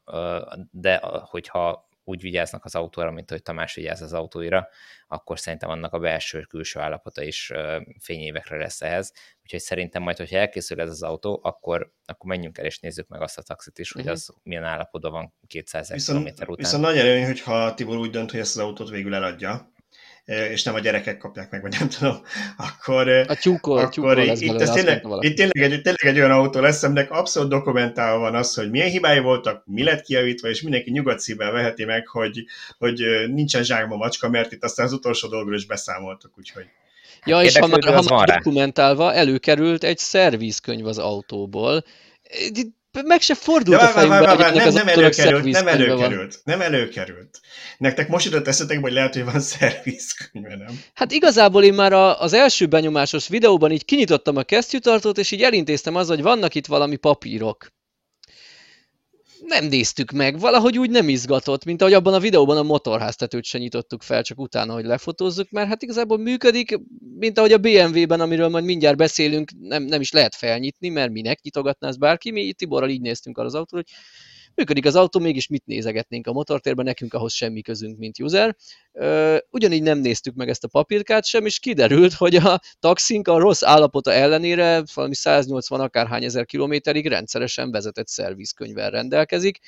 de 0.72 1.00
hogyha 1.24 1.89
úgy 2.08 2.22
vigyáznak 2.22 2.66
az 2.66 2.76
autóra, 2.76 3.12
mint 3.12 3.30
hogy 3.30 3.41
Tamás 3.41 3.74
vigyáz 3.76 4.01
az 4.01 4.14
autóira, 4.14 4.68
akkor 5.08 5.39
szerintem 5.39 5.70
annak 5.70 5.93
a 5.93 5.99
belső-külső 5.99 6.80
állapota 6.80 7.24
is 7.24 7.51
fényévekre 7.99 8.58
lesz 8.58 8.82
ehhez. 8.82 9.14
Úgyhogy 9.43 9.60
szerintem 9.60 10.01
majd, 10.01 10.18
hogyha 10.18 10.38
elkészül 10.38 10.82
ez 10.82 10.89
az 10.89 11.03
autó, 11.03 11.39
akkor, 11.43 11.91
akkor 12.06 12.30
menjünk 12.30 12.58
el 12.58 12.66
és 12.66 12.80
nézzük 12.80 13.08
meg 13.08 13.22
azt 13.22 13.38
a 13.38 13.41
taxit 13.41 13.80
is, 13.80 13.91
hogy 13.91 14.03
mhm. 14.03 14.12
az 14.12 14.30
milyen 14.43 14.64
állapotban 14.64 15.12
van 15.12 15.34
200 15.47 16.06
km 16.06 16.26
után. 16.26 16.56
Viszont 16.56 16.84
nagy 16.84 16.97
előny, 16.97 17.26
hogyha 17.26 17.74
Tibor 17.74 17.97
úgy 17.97 18.10
dönt, 18.10 18.32
hogy 18.32 18.39
ezt 18.39 18.56
az 18.58 18.64
autót 18.64 18.89
végül 18.89 19.16
eladja, 19.16 19.74
és 20.26 20.63
nem 20.63 20.76
a 20.76 20.80
gyerekek 20.80 21.17
kapják 21.17 21.51
meg, 21.51 21.61
vagy 21.61 21.76
nem 21.80 21.89
tudom, 21.89 22.15
akkor, 22.57 23.07
a 23.09 23.36
tyúkol, 23.36 23.78
akkor 23.78 23.89
tyúkol 23.89 24.17
itt, 24.17 24.39
belőle, 24.39 24.61
ez 24.61 24.69
tényleg, 24.69 25.05
itt 25.19 25.36
tényleg 25.36 25.71
egy, 25.71 25.82
tényleg 25.82 26.05
egy 26.05 26.17
olyan 26.17 26.32
autó 26.32 26.59
lesz, 26.59 26.84
aminek 26.84 27.11
abszolút 27.11 27.49
dokumentálva 27.49 28.19
van 28.19 28.36
az, 28.36 28.53
hogy 28.53 28.69
milyen 28.69 28.89
hibái 28.89 29.19
voltak, 29.19 29.63
mi 29.65 29.84
lett 29.84 30.01
kijavítva, 30.01 30.47
és 30.47 30.61
mindenki 30.61 30.91
nyugodt 30.91 31.19
szívvel 31.19 31.51
veheti 31.51 31.86
meg, 31.86 32.07
hogy, 32.07 32.45
hogy 32.78 33.03
nincsen 33.34 33.63
zsákba 33.63 33.95
macska, 33.95 34.30
mert 34.30 34.51
itt 34.51 34.63
aztán 34.63 34.86
az 34.86 34.93
utolsó 34.93 35.28
dolgról 35.28 35.55
is 35.55 35.65
beszámoltak, 35.65 36.32
úgyhogy. 36.38 36.65
Ja, 37.26 37.41
és 37.41 37.57
ha 37.57 37.67
már, 37.67 37.84
ha 37.84 38.15
már 38.15 38.28
dokumentálva 38.28 39.13
előkerült 39.13 39.84
egy 39.84 39.97
szervizkönyv 39.97 40.86
az 40.86 40.97
autóból, 40.97 41.84
meg 43.04 43.22
se 43.22 43.36
fordult 43.36 43.82
ja, 43.82 43.88
a 43.88 43.91
fejünkbe, 43.91 44.20
vár, 44.20 44.38
vár, 44.38 44.54
nem, 44.54 44.74
nem 44.74 44.88
előkerült, 44.88 45.43
nem 45.43 45.68
előkerült, 45.68 46.39
nem 46.43 46.62
előkerült. 46.62 47.39
Nektek 47.78 48.08
most 48.08 48.26
jutott 48.26 48.48
eszetek, 48.48 48.80
hogy 48.80 48.93
lehet, 48.93 49.14
hogy 49.14 49.24
van 49.24 49.39
szervizkönyve, 49.39 50.56
nem? 50.56 50.80
Hát 50.93 51.12
igazából 51.12 51.64
én 51.64 51.74
már 51.74 51.93
a, 51.93 52.22
az 52.22 52.34
első 52.34 52.66
benyomásos 52.66 53.28
videóban 53.28 53.72
így 53.72 53.86
kinyitottam 53.86 54.38
a 54.38 54.43
kesztyűtartót, 54.43 55.18
és 55.18 55.32
így 55.32 55.41
elintéztem 55.41 55.96
az, 55.96 56.08
hogy 56.08 56.22
vannak 56.22 56.56
itt 56.56 56.66
valami 56.66 56.96
papírok. 56.96 57.74
Nem 59.42 59.66
néztük 59.66 60.12
meg, 60.12 60.40
valahogy 60.40 60.78
úgy 60.78 60.90
nem 60.90 61.10
izgatott, 61.10 61.66
mint 61.66 61.82
ahogy 61.82 61.94
abban 61.94 62.14
a 62.14 62.20
videóban 62.20 62.58
a 62.58 62.64
motorháztetőt 62.64 63.44
se 63.44 63.58
nyitottuk 63.58 64.04
fel, 64.04 64.24
csak 64.24 64.40
utána, 64.40 64.74
hogy 64.74 64.86
lefotózzuk, 64.86 65.50
mert 65.50 65.68
hát 65.68 65.84
igazából 65.84 66.18
működik, 66.18 66.80
mint 67.18 67.38
ahogy 67.38 67.52
a 67.52 67.58
BMW-ben, 67.58 68.22
amiről 68.22 68.50
majd 68.50 68.64
mindjárt 68.64 68.98
beszélünk, 68.98 69.52
nem, 69.60 69.84
nem 69.84 70.02
is 70.02 70.12
lehet 70.12 70.36
felnyitni, 70.36 70.90
mert 70.90 71.12
minek 71.12 71.42
nyitogatná 71.42 71.88
ezt 71.88 72.00
bárki, 72.00 72.32
mi 72.32 72.54
Tiborral 72.54 72.90
így 72.90 73.02
néztünk 73.02 73.38
arra 73.38 73.48
az 73.48 73.56
autóra, 73.56 73.84
hogy 73.86 73.96
működik 74.56 74.86
az 74.86 74.95
autó, 74.95 75.20
mégis 75.20 75.47
mit 75.47 75.66
nézegetnénk 75.66 76.28
a 76.28 76.34
motortérben, 76.34 76.86
nekünk 76.86 77.14
ahhoz 77.14 77.34
semmi 77.34 77.62
közünk, 77.62 77.97
mint 77.97 78.20
user. 78.20 78.56
Ugyanígy 79.49 79.82
nem 79.82 79.97
néztük 79.97 80.36
meg 80.36 80.49
ezt 80.49 80.64
a 80.64 80.68
papírkát 80.68 81.26
sem, 81.26 81.45
és 81.45 81.60
kiderült, 81.60 82.14
hogy 82.24 82.36
a 82.36 82.60
taxink 82.80 83.28
a 83.28 83.39
rossz 83.39 83.64
állapota 83.64 84.12
ellenére 84.12 84.84
valami 84.93 85.16
180 85.16 85.80
akárhány 85.80 86.24
ezer 86.24 86.45
kilométerig 86.45 87.08
rendszeresen 87.08 87.72
vezetett 87.72 88.08
szervizkönyvvel 88.08 88.89
rendelkezik, 88.89 89.60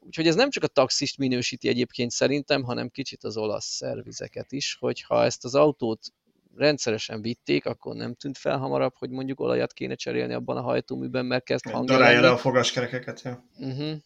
Úgyhogy 0.00 0.26
ez 0.26 0.34
nem 0.34 0.50
csak 0.50 0.62
a 0.62 0.66
taxist 0.66 1.18
minősíti 1.18 1.68
egyébként 1.68 2.10
szerintem, 2.10 2.62
hanem 2.62 2.88
kicsit 2.88 3.24
az 3.24 3.36
olasz 3.36 3.66
szervizeket 3.66 4.52
is, 4.52 4.76
hogy 4.80 5.02
ha 5.02 5.24
ezt 5.24 5.44
az 5.44 5.54
autót 5.54 6.12
rendszeresen 6.56 7.22
vitték, 7.22 7.66
akkor 7.66 7.94
nem 7.94 8.14
tűnt 8.14 8.38
fel 8.38 8.58
hamarabb, 8.58 8.94
hogy 8.98 9.10
mondjuk 9.10 9.40
olajat 9.40 9.72
kéne 9.72 9.94
cserélni 9.94 10.34
abban 10.34 10.56
a 10.56 10.60
hajtóműben, 10.60 11.26
mert 11.26 11.44
kezd 11.44 11.70
hangja 11.70 11.96
Darálja 11.96 12.20
le 12.20 12.30
a 12.30 12.36
fogaskerekeket, 12.36 13.22
ja. 13.22 13.44
Uh-huh. 13.58 13.96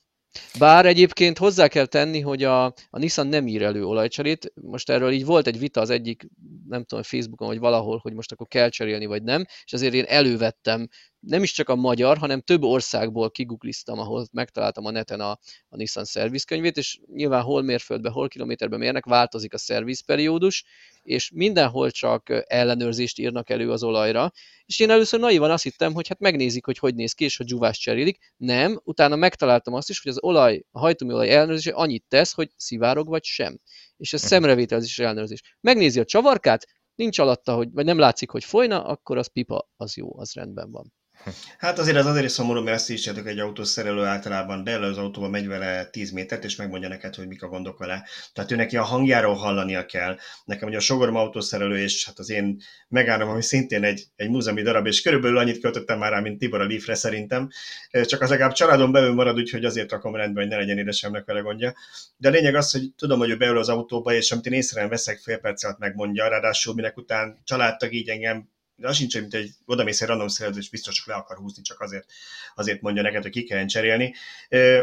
Bár 0.59 0.87
egyébként 0.87 1.39
hozzá 1.39 1.69
kell 1.69 1.87
tenni, 1.87 2.21
hogy 2.21 2.45
a, 2.45 2.65
a 2.65 2.99
Nissan 2.99 3.27
nem 3.27 3.47
ír 3.47 3.63
elő 3.63 3.85
olajcserét. 3.85 4.53
Most 4.55 4.91
erről 4.91 5.13
így 5.13 5.25
volt 5.25 5.47
egy 5.47 5.59
vita 5.59 5.81
az 5.81 5.91
egyik, 5.91 6.27
nem 6.69 6.85
tudom, 6.85 7.05
Facebookon 7.05 7.49
vagy 7.49 7.59
valahol, 7.59 7.99
hogy 8.03 8.13
most 8.13 8.33
akkor 8.33 8.47
kell 8.47 8.69
cserélni 8.69 9.07
vagy 9.07 9.23
nem, 9.23 9.45
és 9.65 9.73
azért 9.73 9.95
én 9.95 10.05
elővettem 10.05 10.89
nem 11.27 11.43
is 11.43 11.53
csak 11.53 11.69
a 11.69 11.75
magyar, 11.75 12.19
hanem 12.19 12.41
több 12.41 12.63
országból 12.63 13.31
kigugliztam, 13.31 13.99
ahol 13.99 14.27
megtaláltam 14.33 14.85
a 14.85 14.91
neten 14.91 15.21
a, 15.21 15.31
a 15.69 15.77
Nissan 15.77 16.05
szervizkönyvét, 16.05 16.77
és 16.77 17.01
nyilván 17.15 17.43
hol 17.43 17.63
mérföldbe, 17.63 18.11
hol 18.11 18.29
kilométerbe 18.29 18.77
mérnek, 18.77 19.05
változik 19.05 19.55
a 19.55 19.59
szervizperiódus, 19.59 20.65
és 21.03 21.31
mindenhol 21.35 21.91
csak 21.91 22.45
ellenőrzést 22.47 23.19
írnak 23.19 23.51
elő 23.51 23.71
az 23.71 23.83
olajra, 23.83 24.33
és 24.65 24.79
én 24.79 24.91
először 24.91 25.21
naivan 25.21 25.51
azt 25.51 25.63
hittem, 25.63 25.93
hogy 25.93 26.09
hát 26.09 26.19
megnézik, 26.19 26.65
hogy 26.65 26.79
hogy 26.79 26.95
néz 26.95 27.13
ki, 27.13 27.25
és 27.25 27.37
hogy 27.37 27.47
dzsúvást 27.47 27.81
cserélik. 27.81 28.33
Nem, 28.37 28.81
utána 28.85 29.17
megtaláltam 29.17 29.75
azt 29.75 29.91
is, 29.91 30.01
hogy 30.01 30.11
az 30.11 30.23
olaj, 30.23 30.63
a 30.71 30.79
hajtómű 30.79 31.13
olaj 31.13 31.31
ellenőrzése 31.31 31.75
annyit 31.75 32.05
tesz, 32.09 32.33
hogy 32.33 32.51
szivárog 32.57 33.09
vagy 33.09 33.25
sem. 33.25 33.59
És 33.97 34.13
ez 34.13 34.23
uh-huh. 34.23 34.39
szemrevételezés 34.39 34.99
ellenőrzés. 34.99 35.57
Megnézi 35.61 36.01
a 36.01 36.05
csavarkát, 36.05 36.67
nincs 36.95 37.19
alatta, 37.19 37.55
hogy, 37.55 37.69
vagy 37.73 37.85
nem 37.85 37.99
látszik, 37.99 38.31
hogy 38.31 38.45
folyna, 38.45 38.85
akkor 38.85 39.19
az 39.19 39.27
pipa, 39.27 39.69
az 39.77 39.97
jó, 39.97 40.19
az 40.19 40.33
rendben 40.33 40.71
van. 40.71 40.93
Hát 41.59 41.79
azért 41.79 41.97
ez 41.97 42.07
azért 42.07 42.25
is 42.25 42.31
szomorú, 42.31 42.63
mert 42.63 42.77
ezt 42.77 42.91
is 42.91 43.07
egy 43.07 43.39
autószerelő 43.39 44.05
általában 44.05 44.65
beáll 44.65 44.83
az 44.83 44.99
autóba, 44.99 45.29
megy 45.29 45.47
vele 45.47 45.85
10 45.85 46.11
métert, 46.11 46.45
és 46.45 46.57
megmondja 46.57 46.89
neked, 46.89 47.15
hogy 47.15 47.27
mik 47.27 47.43
a 47.43 47.49
gondok 47.49 47.79
vele. 47.79 48.07
Tehát 48.33 48.51
ő 48.51 48.57
neki 48.57 48.77
a 48.77 48.83
hangjáról 48.83 49.35
hallania 49.35 49.87
kell. 49.87 50.17
Nekem 50.45 50.69
ugye 50.69 50.77
a 50.77 50.81
sogorom 50.81 51.17
autószerelő, 51.17 51.79
és 51.79 52.07
hát 52.07 52.19
az 52.19 52.31
én 52.31 52.57
megállom, 52.89 53.29
ami 53.29 53.43
szintén 53.43 53.85
egy, 53.85 54.05
egy 54.17 54.29
múzeumi 54.29 54.63
darab, 54.63 54.87
és 54.87 55.03
körülbelül 55.03 55.39
annyit 55.39 55.61
költöttem 55.61 55.99
már 55.99 56.13
rá, 56.13 56.21
mint 56.21 56.39
Tibor 56.39 56.61
a 56.61 56.67
Leafre 56.67 56.95
szerintem. 56.95 57.49
Csak 57.91 58.21
az 58.21 58.31
legalább 58.31 58.53
családon 58.53 58.93
belül 58.93 59.15
marad, 59.15 59.39
úgyhogy 59.39 59.65
azért 59.65 59.91
rakom 59.91 60.17
rendbe, 60.17 60.41
hogy 60.41 60.51
ne 60.51 60.57
legyen 60.57 60.79
édesemnek 60.79 61.25
vele 61.25 61.41
gondja. 61.41 61.75
De 62.17 62.29
a 62.29 62.33
lényeg 62.33 62.55
az, 62.55 62.71
hogy 62.71 62.93
tudom, 62.97 63.19
hogy 63.19 63.31
ő 63.31 63.37
beül 63.37 63.59
az 63.59 63.69
autóba, 63.69 64.13
és 64.13 64.33
amit 64.33 64.47
én 64.47 64.53
észre 64.53 64.89
veszek, 64.89 65.19
fél 65.19 65.39
perc 65.39 65.65
alatt 65.65 65.79
megmondja, 65.79 66.29
ráadásul 66.29 66.75
minek 66.75 66.97
után 66.97 67.41
családtag 67.45 67.93
így 67.93 68.09
engem 68.09 68.52
de 68.77 68.89
az 68.89 68.97
sincs, 68.97 69.21
mint 69.21 69.35
egy 69.35 69.51
odamész 69.67 70.01
egy 70.01 70.09
random 70.09 70.29
szerződés, 70.29 70.71
biztos 70.71 70.95
csak 70.95 71.07
le 71.07 71.15
akar 71.15 71.37
húzni, 71.37 71.63
csak 71.63 71.81
azért, 71.81 72.13
azért 72.55 72.81
mondja 72.81 73.03
neked, 73.03 73.23
hogy 73.23 73.31
ki 73.31 73.43
kell 73.43 73.65
cserélni. 73.65 74.15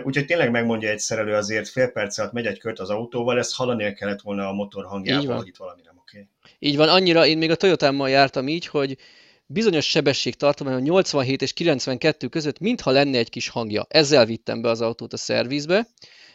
Úgyhogy 0.04 0.26
tényleg 0.26 0.52
megmondja 0.52 0.90
egy 0.90 1.00
szerelő 1.00 1.34
azért 1.34 1.70
fél 1.70 1.88
perc 1.88 2.18
alatt 2.18 2.32
megy 2.32 2.46
egy 2.46 2.60
kört 2.60 2.80
az 2.80 2.90
autóval, 2.90 3.38
ezt 3.38 3.56
hallania 3.56 3.94
kellett 3.94 4.22
volna 4.22 4.48
a 4.48 4.54
motor 4.54 4.86
hangjával, 4.86 5.38
hogy 5.38 5.48
itt 5.48 5.58
valami 5.58 5.82
nem 5.86 5.98
oké. 5.98 6.18
Okay. 6.18 6.30
Így 6.60 6.76
van, 6.76 6.90
annyira, 6.90 7.26
én 7.26 7.38
még 7.38 7.52
a 7.52 7.56
Toyotámmal 7.56 8.10
jártam 8.10 8.48
így, 8.48 8.66
hogy 8.66 8.98
bizonyos 9.46 9.90
sebességtartományon 9.90 10.82
87 10.82 11.42
és 11.42 11.54
92 11.54 12.28
között 12.28 12.60
mintha 12.60 12.92
lenne 12.92 13.18
egy 13.18 13.30
kis 13.30 13.50
hangja. 13.50 13.86
Ezzel 13.90 14.26
vittem 14.26 14.62
be 14.62 14.70
az 14.70 14.82
autót 14.82 15.14
a 15.14 15.18
szervizbe, 15.18 15.88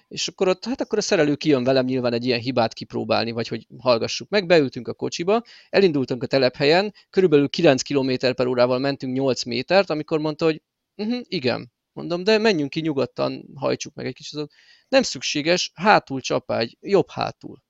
és 0.09 0.28
akkor 0.28 0.48
ott, 0.48 0.64
hát 0.64 0.80
akkor 0.80 0.98
a 0.98 1.02
szerelő 1.02 1.34
kijön 1.34 1.64
velem 1.64 1.84
nyilván 1.84 2.12
egy 2.12 2.24
ilyen 2.24 2.40
hibát 2.40 2.72
kipróbálni, 2.72 3.30
vagy 3.30 3.48
hogy 3.48 3.66
hallgassuk 3.78 4.28
meg, 4.28 4.46
beültünk 4.46 4.88
a 4.88 4.94
kocsiba, 4.94 5.42
elindultunk 5.68 6.22
a 6.22 6.26
telephelyen, 6.26 6.94
körülbelül 7.11 7.48
9 7.48 7.82
km 7.82 8.12
per 8.18 8.46
órával 8.46 8.78
mentünk 8.78 9.14
8 9.14 9.44
métert, 9.44 9.90
amikor 9.90 10.18
mondta, 10.18 10.44
hogy 10.44 10.62
uh-huh, 10.96 11.20
igen, 11.22 11.72
mondom, 11.92 12.24
de 12.24 12.38
menjünk 12.38 12.70
ki 12.70 12.80
nyugodtan, 12.80 13.44
hajtsuk 13.55 13.94
meg 13.94 14.07
egy 14.07 14.14
kicsit. 14.14 14.48
Nem 14.88 15.02
szükséges, 15.02 15.70
hátul 15.74 16.20
csapágy, 16.20 16.76
jobb 16.80 17.11
hátul. 17.11 17.62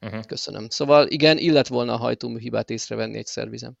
Uh-huh. 0.00 0.24
Köszönöm. 0.24 0.68
Szóval 0.68 1.08
igen, 1.08 1.38
illet 1.38 1.68
volna 1.68 1.92
a 1.92 1.96
hajtómű 1.96 2.38
hibát 2.38 2.70
észrevenni 2.70 3.18
egy 3.18 3.26
szervizem. 3.26 3.76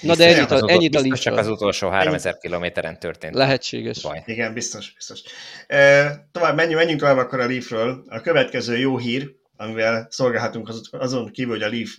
Na 0.00 0.14
de 0.14 0.36
ennyit 0.36 0.50
a, 0.50 0.70
ennyit 0.70 0.94
a 0.94 1.16
Csak 1.16 1.36
az 1.36 1.48
utolsó 1.48 1.88
3000 1.88 2.38
kilométeren 2.38 2.98
történt. 2.98 3.34
Lehetséges. 3.34 4.02
Baj. 4.02 4.22
Igen, 4.26 4.52
biztos, 4.52 4.92
biztos. 4.94 5.20
E, 5.66 6.28
tovább, 6.32 6.54
menjünk, 6.54 6.78
menjünk 6.78 7.00
tovább 7.00 7.16
akkor 7.16 7.40
a 7.40 7.46
Leafről. 7.46 8.04
A 8.08 8.20
következő 8.20 8.76
jó 8.78 8.98
hír, 8.98 9.34
amivel 9.56 10.06
szolgálhatunk 10.10 10.70
azon 10.90 11.30
kívül, 11.30 11.52
hogy 11.52 11.62
a 11.62 11.68
Leaf 11.68 11.94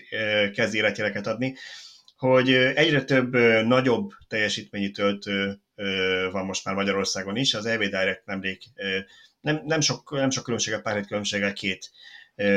kezd 0.53 0.73
életjeleket 0.73 1.27
adni, 1.27 1.55
hogy 2.17 2.53
egyre 2.53 3.03
több 3.03 3.35
nagyobb 3.65 4.09
teljesítményű 4.27 4.91
töltő 4.91 5.59
van 6.31 6.45
most 6.45 6.65
már 6.65 6.75
Magyarországon 6.75 7.35
is. 7.35 7.53
Az 7.53 7.65
EV 7.65 7.79
Direct 7.79 8.25
nemrég 8.25 8.61
nem, 9.41 9.61
nem, 9.65 9.81
sok, 9.81 10.11
nem 10.11 10.29
sok 10.29 10.43
különbséggel, 10.43 10.81
pár 10.81 10.95
hét 10.95 11.07
különbséggel 11.07 11.53
két 11.53 11.91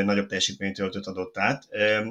nagyobb 0.05 0.27
teljesítményt 0.27 0.77
töltőt 0.77 1.07
adott 1.07 1.39
át. 1.39 1.69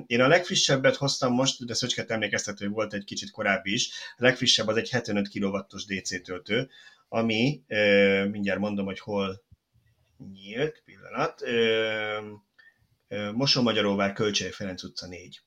Én 0.08 0.22
a 0.22 0.28
legfrissebbet 0.28 0.96
hoztam 0.96 1.34
most, 1.34 1.66
de 1.66 1.74
Szöcsket 1.74 2.12
emlékeztető, 2.12 2.66
hogy 2.66 2.74
volt 2.74 2.94
egy 2.94 3.04
kicsit 3.04 3.32
korábbi 3.32 3.74
is. 3.74 3.90
A 4.18 4.24
legfrissebb 4.24 4.68
az 4.68 4.78
egy 4.78 4.90
75 4.90 5.30
kW-os 5.30 5.86
DC 5.86 6.24
töltő, 6.24 6.70
ami, 7.10 7.62
mindjárt 8.32 8.60
mondom, 8.60 8.86
hogy 8.86 9.00
hol 9.00 9.44
nyílt, 10.32 10.82
pillanat, 10.86 11.44
Mosonmagyaróvár 13.34 14.14
Kölcsei 14.14 14.52
Ferenc 14.52 14.84
utca 14.84 15.08
4. 15.08 15.42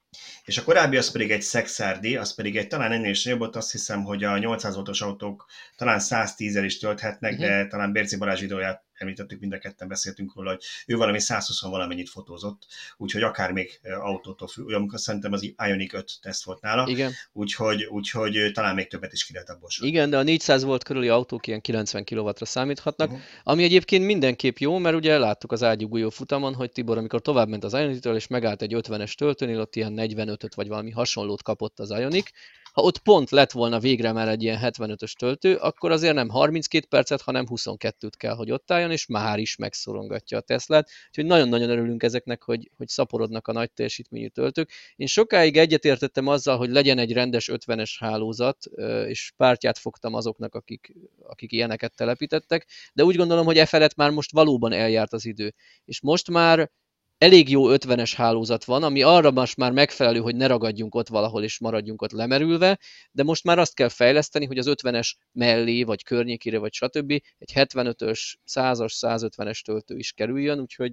És 0.44 0.58
a 0.58 0.64
korábbi 0.64 0.96
az 0.96 1.10
pedig 1.10 1.30
egy 1.30 1.42
Szexárdi, 1.42 2.16
az 2.16 2.34
pedig 2.34 2.56
egy 2.56 2.66
talán 2.66 2.92
ennél 2.92 3.10
is 3.10 3.24
jobb, 3.24 3.40
azt 3.40 3.72
hiszem, 3.72 4.02
hogy 4.02 4.24
a 4.24 4.38
800 4.38 4.74
voltos 4.74 5.00
autók 5.00 5.46
talán 5.76 6.00
110-el 6.02 6.62
is 6.64 6.78
tölthetnek, 6.78 7.32
uh-huh. 7.32 7.46
de 7.46 7.66
talán 7.66 7.92
Bérci 7.92 8.16
Balázs 8.16 8.40
videóját 8.40 8.84
említettük, 9.04 9.40
mind 9.40 9.52
a 9.52 9.58
ketten 9.58 9.88
beszéltünk 9.88 10.34
róla, 10.34 10.50
hogy 10.50 10.62
ő 10.86 10.96
valami 10.96 11.20
120 11.20 11.62
valamennyit 11.62 12.08
fotózott, 12.08 12.66
úgyhogy 12.96 13.22
akár 13.22 13.52
még 13.52 13.80
autótól 14.00 14.48
függ, 14.48 14.72
amikor 14.72 15.00
szerintem 15.00 15.32
az 15.32 15.42
Ioniq 15.42 15.96
5 15.96 16.12
teszt 16.20 16.44
volt 16.44 16.60
nála, 16.60 16.88
Igen. 16.88 17.12
Úgyhogy, 17.32 17.84
úgyhogy 17.84 18.50
talán 18.52 18.74
még 18.74 18.88
többet 18.88 19.12
is 19.12 19.24
ki 19.24 19.32
lehet 19.32 19.50
abból 19.50 19.68
Igen, 19.80 20.10
de 20.10 20.18
a 20.18 20.22
400 20.22 20.64
volt 20.64 20.84
körüli 20.84 21.08
autók 21.08 21.46
ilyen 21.46 21.60
90 21.60 22.04
kW-ra 22.04 22.44
számíthatnak, 22.44 23.08
uh-huh. 23.08 23.24
ami 23.42 23.62
egyébként 23.62 24.04
mindenképp 24.04 24.56
jó, 24.56 24.78
mert 24.78 24.96
ugye 24.96 25.18
láttuk 25.18 25.52
az 25.52 25.62
ágyugújó 25.62 26.10
futamon, 26.10 26.54
hogy 26.54 26.70
Tibor, 26.70 26.98
amikor 26.98 27.20
tovább 27.20 27.48
ment 27.48 27.64
az 27.64 27.72
Ioniq-től, 27.72 28.14
és 28.14 28.26
megállt 28.26 28.62
egy 28.62 28.74
50-es 28.76 29.12
töltőnél, 29.14 29.60
ott 29.60 29.76
ilyen 29.76 29.94
45-öt 29.96 30.54
vagy 30.54 30.68
valami 30.68 30.90
hasonlót 30.90 31.42
kapott 31.42 31.78
az 31.78 31.90
Ioniq, 31.90 32.30
ha 32.74 32.82
ott 32.82 32.98
pont 32.98 33.30
lett 33.30 33.50
volna 33.50 33.78
végre 33.78 34.12
már 34.12 34.28
egy 34.28 34.42
ilyen 34.42 34.58
75-ös 34.62 35.12
töltő, 35.12 35.54
akkor 35.54 35.90
azért 35.90 36.14
nem 36.14 36.28
32 36.28 36.86
percet, 36.86 37.20
hanem 37.20 37.46
22-t 37.48 38.12
kell, 38.16 38.34
hogy 38.34 38.50
ott 38.50 38.70
álljon, 38.70 38.90
és 38.90 39.06
már 39.06 39.38
is 39.38 39.56
megszorongatja 39.56 40.38
a 40.38 40.40
Teslát. 40.40 40.90
Úgyhogy 41.08 41.24
nagyon-nagyon 41.24 41.70
örülünk 41.70 42.02
ezeknek, 42.02 42.42
hogy, 42.42 42.70
hogy 42.76 42.88
szaporodnak 42.88 43.48
a 43.48 43.52
nagy 43.52 43.72
teljesítményű 43.72 44.28
töltők. 44.28 44.70
Én 44.96 45.06
sokáig 45.06 45.56
egyetértettem 45.56 46.26
azzal, 46.26 46.56
hogy 46.56 46.70
legyen 46.70 46.98
egy 46.98 47.12
rendes 47.12 47.50
50-es 47.52 47.90
hálózat, 47.98 48.64
és 49.06 49.32
pártját 49.36 49.78
fogtam 49.78 50.14
azoknak, 50.14 50.54
akik, 50.54 50.94
akik 51.22 51.52
ilyeneket 51.52 51.94
telepítettek, 51.96 52.66
de 52.92 53.04
úgy 53.04 53.16
gondolom, 53.16 53.44
hogy 53.44 53.58
e 53.58 53.66
felett 53.66 53.94
már 53.94 54.10
most 54.10 54.32
valóban 54.32 54.72
eljárt 54.72 55.12
az 55.12 55.24
idő. 55.24 55.54
És 55.84 56.00
most 56.00 56.30
már 56.30 56.70
elég 57.18 57.50
jó 57.50 57.64
50-es 57.68 58.12
hálózat 58.16 58.64
van, 58.64 58.82
ami 58.82 59.02
arra 59.02 59.30
most 59.30 59.56
már 59.56 59.72
megfelelő, 59.72 60.20
hogy 60.20 60.36
ne 60.36 60.46
ragadjunk 60.46 60.94
ott 60.94 61.08
valahol 61.08 61.42
és 61.42 61.58
maradjunk 61.58 62.02
ott 62.02 62.12
lemerülve, 62.12 62.78
de 63.10 63.22
most 63.22 63.44
már 63.44 63.58
azt 63.58 63.74
kell 63.74 63.88
fejleszteni, 63.88 64.46
hogy 64.46 64.58
az 64.58 64.66
50-es 64.68 65.12
mellé, 65.32 65.82
vagy 65.82 66.04
környékére, 66.04 66.58
vagy 66.58 66.72
stb. 66.72 67.10
egy 67.10 67.52
75-ös, 67.54 68.34
100-as, 68.54 68.94
150-es 69.00 69.60
töltő 69.60 69.96
is 69.96 70.12
kerüljön, 70.12 70.60
úgyhogy 70.60 70.92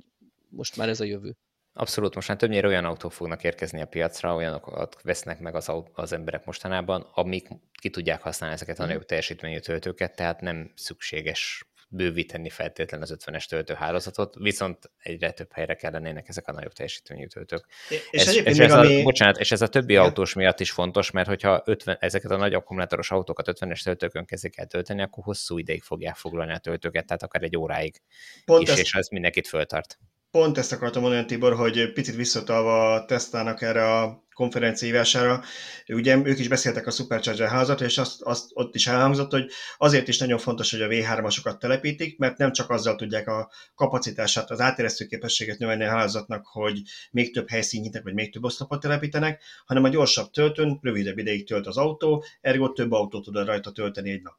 most 0.49 0.77
már 0.77 0.89
ez 0.89 0.99
a 0.99 1.03
jövő. 1.03 1.37
Abszolút, 1.73 2.15
most 2.15 2.27
már 2.27 2.37
többnyire 2.37 2.67
olyan 2.67 2.85
autók 2.85 3.11
fognak 3.11 3.43
érkezni 3.43 3.81
a 3.81 3.85
piacra, 3.85 4.35
olyanokat 4.35 5.01
vesznek 5.01 5.39
meg 5.39 5.55
az, 5.55 5.71
az 5.93 6.13
emberek 6.13 6.45
mostanában, 6.45 7.01
amik 7.13 7.47
ki 7.79 7.89
tudják 7.89 8.21
használni 8.21 8.55
ezeket 8.55 8.79
a 8.79 8.81
mhm. 8.81 8.91
nagyobb 8.91 9.05
teljesítményű 9.05 9.59
töltőket, 9.59 10.15
tehát 10.15 10.41
nem 10.41 10.71
szükséges 10.75 11.70
bővíteni 11.93 12.49
feltétlen 12.49 13.01
az 13.01 13.15
50-es 13.19 13.45
töltőhálózatot, 13.45 14.35
viszont 14.39 14.91
egyre 14.97 15.31
több 15.31 15.51
helyre 15.51 15.75
kellenének 15.75 16.27
ezek 16.27 16.47
a 16.47 16.51
nagyobb 16.51 16.73
teljesítményű 16.73 17.25
töltők. 17.25 17.65
És, 17.89 18.25
ez, 18.25 18.35
és, 18.35 18.59
ez 18.59 18.71
ami... 18.71 18.99
a, 18.99 19.03
bocsánat, 19.03 19.39
és 19.39 19.51
ez 19.51 19.61
a 19.61 19.67
többi 19.67 19.93
ja. 19.93 20.01
autós 20.01 20.33
miatt 20.33 20.59
is 20.59 20.71
fontos, 20.71 21.11
mert 21.11 21.27
hogyha 21.27 21.61
50, 21.65 21.97
ezeket 21.99 22.31
a 22.31 22.37
nagy 22.37 22.53
akkumulátoros 22.53 23.11
autókat 23.11 23.59
50-es 23.59 23.83
töltőkön 23.83 24.25
kezdik 24.25 24.57
el 24.57 24.65
tölteni, 24.65 25.01
akkor 25.01 25.23
hosszú 25.23 25.57
ideig 25.57 25.81
fogják 25.81 26.15
foglalni 26.15 26.53
a 26.53 26.57
töltőket, 26.57 27.05
tehát 27.05 27.23
akár 27.23 27.43
egy 27.43 27.57
óráig 27.57 28.01
Pont 28.45 28.61
is, 28.61 28.69
ezt... 28.69 28.79
és 28.79 28.93
ez 28.93 29.07
mindenkit 29.07 29.47
föltart. 29.47 29.99
Pont 30.31 30.57
ezt 30.57 30.71
akartam 30.71 31.01
mondani, 31.01 31.25
Tibor, 31.25 31.55
hogy 31.55 31.93
picit 31.93 32.15
visszatalva 32.15 32.93
a 32.93 33.05
Tesla-nak 33.05 33.61
erre 33.61 33.97
a 33.99 34.23
konferenciására, 34.33 35.43
ugye 35.87 36.17
ők 36.23 36.39
is 36.39 36.47
beszéltek 36.47 36.87
a 36.87 36.91
Supercharger 36.91 37.49
házat, 37.49 37.81
és 37.81 37.97
azt, 37.97 38.21
azt 38.21 38.49
ott 38.53 38.75
is 38.75 38.87
elhangzott, 38.87 39.31
hogy 39.31 39.51
azért 39.77 40.07
is 40.07 40.17
nagyon 40.17 40.37
fontos, 40.37 40.71
hogy 40.71 40.81
a 40.81 40.87
V3-asokat 40.87 41.57
telepítik, 41.57 42.17
mert 42.17 42.37
nem 42.37 42.51
csak 42.51 42.69
azzal 42.69 42.95
tudják 42.95 43.27
a 43.27 43.51
kapacitását, 43.75 44.51
az 44.51 44.59
áteresztő 44.59 45.05
képességet 45.05 45.59
növelni 45.59 45.83
a 45.83 45.89
hálózatnak, 45.89 46.45
hogy 46.45 46.81
még 47.11 47.33
több 47.33 47.49
helyszín 47.49 47.81
nyitek, 47.81 48.03
vagy 48.03 48.13
még 48.13 48.31
több 48.31 48.43
oszlopot 48.43 48.81
telepítenek, 48.81 49.41
hanem 49.65 49.83
a 49.83 49.89
gyorsabb 49.89 50.31
töltőn 50.31 50.79
rövidebb 50.81 51.17
ideig 51.17 51.47
tölt 51.47 51.67
az 51.67 51.77
autó, 51.77 52.23
ergo 52.41 52.71
több 52.71 52.91
autót 52.91 53.23
tud 53.23 53.45
rajta 53.45 53.71
tölteni 53.71 54.11
egy 54.11 54.21
nap. 54.21 54.35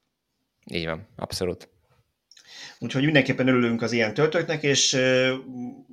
Így 0.70 0.86
van, 0.86 1.08
abszolút. 1.16 1.68
Úgyhogy 2.82 3.04
mindenképpen 3.04 3.48
örülünk 3.48 3.82
az 3.82 3.92
ilyen 3.92 4.14
töltőknek, 4.14 4.62
és 4.62 4.98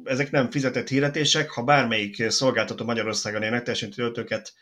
ezek 0.03 0.31
nem 0.31 0.51
fizetett 0.51 0.87
hirdetések, 0.87 1.49
ha 1.49 1.63
bármelyik 1.63 2.29
szolgáltató 2.29 2.85
Magyarországon 2.85 3.41
ilyen 3.41 3.63
teljesen 3.63 3.89
töltőket 3.89 4.53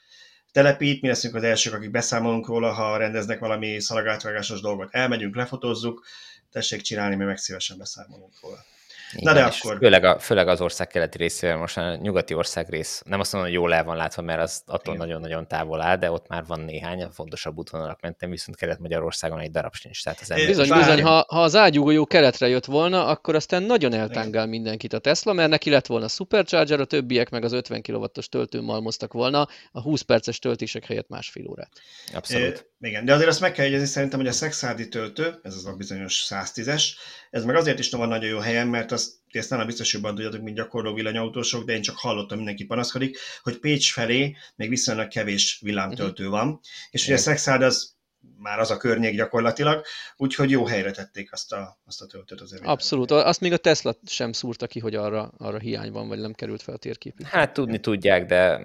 telepít, 0.51 1.01
mi 1.01 1.07
leszünk 1.07 1.35
az 1.35 1.43
elsők, 1.43 1.73
akik 1.73 1.91
beszámolunk 1.91 2.47
róla, 2.47 2.71
ha 2.71 2.97
rendeznek 2.97 3.39
valami 3.39 3.79
szalagátvágásos 3.79 4.61
dolgot. 4.61 4.93
Elmegyünk, 4.93 5.35
lefotózzuk, 5.35 6.05
tessék 6.51 6.81
csinálni, 6.81 7.15
mi 7.15 7.23
meg 7.23 7.37
szívesen 7.37 7.77
beszámolunk 7.77 8.33
róla. 8.41 8.65
Igen, 9.13 9.33
Na 9.33 9.39
de 9.39 9.45
akkor... 9.45 9.77
Főleg, 9.77 10.03
a, 10.03 10.19
főleg 10.19 10.47
az 10.47 10.61
ország 10.61 10.87
keleti 10.87 11.17
részével, 11.17 11.57
most 11.57 11.77
a 11.77 11.95
nyugati 11.95 12.33
ország 12.33 12.69
rész, 12.69 13.01
nem 13.05 13.19
azt 13.19 13.33
mondom, 13.33 13.51
hogy 13.51 13.59
jól 13.59 13.73
el 13.73 13.83
van 13.83 13.95
látva, 13.95 14.21
mert 14.21 14.41
az 14.41 14.61
attól 14.65 14.95
nagyon-nagyon 14.95 15.47
távol 15.47 15.81
áll, 15.81 15.95
de 15.95 16.11
ott 16.11 16.27
már 16.27 16.45
van 16.45 16.59
néhány 16.59 17.07
fontosabb 17.11 17.57
útvonalak 17.57 18.01
mentem, 18.01 18.29
viszont 18.29 18.57
Kelet-Magyarországon 18.57 19.39
egy 19.39 19.51
darab 19.51 19.73
sincs. 19.75 20.03
Tehát 20.03 20.19
az 20.21 20.31
ember... 20.31 20.47
Bizony, 20.47 20.77
bizony, 20.77 21.01
ha, 21.01 21.25
ha 21.27 21.41
az 21.41 21.55
ágyúgolyó 21.55 22.05
keletre 22.05 22.47
jött 22.47 22.65
volna, 22.65 23.05
akkor 23.05 23.35
aztán 23.35 23.63
nagyon 23.63 23.93
eltángál 23.93 24.45
mindenkit 24.45 24.93
a 24.93 24.99
Tesla, 24.99 25.33
mert 25.33 25.49
neki 25.49 25.69
lett 25.69 25.85
volna 25.85 26.07
Supercharger, 26.07 26.79
a 26.79 26.85
többiek 26.85 27.29
meg 27.29 27.43
az 27.43 27.51
50 27.51 27.81
kW-os 27.81 28.29
töltőn 28.29 28.63
malmoztak 28.63 29.13
volna 29.13 29.47
a 29.71 29.81
20 29.81 30.01
perces 30.01 30.39
töltések 30.39 30.85
helyett 30.85 31.07
másfél 31.09 31.47
órát. 31.47 31.71
Abszolút. 32.13 32.55
É, 32.57 32.76
igen, 32.79 33.05
de 33.05 33.13
azért 33.13 33.29
azt 33.29 33.39
meg 33.39 33.51
kell 33.51 33.65
jegyezni 33.65 33.87
szerintem, 33.87 34.19
hogy 34.19 34.27
a 34.27 34.31
Szexádi 34.31 34.87
töltő, 34.87 35.39
ez 35.43 35.55
az 35.55 35.65
a 35.65 35.73
bizonyos 35.73 36.25
110-es, 36.29 36.83
ez 37.29 37.43
meg 37.43 37.55
azért 37.55 37.79
is 37.79 37.89
van 37.89 38.07
nagyon 38.07 38.29
jó 38.29 38.39
helyen, 38.39 38.67
mert 38.67 38.91
azt 38.91 39.11
ti 39.31 39.37
ezt 39.37 39.49
nem 39.49 39.65
biztos 39.65 39.93
jobban 39.93 40.15
tudjátok, 40.15 40.41
mint 40.41 40.55
gyakorló 40.55 40.93
villanyautósok, 40.93 41.65
de 41.65 41.73
én 41.73 41.81
csak 41.81 41.97
hallottam, 41.97 42.37
mindenki 42.37 42.65
panaszkodik, 42.65 43.17
hogy 43.41 43.59
Pécs 43.59 43.93
felé 43.93 44.35
még 44.55 44.69
viszonylag 44.69 45.07
kevés 45.07 45.59
villámtöltő 45.61 46.23
mhm. 46.23 46.31
van, 46.31 46.59
és 46.89 47.03
ugye 47.05 47.13
a 47.13 47.17
Szexád 47.17 47.61
az 47.61 47.96
már 48.37 48.59
az 48.59 48.71
a 48.71 48.77
környék 48.77 49.15
gyakorlatilag, 49.15 49.85
úgyhogy 50.17 50.49
jó 50.49 50.65
helyre 50.65 50.91
tették 50.91 51.31
azt 51.31 51.53
a, 51.53 51.79
azt 51.85 52.01
a 52.01 52.05
töltőt 52.05 52.41
az 52.41 52.51
evében. 52.53 52.69
Abszolút, 52.69 53.11
azt 53.11 53.41
még 53.41 53.53
a 53.53 53.57
Tesla 53.57 53.95
sem 54.05 54.31
szúrta 54.31 54.67
ki, 54.67 54.79
hogy 54.79 54.95
arra, 54.95 55.31
arra 55.37 55.59
hiány 55.59 55.91
van, 55.91 56.07
vagy 56.07 56.19
nem 56.19 56.33
került 56.33 56.61
fel 56.61 56.73
a 56.73 56.77
térképig. 56.77 57.25
Hát 57.25 57.53
tudni 57.53 57.79
tudják, 57.79 58.25
de 58.25 58.59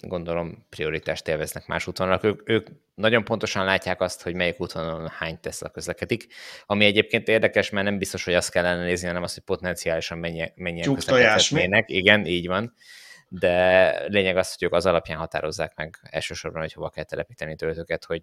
gondolom 0.00 0.66
prioritást 0.68 1.28
élveznek 1.28 1.66
más 1.66 1.86
útvonalak. 1.86 2.24
Ők, 2.24 2.48
ők 2.48 2.68
nagyon 2.94 3.24
pontosan 3.24 3.64
látják 3.64 4.00
azt, 4.00 4.22
hogy 4.22 4.34
melyik 4.34 4.60
útvonalon 4.60 5.08
hány 5.08 5.40
Tesla 5.40 5.68
közlekedik, 5.68 6.26
ami 6.66 6.84
egyébként 6.84 7.28
érdekes, 7.28 7.70
mert 7.70 7.86
nem 7.86 7.98
biztos, 7.98 8.24
hogy 8.24 8.34
azt 8.34 8.50
kellene 8.50 8.84
nézni, 8.84 9.06
hanem 9.06 9.22
azt, 9.22 9.34
hogy 9.34 9.42
potenciálisan 9.42 10.18
mennyi, 10.18 10.52
mennyien 10.54 10.94
közlekedhetnének. 10.94 11.88
Igen, 11.88 12.26
így 12.26 12.46
van 12.46 12.74
de 13.28 14.08
lényeg 14.08 14.36
az, 14.36 14.54
hogy 14.54 14.62
ők 14.62 14.72
az 14.72 14.86
alapján 14.86 15.18
határozzák 15.18 15.74
meg 15.74 15.98
elsősorban, 16.02 16.60
hogy 16.60 16.72
hova 16.72 16.90
kell 16.90 17.04
telepíteni 17.04 17.56
töltőket, 17.56 18.04
hogy 18.04 18.22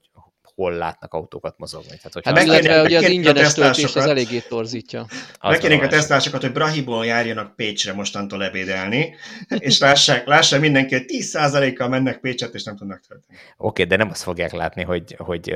hol 0.56 0.74
látnak 0.74 1.14
autókat 1.14 1.58
mozogni. 1.58 1.88
Tehát, 1.88 2.14
hogyha 2.14 2.36
hát 2.36 2.44
illetve 2.44 2.82
ugye 2.82 2.98
az 2.98 3.10
ingyenes 3.10 3.54
töltés 3.54 3.96
az 3.96 4.06
eléggé 4.06 4.40
torzítja. 4.40 5.06
Megkérnénk 5.42 5.84
a 5.84 5.88
tesztlásokat, 5.88 6.42
hogy 6.42 6.52
Brahiból 6.52 7.06
járjanak 7.06 7.56
Pécsre 7.56 7.94
mostantól 7.94 8.44
ebédelni, 8.44 9.16
és 9.58 9.80
lássák, 9.80 10.28
lássák 10.28 10.60
mindenki, 10.60 10.94
hogy 10.94 11.06
10%-kal 11.08 11.88
mennek 11.88 12.20
Pécset, 12.20 12.54
és 12.54 12.64
nem 12.64 12.76
tudnak 12.76 13.02
tölteni. 13.08 13.38
Oké, 13.38 13.48
okay, 13.58 13.86
de 13.86 13.96
nem 13.96 14.10
azt 14.10 14.24
fogják 14.24 14.52
látni, 14.52 14.84
hogy, 14.84 15.16
hogy 15.18 15.50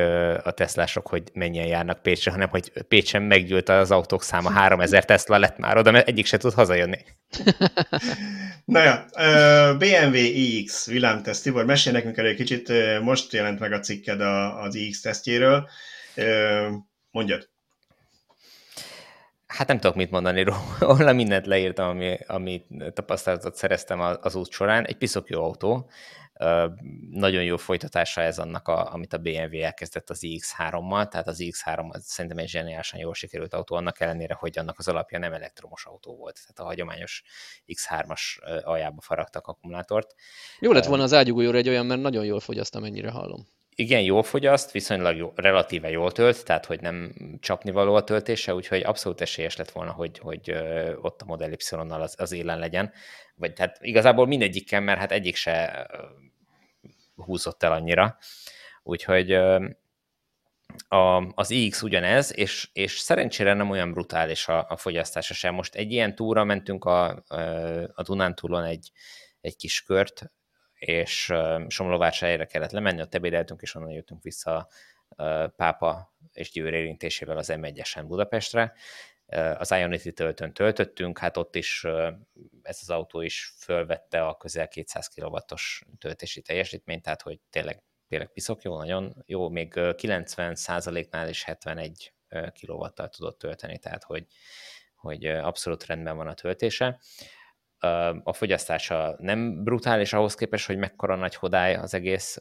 a 0.44 0.52
teszlások, 0.52 1.08
hogy 1.08 1.24
mennyien 1.34 1.68
járnak 1.68 2.02
Pécsre, 2.02 2.32
hanem 2.32 2.50
hogy 2.50 2.72
Pécsen 2.88 3.22
meggyűlt 3.22 3.70
az 3.70 3.92
autók 3.92 4.24
száma, 4.24 4.50
3000 4.50 5.06
Tesla 5.06 5.38
lett 5.38 5.58
már 5.58 5.78
oda, 5.78 5.92
mert 5.92 6.08
egyik 6.08 6.26
se 6.26 6.38
tud 6.38 6.54
hazajönni. 6.54 7.00
Na 8.66 8.84
ja, 8.84 9.06
BMW 9.78 10.16
iX 10.16 10.86
villámteszt. 10.86 11.44
Tibor, 11.44 11.66
mesélj 11.66 11.96
nekünk 11.96 12.18
elő 12.18 12.28
egy 12.28 12.36
kicsit, 12.36 12.72
most 13.02 13.34
jelent 13.34 13.60
meg 13.60 13.72
a 13.72 13.80
cikked 13.80 14.22
az 14.62 14.76
iX 14.76 14.87
tesztjéről. 14.96 15.70
Mondjad. 17.12 17.50
Hát 19.48 19.68
nem 19.68 19.80
tudok 19.80 19.96
mit 19.96 20.12
mondani 20.12 20.44
róla, 20.80 21.14
mindent 21.22 21.46
leírtam, 21.46 21.90
ami, 21.90 22.18
ami 22.28 22.66
tapasztalatot 22.94 23.56
szereztem 23.56 24.00
az 24.00 24.36
út 24.36 24.52
során. 24.52 24.86
Egy 24.86 24.98
piszok 24.98 25.30
jó 25.30 25.44
autó, 25.44 25.90
nagyon 27.12 27.44
jó 27.44 27.58
folytatása 27.58 28.22
ez 28.22 28.40
annak, 28.40 28.68
a, 28.68 28.94
amit 28.94 29.14
a 29.14 29.18
BMW 29.18 29.62
elkezdett 29.62 30.10
az 30.10 30.20
iX3-mal, 30.22 31.08
tehát 31.08 31.28
az 31.28 31.38
iX3 31.40 31.90
az 31.90 32.04
szerintem 32.06 32.38
egy 32.40 32.50
zseniálisan 32.50 33.00
jól 33.00 33.14
sikerült 33.14 33.54
autó, 33.54 33.76
annak 33.76 34.00
ellenére, 34.00 34.34
hogy 34.34 34.58
annak 34.60 34.80
az 34.80 34.88
alapja 34.88 35.20
nem 35.20 35.34
elektromos 35.34 35.86
autó 35.86 36.16
volt, 36.16 36.40
tehát 36.42 36.60
a 36.60 36.64
hagyományos 36.64 37.24
X3-as 37.68 38.22
aljába 38.64 39.02
faragtak 39.02 39.48
akkumulátort. 39.48 40.16
Jó 40.60 40.72
lett 40.72 40.86
volna 40.86 41.04
az 41.04 41.14
ágyugójóra 41.14 41.58
egy 41.58 41.70
olyan, 41.70 41.86
mert 41.86 42.02
nagyon 42.02 42.26
jól 42.26 42.40
fogyaszt, 42.40 42.76
amennyire 42.76 43.12
hallom. 43.12 43.48
Igen, 43.80 44.02
jól 44.02 44.24
fogyaszt, 44.24 44.72
viszonylag 44.72 45.16
jó, 45.18 45.32
relatíve 45.36 45.90
jól 45.90 46.12
tölt, 46.12 46.46
tehát 46.46 46.66
hogy 46.66 46.82
nem 46.82 47.14
csapnivaló 47.40 47.96
a 47.96 48.04
töltése, 48.04 48.54
úgyhogy 48.54 48.82
abszolút 48.84 49.22
esélyes 49.22 49.56
lett 49.56 49.72
volna, 49.72 49.92
hogy, 49.92 50.20
hogy 50.20 50.52
ott 51.02 51.22
a 51.22 51.26
Model 51.26 51.52
Y-nal 51.52 52.02
az, 52.02 52.16
az 52.18 52.32
élen 52.32 52.60
legyen. 52.60 52.92
Vagy 53.36 53.54
tehát 53.54 53.78
igazából 53.82 54.28
mindegyikkel, 54.28 54.82
mert 54.82 55.00
hát 55.00 55.12
egyik 55.12 55.36
se 55.36 55.88
húzott 57.16 57.64
el 57.64 57.72
annyira. 57.72 58.18
Úgyhogy 58.84 59.32
a, 60.88 61.18
az 61.34 61.50
iX 61.50 61.82
ugyanez, 61.82 62.38
és, 62.38 62.70
és 62.74 62.98
szerencsére 62.98 63.54
nem 63.54 63.70
olyan 63.70 63.92
brutális 63.92 64.48
a, 64.48 64.66
a 64.70 64.78
fogyasztása 64.78 65.34
sem. 65.34 65.54
Most 65.54 65.76
egy 65.76 65.92
ilyen 65.92 66.16
túra 66.16 66.44
mentünk 66.44 66.86
a, 66.86 67.24
a 67.94 68.02
Dunántúlon 68.04 68.64
egy, 68.64 68.92
egy 69.42 69.56
kis 69.56 69.82
kört, 69.82 70.32
és 70.78 71.34
Somlovásárhelyre 71.68 72.46
kellett 72.46 72.72
lemenni, 72.72 73.02
ott 73.02 73.16
ebédeltünk, 73.16 73.62
és 73.62 73.76
onnan 73.76 73.92
jöttünk 73.92 74.24
vissza 74.24 74.68
Pápa 75.56 76.14
és 76.34 76.52
Győr 76.52 76.74
érintésével 76.74 77.38
az 77.38 77.52
M1-esen 77.52 78.04
Budapestre. 78.08 78.74
Az 79.58 79.72
Ionity 79.72 80.10
töltőn 80.10 80.54
töltöttünk, 80.54 81.18
hát 81.18 81.38
ott 81.38 81.56
is 81.56 81.84
ez 82.62 82.80
az 82.82 82.90
autó 82.90 83.22
is 83.22 83.54
fölvette 83.58 84.26
a 84.26 84.38
közel 84.38 84.68
200 84.68 85.08
kW-os 85.08 85.84
töltési 86.00 86.42
teljesítményt, 86.42 87.02
tehát 87.02 87.22
hogy 87.22 87.40
tényleg, 87.50 87.84
tényleg 88.08 88.32
piszok 88.32 88.62
jó, 88.62 88.78
nagyon 88.78 89.24
jó, 89.26 89.50
még 89.50 89.74
90%-nál 89.76 91.30
is 91.30 91.44
71 91.44 92.14
kw 92.62 92.86
tudott 93.10 93.40
tölteni, 93.40 93.80
tehát 93.80 94.04
hogy, 94.04 94.26
hogy 94.96 95.26
abszolút 95.26 95.86
rendben 95.86 96.18
van 96.18 96.28
a 96.28 96.34
töltése. 96.34 97.00
A 98.24 98.34
fogyasztása 98.34 99.16
nem 99.20 99.64
brutális 99.64 100.14
ahhoz 100.14 100.36
képest, 100.36 100.66
hogy 100.66 100.78
mekkora 100.78 101.16
nagy 101.16 101.36
hodály 101.36 101.76
az 101.76 101.94
egész, 101.94 102.38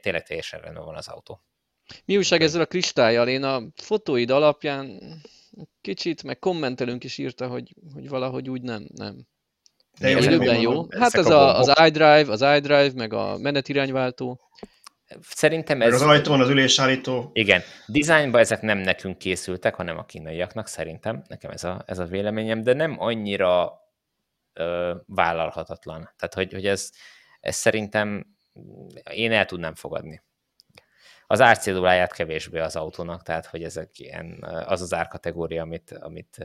tényleg 0.00 0.22
teljesen 0.22 0.60
rendben 0.60 0.84
van 0.84 0.96
az 0.96 1.08
autó. 1.08 1.42
Mi 2.04 2.16
újság 2.16 2.42
ezzel 2.42 2.60
a 2.60 2.66
kristályjal? 2.66 3.28
Én 3.28 3.42
a 3.42 3.62
fotóid 3.76 4.30
alapján 4.30 5.00
kicsit, 5.80 6.22
meg 6.22 6.38
kommentelünk 6.38 7.04
is 7.04 7.18
írta, 7.18 7.46
hogy, 7.46 7.74
hogy 7.94 8.08
valahogy 8.08 8.50
úgy 8.50 8.62
nem, 8.62 8.86
nem. 8.94 9.26
De 9.98 10.08
Élőben 10.08 10.60
jó. 10.60 10.86
Hát 10.90 11.14
ez 11.14 11.26
a, 11.26 11.58
az 11.58 11.72
iDrive, 11.86 12.26
az 12.28 12.42
iDrive, 12.42 12.90
meg 12.94 13.12
a 13.12 13.38
menetirányváltó. 13.38 14.40
Szerintem 15.20 15.82
ez... 15.82 15.90
Meg 15.90 16.00
az 16.00 16.06
ajtón 16.06 16.40
az 16.40 16.48
ülésállító. 16.48 17.30
Igen. 17.32 17.62
Dizájnban 17.86 18.40
ezek 18.40 18.60
nem 18.60 18.78
nekünk 18.78 19.18
készültek, 19.18 19.74
hanem 19.74 19.98
a 19.98 20.04
kínaiaknak 20.04 20.66
szerintem. 20.66 21.22
Nekem 21.28 21.50
ez 21.50 21.64
a, 21.64 21.82
ez 21.86 21.98
a 21.98 22.04
véleményem, 22.04 22.62
de 22.62 22.72
nem 22.72 22.96
annyira 22.98 23.79
ö, 24.60 24.94
vállalhatatlan. 25.06 26.00
Tehát, 26.16 26.34
hogy, 26.34 26.52
hogy 26.52 26.66
ez, 26.66 26.90
ez 27.40 27.56
szerintem 27.56 28.26
én 29.10 29.32
el 29.32 29.44
tudnám 29.44 29.74
fogadni 29.74 30.22
az 31.30 31.40
árcéduláját 31.40 32.12
kevésbé 32.12 32.58
az 32.58 32.76
autónak, 32.76 33.22
tehát 33.22 33.46
hogy 33.46 33.62
ezek 33.62 33.98
ilyen, 33.98 34.44
az 34.66 34.80
az 34.80 34.94
árkategória, 34.94 35.62
amit, 35.62 35.90
amit 35.90 36.44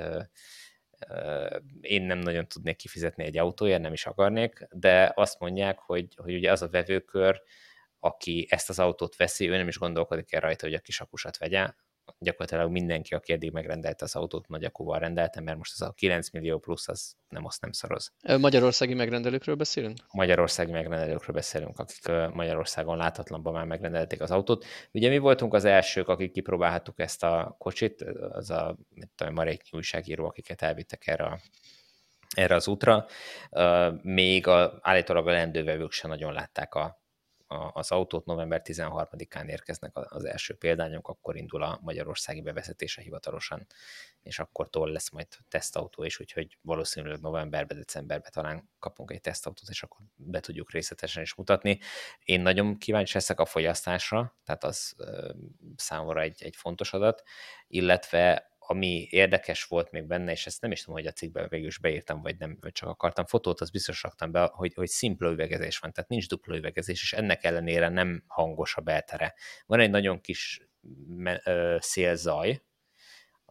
én 1.81 2.01
nem 2.01 2.17
nagyon 2.17 2.47
tudnék 2.47 2.75
kifizetni 2.75 3.23
egy 3.23 3.37
autóért, 3.37 3.81
nem 3.81 3.93
is 3.93 4.05
akarnék, 4.05 4.67
de 4.71 5.11
azt 5.15 5.39
mondják, 5.39 5.79
hogy, 5.79 6.07
hogy 6.15 6.33
ugye 6.33 6.51
az 6.51 6.61
a 6.61 6.69
vevőkör, 6.69 7.41
aki 7.99 8.47
ezt 8.49 8.69
az 8.69 8.79
autót 8.79 9.15
veszi, 9.15 9.49
ő 9.49 9.57
nem 9.57 9.67
is 9.67 9.77
gondolkodik 9.77 10.33
el 10.33 10.41
rajta, 10.41 10.65
hogy 10.65 10.75
a 10.75 10.79
kis 10.79 11.01
akusat 11.01 11.37
vegye, 11.37 11.69
gyakorlatilag 12.25 12.71
mindenki, 12.71 13.13
aki 13.13 13.33
eddig 13.33 13.51
megrendelte 13.51 14.05
az 14.05 14.15
autót, 14.15 14.47
nagy 14.47 14.63
akúval 14.63 14.99
rendelte, 14.99 15.41
mert 15.41 15.57
most 15.57 15.71
az 15.73 15.81
a 15.81 15.91
9 15.91 16.29
millió 16.29 16.59
plusz, 16.59 16.87
az 16.87 17.15
nem 17.29 17.45
azt 17.45 17.61
nem 17.61 17.71
szaroz. 17.71 18.11
Magyarországi 18.39 18.93
megrendelőkről 18.93 19.55
beszélünk? 19.55 19.97
Magyarországi 20.11 20.71
megrendelőkről 20.71 21.35
beszélünk, 21.35 21.79
akik 21.79 22.33
Magyarországon 22.33 22.97
láthatlanban 22.97 23.53
már 23.53 23.65
megrendelték 23.65 24.21
az 24.21 24.31
autót. 24.31 24.65
Ugye 24.91 25.09
mi 25.09 25.17
voltunk 25.17 25.53
az 25.53 25.65
elsők, 25.65 26.07
akik 26.07 26.31
kipróbálhattuk 26.31 26.99
ezt 26.99 27.23
a 27.23 27.55
kocsit, 27.57 28.01
az 28.29 28.49
a 28.49 28.77
mit 28.89 29.09
tudom, 29.15 29.33
maréknyi 29.33 29.69
újságíró, 29.71 30.25
akiket 30.25 30.61
elvittek 30.61 31.07
erre 31.07 31.23
a 31.23 31.39
erre 32.35 32.55
az 32.55 32.67
útra. 32.67 33.05
Még 34.01 34.47
a, 34.47 34.79
állítólag 34.81 35.27
a 35.27 35.31
lendővevők 35.31 35.91
sem 35.91 36.09
nagyon 36.09 36.33
látták 36.33 36.73
a, 36.73 37.03
az 37.47 37.91
autót, 37.91 38.25
november 38.25 38.61
13-án 38.63 39.47
érkeznek 39.47 39.91
az 39.93 40.25
első 40.25 40.55
példányok, 40.55 41.07
akkor 41.07 41.35
indul 41.35 41.63
a 41.63 41.79
magyarországi 41.81 42.41
bevezetése 42.41 43.01
hivatalosan, 43.01 43.67
és 44.21 44.39
akkor 44.39 44.69
toll 44.69 44.91
lesz 44.91 45.09
majd 45.09 45.27
tesztautó 45.47 46.03
is, 46.03 46.19
úgyhogy 46.19 46.57
valószínűleg 46.61 47.19
novemberben, 47.19 47.77
decemberben 47.77 48.31
talán 48.31 48.69
kapunk 48.79 49.11
egy 49.11 49.21
tesztautót, 49.21 49.69
és 49.69 49.83
akkor 49.83 50.05
be 50.15 50.39
tudjuk 50.39 50.71
részletesen 50.71 51.23
is 51.23 51.35
mutatni. 51.35 51.79
Én 52.19 52.41
nagyon 52.41 52.77
kíváncsi 52.77 53.13
leszek 53.13 53.39
a 53.39 53.45
fogyasztásra, 53.45 54.37
tehát 54.43 54.63
az 54.63 54.95
számomra 55.75 56.21
egy, 56.21 56.43
egy 56.43 56.55
fontos 56.55 56.93
adat, 56.93 57.23
illetve 57.67 58.54
ami 58.67 59.07
érdekes 59.09 59.63
volt 59.63 59.91
még 59.91 60.03
benne, 60.03 60.31
és 60.31 60.45
ezt 60.45 60.61
nem 60.61 60.71
is 60.71 60.79
tudom, 60.79 60.95
hogy 60.95 61.07
a 61.07 61.11
cikkben 61.11 61.47
végül 61.49 61.67
is 61.67 61.79
beírtam, 61.79 62.21
vagy 62.21 62.37
nem, 62.37 62.57
vagy 62.61 62.71
csak 62.71 62.89
akartam 62.89 63.25
fotót, 63.25 63.61
az 63.61 63.69
biztos 63.69 64.03
raktam 64.03 64.31
be, 64.31 64.49
hogy, 64.53 64.73
hogy 64.73 64.87
szimpla 64.87 65.31
üvegezés 65.31 65.77
van, 65.77 65.91
tehát 65.91 66.09
nincs 66.09 66.27
dupla 66.27 66.55
üvegezés, 66.55 67.01
és 67.01 67.13
ennek 67.13 67.43
ellenére 67.43 67.89
nem 67.89 68.23
hangos 68.27 68.75
a 68.75 68.81
beltere. 68.81 69.35
Van 69.65 69.79
egy 69.79 69.89
nagyon 69.89 70.21
kis 70.21 70.69
szélzaj, 71.79 72.61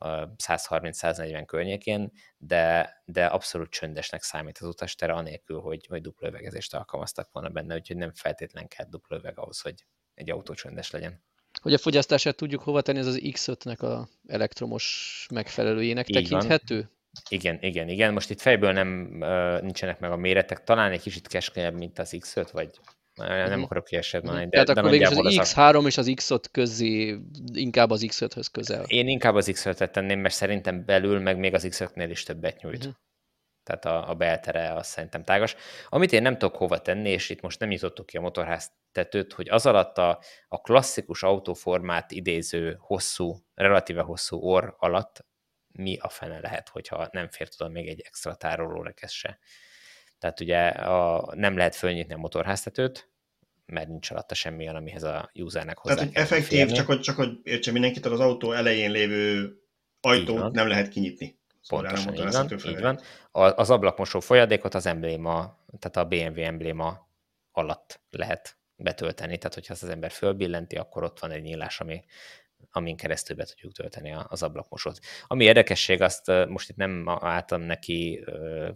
130-140 0.01 1.43
környékén, 1.47 2.12
de, 2.36 2.95
de 3.05 3.27
abszolút 3.27 3.70
csöndesnek 3.70 4.23
számít 4.23 4.59
az 4.59 4.66
utastere, 4.66 5.12
anélkül, 5.12 5.61
hogy, 5.61 5.86
hogy 5.86 6.01
dupla 6.01 6.28
üvegezést 6.28 6.74
alkalmaztak 6.74 7.32
volna 7.32 7.49
benne, 7.49 7.74
úgyhogy 7.74 7.97
nem 7.97 8.12
feltétlen 8.15 8.69
kell 8.69 8.86
dupla 8.89 9.32
ahhoz, 9.35 9.61
hogy 9.61 9.86
egy 10.15 10.31
autó 10.31 10.55
csöndes 10.55 10.91
legyen. 10.91 11.24
Hogy 11.63 11.73
a 11.73 11.79
fogyasztását 11.79 12.37
tudjuk 12.37 12.63
hova 12.63 12.81
tenni, 12.81 12.99
ez 12.99 13.07
az 13.07 13.21
X5-nek 13.23 13.79
a 13.79 14.09
elektromos 14.27 15.27
megfelelőjének 15.33 16.09
Így 16.09 16.15
tekinthető? 16.15 16.77
Van. 16.77 16.91
Igen, 17.29 17.59
igen, 17.61 17.89
igen. 17.89 18.13
Most 18.13 18.31
itt 18.31 18.41
fejből 18.41 18.73
nem 18.73 19.17
uh, 19.21 19.61
nincsenek 19.61 19.99
meg 19.99 20.11
a 20.11 20.17
méretek, 20.17 20.65
talán 20.65 20.93
egy 20.93 21.01
kicsit 21.01 21.27
keskenyebb, 21.27 21.75
mint 21.75 21.99
az 21.99 22.17
X5, 22.19 22.49
vagy 22.53 22.71
nem 23.17 23.47
uh-huh. 23.47 23.63
akarok 23.63 23.85
kieset 23.85 24.23
mondani. 24.23 24.45
De, 24.45 24.51
Tehát 24.51 24.67
de 24.67 24.73
akkor 24.73 24.91
végül 24.91 25.07
az, 25.07 25.39
az 25.39 25.53
X3 25.55 25.87
és 25.87 25.99
az 25.99 26.13
X5 26.15 26.45
közé 26.51 27.19
inkább 27.53 27.91
az 27.91 28.05
X5-höz 28.07 28.47
közel. 28.53 28.85
Én 28.87 29.09
inkább 29.09 29.35
az 29.35 29.51
X5-et 29.53 29.91
tenném, 29.91 30.21
mert 30.21 30.35
szerintem 30.35 30.85
belül 30.85 31.21
meg 31.21 31.39
még 31.39 31.55
az 31.55 31.67
X5-nél 31.71 32.07
is 32.11 32.23
többet 32.23 32.63
nyújt. 32.63 32.79
Uh-huh 32.79 32.95
tehát 33.65 33.85
a, 33.85 34.11
a 34.11 34.15
beltere 34.15 34.73
az 34.73 34.86
szerintem 34.86 35.24
tágas. 35.24 35.57
Amit 35.89 36.12
én 36.12 36.23
nem 36.23 36.39
tudok 36.39 36.57
hova 36.57 36.78
tenni, 36.78 37.11
és 37.11 37.31
itt 37.31 37.41
most 37.41 37.61
nem 37.61 37.69
nyitottuk 37.69 38.07
ki 38.07 38.16
a 38.16 38.20
motorház 38.20 38.73
tetőt, 38.93 39.32
hogy 39.32 39.49
az 39.49 39.66
alatt 39.66 39.99
a, 39.99 40.20
a 40.49 40.61
klasszikus 40.61 41.23
autóformát 41.23 42.12
idéző 42.12 42.77
hosszú, 42.81 43.36
relatíve 43.55 44.03
hosszú 44.03 44.39
orr 44.39 44.74
alatt 44.77 45.24
mi 45.73 45.97
a 46.01 46.09
fene 46.09 46.41
lehet, 46.41 46.69
hogyha 46.69 47.09
nem 47.12 47.28
fér 47.31 47.49
tudom 47.49 47.73
még 47.73 47.89
egy 47.89 48.01
extra 48.01 48.35
tárolórekesz 48.35 49.12
se. 49.12 49.39
Tehát 50.19 50.41
ugye 50.41 50.66
a, 50.69 51.32
nem 51.35 51.57
lehet 51.57 51.74
fölnyitni 51.74 52.15
a 52.15 52.19
motorháztetőt, 52.19 53.09
mert 53.66 53.89
nincs 53.89 54.11
alatta 54.11 54.35
semmi 54.35 54.62
olyan, 54.62 54.77
amihez 54.77 55.03
a 55.03 55.31
usernek 55.35 55.78
hozzá 55.78 55.95
Tehát, 55.95 56.09
hogy 56.12 56.23
effektív, 56.23 56.49
férni. 56.49 56.73
csak 56.73 56.86
hogy, 56.86 57.01
csak 57.01 57.16
hogy 57.16 57.31
értse 57.43 57.73
mindenkit, 57.73 58.07
az 58.07 58.20
autó 58.20 58.53
elején 58.53 58.91
lévő 58.91 59.55
ajtót 60.01 60.53
nem 60.53 60.69
lehet 60.69 60.89
kinyitni. 60.89 61.39
Pontosan, 61.69 62.15
így 62.15 62.32
van, 62.32 62.51
így 62.66 62.81
van. 62.81 63.01
Az 63.32 63.70
ablakmosó 63.70 64.20
folyadékot 64.20 64.74
az 64.74 64.86
embléma, 64.86 65.59
tehát 65.78 65.97
a 65.97 66.05
BMW 66.05 66.41
embléma 66.41 67.09
alatt 67.53 68.01
lehet 68.11 68.57
betölteni, 68.77 69.39
tehát 69.39 69.55
hogyha 69.55 69.73
az 69.73 69.85
ember 69.85 70.11
fölbillenti, 70.11 70.77
akkor 70.77 71.03
ott 71.03 71.19
van 71.19 71.31
egy 71.31 71.43
nyílás, 71.43 71.81
ami, 71.81 72.05
amin 72.70 72.97
keresztül 72.97 73.36
be 73.36 73.45
tudjuk 73.45 73.73
tölteni 73.73 74.15
az 74.28 74.43
ablakmosót. 74.43 74.99
Ami 75.27 75.45
érdekesség, 75.45 76.01
azt 76.03 76.27
most 76.49 76.69
itt 76.69 76.77
nem 76.77 77.09
álltam 77.09 77.61
neki 77.61 78.24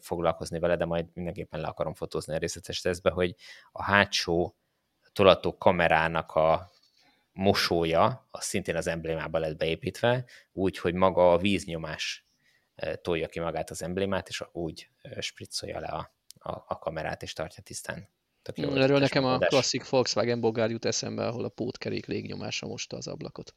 foglalkozni 0.00 0.58
vele, 0.58 0.76
de 0.76 0.84
majd 0.84 1.06
mindenképpen 1.14 1.60
le 1.60 1.66
akarom 1.66 1.94
fotózni 1.94 2.34
a 2.34 2.38
részletes 2.38 2.80
tesztbe, 2.80 3.10
hogy 3.10 3.34
a 3.72 3.82
hátsó 3.82 4.56
tolató 5.12 5.58
kamerának 5.58 6.34
a 6.34 6.70
mosója, 7.32 8.26
az 8.30 8.44
szintén 8.44 8.76
az 8.76 8.86
emblémába 8.86 9.38
lett 9.38 9.56
beépítve, 9.56 10.24
úgy, 10.52 10.78
hogy 10.78 10.94
maga 10.94 11.32
a 11.32 11.38
víznyomás 11.38 12.27
tolja 13.02 13.28
ki 13.28 13.40
magát 13.40 13.70
az 13.70 13.82
emblémát, 13.82 14.28
és 14.28 14.42
úgy 14.52 14.88
spriccolja 15.20 15.80
le 15.80 15.86
a, 15.86 16.12
a, 16.38 16.64
a 16.66 16.78
kamerát, 16.78 17.22
és 17.22 17.32
tartja 17.32 17.62
tisztán. 17.62 18.08
Jó, 18.54 18.74
Erről 18.74 18.98
nekem 18.98 19.24
a 19.24 19.38
klasszik 19.38 19.88
Volkswagen 19.88 20.40
Bogár 20.40 20.70
jut 20.70 20.84
eszembe, 20.84 21.26
ahol 21.26 21.44
a 21.44 21.48
pótkerék 21.48 22.06
légnyomása 22.06 22.66
mosta 22.66 22.96
az 22.96 23.06
ablakot. 23.06 23.54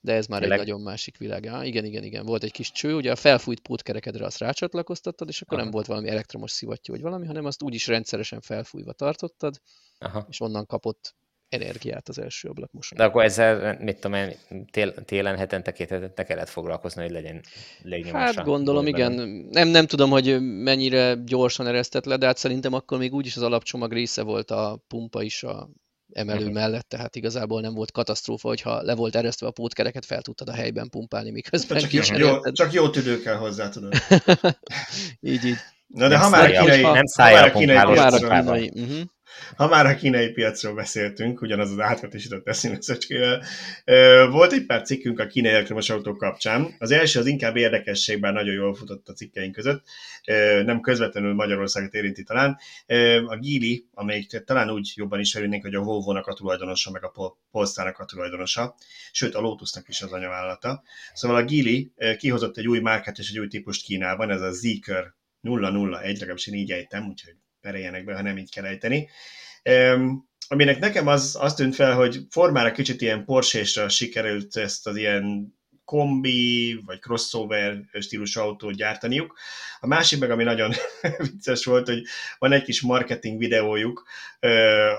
De 0.00 0.12
ez 0.12 0.26
már 0.26 0.40
Tényleg? 0.40 0.58
egy 0.58 0.66
nagyon 0.66 0.80
másik 0.80 1.18
világ. 1.18 1.46
Ah, 1.46 1.66
igen, 1.66 1.84
igen, 1.84 2.02
igen. 2.02 2.24
Volt 2.24 2.42
egy 2.42 2.52
kis 2.52 2.72
cső, 2.72 2.94
ugye 2.94 3.10
a 3.10 3.16
felfújt 3.16 3.60
pótkerekedre 3.60 4.24
azt 4.24 4.38
rácsatlakoztattad, 4.38 5.28
és 5.28 5.42
akkor 5.42 5.56
Aha. 5.56 5.62
nem 5.62 5.72
volt 5.72 5.86
valami 5.86 6.08
elektromos 6.08 6.50
szivattyú 6.50 6.92
vagy 6.92 7.02
valami, 7.02 7.26
hanem 7.26 7.44
azt 7.44 7.62
úgyis 7.62 7.86
rendszeresen 7.86 8.40
felfújva 8.40 8.92
tartottad, 8.92 9.60
Aha. 9.98 10.26
és 10.28 10.40
onnan 10.40 10.66
kapott 10.66 11.14
energiát 11.48 12.08
az 12.08 12.18
első 12.18 12.48
ablakmosó. 12.48 12.96
De 12.96 13.04
akkor 13.04 13.24
ezzel, 13.24 13.78
mit 13.80 14.00
tudom 14.00 14.16
én, 14.16 14.36
tél, 14.70 14.94
télen 15.04 15.36
hetente, 15.36 15.72
két 15.72 15.88
hetente 15.88 16.24
kellett 16.24 16.48
foglalkozni, 16.48 17.02
hogy 17.02 17.10
legyen 17.10 17.40
légnyomása. 17.82 18.36
Hát 18.36 18.44
gondolom, 18.44 18.86
igen. 18.86 19.12
Nem, 19.50 19.68
nem 19.68 19.86
tudom, 19.86 20.10
hogy 20.10 20.40
mennyire 20.40 21.14
gyorsan 21.24 21.66
eresztett 21.66 22.04
le, 22.04 22.16
de 22.16 22.26
hát 22.26 22.36
szerintem 22.36 22.72
akkor 22.72 22.98
még 22.98 23.14
úgyis 23.14 23.36
az 23.36 23.42
alapcsomag 23.42 23.92
része 23.92 24.22
volt 24.22 24.50
a 24.50 24.84
pumpa 24.88 25.22
is 25.22 25.42
a 25.42 25.68
emelő 26.12 26.38
uh-huh. 26.38 26.54
mellett, 26.54 26.88
tehát 26.88 27.16
igazából 27.16 27.60
nem 27.60 27.74
volt 27.74 27.92
katasztrófa, 27.92 28.48
hogyha 28.48 28.82
le 28.82 28.94
volt 28.94 29.16
eresztve 29.16 29.46
a 29.46 29.50
pótkereket, 29.50 30.04
fel 30.04 30.22
tudtad 30.22 30.48
a 30.48 30.52
helyben 30.52 30.88
pumpálni, 30.88 31.30
miközben 31.30 31.78
csak, 31.78 32.18
jó, 32.18 32.40
csak 32.50 32.72
jó 32.72 32.88
tüdő 32.90 33.20
kell 33.20 33.34
hozzá, 33.34 33.68
tudod. 33.68 33.92
így, 35.20 35.44
így. 35.44 35.56
Na 35.86 36.08
de 36.08 36.18
ha 36.18 36.28
már 36.28 36.54
a 36.54 36.60
kínai, 36.60 36.80
nem 36.80 37.06
szállja 37.06 37.42
a 37.42 37.50
kínai, 37.50 37.76
ha 37.76 37.94
már 37.94 38.12
a 38.12 38.42
kínai 38.42 38.72
piacról 40.34 40.74
beszéltünk, 40.74 41.40
ugyanaz 41.40 41.70
az 41.70 41.80
átvetésített 41.80 42.48
eszínösszöcskével, 42.48 43.42
volt 44.30 44.52
egy 44.52 44.66
pár 44.66 44.82
cikkünk 44.82 45.18
a 45.18 45.26
kínai 45.26 45.52
elektromos 45.52 45.90
autók 45.90 46.18
kapcsán. 46.18 46.74
Az 46.78 46.90
első 46.90 47.18
az 47.18 47.26
inkább 47.26 47.56
érdekesség, 47.56 48.20
bár 48.20 48.32
nagyon 48.32 48.54
jól 48.54 48.74
futott 48.74 49.08
a 49.08 49.12
cikkeink 49.12 49.54
között, 49.54 49.84
nem 50.64 50.80
közvetlenül 50.80 51.34
Magyarországot 51.34 51.94
érinti 51.94 52.22
talán. 52.22 52.58
A 53.26 53.36
Gili, 53.36 53.86
amelyik 53.94 54.42
talán 54.44 54.70
úgy 54.70 54.92
jobban 54.94 55.20
ismerünk, 55.20 55.62
hogy 55.62 55.74
a 55.74 55.80
Volvo-nak 55.80 56.26
a 56.26 56.34
tulajdonosa, 56.34 56.90
meg 56.90 57.04
a 57.04 57.36
Polestar-nak 57.50 57.98
a 57.98 58.04
tulajdonosa, 58.04 58.74
sőt 59.12 59.34
a 59.34 59.40
Lotusnak 59.40 59.88
is 59.88 60.02
az 60.02 60.12
anyavállata. 60.12 60.82
Szóval 61.14 61.36
a 61.36 61.44
Gili 61.44 61.92
kihozott 62.18 62.56
egy 62.56 62.68
új 62.68 62.78
márkát 62.78 63.18
és 63.18 63.30
egy 63.30 63.38
új 63.38 63.48
típust 63.48 63.84
Kínában, 63.84 64.30
ez 64.30 64.40
a 64.40 64.50
Zeekr 64.50 65.14
001, 65.40 66.18
legalábbis 66.18 66.46
én 66.46 66.54
így 66.54 66.70
ejtem, 66.70 67.06
úgyhogy 67.08 67.34
pereljenek 67.66 68.04
be, 68.04 68.14
ha 68.14 68.22
nem 68.22 68.38
így 68.38 68.50
kell 68.50 68.64
ejteni. 68.64 69.08
Um, 69.64 70.28
aminek 70.48 70.78
nekem 70.78 71.06
az, 71.06 71.36
az 71.40 71.54
tűnt 71.54 71.74
fel, 71.74 71.94
hogy 71.94 72.18
formára 72.30 72.72
kicsit 72.72 73.00
ilyen 73.00 73.24
porsche 73.24 73.88
sikerült 73.88 74.56
ezt 74.56 74.86
az 74.86 74.96
ilyen 74.96 75.55
kombi 75.86 76.80
vagy 76.86 76.98
crossover 76.98 77.78
stílusú 78.00 78.40
autót 78.40 78.74
gyártaniuk. 78.74 79.38
A 79.80 79.86
másik 79.86 80.18
meg, 80.18 80.30
ami 80.30 80.44
nagyon 80.44 80.72
vicces 81.30 81.64
volt, 81.64 81.86
hogy 81.86 82.02
van 82.38 82.52
egy 82.52 82.62
kis 82.62 82.80
marketing 82.80 83.38
videójuk 83.38 84.04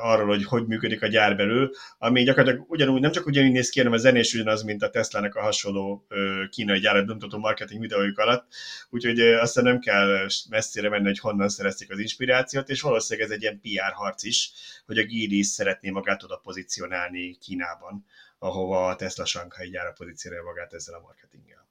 arról, 0.01 0.27
hogy 0.27 0.45
hogy 0.45 0.67
működik 0.67 1.01
a 1.01 1.07
gyár 1.07 1.35
belül, 1.35 1.71
ami 1.97 2.23
gyakorlatilag 2.23 2.65
ugyanúgy, 2.69 3.01
nem 3.01 3.11
csak 3.11 3.25
ugyanúgy 3.25 3.51
néz 3.51 3.69
ki, 3.69 3.79
hanem 3.79 3.93
a 3.93 3.97
zenés 3.97 4.33
ugyanaz, 4.33 4.63
mint 4.63 4.83
a 4.83 4.89
Tesla-nek 4.89 5.35
a 5.35 5.41
hasonló 5.41 6.07
kínai 6.49 6.79
gyárat 6.79 7.05
bemutató 7.05 7.37
marketing 7.37 7.81
videójuk 7.81 8.17
alatt, 8.17 8.45
úgyhogy 8.89 9.19
aztán 9.19 9.63
nem 9.63 9.79
kell 9.79 10.27
messzire 10.49 10.89
menni, 10.89 11.05
hogy 11.05 11.19
honnan 11.19 11.49
szerezték 11.49 11.91
az 11.91 11.99
inspirációt, 11.99 12.69
és 12.69 12.81
valószínűleg 12.81 13.29
ez 13.29 13.35
egy 13.35 13.41
ilyen 13.41 13.59
PR 13.61 13.93
harc 13.93 14.23
is, 14.23 14.51
hogy 14.85 14.97
a 14.97 15.03
Geely 15.03 15.41
szeretné 15.41 15.89
magát 15.89 16.23
oda 16.23 16.41
pozícionálni 16.43 17.37
Kínában 17.37 18.05
ahova 18.39 18.87
a 18.87 18.95
Tesla 18.95 19.25
Shanghai 19.25 19.69
gyára 19.69 19.91
pozícionálja 19.91 20.45
magát 20.45 20.73
ezzel 20.73 20.95
a 20.95 20.99
marketinggel. 20.99 21.67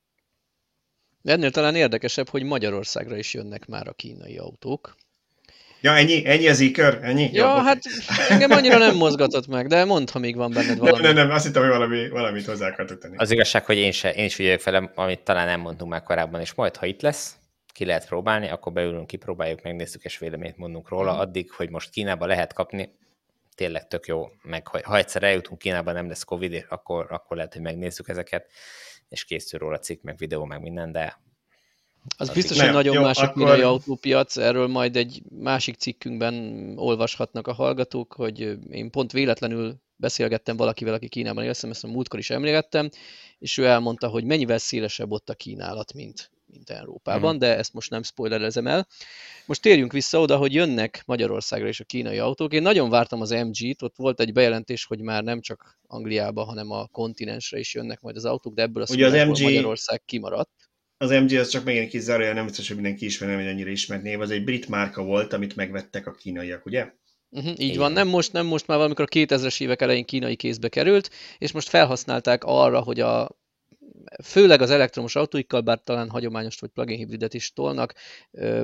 Ennél 1.24 1.50
talán 1.50 1.74
érdekesebb, 1.74 2.28
hogy 2.28 2.42
Magyarországra 2.42 3.16
is 3.16 3.34
jönnek 3.34 3.66
már 3.66 3.88
a 3.88 3.92
kínai 3.92 4.38
autók. 4.38 4.96
Ja, 5.80 5.96
ennyi? 5.96 6.26
Ennyi 6.26 6.48
az 6.48 6.60
ikör? 6.60 6.98
Ennyi? 7.02 7.30
Ja, 7.32 7.44
ja 7.44 7.62
hát 7.62 7.82
engem 8.28 8.50
annyira 8.50 8.78
nem 8.78 8.96
mozgatott 8.96 9.46
meg, 9.46 9.66
de 9.66 9.84
mondd, 9.84 10.10
ha 10.12 10.18
még 10.18 10.36
van 10.36 10.52
benned 10.52 10.78
valami. 10.78 11.02
Nem, 11.02 11.14
nem, 11.14 11.26
nem 11.26 11.36
azt 11.36 11.46
hittem, 11.46 11.62
hogy 11.62 11.70
valami, 11.70 12.08
valamit 12.08 12.46
hozzá 12.46 12.68
akartok 12.68 12.98
tenni. 12.98 13.16
Az 13.16 13.30
igazság, 13.30 13.64
hogy 13.64 13.76
én, 13.76 13.92
se, 13.92 14.12
én 14.12 14.24
is 14.24 14.38
ügyelök 14.38 14.60
fel, 14.60 14.92
amit 14.94 15.20
talán 15.20 15.46
nem 15.46 15.60
mondtunk 15.60 15.90
már 15.90 16.02
korábban, 16.02 16.40
és 16.40 16.54
majd, 16.54 16.76
ha 16.76 16.86
itt 16.86 17.02
lesz, 17.02 17.34
ki 17.72 17.84
lehet 17.84 18.06
próbálni, 18.06 18.48
akkor 18.48 18.72
beülünk, 18.72 19.06
kipróbáljuk, 19.06 19.62
megnézzük, 19.62 20.04
és 20.04 20.18
véleményt 20.18 20.56
mondunk 20.56 20.88
róla. 20.88 21.12
Mhm. 21.12 21.20
Addig, 21.20 21.50
hogy 21.50 21.70
most 21.70 21.90
Kínába 21.90 22.26
lehet 22.26 22.52
kapni, 22.52 22.94
tényleg 23.56 23.86
tök 23.86 24.06
jó, 24.06 24.28
meg 24.42 24.66
ha 24.66 24.96
egyszer 24.96 25.22
eljutunk 25.22 25.58
Kínában, 25.58 25.94
nem 25.94 26.08
lesz 26.08 26.22
Covid, 26.22 26.66
akkor, 26.68 27.06
akkor 27.12 27.36
lehet, 27.36 27.52
hogy 27.52 27.62
megnézzük 27.62 28.08
ezeket, 28.08 28.50
és 29.08 29.24
készül 29.24 29.58
róla 29.58 29.78
cikk, 29.78 30.02
meg 30.02 30.16
videó, 30.18 30.44
meg 30.44 30.60
minden, 30.60 30.92
de 30.92 31.20
az 32.16 32.30
biztos, 32.30 32.60
hogy 32.60 32.72
nagyon 32.72 32.94
jó, 32.94 33.02
más 33.02 33.18
a 33.18 33.32
kínai 33.32 33.60
autópiac, 33.60 34.36
erről 34.36 34.66
majd 34.66 34.96
egy 34.96 35.22
másik 35.40 35.76
cikkünkben 35.76 36.34
olvashatnak 36.76 37.46
a 37.46 37.52
hallgatók, 37.52 38.12
hogy 38.12 38.58
én 38.70 38.90
pont 38.90 39.12
véletlenül 39.12 39.76
beszélgettem 39.96 40.56
valakivel, 40.56 40.94
aki 40.94 41.08
Kínában 41.08 41.44
él, 41.44 41.50
ezt 41.50 41.84
a 41.84 41.88
múltkor 41.88 42.18
is 42.18 42.30
emlékeztem, 42.30 42.90
és 43.38 43.58
ő 43.58 43.64
elmondta, 43.64 44.08
hogy 44.08 44.24
mennyivel 44.24 44.58
szélesebb 44.58 45.10
ott 45.10 45.28
a 45.28 45.34
kínálat, 45.34 45.92
mint, 45.92 46.30
mint 46.56 46.70
Európában, 46.70 47.34
mm. 47.34 47.38
de 47.38 47.56
ezt 47.56 47.72
most 47.72 47.90
nem 47.90 48.02
spoilerezem 48.02 48.66
el. 48.66 48.86
Most 49.46 49.62
térjünk 49.62 49.92
vissza 49.92 50.20
oda, 50.20 50.36
hogy 50.36 50.54
jönnek 50.54 51.02
Magyarországra 51.06 51.68
is 51.68 51.80
a 51.80 51.84
kínai 51.84 52.18
autók. 52.18 52.52
Én 52.52 52.62
nagyon 52.62 52.90
vártam 52.90 53.20
az 53.20 53.30
MG-t, 53.30 53.82
ott 53.82 53.96
volt 53.96 54.20
egy 54.20 54.32
bejelentés, 54.32 54.84
hogy 54.84 55.00
már 55.00 55.22
nem 55.22 55.40
csak 55.40 55.78
Angliába, 55.86 56.44
hanem 56.44 56.70
a 56.70 56.86
kontinensre 56.86 57.58
is 57.58 57.74
jönnek 57.74 58.00
majd 58.00 58.16
az 58.16 58.24
autók, 58.24 58.54
de 58.54 58.62
ebből 58.62 58.82
a 58.82 58.86
Ugye 58.90 59.06
az 59.06 59.28
MG... 59.28 59.42
Magyarország 59.42 60.02
kimaradt. 60.04 60.70
Az 60.98 61.10
MG 61.10 61.32
az 61.32 61.48
csak 61.48 61.64
megint 61.64 61.88
kis 61.88 62.00
zárója, 62.00 62.32
nem 62.32 62.44
biztos, 62.44 62.66
hogy 62.66 62.76
mindenki 62.76 63.04
ismer, 63.04 63.28
nem 63.28 63.38
egy 63.38 63.46
annyira 63.46 63.70
ismert 63.70 64.02
név, 64.02 64.20
az 64.20 64.30
egy 64.30 64.44
brit 64.44 64.68
márka 64.68 65.02
volt, 65.02 65.32
amit 65.32 65.56
megvettek 65.56 66.06
a 66.06 66.12
kínaiak, 66.12 66.66
ugye? 66.66 66.92
Uh-huh, 67.30 67.50
így 67.50 67.60
Igen. 67.60 67.78
van, 67.78 67.92
nem 67.92 68.08
most, 68.08 68.32
nem 68.32 68.46
most 68.46 68.66
már 68.66 68.76
valamikor 68.76 69.04
a 69.04 69.16
2000-es 69.16 69.60
évek 69.60 69.82
elején 69.82 70.04
kínai 70.04 70.36
kézbe 70.36 70.68
került, 70.68 71.10
és 71.38 71.52
most 71.52 71.68
felhasználták 71.68 72.44
arra, 72.44 72.80
hogy 72.80 73.00
a 73.00 73.28
főleg 74.24 74.60
az 74.60 74.70
elektromos 74.70 75.16
autóikkal, 75.16 75.60
bár 75.60 75.80
talán 75.84 76.10
hagyományos 76.10 76.58
vagy 76.58 76.70
plug-in 76.70 76.96
hibridet 76.96 77.34
is 77.34 77.52
tolnak, 77.52 77.94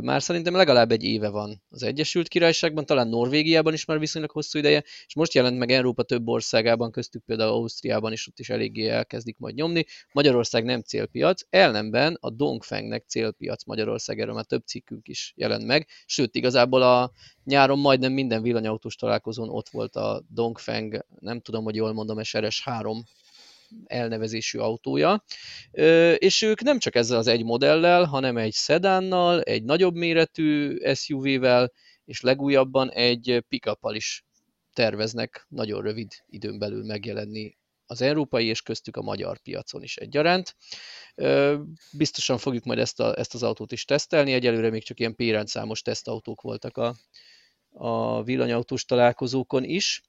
már 0.03 0.23
szerintem 0.23 0.55
legalább 0.55 0.91
egy 0.91 1.05
éve 1.05 1.29
van 1.29 1.63
az 1.71 1.83
Egyesült 1.83 2.29
Királyságban, 2.29 2.87
talán 2.87 3.09
Norvégiában 3.09 3.73
is 3.73 3.85
már 3.85 3.99
viszonylag 3.99 4.31
hosszú 4.31 4.59
ideje, 4.59 4.83
és 5.07 5.15
most 5.15 5.35
jelent 5.35 5.59
meg 5.59 5.71
Európa 5.71 6.03
több 6.03 6.29
országában, 6.29 6.91
köztük 6.91 7.25
például 7.25 7.51
Ausztriában 7.51 8.13
is, 8.13 8.29
ott 8.29 8.39
is 8.39 8.49
eléggé 8.49 8.89
elkezdik 8.89 9.39
majd 9.39 9.55
nyomni. 9.55 9.85
Magyarország 10.13 10.65
nem 10.65 10.81
célpiac, 10.81 11.43
ellenben 11.51 12.17
a 12.21 12.31
Dongfengnek 12.31 13.05
célpiac 13.07 13.65
Magyarország, 13.65 14.21
erről 14.21 14.35
már 14.35 14.45
több 14.45 14.67
cikkünk 14.67 15.09
is 15.09 15.33
jelent 15.37 15.67
meg, 15.67 15.89
sőt 16.07 16.35
igazából 16.35 16.83
a 16.83 17.13
nyáron 17.45 17.79
majdnem 17.79 18.13
minden 18.13 18.43
villanyautós 18.43 18.97
találkozón 18.97 19.49
ott 19.49 19.69
volt 19.69 19.97
a 19.97 20.23
Dongfeng, 20.29 21.07
nem 21.19 21.41
tudom, 21.41 21.65
hogy 21.65 21.75
jól 21.75 21.93
mondom, 21.93 22.23
SRS 22.23 22.63
3 22.63 23.05
elnevezésű 23.87 24.59
autója, 24.59 25.25
és 26.17 26.43
ők 26.43 26.61
nem 26.63 26.79
csak 26.79 26.95
ezzel 26.95 27.19
az 27.19 27.27
egy 27.27 27.45
modellel, 27.45 28.05
hanem 28.05 28.37
egy 28.37 28.53
szedánnal, 28.53 29.41
egy 29.41 29.65
nagyobb 29.65 29.95
méretű 29.95 30.79
SUV-vel, 30.95 31.73
és 32.05 32.21
legújabban 32.21 32.91
egy 32.91 33.45
pick 33.49 33.79
is 33.83 34.25
terveznek 34.73 35.47
nagyon 35.49 35.83
rövid 35.83 36.13
időn 36.27 36.59
belül 36.59 36.85
megjelenni 36.85 37.57
az 37.87 38.03
európai 38.03 38.47
és 38.47 38.63
köztük 38.63 38.97
a 38.97 39.03
magyar 39.03 39.39
piacon 39.39 39.83
is 39.83 39.97
egyaránt. 39.97 40.57
Biztosan 41.93 42.39
fogjuk 42.39 42.65
majd 42.65 42.79
ezt, 42.79 43.01
a, 43.01 43.19
ezt 43.19 43.35
az 43.35 43.43
autót 43.43 43.73
is 43.73 43.85
tesztelni, 43.85 44.33
egyelőre 44.33 44.71
még 44.71 44.85
csak 44.85 45.01
ilyen 45.01 45.15
pérendszámos 45.15 45.83
tesztautók 45.83 46.41
voltak 46.41 46.77
a, 46.77 46.95
a 47.73 48.23
villanyautós 48.23 48.85
találkozókon 48.85 49.65
is. 49.65 50.03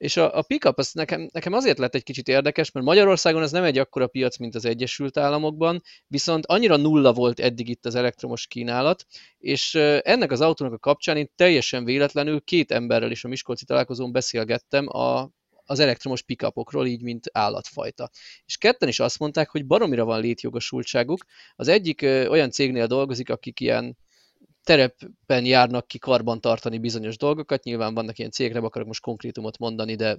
És 0.00 0.16
a, 0.16 0.36
a 0.36 0.42
pickup 0.42 0.78
az 0.78 0.92
nekem, 0.92 1.28
nekem 1.32 1.52
azért 1.52 1.78
lett 1.78 1.94
egy 1.94 2.02
kicsit 2.02 2.28
érdekes, 2.28 2.70
mert 2.70 2.86
Magyarországon 2.86 3.42
ez 3.42 3.50
nem 3.50 3.64
egy 3.64 3.78
akkora 3.78 4.06
piac, 4.06 4.38
mint 4.38 4.54
az 4.54 4.64
Egyesült 4.64 5.16
Államokban, 5.16 5.82
viszont 6.06 6.46
annyira 6.46 6.76
nulla 6.76 7.12
volt 7.12 7.40
eddig 7.40 7.68
itt 7.68 7.86
az 7.86 7.94
elektromos 7.94 8.46
kínálat, 8.46 9.06
és 9.38 9.74
ennek 10.02 10.30
az 10.30 10.40
autónak 10.40 10.72
a 10.72 10.78
kapcsán 10.78 11.16
én 11.16 11.30
teljesen 11.36 11.84
véletlenül 11.84 12.40
két 12.40 12.72
emberrel 12.72 13.10
is 13.10 13.24
a 13.24 13.28
Miskolci 13.28 13.64
találkozón 13.64 14.12
beszélgettem 14.12 14.88
a, 14.88 15.30
az 15.64 15.78
elektromos 15.78 16.22
pickupokról, 16.22 16.86
így 16.86 17.02
mint 17.02 17.26
állatfajta. 17.32 18.10
És 18.44 18.56
ketten 18.56 18.88
is 18.88 19.00
azt 19.00 19.18
mondták, 19.18 19.50
hogy 19.50 19.66
baromira 19.66 20.04
van 20.04 20.20
létjogosultságuk. 20.20 21.24
Az 21.54 21.68
egyik 21.68 22.02
olyan 22.02 22.50
cégnél 22.50 22.86
dolgozik, 22.86 23.30
akik 23.30 23.60
ilyen 23.60 23.96
terepen 24.70 25.44
járnak 25.44 25.86
ki 25.86 25.98
karban 25.98 26.40
tartani 26.40 26.78
bizonyos 26.78 27.16
dolgokat, 27.16 27.62
nyilván 27.62 27.94
vannak 27.94 28.18
ilyen 28.18 28.30
cégek, 28.30 28.52
nem 28.52 28.64
akarok 28.64 28.86
most 28.86 29.02
konkrétumot 29.02 29.58
mondani, 29.58 29.94
de 29.94 30.18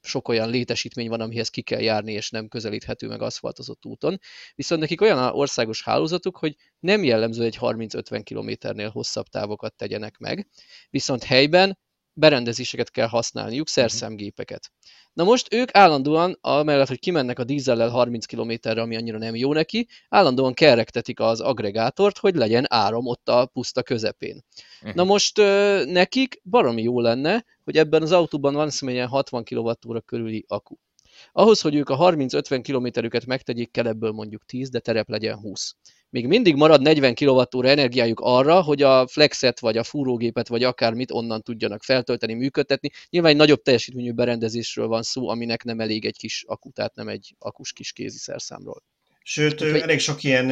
sok 0.00 0.28
olyan 0.28 0.50
létesítmény 0.50 1.08
van, 1.08 1.20
amihez 1.20 1.48
ki 1.48 1.62
kell 1.62 1.80
járni, 1.80 2.12
és 2.12 2.30
nem 2.30 2.48
közelíthető 2.48 3.08
meg 3.08 3.22
aszfaltozott 3.22 3.84
úton. 3.84 4.18
Viszont 4.54 4.80
nekik 4.80 5.00
olyan 5.00 5.18
országos 5.18 5.82
hálózatuk, 5.82 6.36
hogy 6.36 6.56
nem 6.78 7.04
jellemző 7.04 7.44
egy 7.44 7.58
30-50 7.60 8.20
kilométernél 8.24 8.88
hosszabb 8.88 9.26
távokat 9.26 9.74
tegyenek 9.74 10.18
meg, 10.18 10.48
viszont 10.90 11.24
helyben 11.24 11.78
berendezéseket 12.18 12.90
kell 12.90 13.06
használniuk, 13.06 13.66
mhm. 13.66 13.80
szerszámgépeket. 13.80 14.70
Na 15.12 15.24
most 15.24 15.54
ők 15.54 15.76
állandóan, 15.76 16.38
amellett, 16.40 16.88
hogy 16.88 16.98
kimennek 16.98 17.38
a 17.38 17.44
dízellel 17.44 17.88
30 17.88 18.26
km-re, 18.26 18.80
ami 18.80 18.96
annyira 18.96 19.18
nem 19.18 19.34
jó 19.34 19.52
neki, 19.52 19.88
állandóan 20.08 20.54
kerektetik 20.54 21.20
az 21.20 21.40
agregátort, 21.40 22.18
hogy 22.18 22.34
legyen 22.34 22.64
áram 22.68 23.06
ott 23.06 23.28
a 23.28 23.46
puszta 23.46 23.82
közepén. 23.82 24.44
Uh-huh. 24.80 24.94
Na 24.94 25.04
most 25.04 25.36
nekik 25.84 26.40
baromi 26.44 26.82
jó 26.82 27.00
lenne, 27.00 27.44
hogy 27.64 27.76
ebben 27.76 28.02
az 28.02 28.12
autóban 28.12 28.54
van 28.54 28.70
személyen 28.70 29.08
60 29.08 29.44
kWh 29.44 29.98
körüli 30.04 30.44
akku. 30.48 30.76
Ahhoz, 31.32 31.60
hogy 31.60 31.74
ők 31.74 31.88
a 31.88 31.96
30-50 31.96 32.60
kilométerüket 32.62 33.26
megtegyék, 33.26 33.70
kell 33.70 33.86
ebből 33.86 34.12
mondjuk 34.12 34.44
10, 34.46 34.70
de 34.70 34.78
terep 34.78 35.08
legyen 35.08 35.38
20 35.38 35.74
még 36.10 36.26
mindig 36.26 36.54
marad 36.54 36.82
40 36.82 37.14
kWh 37.14 37.70
energiájuk 37.70 38.20
arra, 38.20 38.62
hogy 38.62 38.82
a 38.82 39.06
flexet, 39.06 39.60
vagy 39.60 39.76
a 39.76 39.82
fúrógépet, 39.82 40.48
vagy 40.48 40.62
akármit 40.62 41.10
onnan 41.10 41.42
tudjanak 41.42 41.82
feltölteni, 41.82 42.34
működtetni. 42.34 42.90
Nyilván 43.10 43.30
egy 43.30 43.36
nagyobb 43.36 43.62
teljesítményű 43.62 44.12
berendezésről 44.12 44.86
van 44.86 45.02
szó, 45.02 45.28
aminek 45.28 45.64
nem 45.64 45.80
elég 45.80 46.04
egy 46.04 46.16
kis 46.16 46.44
akku, 46.46 46.70
tehát 46.70 46.94
nem 46.94 47.08
egy 47.08 47.34
akus 47.38 47.72
kis 47.72 47.92
kézi 47.92 48.18
szerszámról. 48.18 48.82
Sőt, 49.30 49.62
hát, 49.62 49.82
elég 49.82 50.00
sok 50.00 50.22
ilyen 50.22 50.50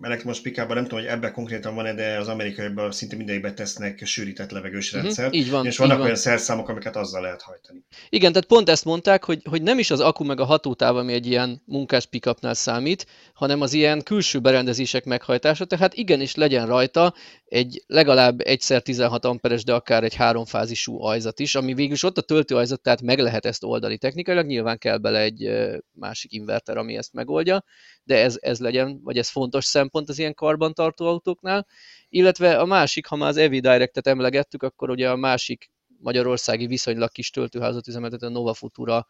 elektromos 0.00 0.40
pikában, 0.40 0.76
nem 0.76 0.84
tudom, 0.84 0.98
hogy 0.98 1.08
ebben 1.08 1.32
konkrétan 1.32 1.74
van-e, 1.74 1.94
de 1.94 2.18
az 2.18 2.28
amerikaiakban 2.28 2.92
szinte 2.92 3.16
mindegyikben 3.16 3.54
tesznek 3.54 4.06
sűrített 4.06 4.50
levegős 4.50 4.86
uh-huh, 4.86 5.02
rendszert. 5.02 5.34
Így 5.34 5.50
van, 5.50 5.66
és 5.66 5.76
vannak 5.76 5.94
így 5.94 6.00
olyan 6.00 6.12
van. 6.12 6.20
szerszámok, 6.20 6.68
amiket 6.68 6.96
azzal 6.96 7.22
lehet 7.22 7.42
hajtani. 7.42 7.84
Igen, 8.08 8.32
tehát 8.32 8.46
pont 8.46 8.68
ezt 8.68 8.84
mondták, 8.84 9.24
hogy, 9.24 9.42
hogy 9.44 9.62
nem 9.62 9.78
is 9.78 9.90
az 9.90 10.00
akku 10.00 10.24
meg 10.24 10.40
a 10.40 10.44
hatótáv, 10.44 10.96
ami 10.96 11.12
egy 11.12 11.26
ilyen 11.26 11.62
munkás 11.66 12.06
pikapnál 12.06 12.54
számít, 12.54 13.06
hanem 13.34 13.60
az 13.60 13.72
ilyen 13.72 14.02
külső 14.02 14.40
berendezések 14.40 15.04
meghajtása, 15.04 15.64
tehát 15.64 15.94
igenis 15.94 16.34
legyen 16.34 16.66
rajta 16.66 17.14
egy 17.44 17.84
legalább 17.86 18.40
egyszer 18.40 18.82
16 18.82 19.24
amperes, 19.24 19.64
de 19.64 19.74
akár 19.74 20.04
egy 20.04 20.14
háromfázisú 20.14 21.02
ajzat 21.02 21.40
is, 21.40 21.54
ami 21.54 21.74
végül 21.74 21.92
is 21.92 22.02
ott 22.02 22.18
a 22.18 22.22
töltőajzat, 22.22 22.80
tehát 22.80 23.02
meg 23.02 23.18
lehet 23.18 23.46
ezt 23.46 23.64
oldani 23.64 23.98
technikailag, 23.98 24.46
nyilván 24.46 24.78
kell 24.78 24.98
bele 24.98 25.20
egy 25.20 25.50
másik 25.92 26.32
inverter, 26.32 26.76
ami 26.76 26.96
ezt 26.96 27.12
megoldja, 27.12 27.64
de 28.10 28.22
ez, 28.22 28.36
ez 28.40 28.58
legyen, 28.60 29.00
vagy 29.02 29.18
ez 29.18 29.28
fontos 29.28 29.64
szempont 29.64 30.08
az 30.08 30.18
ilyen 30.18 30.34
karbantartó 30.34 31.06
autóknál. 31.06 31.66
Illetve 32.08 32.58
a 32.58 32.64
másik, 32.64 33.06
ha 33.06 33.16
már 33.16 33.28
az 33.28 33.36
EV 33.36 33.50
Direct-et 33.50 34.06
emlegettük, 34.06 34.62
akkor 34.62 34.90
ugye 34.90 35.10
a 35.10 35.16
másik 35.16 35.70
magyarországi 35.98 36.66
viszonylag 36.66 37.10
kis 37.10 37.30
töltőházat 37.30 37.86
üzemeltető 37.86 38.28
Nova 38.28 38.54
Futura 38.54 39.06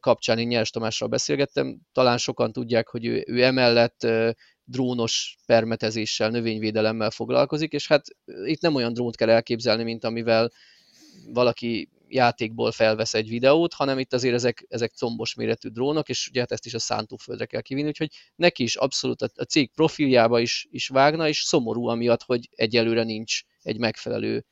kapcsán 0.00 0.38
én 0.38 0.46
Nyers 0.46 0.70
Tamással 0.70 1.08
beszélgettem. 1.08 1.78
Talán 1.92 2.18
sokan 2.18 2.52
tudják, 2.52 2.88
hogy 2.88 3.06
ő, 3.06 3.24
ő 3.26 3.42
emellett 3.42 4.06
drónos 4.64 5.36
permetezéssel, 5.46 6.30
növényvédelemmel 6.30 7.10
foglalkozik, 7.10 7.72
és 7.72 7.88
hát 7.88 8.04
itt 8.44 8.60
nem 8.60 8.74
olyan 8.74 8.92
drónt 8.92 9.16
kell 9.16 9.30
elképzelni, 9.30 9.82
mint 9.82 10.04
amivel 10.04 10.50
valaki 11.32 11.88
játékból 12.14 12.72
felvesz 12.72 13.14
egy 13.14 13.28
videót, 13.28 13.72
hanem 13.72 13.98
itt 13.98 14.12
azért 14.12 14.34
ezek, 14.34 14.66
ezek 14.68 14.92
combos 14.92 15.34
méretű 15.34 15.68
drónok, 15.68 16.08
és 16.08 16.28
ugye 16.28 16.40
hát 16.40 16.52
ezt 16.52 16.66
is 16.66 16.74
a 16.74 16.78
szántóföldre 16.78 17.46
kell 17.46 17.60
kivinni, 17.60 17.88
úgyhogy 17.88 18.10
neki 18.36 18.62
is 18.62 18.76
abszolút 18.76 19.22
a, 19.22 19.28
a 19.34 19.42
cég 19.42 19.70
profiljába 19.74 20.40
is, 20.40 20.66
is 20.70 20.88
vágna, 20.88 21.28
és 21.28 21.42
szomorú 21.42 21.86
amiatt, 21.86 22.22
hogy 22.22 22.48
egyelőre 22.50 23.02
nincs 23.02 23.42
egy 23.62 23.78
megfelelő 23.78 24.44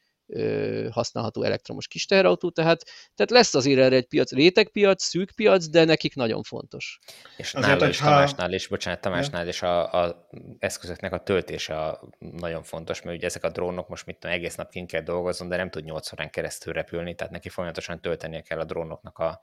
használható 0.91 1.43
elektromos 1.43 1.89
kis 1.89 2.07
teherautó, 2.07 2.51
tehát, 2.51 2.85
tehát 3.15 3.31
lesz 3.31 3.55
azért 3.55 3.81
erre 3.81 3.97
egy 3.97 4.07
piac, 4.07 4.33
rétegpiac, 4.33 5.03
szűk 5.03 5.31
piac, 5.31 5.67
de 5.67 5.85
nekik 5.85 6.15
nagyon 6.15 6.43
fontos. 6.43 6.99
És 7.37 7.55
azért, 7.55 7.79
nála 7.79 7.89
is, 7.89 8.01
ha... 8.01 8.09
Tamásnál 8.09 8.53
is, 8.53 8.67
bocsánat, 8.67 9.01
Tamásnál 9.01 9.49
is 9.49 9.63
a, 9.63 10.03
a 10.03 10.29
eszközöknek 10.59 11.13
a 11.13 11.23
töltése 11.23 11.79
a 11.79 12.01
nagyon 12.19 12.63
fontos, 12.63 13.03
mert 13.03 13.17
ugye 13.17 13.27
ezek 13.27 13.45
a 13.45 13.51
drónok 13.51 13.89
most 13.89 14.07
mit 14.07 14.17
tudom, 14.17 14.37
egész 14.37 14.55
nap 14.55 14.71
kint 14.71 14.91
kell 14.91 15.03
dolgozni, 15.03 15.49
de 15.49 15.57
nem 15.57 15.71
tud 15.71 15.85
8 15.85 16.13
órán 16.13 16.31
keresztül 16.31 16.73
repülni, 16.73 17.15
tehát 17.15 17.33
neki 17.33 17.49
folyamatosan 17.49 18.01
töltenie 18.01 18.41
kell 18.41 18.59
a 18.59 18.65
drónoknak 18.65 19.19
a, 19.19 19.41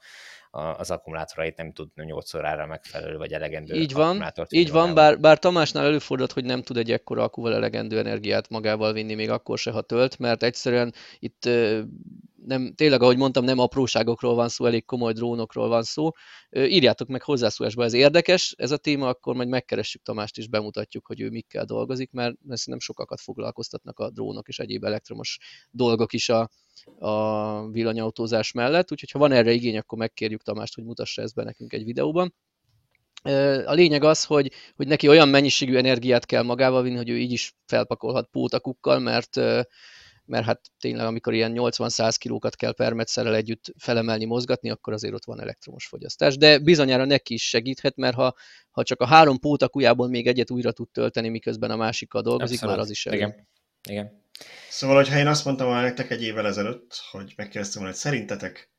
az 0.52 0.92
akkumulátorait 0.92 1.58
nem 1.58 1.72
tud 1.72 1.90
8 1.96 2.34
órára 2.34 2.66
megfelelő 2.66 3.18
vagy 3.18 3.34
elegendő 3.34 3.76
Így 3.76 3.94
van, 3.94 4.34
így 4.50 4.72
van 4.72 4.94
bár, 4.94 5.20
bár 5.20 5.40
Tamásnál 5.40 5.86
előfordult, 5.86 6.32
hogy 6.32 6.46
nem 6.46 6.62
tud 6.62 6.78
egy 6.78 6.92
ekkora 6.92 7.24
akkuval 7.24 7.54
elegendő 7.54 7.98
energiát 7.98 8.50
magával 8.50 8.94
vinni, 8.94 9.14
még 9.14 9.30
akkor 9.30 9.58
se, 9.58 9.72
ha 9.72 9.82
tölt, 9.82 10.20
mert 10.20 10.44
egyszerűen 10.44 10.94
itt 11.20 11.50
nem, 12.46 12.74
tényleg, 12.76 13.02
ahogy 13.02 13.18
mondtam, 13.18 13.44
nem 13.44 13.60
apróságokról 13.60 14.36
van 14.36 14.50
szó, 14.50 14.66
elég 14.66 14.86
komoly 14.86 15.14
drónokról 15.14 15.68
van 15.68 15.84
szó. 15.84 16.10
Írjátok 16.52 17.08
meg 17.08 17.24
hozzászólásba, 17.24 17.84
ez 17.84 17.94
érdekes, 17.94 18.54
ez 18.58 18.72
a 18.72 18.78
téma, 18.78 19.08
akkor 19.08 19.36
majd 19.36 19.48
megkeressük 19.48 20.02
Tamást 20.02 20.38
és 20.38 20.48
bemutatjuk, 20.48 21.06
hogy 21.06 21.22
ő 21.22 21.30
mikkel 21.30 21.66
dolgozik, 21.66 22.12
mert 22.12 22.36
nem 22.66 22.80
sokakat 22.80 23.22
foglalkoztatnak 23.22 24.00
a 24.00 24.10
drónok 24.10 24.48
és 24.48 24.60
egyéb 24.60 24.84
elektromos 24.84 25.38
dolgok 25.72 26.14
is 26.14 26.30
a, 26.30 26.50
a 27.00 27.70
villanyautózás 27.70 28.52
mellett, 28.52 28.92
úgyhogy 28.92 29.12
ha 29.12 29.20
van 29.20 29.32
erre 29.32 29.52
igény, 29.52 29.78
akkor 29.78 29.98
megkérjük 29.98 30.42
Tamást, 30.42 30.76
hogy 30.76 30.84
mutassa 30.84 31.22
ezt 31.22 31.36
be 31.36 31.44
nekünk 31.44 31.74
egy 31.74 31.84
videóban. 31.84 32.36
A 33.66 33.74
lényeg 33.74 34.04
az, 34.04 34.24
hogy, 34.24 34.52
hogy 34.76 34.88
neki 34.88 35.08
olyan 35.08 35.30
mennyiségű 35.30 35.78
energiát 35.78 36.26
kell 36.26 36.44
magával 36.44 36.82
vinni, 36.82 36.96
hogy 36.96 37.10
ő 37.10 37.18
így 37.18 37.32
is 37.32 37.54
felpakolhat 37.66 38.30
pótakukkal, 38.32 39.00
mert, 39.00 39.40
mert 40.30 40.46
hát 40.46 40.62
tényleg 40.80 41.06
amikor 41.06 41.34
ilyen 41.34 41.54
80-100 41.56 42.16
kilókat 42.18 42.56
kell 42.56 42.74
permetszerrel 42.74 43.36
együtt 43.36 43.74
felemelni, 43.78 44.26
mozgatni, 44.26 44.70
akkor 44.70 44.94
azért 44.94 45.14
ott 45.14 45.26
van 45.26 45.42
elektromos 45.42 45.88
fogyasztás. 45.88 46.38
De 46.38 46.60
bizonyára 46.60 47.06
neki 47.06 47.34
is 47.34 47.50
segíthet, 47.50 47.96
mert 47.96 48.16
ha, 48.16 48.36
ha 48.72 48.84
csak 48.84 49.02
a 49.02 49.06
három 49.06 49.40
pótakujából 49.40 50.08
még 50.08 50.28
egyet 50.28 50.52
újra 50.52 50.72
tud 50.72 50.90
tölteni, 50.90 51.30
miközben 51.30 51.72
a 51.72 51.76
másikkal 51.76 52.22
dolgozik, 52.22 52.56
Abszolút. 52.56 52.76
már 52.76 52.84
az 52.84 52.92
is 52.92 53.06
elég. 53.06 53.20
Igen. 53.20 53.48
Igen. 53.90 54.24
Szóval, 54.70 54.96
hogyha 54.96 55.18
én 55.18 55.28
azt 55.28 55.46
mondtam 55.46 55.68
volna 55.68 55.82
nektek 55.82 56.12
egy 56.12 56.24
évvel 56.24 56.48
ezelőtt, 56.48 57.02
hogy 57.12 57.34
megkérdeztem 57.36 57.82
volna, 57.82 57.96
hogy 57.96 58.04
szerintetek 58.04 58.72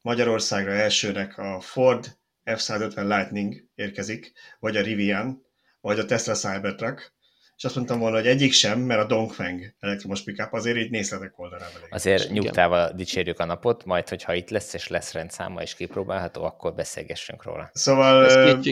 Magyarországra 0.00 0.72
elsőnek 0.72 1.38
a 1.38 1.60
Ford 1.60 2.18
F-150 2.44 3.16
Lightning 3.16 3.64
érkezik, 3.74 4.32
vagy 4.58 4.76
a 4.76 4.82
Rivian, 4.82 5.46
vagy 5.80 5.98
a 5.98 6.04
Tesla 6.04 6.34
Cybertruck, 6.34 7.12
és 7.58 7.64
azt 7.64 7.74
mondtam 7.74 7.98
volna, 7.98 8.16
hogy 8.16 8.26
egyik 8.26 8.52
sem, 8.52 8.80
mert 8.80 9.00
a 9.00 9.06
Dongfeng 9.06 9.74
elektromos 9.80 10.22
pickup 10.22 10.52
azért 10.52 10.76
így 10.76 10.90
nézletek 10.90 11.38
oldalára. 11.38 11.72
Azért 11.90 12.30
nyugtával 12.30 12.92
dicsérjük 12.92 13.38
a 13.38 13.44
napot, 13.44 13.84
majd 13.84 14.08
hogyha 14.08 14.34
itt 14.34 14.50
lesz 14.50 14.74
és 14.74 14.88
lesz 14.88 15.12
rendszáma 15.12 15.62
és 15.62 15.74
kipróbálható, 15.74 16.44
akkor 16.44 16.74
beszélgessünk 16.74 17.42
róla. 17.42 17.70
Szóval 17.72 18.24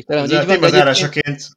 az, 0.06 0.32
az 0.32 0.70
zárásaként 0.70 1.48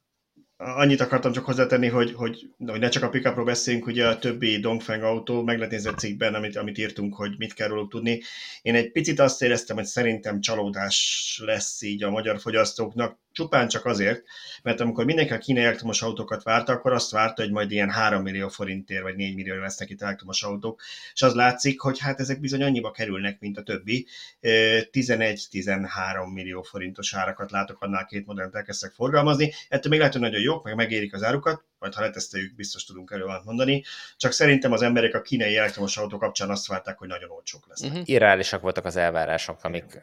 annyit 0.62 1.00
akartam 1.00 1.32
csak 1.32 1.44
hozzátenni, 1.44 1.88
hogy, 1.88 2.12
hogy, 2.12 2.50
hogy 2.66 2.80
ne 2.80 2.88
csak 2.88 3.02
a 3.02 3.08
pickupról 3.08 3.44
beszéljünk, 3.44 3.86
ugye 3.86 4.06
a 4.06 4.18
többi 4.18 4.58
Dongfeng 4.58 5.02
autó, 5.02 5.42
meg 5.42 5.56
lehet 5.56 5.72
nézni 5.72 5.88
a 5.88 5.94
cikkben, 5.94 6.34
amit, 6.34 6.56
amit 6.56 6.78
írtunk, 6.78 7.14
hogy 7.14 7.34
mit 7.38 7.54
kell 7.54 7.68
róluk 7.68 7.90
tudni. 7.90 8.22
Én 8.62 8.74
egy 8.74 8.92
picit 8.92 9.20
azt 9.20 9.42
éreztem, 9.42 9.76
hogy 9.76 9.84
szerintem 9.84 10.40
csalódás 10.40 11.40
lesz 11.44 11.82
így 11.82 12.02
a 12.02 12.10
magyar 12.10 12.40
fogyasztóknak, 12.40 13.18
Csupán 13.32 13.68
csak 13.68 13.84
azért, 13.84 14.22
mert 14.62 14.80
amikor 14.80 15.04
mindenki 15.04 15.32
a 15.32 15.38
kínai 15.38 15.62
elektromos 15.62 16.02
autókat 16.02 16.42
várta, 16.42 16.72
akkor 16.72 16.92
azt 16.92 17.10
várta, 17.10 17.42
hogy 17.42 17.50
majd 17.50 17.70
ilyen 17.70 17.90
3 17.90 18.22
millió 18.22 18.48
forintért 18.48 19.02
vagy 19.02 19.16
4 19.16 19.34
millió 19.34 19.54
lesznek 19.54 19.90
itt 19.90 20.02
elektromos 20.02 20.42
autók, 20.42 20.80
és 21.12 21.22
az 21.22 21.34
látszik, 21.34 21.80
hogy 21.80 21.98
hát 21.98 22.20
ezek 22.20 22.40
bizony 22.40 22.62
annyiba 22.62 22.90
kerülnek, 22.90 23.40
mint 23.40 23.58
a 23.58 23.62
többi. 23.62 24.06
11-13 24.40 26.32
millió 26.32 26.62
forintos 26.62 27.14
árakat 27.14 27.50
látok, 27.50 27.82
annál 27.82 28.06
két 28.06 28.26
modellt 28.26 28.54
elkezdtek 28.54 28.92
forgalmazni. 28.92 29.52
Ettől 29.68 29.90
még 29.90 29.98
lehet, 29.98 30.14
hogy 30.14 30.22
nagyon 30.22 30.40
jók, 30.40 30.64
meg 30.64 30.74
megérik 30.74 31.14
az 31.14 31.22
árukat, 31.22 31.64
majd 31.80 31.94
ha 31.94 32.00
leteszteljük, 32.00 32.54
biztos 32.54 32.84
tudunk 32.84 33.10
erről 33.10 33.42
mondani. 33.44 33.84
Csak 34.16 34.32
szerintem 34.32 34.72
az 34.72 34.82
emberek 34.82 35.14
a 35.14 35.20
kínai 35.20 35.56
elektromos 35.56 35.96
autó 35.96 36.18
kapcsán 36.18 36.50
azt 36.50 36.66
várták, 36.66 36.98
hogy 36.98 37.08
nagyon 37.08 37.30
olcsók 37.30 37.66
lesznek. 37.68 37.90
Uh-huh. 37.90 38.08
Irreálisak 38.08 38.60
voltak 38.60 38.84
az 38.84 38.96
elvárások, 38.96 39.64
amik, 39.64 40.00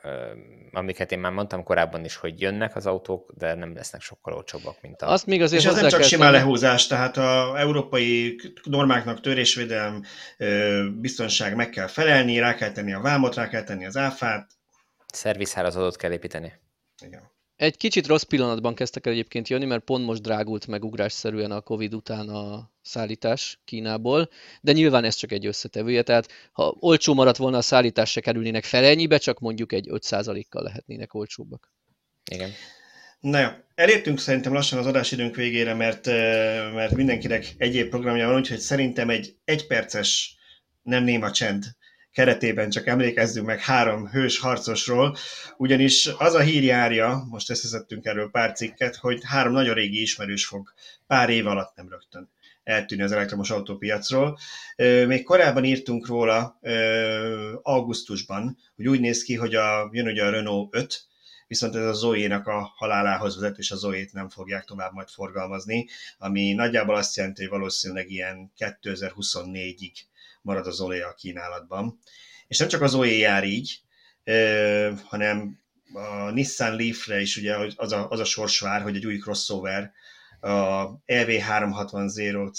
amiket 0.72 1.12
én 1.12 1.20
már 1.20 1.32
mondtam 1.32 1.64
korábban 1.64 2.06
is, 2.06 2.16
hogy 2.16 2.42
jönnek 2.42 2.76
az 2.76 2.86
autók, 2.86 3.32
de 3.38 3.54
nem 3.54 3.76
lesznek 3.76 4.02
sokkal 4.02 4.34
olcsóbbak, 4.34 4.82
mint 4.82 5.02
a... 5.02 5.12
Azt 5.12 5.26
még 5.26 5.42
azért 5.42 5.62
És 5.62 5.68
ez 5.68 5.76
nem 5.76 5.90
csak 5.90 6.04
simán 6.04 6.32
lehúzás, 6.32 6.88
tehát 6.88 7.18
a 7.18 7.60
európai 7.60 8.40
normáknak 8.64 9.22
törésvédelem, 9.22 10.04
biztonság 10.94 11.56
meg 11.56 11.70
kell 11.70 11.88
felelni, 11.88 12.40
rá 12.40 12.56
kell 12.56 12.72
tenni 12.72 12.94
a 12.94 13.02
vámot, 13.02 13.36
rá 13.36 13.50
kell 13.50 13.64
tenni 13.64 13.86
az 13.86 13.98
áfát. 13.98 14.52
Szervizhálózatot 15.14 15.96
kell 15.96 16.12
építeni. 16.12 16.54
Igen. 17.06 17.36
Egy 17.58 17.78
kicsit 17.78 18.08
rossz 18.08 18.24
pillanatban 18.24 18.76
kezdtek 18.76 19.06
el 19.06 19.14
egyébként 19.14 19.48
jönni, 19.48 19.66
mert 19.66 19.84
pont 19.84 20.06
most 20.06 20.22
drágult 20.22 20.68
meg 20.68 20.84
ugrásszerűen 20.84 21.52
a 21.52 21.62
Covid 21.62 21.94
után 21.94 22.30
a 22.30 22.72
szállítás 22.82 23.60
Kínából, 23.66 24.30
de 24.62 24.72
nyilván 24.72 25.04
ez 25.04 25.16
csak 25.16 25.32
egy 25.32 25.46
összetevője, 25.46 26.02
tehát 26.02 26.28
ha 26.52 26.76
olcsó 26.80 27.14
maradt 27.14 27.38
volna 27.38 27.58
a 27.58 27.62
szállítás, 27.62 28.12
se 28.12 28.22
kerülnének 28.22 28.64
fel 28.64 28.84
ennyibe, 28.84 29.18
csak 29.18 29.40
mondjuk 29.40 29.72
egy 29.72 29.88
5%-kal 29.92 30.64
lehetnének 30.64 31.14
olcsóbbak. 31.14 31.72
Igen. 32.32 32.52
Na 33.20 33.40
jó, 33.40 33.48
elértünk 33.76 34.20
szerintem 34.20 34.54
lassan 34.54 34.80
az 34.80 34.86
adásidőnk 34.86 35.36
végére, 35.36 35.74
mert, 35.74 36.06
mert 36.74 36.96
mindenkinek 36.96 37.56
egyéb 37.58 37.90
programja 37.90 38.28
van, 38.28 38.36
úgyhogy 38.36 38.60
szerintem 38.60 39.10
egy 39.10 39.36
egyperces 39.46 40.38
nem 40.82 41.04
néma 41.04 41.32
csend 41.32 41.77
keretében 42.18 42.70
csak 42.70 42.88
emlékezzünk 42.88 43.46
meg 43.46 43.60
három 43.60 44.08
hős 44.08 44.40
harcosról, 44.40 45.18
ugyanis 45.58 46.08
az 46.18 46.34
a 46.34 46.40
hír 46.40 46.64
járja, 46.64 47.26
most 47.30 47.50
összeszedtünk 47.50 48.06
erről 48.06 48.30
pár 48.30 48.52
cikket, 48.52 48.96
hogy 48.96 49.22
három 49.24 49.54
nagyon 49.54 49.74
régi 49.74 50.02
ismerős 50.02 50.46
fog 50.46 50.74
pár 51.08 51.30
év 51.30 51.48
alatt 51.48 51.76
nem 51.76 51.90
rögtön 51.90 52.30
eltűnni 52.64 53.04
az 53.04 53.12
elektromos 53.12 53.50
autópiacról. 53.50 54.38
Még 55.08 55.24
korábban 55.24 55.64
írtunk 55.64 56.08
róla 56.08 56.60
augusztusban, 57.62 58.58
hogy 58.76 58.88
úgy 58.88 59.00
néz 59.00 59.24
ki, 59.24 59.36
hogy 59.36 59.56
a, 59.56 59.90
jön 59.92 60.08
ugye 60.08 60.24
a 60.26 60.30
Renault 60.30 60.76
5, 60.76 61.06
viszont 61.48 61.76
ez 61.76 61.86
a 61.86 61.94
Zoe-nak 61.94 62.48
a 62.48 62.74
halálához 62.76 63.36
vezet, 63.36 63.58
és 63.58 63.72
a 63.72 63.76
Zoe-t 63.76 64.14
nem 64.14 64.30
fogják 64.30 64.64
tovább 64.64 64.94
majd 64.94 65.10
forgalmazni, 65.10 65.88
ami 66.18 66.54
nagyjából 66.54 66.96
azt 66.96 67.16
jelenti, 67.16 67.42
hogy 67.42 67.52
valószínűleg 67.52 68.10
ilyen 68.10 68.52
2024-ig 68.58 69.92
marad 70.48 70.68
az 70.68 70.82
olé 70.82 71.02
a 71.02 71.14
kínálatban. 71.14 72.00
És 72.48 72.58
nem 72.58 72.68
csak 72.68 72.82
az 72.82 72.96
OE 72.96 73.12
jár 73.12 73.44
így, 73.44 73.82
hanem 75.04 75.60
a 75.94 76.30
Nissan 76.30 76.76
Leaf-re 76.76 77.22
is 77.22 77.38
ugye 77.38 77.56
az 77.76 77.92
a, 77.92 78.10
az 78.10 78.20
a 78.20 78.24
sors 78.24 78.60
vár, 78.60 78.82
hogy 78.82 78.96
egy 78.96 79.06
új 79.06 79.18
crossover 79.18 79.92
a 80.40 80.88
EV360 81.06 82.52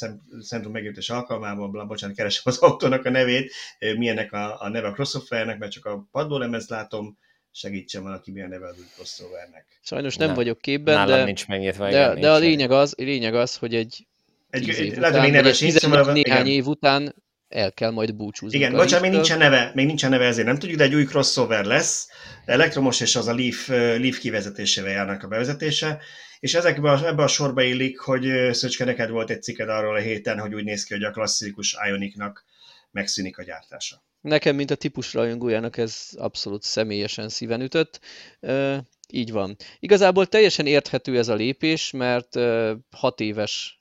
Centrum 0.46 0.72
megértés 0.72 1.10
alkalmával, 1.10 1.86
bocsánat, 1.86 2.16
keresem 2.16 2.42
az 2.44 2.58
autónak 2.58 3.04
a 3.04 3.10
nevét, 3.10 3.52
milyennek 3.96 4.32
a, 4.32 4.62
a 4.62 4.68
neve 4.68 4.86
a 4.86 4.92
crossovernek, 4.92 5.58
mert 5.58 5.72
csak 5.72 5.84
a 5.84 6.06
padlólemez 6.10 6.68
látom, 6.68 7.18
segítsen 7.52 8.02
valaki, 8.02 8.30
milyen 8.30 8.48
neve 8.48 8.66
az 8.66 8.78
új 8.78 8.86
crossovernek. 8.94 9.66
Sajnos 9.82 10.16
nem, 10.16 10.26
nem 10.26 10.36
vagyok 10.36 10.58
képben, 10.58 10.94
Nálam 10.94 11.18
de, 11.18 11.24
nincs 11.24 11.46
megnyitva, 11.46 11.90
de, 11.90 12.14
de 12.14 12.30
a 12.30 12.38
lényeg 12.38 12.70
az, 12.70 12.94
lényeg 12.96 13.34
az, 13.34 13.56
hogy 13.56 13.74
egy 13.74 14.06
egy, 14.50 14.68
egy, 14.68 14.88
után, 14.88 15.00
lehet, 15.00 15.20
hogy 15.20 15.30
neves 15.30 15.60
néhány 15.60 16.16
igen. 16.16 16.46
év 16.46 16.66
után 16.66 17.14
el 17.48 17.72
kell 17.72 17.90
majd 17.90 18.14
búcsúzni. 18.14 18.58
Igen, 18.58 18.72
bocsánat, 18.72 19.00
még 19.00 19.10
nincsen 19.10 19.38
neve, 19.38 19.70
még 19.74 19.86
nincsen 19.86 20.10
neve, 20.10 20.24
ezért 20.24 20.46
nem 20.46 20.58
tudjuk, 20.58 20.78
de 20.78 20.84
egy 20.84 20.94
új 20.94 21.04
crossover 21.04 21.64
lesz, 21.64 22.08
elektromos 22.44 23.00
és 23.00 23.16
az 23.16 23.26
a 23.26 23.34
Leaf, 23.34 23.68
Leaf 23.68 24.18
kivezetésével 24.18 24.90
járnak 24.90 25.22
a 25.22 25.28
bevezetése, 25.28 26.00
és 26.40 26.54
ezekbe 26.54 26.90
a, 26.90 27.06
ebbe 27.06 27.22
a 27.22 27.28
sorba 27.28 27.62
illik, 27.62 27.98
hogy 27.98 28.52
Szöcske, 28.52 28.84
neked 28.84 29.10
volt 29.10 29.30
egy 29.30 29.42
cikked 29.42 29.68
arról 29.68 29.96
a 29.96 30.00
héten, 30.00 30.38
hogy 30.38 30.54
úgy 30.54 30.64
néz 30.64 30.84
ki, 30.84 30.94
hogy 30.94 31.04
a 31.04 31.10
klasszikus 31.10 31.76
Ionicnak 31.88 32.44
megszűnik 32.90 33.38
a 33.38 33.42
gyártása. 33.42 34.06
Nekem, 34.20 34.56
mint 34.56 34.70
a 34.70 34.74
típus 34.74 35.14
rajongójának 35.14 35.76
ez 35.76 36.08
abszolút 36.16 36.62
személyesen 36.62 37.28
szíven 37.28 37.60
ütött. 37.60 38.00
E, 38.40 38.84
így 39.08 39.32
van. 39.32 39.56
Igazából 39.78 40.26
teljesen 40.26 40.66
érthető 40.66 41.18
ez 41.18 41.28
a 41.28 41.34
lépés, 41.34 41.90
mert 41.90 42.36
e, 42.36 42.76
hat 42.90 43.20
éves 43.20 43.80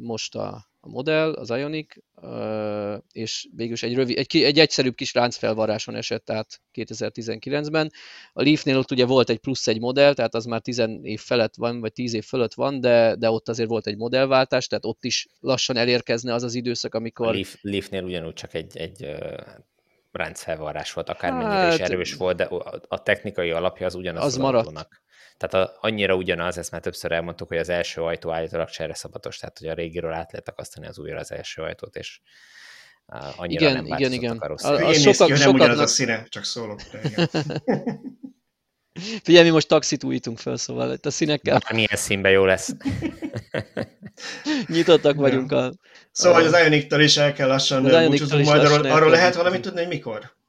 most 0.00 0.34
a, 0.34 0.71
a 0.84 0.88
modell, 0.88 1.32
az 1.32 1.50
Ionic, 1.50 1.94
és 3.12 3.48
végülis 3.56 3.82
egy, 3.82 3.94
rövid, 3.94 4.18
egy, 4.18 4.36
egy 4.36 4.58
egyszerűbb 4.58 4.94
kis 4.94 5.14
ráncfelvaráson 5.14 5.94
esett 5.94 6.30
át 6.30 6.60
2019-ben. 6.74 7.92
A 8.32 8.42
Leafnél 8.42 8.78
ott 8.78 8.90
ugye 8.90 9.06
volt 9.06 9.30
egy 9.30 9.38
plusz 9.38 9.66
egy 9.66 9.80
modell, 9.80 10.14
tehát 10.14 10.34
az 10.34 10.44
már 10.44 10.60
10 10.60 10.82
év 11.02 11.20
felett 11.20 11.54
van, 11.56 11.80
vagy 11.80 11.92
10 11.92 12.14
év 12.14 12.24
fölött 12.24 12.54
van, 12.54 12.80
de, 12.80 13.14
de 13.14 13.30
ott 13.30 13.48
azért 13.48 13.68
volt 13.68 13.86
egy 13.86 13.96
modellváltás, 13.96 14.66
tehát 14.66 14.84
ott 14.84 15.04
is 15.04 15.26
lassan 15.40 15.76
elérkezne 15.76 16.34
az 16.34 16.42
az 16.42 16.54
időszak, 16.54 16.94
amikor... 16.94 17.26
A 17.26 17.32
Leaf, 17.32 17.56
Leafnél 17.60 18.04
ugyanúgy 18.04 18.34
csak 18.34 18.54
egy, 18.54 18.76
egy 18.76 19.14
ráncfelvarrás 20.12 20.92
volt, 20.92 21.08
akármennyire 21.08 21.50
hát, 21.50 21.74
is 21.74 21.80
erős 21.80 22.14
volt, 22.14 22.36
de 22.36 22.44
a 22.88 23.02
technikai 23.02 23.50
alapja 23.50 23.86
az 23.86 23.94
ugyanaz 23.94 24.24
az, 24.24 24.36
maradt. 24.36 24.66
Autónak. 24.66 25.02
Tehát 25.42 25.68
a, 25.68 25.76
annyira 25.80 26.14
ugyanaz, 26.14 26.58
ezt 26.58 26.70
már 26.70 26.80
többször 26.80 27.12
elmondtuk, 27.12 27.48
hogy 27.48 27.56
az 27.56 27.68
első 27.68 28.02
ajtó 28.02 28.32
állítólag 28.32 28.68
szabatos, 28.92 29.38
tehát 29.38 29.58
hogy 29.58 29.68
a 29.68 29.74
régiről 29.74 30.12
át 30.12 30.32
lehet 30.32 30.48
akasztani 30.48 30.86
az 30.86 30.98
újra 30.98 31.18
az 31.18 31.32
első 31.32 31.62
ajtót, 31.62 31.96
és 31.96 32.20
annyira 33.36 33.60
igen, 33.60 33.72
nem 33.72 33.98
igen, 33.98 34.12
igen. 34.12 34.38
a 34.38 34.46
rossz. 34.46 34.64
A, 34.64 34.86
a 34.86 34.92
sokat, 34.92 35.26
ki, 35.26 35.38
nem 35.38 35.54
ugyanaz 35.54 35.78
a 35.78 35.86
színe, 35.86 36.26
csak 36.28 36.44
szólok. 36.44 36.80
Figyelj, 39.22 39.44
mi 39.44 39.50
most 39.50 39.68
taxit 39.68 40.04
újítunk 40.04 40.38
fel, 40.38 40.56
szóval 40.56 40.92
itt 40.92 41.06
a 41.06 41.10
színekkel. 41.10 41.60
Milyen 41.72 41.96
színben 41.96 42.32
jó 42.32 42.44
lesz. 42.44 42.74
Nyitottak 44.66 45.16
vagyunk 45.16 45.52
a... 45.52 45.72
Szóval, 46.10 46.38
a... 46.38 46.42
hogy 46.44 46.54
az 46.54 46.60
Ionic-től 46.60 47.00
is 47.00 47.16
el 47.16 47.32
kell 47.32 47.48
lassan 47.48 47.82
búcsúzunk, 47.82 48.44
majd 48.44 48.64
arról, 48.64 48.90
arról 48.90 49.10
lehet 49.10 49.34
valamit 49.34 49.60
tudni, 49.60 49.78
hogy 49.78 49.88
mikor? 49.88 50.40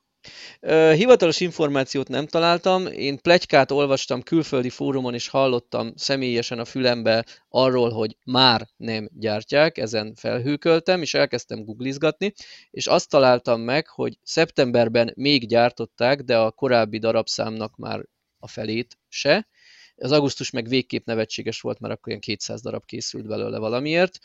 Hivatalos 0.69 1.39
információt 1.39 2.07
nem 2.07 2.27
találtam, 2.27 2.85
én 2.85 3.21
plegykát 3.21 3.71
olvastam 3.71 4.21
külföldi 4.21 4.69
fórumon, 4.69 5.13
és 5.13 5.27
hallottam 5.27 5.91
személyesen 5.95 6.59
a 6.59 6.65
fülembe 6.65 7.25
arról, 7.49 7.89
hogy 7.89 8.17
már 8.25 8.67
nem 8.77 9.09
gyártják, 9.13 9.77
ezen 9.77 10.15
felhőköltem, 10.15 11.01
és 11.01 11.13
elkezdtem 11.13 11.63
googlizgatni, 11.63 12.33
és 12.71 12.87
azt 12.87 13.09
találtam 13.09 13.61
meg, 13.61 13.87
hogy 13.87 14.17
szeptemberben 14.23 15.11
még 15.15 15.47
gyártották, 15.47 16.21
de 16.21 16.37
a 16.37 16.51
korábbi 16.51 16.97
darabszámnak 16.97 17.75
már 17.75 18.05
a 18.39 18.47
felét 18.47 18.97
se, 19.07 19.47
az 19.95 20.11
augusztus 20.11 20.49
meg 20.49 20.67
végképp 20.67 21.05
nevetséges 21.05 21.61
volt, 21.61 21.79
mert 21.79 21.93
akkor 21.93 22.07
ilyen 22.07 22.21
200 22.21 22.61
darab 22.61 22.85
készült 22.85 23.27
belőle 23.27 23.57
valamiért. 23.57 24.19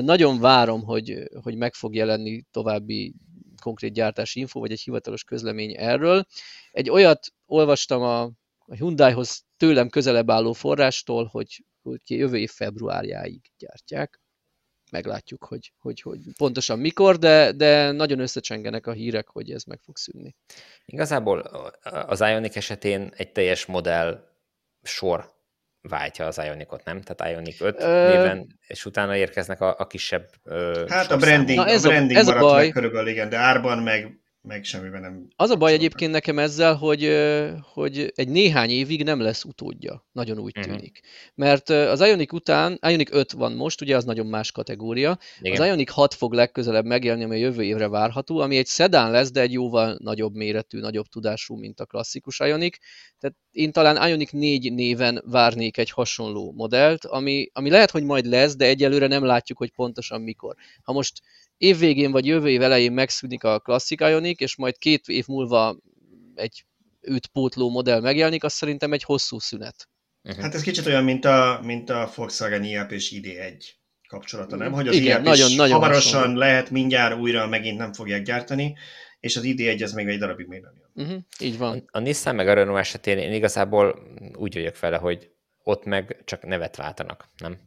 Nagyon 0.00 0.40
várom, 0.40 0.82
hogy, 0.82 1.28
hogy 1.42 1.56
meg 1.56 1.74
fog 1.74 1.94
jelenni 1.94 2.44
további 2.50 3.14
konkrét 3.66 3.92
gyártási 3.92 4.40
info, 4.40 4.60
vagy 4.60 4.72
egy 4.72 4.80
hivatalos 4.80 5.24
közlemény 5.24 5.74
erről. 5.78 6.26
Egy 6.70 6.90
olyat 6.90 7.26
olvastam 7.46 8.02
a, 8.02 8.30
Hyundaihoz 8.66 9.44
tőlem 9.56 9.88
közelebb 9.88 10.30
álló 10.30 10.52
forrástól, 10.52 11.24
hogy, 11.24 11.64
hogy 11.82 12.00
jövő 12.04 12.36
év 12.36 12.50
februárjáig 12.50 13.40
gyártják. 13.58 14.20
Meglátjuk, 14.90 15.44
hogy, 15.44 15.72
hogy, 15.78 16.00
hogy 16.00 16.18
pontosan 16.36 16.78
mikor, 16.78 17.18
de, 17.18 17.52
de 17.52 17.90
nagyon 17.90 18.18
összecsengenek 18.18 18.86
a 18.86 18.92
hírek, 18.92 19.28
hogy 19.28 19.50
ez 19.50 19.64
meg 19.64 19.80
fog 19.80 19.96
szűnni. 19.96 20.34
Igazából 20.84 21.40
az 21.82 22.20
Ionic 22.20 22.56
esetén 22.56 23.12
egy 23.16 23.32
teljes 23.32 23.66
modell 23.66 24.28
sor 24.82 25.35
váltja 25.88 26.26
az 26.26 26.40
Ionicot, 26.44 26.84
nem? 26.84 27.00
Tehát 27.00 27.34
Ionic 27.34 27.60
5 27.60 27.82
Ö... 27.82 28.08
néven, 28.08 28.58
és 28.66 28.84
utána 28.84 29.16
érkeznek 29.16 29.60
a, 29.60 29.74
a 29.78 29.86
kisebb 29.86 30.28
ö, 30.44 30.84
Hát 30.88 31.10
a 31.10 31.16
branding, 31.16 31.58
Na 31.58 31.66
ez 31.66 31.84
a 31.84 31.88
branding 31.88 32.16
a, 32.16 32.20
ez 32.20 32.26
maradt 32.26 32.44
a 32.44 32.48
baj. 32.48 32.62
meg 32.62 32.72
körülbelül, 32.72 33.08
igen, 33.08 33.28
de 33.28 33.36
árban 33.36 33.78
meg 33.78 34.20
meg 34.46 34.64
semmiben 34.64 35.00
nem... 35.00 35.28
Az 35.36 35.50
a 35.50 35.56
baj 35.56 35.72
egyébként 35.72 36.12
nekem 36.12 36.38
ezzel, 36.38 36.74
hogy, 36.74 37.16
hogy 37.72 38.12
egy 38.14 38.28
néhány 38.28 38.70
évig 38.70 39.04
nem 39.04 39.20
lesz 39.20 39.44
utódja, 39.44 40.06
nagyon 40.12 40.38
úgy 40.38 40.58
uh-huh. 40.58 40.74
tűnik. 40.74 41.00
Mert 41.34 41.68
az 41.68 42.00
Ionic 42.00 42.32
után, 42.32 42.78
Ionic 42.88 43.12
5 43.12 43.32
van 43.32 43.52
most, 43.52 43.80
ugye 43.80 43.96
az 43.96 44.04
nagyon 44.04 44.26
más 44.26 44.52
kategória, 44.52 45.18
Igen. 45.40 45.60
az 45.60 45.66
Ionic 45.66 45.90
6 45.90 46.14
fog 46.14 46.32
legközelebb 46.32 46.84
megjelenni, 46.84 47.24
ami 47.24 47.34
a 47.34 47.38
jövő 47.38 47.62
évre 47.62 47.88
várható, 47.88 48.38
ami 48.38 48.56
egy 48.56 48.66
szedán 48.66 49.10
lesz, 49.10 49.30
de 49.30 49.40
egy 49.40 49.52
jóval 49.52 49.96
nagyobb 49.98 50.34
méretű, 50.34 50.80
nagyobb 50.80 51.06
tudású, 51.06 51.56
mint 51.56 51.80
a 51.80 51.86
klasszikus 51.86 52.38
Ionic. 52.38 52.76
Tehát 53.18 53.36
én 53.56 53.72
talán 53.72 54.08
Ionic 54.08 54.30
4 54.30 54.72
néven 54.72 55.22
várnék 55.26 55.78
egy 55.78 55.90
hasonló 55.90 56.52
modellt, 56.56 57.04
ami, 57.04 57.50
ami 57.52 57.70
lehet, 57.70 57.90
hogy 57.90 58.02
majd 58.02 58.26
lesz, 58.26 58.56
de 58.56 58.66
egyelőre 58.66 59.06
nem 59.06 59.24
látjuk, 59.24 59.58
hogy 59.58 59.70
pontosan 59.70 60.20
mikor. 60.20 60.54
Ha 60.82 60.92
most 60.92 61.22
évvégén 61.56 62.10
vagy 62.10 62.26
jövő 62.26 62.48
év 62.48 62.62
elején 62.62 62.92
megszűnik 62.92 63.44
a 63.44 63.58
Classic 63.58 64.00
Ionic, 64.00 64.40
és 64.40 64.56
majd 64.56 64.78
két 64.78 65.08
év 65.08 65.26
múlva 65.26 65.76
egy 66.34 66.64
őt 67.00 67.26
pótló 67.26 67.70
modell 67.70 68.00
megjelenik, 68.00 68.44
az 68.44 68.52
szerintem 68.52 68.92
egy 68.92 69.02
hosszú 69.02 69.38
szünet. 69.38 69.88
Uh-huh. 70.22 70.42
Hát 70.42 70.54
ez 70.54 70.62
kicsit 70.62 70.86
olyan, 70.86 71.04
mint 71.04 71.24
a, 71.24 71.60
mint 71.62 71.90
a 71.90 72.10
Volkswagen 72.14 72.64
IAP 72.64 72.92
és 72.92 73.14
ID1 73.16 73.64
kapcsolata, 74.08 74.56
nem? 74.56 74.72
Hogy 74.72 74.88
az 74.88 74.94
Igen, 74.94 75.06
IAP 75.06 75.24
nagyon, 75.24 75.48
is 75.48 75.56
nagyon 75.56 75.72
hamarosan 75.72 76.18
hasonló. 76.18 76.38
lehet, 76.38 76.70
mindjárt 76.70 77.18
újra 77.18 77.46
megint 77.46 77.78
nem 77.78 77.92
fogják 77.92 78.22
gyártani, 78.22 78.76
és 79.26 79.36
az 79.36 79.42
ID1 79.46 79.82
ez 79.82 79.92
még 79.92 80.08
egy 80.08 80.18
darabig 80.18 80.46
még 80.46 80.60
nem 80.60 80.72
jön. 80.74 81.06
Uh-huh, 81.06 81.22
így 81.40 81.58
van. 81.58 81.78
A, 81.86 81.98
a 81.98 82.00
Nissan 82.00 82.34
meg 82.34 82.48
a 82.48 82.54
Renault 82.54 82.78
esetén 82.78 83.18
én 83.18 83.32
igazából 83.32 83.98
úgy 84.34 84.54
vagyok 84.54 84.74
fele, 84.74 84.96
hogy 84.96 85.30
ott 85.62 85.84
meg 85.84 86.22
csak 86.24 86.46
nevet 86.46 86.76
váltanak, 86.76 87.28
nem? 87.38 87.58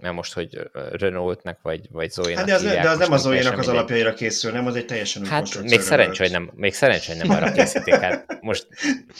Mert 0.00 0.14
most, 0.14 0.32
hogy 0.32 0.70
Renault-nek 0.90 1.58
vagy, 1.62 1.80
vagy 1.90 2.10
Zoe-nak 2.10 2.36
Hát 2.36 2.46
de 2.46 2.54
az, 2.54 2.62
de 2.62 2.90
az 2.90 2.98
nem 2.98 3.12
az 3.12 3.20
Zoe-nak 3.20 3.58
az 3.58 3.68
alapjaira 3.68 4.14
készül, 4.14 4.52
nem, 4.52 4.66
az 4.66 4.76
egy 4.76 4.86
teljesen 4.86 5.22
új 5.22 5.28
Hát 5.28 5.62
még 5.62 5.80
szerencsé, 5.80 6.22
hogy 6.22 6.32
nem, 6.32 6.50
még 6.54 6.74
szerencsé, 6.74 7.16
hogy 7.16 7.26
nem 7.26 7.36
arra 7.36 7.52
készítik. 7.52 7.94
Hát 7.94 8.38
most 8.40 8.66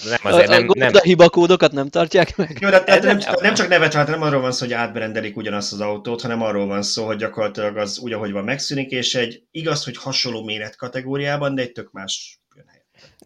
nem 0.05 0.19
azért 0.23 0.48
nem... 0.48 0.69
A, 0.69 0.78
nem... 0.78 0.90
a 0.94 1.01
hibakódokat 1.02 1.73
nem 1.73 1.89
tartják 1.89 2.36
meg? 2.36 2.59
Jó, 2.61 2.69
de 2.69 2.82
hát 2.86 3.02
nem, 3.02 3.16
nem, 3.16 3.35
nem, 3.40 3.55
csak 3.55 3.69
nevet 3.69 3.93
vált, 3.93 4.09
nem 4.09 4.23
arról 4.23 4.40
van 4.40 4.52
szó, 4.52 4.65
hogy 4.65 4.74
átbrendelik 4.74 5.36
ugyanazt 5.36 5.73
az 5.73 5.81
autót, 5.81 6.23
hanem 6.23 6.43
arról 6.43 6.66
van 6.66 6.82
szó, 6.82 7.07
hogy 7.07 7.16
gyakorlatilag 7.16 7.77
az 7.77 7.98
úgy, 7.98 8.12
ahogy 8.12 8.32
van 8.32 8.44
megszűnik, 8.44 8.90
és 8.90 9.15
egy 9.15 9.43
igaz, 9.51 9.85
hogy 9.85 9.97
hasonló 9.97 10.44
méret 10.44 10.77
kategóriában, 10.77 11.55
de 11.55 11.62
egy 11.62 11.73
tök 11.73 11.93
más 11.93 12.40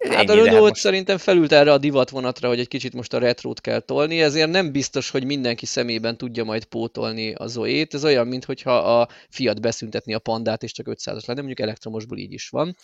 Hát 0.01 0.29
a 0.29 0.35
Renault 0.35 0.69
most... 0.69 0.81
szerintem 0.81 1.19
felült 1.19 1.53
erre 1.53 1.73
a 1.73 1.79
divatvonatra, 1.79 2.49
hogy 2.49 2.59
egy 2.59 2.69
kicsit 2.69 2.95
most 2.95 3.12
a 3.12 3.19
retrót 3.19 3.61
kell 3.61 3.81
tolni, 3.81 4.23
ezért 4.23 4.51
nem 4.51 4.73
biztos, 4.73 5.11
hogy 5.11 5.25
mindenki 5.25 5.66
szemében 5.66 6.16
tudja 6.16 6.45
majd 6.45 6.65
pótolni 6.65 7.33
a 7.33 7.47
Zoe-t. 7.47 7.95
Ez 7.95 8.05
olyan, 8.05 8.27
mintha 8.27 8.73
a 8.73 9.09
Fiat 9.29 9.61
beszüntetni 9.61 10.15
a 10.15 10.19
pandát, 10.19 10.62
és 10.62 10.73
csak 10.73 10.87
500-as 10.91 11.27
lenne, 11.27 11.41
mondjuk 11.41 11.61
elektromosból 11.61 12.19
így 12.19 12.33
is 12.33 12.49
van. 12.49 12.77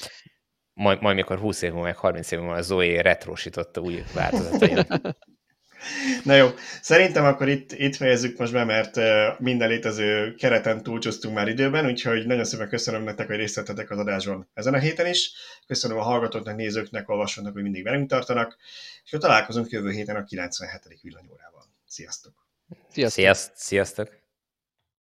Majd, 0.72 1.00
majd 1.00 1.16
mikor 1.16 1.38
20 1.38 1.62
év 1.62 1.70
múlva, 1.70 1.84
meg 1.84 1.96
30 1.96 2.30
év 2.30 2.38
múlva 2.38 2.54
a 2.54 2.62
Zoe 2.62 3.02
retrósította 3.02 3.80
új 3.80 4.02
változatait. 4.14 4.86
Na 6.24 6.34
jó, 6.34 6.48
szerintem 6.82 7.24
akkor 7.24 7.48
itt, 7.48 7.72
itt 7.72 7.96
fejezzük 7.96 8.38
most 8.38 8.52
be, 8.52 8.64
mert 8.64 8.96
minden 9.38 9.68
létező 9.68 10.34
kereten 10.34 10.82
túlcsúsztunk 10.82 11.34
már 11.34 11.48
időben, 11.48 11.86
úgyhogy 11.86 12.26
nagyon 12.26 12.44
szépen 12.44 12.68
köszönöm 12.68 13.02
nektek, 13.02 13.26
hogy 13.26 13.36
részt 13.36 13.54
vettetek 13.54 13.90
az 13.90 13.98
adásban 13.98 14.48
ezen 14.54 14.74
a 14.74 14.78
héten 14.78 15.06
is. 15.06 15.32
Köszönöm 15.66 15.98
a 15.98 16.02
hallgatóknak, 16.02 16.56
nézőknek, 16.56 17.08
olvasóknak, 17.08 17.52
hogy 17.52 17.62
mindig 17.62 17.84
velünk 17.84 18.08
tartanak, 18.08 18.56
és 19.04 19.12
akkor 19.12 19.28
találkozunk 19.28 19.70
jövő 19.70 19.90
héten 19.90 20.16
a 20.16 20.24
97. 20.24 20.80
villanyórával. 21.02 21.64
Sziasztok! 21.86 22.32
Sziasztok! 22.88 23.52
Sziasztok! 23.54 24.19